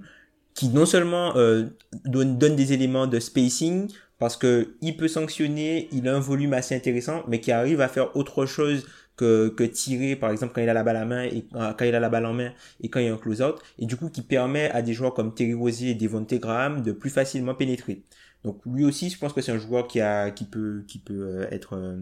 qui 0.53 0.69
non 0.69 0.85
seulement 0.85 1.35
euh, 1.37 1.65
donne, 2.05 2.37
donne 2.37 2.55
des 2.55 2.75
éléments 2.75 3.07
de 3.07 3.19
spacing, 3.19 3.91
parce 4.19 4.37
que 4.37 4.75
il 4.83 4.99
peut 4.99 5.09
sanctionner, 5.09 5.89
il 5.91 6.07
a 6.07 6.15
un 6.15 6.21
volume 6.21 6.53
assez 6.53 6.77
intéressant, 6.77 7.25
mais 7.29 7.41
qui 7.41 7.51
arrive 7.51 7.81
à 7.81 7.89
faire 7.89 8.15
autre 8.15 8.45
chose 8.45 8.87
que, 9.17 9.49
que 9.49 9.65
tirer 9.65 10.17
par 10.17 10.31
exemple 10.31 10.53
quand 10.55 10.63
il 10.63 10.69
a 10.69 10.75
la 10.75 10.83
balle 10.83 10.97
à 10.97 11.05
main 11.05 11.25
et 11.25 11.45
quand 11.53 11.85
il 11.85 11.95
a 11.95 12.01
la 12.01 12.09
balle 12.09 12.27
en 12.27 12.33
main 12.33 12.53
et 12.81 12.89
quand 12.89 13.01
il 13.01 13.07
y 13.07 13.09
a 13.09 13.13
un 13.15 13.19
close-out 13.19 13.61
et 13.79 13.87
du 13.87 13.97
coup 13.97 14.09
qui 14.09 14.23
permet 14.23 14.71
à 14.71 14.83
des 14.83 14.95
joueurs 14.95 15.15
comme 15.15 15.35
Terry 15.35 15.55
Rosier 15.55 15.91
et 15.91 15.95
Devontae 15.95 16.39
Graham 16.39 16.83
de 16.83 16.93
plus 16.93 17.11
facilement 17.11 17.55
pénétrer. 17.55 18.03
Donc 18.45 18.61
lui 18.67 18.85
aussi, 18.85 19.11
je 19.11 19.19
pense 19.19 19.33
que 19.33 19.41
c'est 19.41 19.53
un 19.53 19.59
joueur 19.59 19.87
qui 19.87 20.01
a 20.01 20.31
qui 20.31 20.45
peut 20.45 20.85
qui 20.89 20.99
peut 20.99 21.47
être 21.51 21.77
euh, 21.77 21.97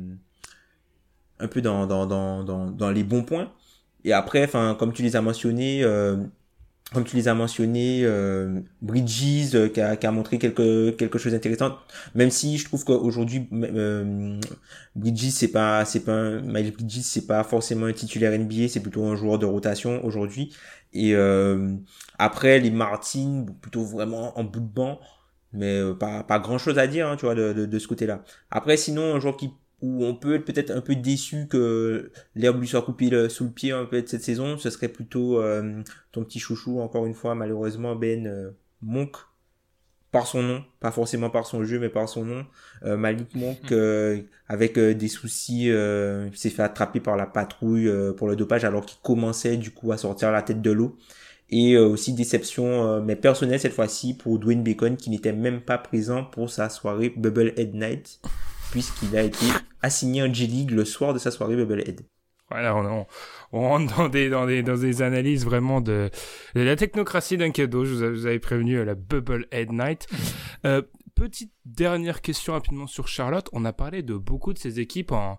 un 1.39 1.49
peu 1.49 1.61
dans 1.61 1.87
dans 1.87 2.07
dans 2.07 2.45
dans, 2.45 2.71
dans 2.71 2.91
les 2.91 3.05
bons 3.05 3.25
points. 3.25 3.53
Et 4.05 4.13
après, 4.13 4.45
enfin 4.45 4.75
comme 4.79 4.93
tu 4.93 5.03
les 5.03 5.17
as 5.17 5.23
mentionnés, 5.23 5.83
euh, 5.85 6.17
comme 6.93 7.05
tu 7.05 7.17
les 7.17 7.29
as 7.29 7.35
mentionnés, 7.35 8.03
euh, 8.05 8.61
Bridges 8.83 9.55
euh, 9.55 9.69
qui, 9.69 9.81
a, 9.81 10.11
montré 10.11 10.39
quelque 10.39 11.19
chose 11.19 11.33
d'intéressant. 11.33 11.77
Même 12.15 12.31
si 12.31 12.59
je 12.59 12.65
trouve 12.65 12.85
qu'aujourd'hui 12.85 13.49
euh, 13.53 14.41
Bridges 14.97 15.31
c'est 15.31 15.49
pas 15.49 15.85
pas 16.05 16.31
Miles 16.41 16.73
Bridges 16.73 17.03
c'est 17.03 17.27
pas 17.27 17.45
forcément 17.45 17.87
un 17.87 17.93
titulaire 17.93 18.37
NBA, 18.37 18.69
c'est 18.69 18.81
plutôt 18.81 19.05
un 19.07 19.17
joueur 19.17 19.39
de 19.39 19.47
rotation 19.47 20.05
aujourd'hui. 20.05 20.55
Et 20.93 21.15
après 22.19 22.59
les 22.59 22.71
Martin 22.71 23.47
plutôt 23.61 23.85
vraiment 23.85 24.37
en 24.39 24.45
bout 24.45 24.61
de 24.61 24.67
banc, 24.67 24.99
mais 25.53 25.81
pas 25.99 26.39
grand 26.41 26.59
chose 26.59 26.79
à 26.79 26.87
dire 26.89 27.09
hein, 27.09 27.17
tu 27.17 27.27
vois 27.27 27.35
de, 27.37 27.53
de, 27.53 27.67
de 27.67 27.79
ce 27.79 27.87
côté-là. 27.87 28.25
Après 28.51 28.77
sinon 28.77 29.15
un 29.15 29.21
joueur 29.21 29.37
qui 29.37 29.53
où 29.83 30.05
on 30.05 30.15
peut 30.15 30.35
être 30.35 30.45
peut-être 30.45 30.71
un 30.71 30.81
peu 30.81 30.95
déçu 30.95 31.47
que 31.49 32.11
l'herbe 32.35 32.61
lui 32.61 32.69
soit 32.69 32.83
coupée 32.83 33.29
sous 33.29 33.45
le 33.45 33.51
pied 33.51 33.73
un 33.73 33.85
peu 33.85 34.03
de 34.03 34.07
cette 34.07 34.23
saison, 34.23 34.59
ce 34.59 34.71
serait 34.71 34.89
plutôt 34.89 35.41
euh, 35.41 35.83
ton 36.13 36.25
petit 36.25 36.39
chouchou, 36.39 36.81
encore 36.81 37.07
une 37.07 37.15
fois, 37.15 37.35
malheureusement, 37.35 37.97
Ben 37.97 38.27
euh, 38.27 38.51
Monk, 38.83 39.17
par 40.11 40.27
son 40.27 40.43
nom, 40.43 40.65
pas 40.81 40.91
forcément 40.91 41.31
par 41.31 41.47
son 41.47 41.65
jeu, 41.65 41.79
mais 41.79 41.89
par 41.89 42.09
son 42.09 42.25
nom. 42.25 42.47
Euh, 42.85 42.97
Malik 42.97 43.35
Monk, 43.35 43.59
euh, 43.73 44.21
avec 44.49 44.77
euh, 44.77 44.95
des 44.95 45.09
soucis, 45.09 45.71
s'est 46.35 46.51
fait 46.51 46.63
attraper 46.63 47.01
par 47.01 47.17
la 47.17 47.27
patrouille 47.27 47.91
pour 48.17 48.29
le 48.29 48.37
dopage 48.37 48.65
alors 48.65 48.85
qu'il 48.85 48.99
commençait 49.03 49.57
du 49.57 49.71
coup 49.71 49.93
à 49.93 49.97
sortir 49.97 50.33
la 50.33 50.43
tête 50.43 50.63
de 50.63 50.71
l'eau. 50.71 50.97
Et 51.53 51.77
aussi 51.77 52.13
déception, 52.13 53.03
mais 53.03 53.17
personnelle 53.17 53.59
cette 53.59 53.73
fois-ci, 53.73 54.15
pour 54.15 54.39
Dwayne 54.39 54.63
Bacon 54.63 54.97
qui 54.97 55.11
n'était 55.11 55.33
même 55.33 55.61
pas 55.61 55.79
présent 55.79 56.23
pour 56.25 56.49
sa 56.49 56.69
soirée 56.69 57.13
Bubble 57.17 57.53
Head 57.57 57.75
Night 57.75 58.21
puisqu'il 58.71 59.17
a 59.17 59.23
été 59.23 59.47
assigné 59.83 60.23
en 60.23 60.33
G-League 60.33 60.71
le 60.71 60.85
soir 60.85 61.15
de 61.15 61.19
sa 61.19 61.31
soirée 61.31 61.57
Bubblehead. 61.57 62.03
Voilà, 62.51 62.75
on, 62.75 63.07
on, 63.53 63.61
rentre 63.61 63.97
dans 63.97 64.09
des, 64.09 64.29
dans, 64.29 64.45
des, 64.45 64.63
dans 64.63 64.77
des 64.77 65.03
analyses 65.03 65.45
vraiment 65.45 65.81
de, 65.81 66.11
de 66.57 66.61
la 66.61 66.75
technocratie 66.75 67.37
d'un 67.37 67.53
cadeau. 67.53 67.85
Je 67.85 68.07
vous, 68.07 68.27
avais 68.27 68.41
prévenu 68.41 68.85
la 68.85 68.97
Bubblehead 68.97 69.71
Night. 69.71 70.09
euh, 70.67 70.83
petite 71.15 71.53
dernière 71.65 72.23
question 72.23 72.55
rapidement 72.55 72.89
sur 72.89 73.07
Charlotte. 73.07 73.49
On 73.53 73.65
a 73.65 73.73
parlé 73.73 74.03
de 74.03 74.15
beaucoup 74.15 74.53
de 74.53 74.59
ces 74.59 74.81
équipes 74.81 75.13
en, 75.13 75.39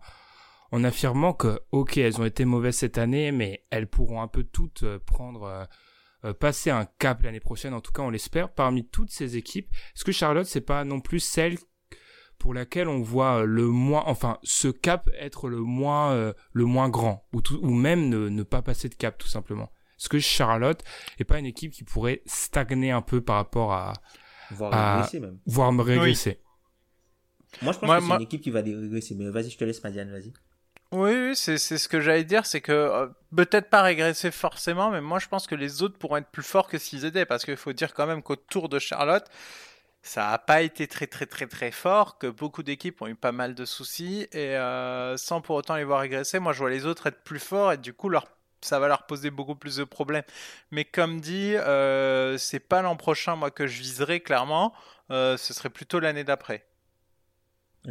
en 0.71 0.83
affirmant 0.85 1.33
que, 1.33 1.59
ok, 1.71 1.97
elles 1.97 2.21
ont 2.21 2.25
été 2.25 2.45
mauvaises 2.45 2.77
cette 2.77 2.97
année, 2.97 3.33
mais 3.33 3.65
elles 3.71 3.87
pourront 3.87 4.21
un 4.21 4.29
peu 4.29 4.45
toutes 4.45 4.85
prendre, 4.99 5.67
euh, 6.23 6.33
passer 6.33 6.69
un 6.69 6.85
cap 6.99 7.23
l'année 7.23 7.39
prochaine. 7.39 7.73
En 7.73 7.81
tout 7.81 7.91
cas, 7.91 8.03
on 8.03 8.09
l'espère. 8.09 8.53
Parmi 8.53 8.87
toutes 8.87 9.11
ces 9.11 9.37
équipes, 9.37 9.69
est-ce 9.95 10.05
que 10.05 10.11
Charlotte, 10.11 10.45
c'est 10.45 10.61
pas 10.61 10.85
non 10.85 11.01
plus 11.01 11.19
celle 11.19 11.57
pour 12.41 12.55
laquelle 12.55 12.87
on 12.87 13.01
voit 13.01 13.43
le 13.45 13.67
moins, 13.67 14.01
enfin, 14.07 14.39
ce 14.41 14.67
cap 14.67 15.07
être 15.19 15.47
le 15.47 15.57
moins, 15.59 16.11
euh, 16.13 16.33
le 16.53 16.65
moins 16.65 16.89
grand, 16.89 17.23
ou, 17.33 17.41
tout, 17.41 17.59
ou 17.61 17.69
même 17.69 18.09
ne, 18.09 18.29
ne, 18.29 18.41
pas 18.43 18.63
passer 18.63 18.89
de 18.89 18.95
cap, 18.95 19.15
tout 19.19 19.27
simplement. 19.27 19.71
Est-ce 19.99 20.09
que 20.09 20.17
Charlotte 20.17 20.83
est 21.19 21.23
pas 21.23 21.37
une 21.37 21.45
équipe 21.45 21.71
qui 21.71 21.83
pourrait 21.83 22.23
stagner 22.25 22.89
un 22.89 23.03
peu 23.03 23.21
par 23.21 23.35
rapport 23.35 23.73
à, 23.73 23.93
Voire 24.49 24.73
à- 24.73 24.95
régresser 24.95 25.19
même. 25.19 25.37
voire 25.45 25.71
me 25.71 25.83
régresser? 25.83 26.39
Moi, 27.61 27.73
je 27.73 27.77
pense 27.79 27.87
Moi- 27.87 27.97
que 27.97 28.01
c'est 28.01 28.07
moi- 28.07 28.15
une 28.17 28.23
équipe 28.23 28.41
qui 28.41 28.49
va 28.49 28.61
régresser. 28.61 29.13
Mais 29.15 29.29
vas-y, 29.29 29.49
je 29.51 29.57
te 29.57 29.63
laisse, 29.63 29.83
Madiane, 29.83 30.09
vas-y. 30.11 30.33
Oui, 30.93 31.11
oui, 31.13 31.35
c'est 31.35 31.57
c'est 31.57 31.77
ce 31.77 31.87
que 31.87 32.01
j'allais 32.01 32.23
dire, 32.25 32.45
c'est 32.45 32.59
que 32.59 32.71
euh, 32.73 33.07
peut-être 33.35 33.69
pas 33.69 33.81
régresser 33.81 34.29
forcément, 34.31 34.89
mais 34.91 34.99
moi 34.99 35.19
je 35.19 35.27
pense 35.29 35.47
que 35.47 35.55
les 35.55 35.83
autres 35.83 35.97
pourront 35.97 36.17
être 36.17 36.29
plus 36.31 36.43
forts 36.43 36.67
que 36.67 36.77
s'ils 36.77 37.05
étaient, 37.05 37.25
parce 37.25 37.45
qu'il 37.45 37.55
faut 37.55 37.71
dire 37.71 37.93
quand 37.93 38.07
même 38.07 38.21
qu'autour 38.21 38.67
de 38.67 38.77
Charlotte, 38.77 39.23
ça 40.03 40.29
n'a 40.29 40.37
pas 40.37 40.61
été 40.61 40.87
très 40.87 41.07
très 41.07 41.25
très 41.25 41.47
très 41.47 41.71
fort, 41.71 42.17
que 42.17 42.27
beaucoup 42.27 42.63
d'équipes 42.63 43.01
ont 43.01 43.07
eu 43.07 43.15
pas 43.15 43.31
mal 43.31 43.53
de 43.53 43.65
soucis, 43.65 44.27
et 44.31 44.57
euh, 44.57 45.15
sans 45.17 45.41
pour 45.41 45.55
autant 45.55 45.75
les 45.75 45.83
voir 45.83 46.01
régresser, 46.01 46.39
moi 46.39 46.53
je 46.53 46.59
vois 46.59 46.69
les 46.69 46.85
autres 46.85 47.07
être 47.07 47.23
plus 47.23 47.39
forts, 47.39 47.73
et 47.73 47.77
du 47.77 47.93
coup 47.93 48.11
ça 48.61 48.79
va 48.79 48.87
leur 48.87 49.05
poser 49.05 49.29
beaucoup 49.29 49.55
plus 49.55 49.77
de 49.77 49.83
problèmes. 49.83 50.23
Mais 50.71 50.85
comme 50.85 51.21
dit, 51.21 51.55
euh, 51.55 52.37
c'est 52.37 52.59
pas 52.59 52.81
l'an 52.81 52.95
prochain 52.95 53.35
moi 53.35 53.51
que 53.51 53.67
je 53.67 53.79
viserai 53.79 54.21
clairement, 54.21 54.73
euh, 55.11 55.37
ce 55.37 55.53
serait 55.53 55.69
plutôt 55.69 55.99
l'année 55.99 56.23
d'après. 56.23 56.65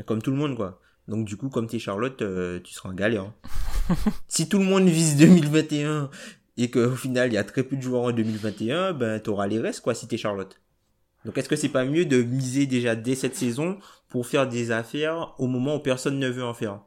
Comme 0.06 0.22
tout 0.22 0.30
le 0.30 0.36
monde, 0.36 0.56
quoi. 0.56 0.80
Donc, 1.08 1.26
du 1.26 1.36
coup, 1.36 1.48
comme 1.48 1.66
t'es 1.66 1.80
Charlotte, 1.80 2.16
tu 2.62 2.72
seras 2.72 2.90
en 2.90 2.94
galère. 2.94 3.24
hein. 3.24 3.96
si 4.28 4.48
tout 4.48 4.58
le 4.58 4.64
monde 4.64 4.88
vise 4.88 5.16
2021 5.16 6.08
et 6.56 6.70
qu'au 6.70 6.94
final, 6.94 7.30
il 7.30 7.34
y 7.34 7.38
a 7.38 7.42
très 7.42 7.64
peu 7.64 7.74
de 7.74 7.82
joueurs 7.82 8.02
en 8.02 8.12
2021, 8.12 8.92
ben, 8.92 9.18
t'auras 9.18 9.48
les 9.48 9.58
restes, 9.58 9.80
quoi, 9.80 9.94
si 9.94 10.06
t'es 10.06 10.16
Charlotte. 10.16 10.60
Donc, 11.24 11.36
est-ce 11.38 11.48
que 11.48 11.56
c'est 11.56 11.68
pas 11.68 11.84
mieux 11.84 12.06
de 12.06 12.22
miser 12.22 12.66
déjà 12.66 12.94
dès 12.94 13.14
cette 13.14 13.36
saison 13.36 13.78
pour 14.08 14.26
faire 14.26 14.48
des 14.48 14.70
affaires 14.70 15.34
au 15.38 15.46
moment 15.46 15.76
où 15.76 15.80
personne 15.80 16.18
ne 16.18 16.28
veut 16.28 16.44
en 16.44 16.54
faire? 16.54 16.80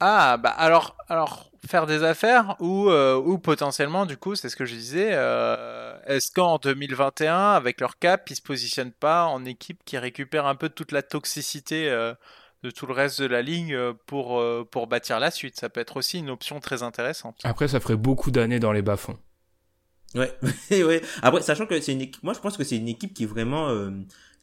Ah, 0.00 0.36
bah 0.36 0.50
alors, 0.50 0.96
alors 1.08 1.50
faire 1.66 1.86
des 1.86 2.02
affaires 2.02 2.56
ou, 2.60 2.90
euh, 2.90 3.16
ou 3.16 3.38
potentiellement, 3.38 4.06
du 4.06 4.16
coup, 4.16 4.34
c'est 4.34 4.48
ce 4.48 4.56
que 4.56 4.64
je 4.64 4.74
disais, 4.74 5.10
euh, 5.12 5.96
est-ce 6.06 6.30
qu'en 6.30 6.58
2021, 6.58 7.52
avec 7.52 7.80
leur 7.80 7.98
cap, 7.98 8.28
ils 8.30 8.36
se 8.36 8.42
positionnent 8.42 8.92
pas 8.92 9.24
en 9.24 9.44
équipe 9.44 9.80
qui 9.84 9.98
récupère 9.98 10.46
un 10.46 10.54
peu 10.54 10.68
toute 10.68 10.92
la 10.92 11.02
toxicité 11.02 11.88
euh, 11.90 12.14
de 12.62 12.70
tout 12.70 12.86
le 12.86 12.92
reste 12.92 13.20
de 13.20 13.26
la 13.26 13.42
ligne 13.42 13.76
pour, 14.06 14.42
pour 14.70 14.86
bâtir 14.86 15.18
la 15.18 15.30
suite? 15.30 15.58
Ça 15.58 15.68
peut 15.68 15.80
être 15.80 15.96
aussi 15.96 16.18
une 16.18 16.30
option 16.30 16.60
très 16.60 16.82
intéressante. 16.82 17.36
Après, 17.44 17.68
ça 17.68 17.80
ferait 17.80 17.96
beaucoup 17.96 18.30
d'années 18.30 18.60
dans 18.60 18.72
les 18.72 18.82
bas-fonds. 18.82 19.18
Ouais, 20.16 20.32
ouais. 20.84 21.02
Après, 21.22 21.42
sachant 21.42 21.66
que 21.66 21.80
c'est 21.80 21.92
une 21.92 22.00
équipe, 22.00 22.22
moi 22.22 22.32
je 22.34 22.40
pense 22.40 22.56
que 22.56 22.64
c'est 22.64 22.76
une 22.76 22.88
équipe 22.88 23.12
qui 23.14 23.24
est 23.24 23.26
vraiment, 23.26 23.68
euh, 23.68 23.90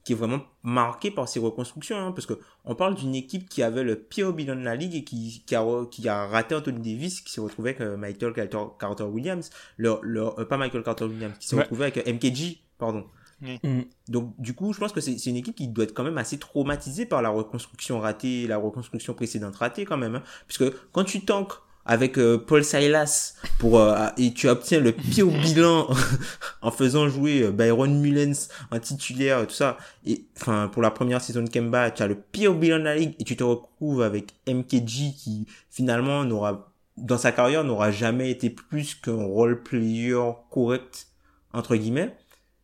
qui 0.03 0.13
est 0.13 0.15
vraiment 0.15 0.41
marquée 0.63 1.11
par 1.11 1.27
ses 1.27 1.39
reconstructions, 1.39 1.97
hein, 1.97 2.11
parce 2.11 2.25
que 2.25 2.39
on 2.65 2.75
parle 2.75 2.95
d'une 2.95 3.15
équipe 3.15 3.49
qui 3.49 3.63
avait 3.63 3.83
le 3.83 3.95
pire 3.95 4.33
bilan 4.33 4.55
de 4.55 4.61
la 4.63 4.75
ligue 4.75 4.95
et 4.95 5.03
qui, 5.03 5.43
qui 5.45 5.55
a, 5.55 5.61
re- 5.61 5.89
qui 5.89 6.07
a 6.07 6.27
raté 6.27 6.55
Anthony 6.55 6.93
Davis, 6.93 7.21
qui 7.21 7.31
s'est 7.31 7.41
retrouvé 7.41 7.71
avec 7.71 7.81
euh, 7.81 7.97
Michael 7.97 8.33
Carter, 8.33 8.57
Carter 8.79 9.03
Williams, 9.05 9.49
leur, 9.77 9.99
leur, 10.03 10.39
euh, 10.39 10.45
pas 10.45 10.57
Michael 10.57 10.83
Carter 10.83 11.05
Williams, 11.05 11.33
qui 11.39 11.47
s'est 11.47 11.55
Ouais. 11.55 11.63
retrouvé 11.63 11.83
avec 11.85 11.97
euh, 12.07 12.13
MKG, 12.13 12.57
pardon. 12.77 13.05
Mm. 13.41 13.81
Donc, 14.07 14.33
du 14.39 14.53
coup, 14.53 14.71
je 14.71 14.79
pense 14.79 14.93
que 14.93 15.01
c'est 15.01 15.17
c'est 15.17 15.29
une 15.29 15.35
équipe 15.35 15.55
qui 15.55 15.67
doit 15.67 15.83
être 15.83 15.93
quand 15.93 16.03
même 16.05 16.17
assez 16.17 16.37
traumatisée 16.37 17.05
par 17.05 17.21
la 17.21 17.29
reconstruction 17.29 17.99
ratée, 17.99 18.47
la 18.47 18.57
reconstruction 18.57 19.13
précédente 19.13 19.57
ratée 19.57 19.83
quand 19.83 19.97
même, 19.97 20.15
hein. 20.15 20.23
puisque 20.47 20.63
quand 20.93 21.03
tu 21.03 21.21
tankes 21.25 21.53
avec 21.85 22.17
euh, 22.17 22.37
Paul 22.37 22.63
Silas 22.63 23.35
pour 23.59 23.79
euh, 23.79 24.07
et 24.17 24.33
tu 24.33 24.47
obtiens 24.47 24.79
le 24.79 24.91
pire 24.91 25.27
bilan 25.43 25.87
en 26.61 26.71
faisant 26.71 27.09
jouer 27.09 27.43
euh, 27.43 27.51
Byron 27.51 27.99
Mullens 27.99 28.49
en 28.71 28.79
titulaire 28.79 29.41
et 29.41 29.47
tout 29.47 29.53
ça. 29.53 29.77
Et 30.05 30.25
enfin 30.37 30.69
pour 30.71 30.81
la 30.81 30.91
première 30.91 31.21
saison 31.21 31.41
de 31.41 31.49
Kemba 31.49 31.91
tu 31.91 32.03
as 32.03 32.07
le 32.07 32.15
pire 32.15 32.53
bilan 32.53 32.79
de 32.79 32.83
la 32.83 32.95
ligue 32.95 33.15
et 33.19 33.23
tu 33.23 33.35
te 33.35 33.43
retrouves 33.43 34.01
avec 34.01 34.33
MKG 34.47 35.13
qui 35.17 35.45
finalement 35.69 36.23
n'aura 36.23 36.71
dans 36.97 37.17
sa 37.17 37.31
carrière 37.31 37.63
n'aura 37.63 37.91
jamais 37.91 38.29
été 38.29 38.49
plus 38.49 38.95
qu'un 38.95 39.23
role 39.23 39.63
player 39.63 40.19
correct 40.51 41.07
entre 41.53 41.75
guillemets. 41.75 42.15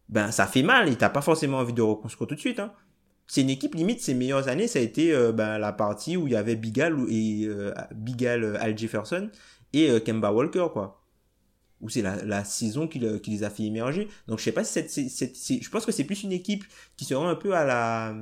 Ben 0.08 0.32
ça 0.32 0.48
fait 0.48 0.64
mal 0.64 0.90
et 0.90 0.96
t'as 0.96 1.10
pas 1.10 1.22
forcément 1.22 1.58
envie 1.58 1.74
de 1.74 1.82
reconstruire 1.82 2.28
tout 2.28 2.36
de 2.36 2.40
suite 2.40 2.60
hein 2.60 2.72
c'est 3.30 3.42
une 3.42 3.50
équipe 3.52 3.76
limite 3.76 4.02
ses 4.02 4.14
meilleures 4.16 4.48
années 4.50 4.68
ça 4.68 4.80
a 4.80 4.82
été 4.82 5.14
euh, 5.14 5.32
ben, 5.32 5.58
la 5.60 5.72
partie 5.72 6.18
où 6.18 6.28
il 6.28 6.34
y 6.34 6.36
avait 6.36 6.56
Bigal 6.58 6.98
et 7.10 7.46
euh, 7.46 7.74
Bigal 7.96 8.44
euh, 8.44 8.58
Al 8.62 8.78
Jefferson 8.78 9.30
et 9.74 9.90
euh, 9.90 10.00
Kemba 10.02 10.32
Walker 10.34 10.68
quoi. 10.74 10.98
Où 11.82 11.88
c'est 11.88 12.02
la, 12.02 12.22
la 12.26 12.44
saison 12.44 12.90
qui, 12.90 13.00
qui 13.22 13.32
les 13.32 13.44
a 13.46 13.50
fait 13.50 13.64
émerger. 13.64 14.10
Donc 14.28 14.40
je 14.40 14.44
sais 14.44 14.52
pas 14.52 14.66
si 14.66 14.74
cette, 14.74 14.90
cette, 14.92 15.10
cette- 15.38 15.64
je 15.64 15.70
pense 15.70 15.86
que 15.86 15.94
c'est 15.94 16.04
plus 16.04 16.24
une 16.24 16.34
équipe 16.34 16.66
qui 16.98 17.06
serait 17.06 17.26
un 17.26 17.36
peu 17.36 17.56
à 17.56 17.64
la 17.64 18.14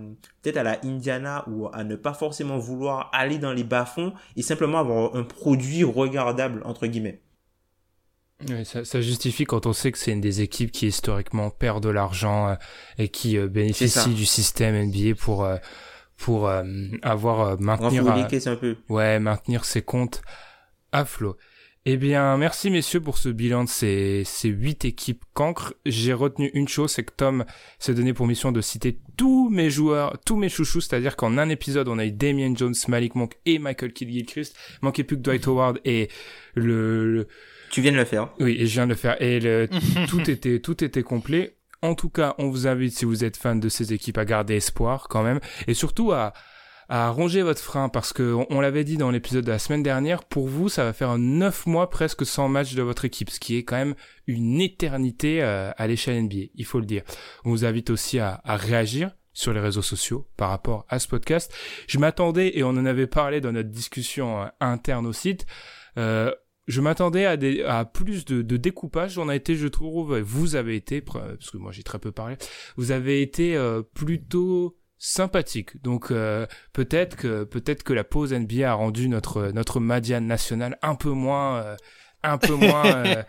peut-être 0.43 0.57
à 0.57 0.63
la 0.63 0.79
Indiana 0.85 1.43
ou 1.49 1.67
à 1.73 1.83
ne 1.83 1.95
pas 1.95 2.13
forcément 2.13 2.59
vouloir 2.59 3.09
aller 3.13 3.39
dans 3.39 3.53
les 3.53 3.63
bas 3.63 3.85
fonds 3.85 4.13
et 4.35 4.43
simplement 4.43 4.77
avoir 4.79 5.15
un 5.15 5.23
produit 5.23 5.83
regardable 5.83 6.61
entre 6.65 6.85
guillemets 6.85 7.23
Ouais, 8.49 8.63
ça, 8.65 8.85
ça 8.85 9.01
justifie 9.01 9.45
quand 9.45 9.65
on 9.65 9.73
sait 9.73 9.91
que 9.91 9.97
c'est 9.97 10.11
une 10.11 10.21
des 10.21 10.41
équipes 10.41 10.71
qui 10.71 10.85
historiquement 10.87 11.49
perd 11.49 11.81
de 11.83 11.89
l'argent 11.89 12.49
euh, 12.49 12.55
et 12.99 13.09
qui 13.09 13.35
euh, 13.37 13.47
bénéficie 13.47 14.09
du 14.13 14.25
système 14.27 14.75
NBA 14.89 15.15
pour 15.15 15.43
euh, 15.43 15.57
pour 16.17 16.47
euh, 16.47 16.63
avoir 17.01 17.41
euh, 17.41 17.55
maintenir 17.59 18.03
à- 18.11 18.27
caisses 18.27 18.45
un 18.47 18.55
peu 18.55 18.75
ouais 18.89 19.19
maintenir 19.19 19.65
ses 19.65 19.81
comptes 19.81 20.21
à 20.91 21.03
flot. 21.03 21.35
Eh 21.89 21.95
bien, 21.95 22.35
merci 22.37 22.69
messieurs 22.69 22.99
pour 23.01 23.17
ce 23.17 23.29
bilan 23.29 23.63
de 23.63 23.69
ces 23.69 24.23
ces 24.25 24.49
huit 24.49 24.83
équipes 24.85 25.23
cancres. 25.33 25.73
J'ai 25.85 26.13
retenu 26.13 26.51
une 26.53 26.67
chose, 26.67 26.91
c'est 26.91 27.03
que 27.05 27.13
Tom 27.15 27.43
s'est 27.79 27.93
donné 27.95 28.13
pour 28.13 28.27
mission 28.27 28.51
de 28.51 28.59
citer 28.61 28.99
tous 29.15 29.49
mes 29.49 29.69
joueurs, 29.71 30.17
tous 30.25 30.35
mes 30.35 30.49
chouchous, 30.49 30.81
c'est-à-dire 30.81 31.15
qu'en 31.15 31.37
un 31.39 31.49
épisode, 31.49 31.87
on 31.87 31.97
a 31.97 32.05
eu 32.05 32.11
Damien 32.11 32.53
Jones, 32.55 32.75
Malik 32.89 33.15
Monk 33.15 33.35
et 33.45 33.57
Michael 33.57 33.93
Kidd-Gilchrist. 33.93 34.53
Manquait 34.81 35.03
plus 35.05 35.15
que 35.15 35.21
Dwight 35.21 35.47
Howard 35.47 35.79
et 35.85 36.09
le- 36.55 37.05
le 37.13 37.27
tu 37.69 37.81
viens 37.81 37.91
de 37.91 37.97
le 37.97 38.05
faire 38.05 38.29
oui, 38.39 38.57
et 38.59 38.67
je 38.67 38.73
viens 38.73 38.85
de 38.85 38.91
le 38.91 38.95
faire. 38.95 39.21
Et 39.21 39.39
le, 39.39 39.69
tout 40.07 40.29
était, 40.29 40.59
tout 40.59 40.83
était 40.83 41.03
complet. 41.03 41.57
En 41.81 41.93
tout 41.93 42.09
cas, 42.09 42.35
on 42.39 42.49
vous 42.49 42.67
invite, 42.67 42.93
si 42.93 43.05
vous 43.05 43.23
êtes 43.23 43.37
fan 43.37 43.59
de 43.59 43.69
ces 43.69 43.93
équipes, 43.93 44.17
à 44.17 44.25
garder 44.25 44.55
espoir 44.55 45.07
quand 45.09 45.23
même. 45.23 45.39
Et 45.67 45.73
surtout 45.73 46.11
à, 46.11 46.33
à 46.89 47.09
ronger 47.09 47.41
votre 47.41 47.61
frein 47.61 47.89
parce 47.89 48.13
que 48.13 48.35
on, 48.49 48.61
l'avait 48.61 48.83
dit 48.83 48.97
dans 48.97 49.11
l'épisode 49.11 49.45
de 49.45 49.51
la 49.51 49.59
semaine 49.59 49.83
dernière, 49.83 50.23
pour 50.23 50.47
vous, 50.47 50.69
ça 50.69 50.83
va 50.83 50.93
faire 50.93 51.17
neuf 51.17 51.65
mois 51.65 51.89
presque 51.89 52.25
sans 52.25 52.47
match 52.47 52.73
de 52.73 52.81
votre 52.81 53.05
équipe, 53.05 53.29
ce 53.29 53.39
qui 53.39 53.57
est 53.57 53.63
quand 53.63 53.75
même 53.75 53.95
une 54.25 54.61
éternité 54.61 55.43
euh, 55.43 55.71
à 55.77 55.87
l'échelle 55.87 56.23
NBA, 56.23 56.49
il 56.55 56.65
faut 56.65 56.79
le 56.79 56.85
dire. 56.85 57.03
On 57.45 57.49
vous 57.49 57.65
invite 57.65 57.89
aussi 57.89 58.19
à, 58.19 58.41
à 58.43 58.55
réagir 58.55 59.11
sur 59.33 59.53
les 59.53 59.59
réseaux 59.59 59.83
sociaux 59.83 60.27
par 60.35 60.49
rapport 60.49 60.85
à 60.89 60.97
ce 60.97 61.07
podcast. 61.07 61.53
Je 61.87 61.99
m'attendais, 61.99 62.57
et 62.57 62.63
on 62.63 62.69
en 62.69 62.85
avait 62.85 63.05
parlé 63.05 63.39
dans 63.41 63.51
notre 63.51 63.69
discussion 63.69 64.41
euh, 64.41 64.45
interne 64.59 65.05
au 65.05 65.13
site, 65.13 65.45
euh, 65.97 66.31
je 66.67 66.81
m'attendais 66.81 67.25
à, 67.25 67.37
à 67.77 67.85
plus 67.85 68.25
de, 68.25 68.41
de 68.41 68.57
découpage. 68.57 69.17
On 69.17 69.29
a 69.29 69.35
été, 69.35 69.55
je 69.55 69.67
trouve, 69.67 70.19
vous 70.19 70.55
avez 70.55 70.75
été, 70.75 71.01
parce 71.01 71.49
que 71.51 71.57
moi 71.57 71.71
j'ai 71.71 71.83
très 71.83 71.99
peu 71.99 72.11
parlé, 72.11 72.35
vous 72.75 72.91
avez 72.91 73.21
été 73.21 73.55
euh, 73.55 73.81
plutôt 73.81 74.77
sympathique. 74.97 75.81
Donc 75.81 76.11
euh, 76.11 76.45
peut-être 76.73 77.15
que 77.15 77.43
peut-être 77.43 77.83
que 77.83 77.93
la 77.93 78.03
pause 78.03 78.33
NBA 78.33 78.69
a 78.69 78.73
rendu 78.73 79.09
notre 79.09 79.51
notre 79.51 79.79
Madiane 79.79 80.25
nationale 80.25 80.77
un 80.81 80.95
peu 80.95 81.11
moins 81.11 81.57
euh, 81.57 81.75
un 82.23 82.37
peu 82.37 82.53
moins 82.53 82.85
euh, 83.05 83.23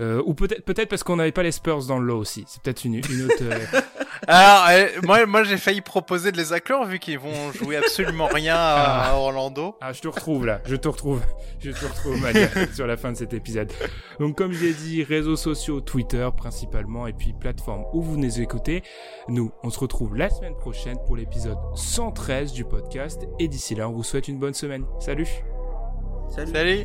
euh, 0.00 0.22
ou 0.26 0.34
peut-être 0.34 0.62
peut-être 0.64 0.90
parce 0.90 1.02
qu'on 1.02 1.16
n'avait 1.16 1.32
pas 1.32 1.42
les 1.42 1.52
Spurs 1.52 1.86
dans 1.86 1.98
le 1.98 2.06
lot 2.06 2.18
aussi. 2.18 2.44
C'est 2.48 2.62
peut-être 2.62 2.84
une, 2.84 2.96
une 2.96 3.24
autre 3.24 3.34
euh, 3.40 3.80
Alors, 4.28 4.66
euh, 4.70 4.88
moi, 5.04 5.24
moi 5.26 5.42
j'ai 5.42 5.56
failli 5.56 5.80
proposer 5.80 6.32
de 6.32 6.36
les 6.36 6.52
inclure 6.52 6.84
vu 6.84 6.98
qu'ils 6.98 7.18
vont 7.18 7.52
jouer 7.52 7.76
absolument 7.76 8.26
rien 8.26 8.56
à, 8.56 9.10
à 9.10 9.14
Orlando. 9.14 9.76
Ah, 9.80 9.92
je 9.92 10.00
te 10.00 10.08
retrouve 10.08 10.44
là, 10.44 10.60
je 10.66 10.76
te 10.76 10.88
retrouve, 10.88 11.22
je 11.60 11.70
te 11.70 11.84
retrouve 11.84 12.20
Madia, 12.20 12.48
sur 12.74 12.86
la 12.86 12.96
fin 12.96 13.12
de 13.12 13.16
cet 13.16 13.32
épisode. 13.32 13.72
Donc 14.20 14.36
comme 14.36 14.52
j'ai 14.52 14.74
dit, 14.74 15.02
réseaux 15.02 15.36
sociaux, 15.36 15.80
Twitter 15.80 16.28
principalement, 16.36 17.06
et 17.06 17.14
puis 17.14 17.32
plateforme 17.32 17.84
où 17.94 18.02
vous 18.02 18.18
nous 18.18 18.40
écoutez. 18.40 18.82
Nous, 19.28 19.50
on 19.62 19.70
se 19.70 19.78
retrouve 19.78 20.14
la 20.14 20.28
semaine 20.28 20.56
prochaine 20.56 20.98
pour 21.06 21.16
l'épisode 21.16 21.58
113 21.74 22.52
du 22.52 22.64
podcast, 22.64 23.22
et 23.38 23.48
d'ici 23.48 23.74
là, 23.74 23.88
on 23.88 23.92
vous 23.92 24.04
souhaite 24.04 24.28
une 24.28 24.38
bonne 24.38 24.54
semaine. 24.54 24.84
Salut 25.00 25.28
salut 26.28 26.52
Salut 26.52 26.84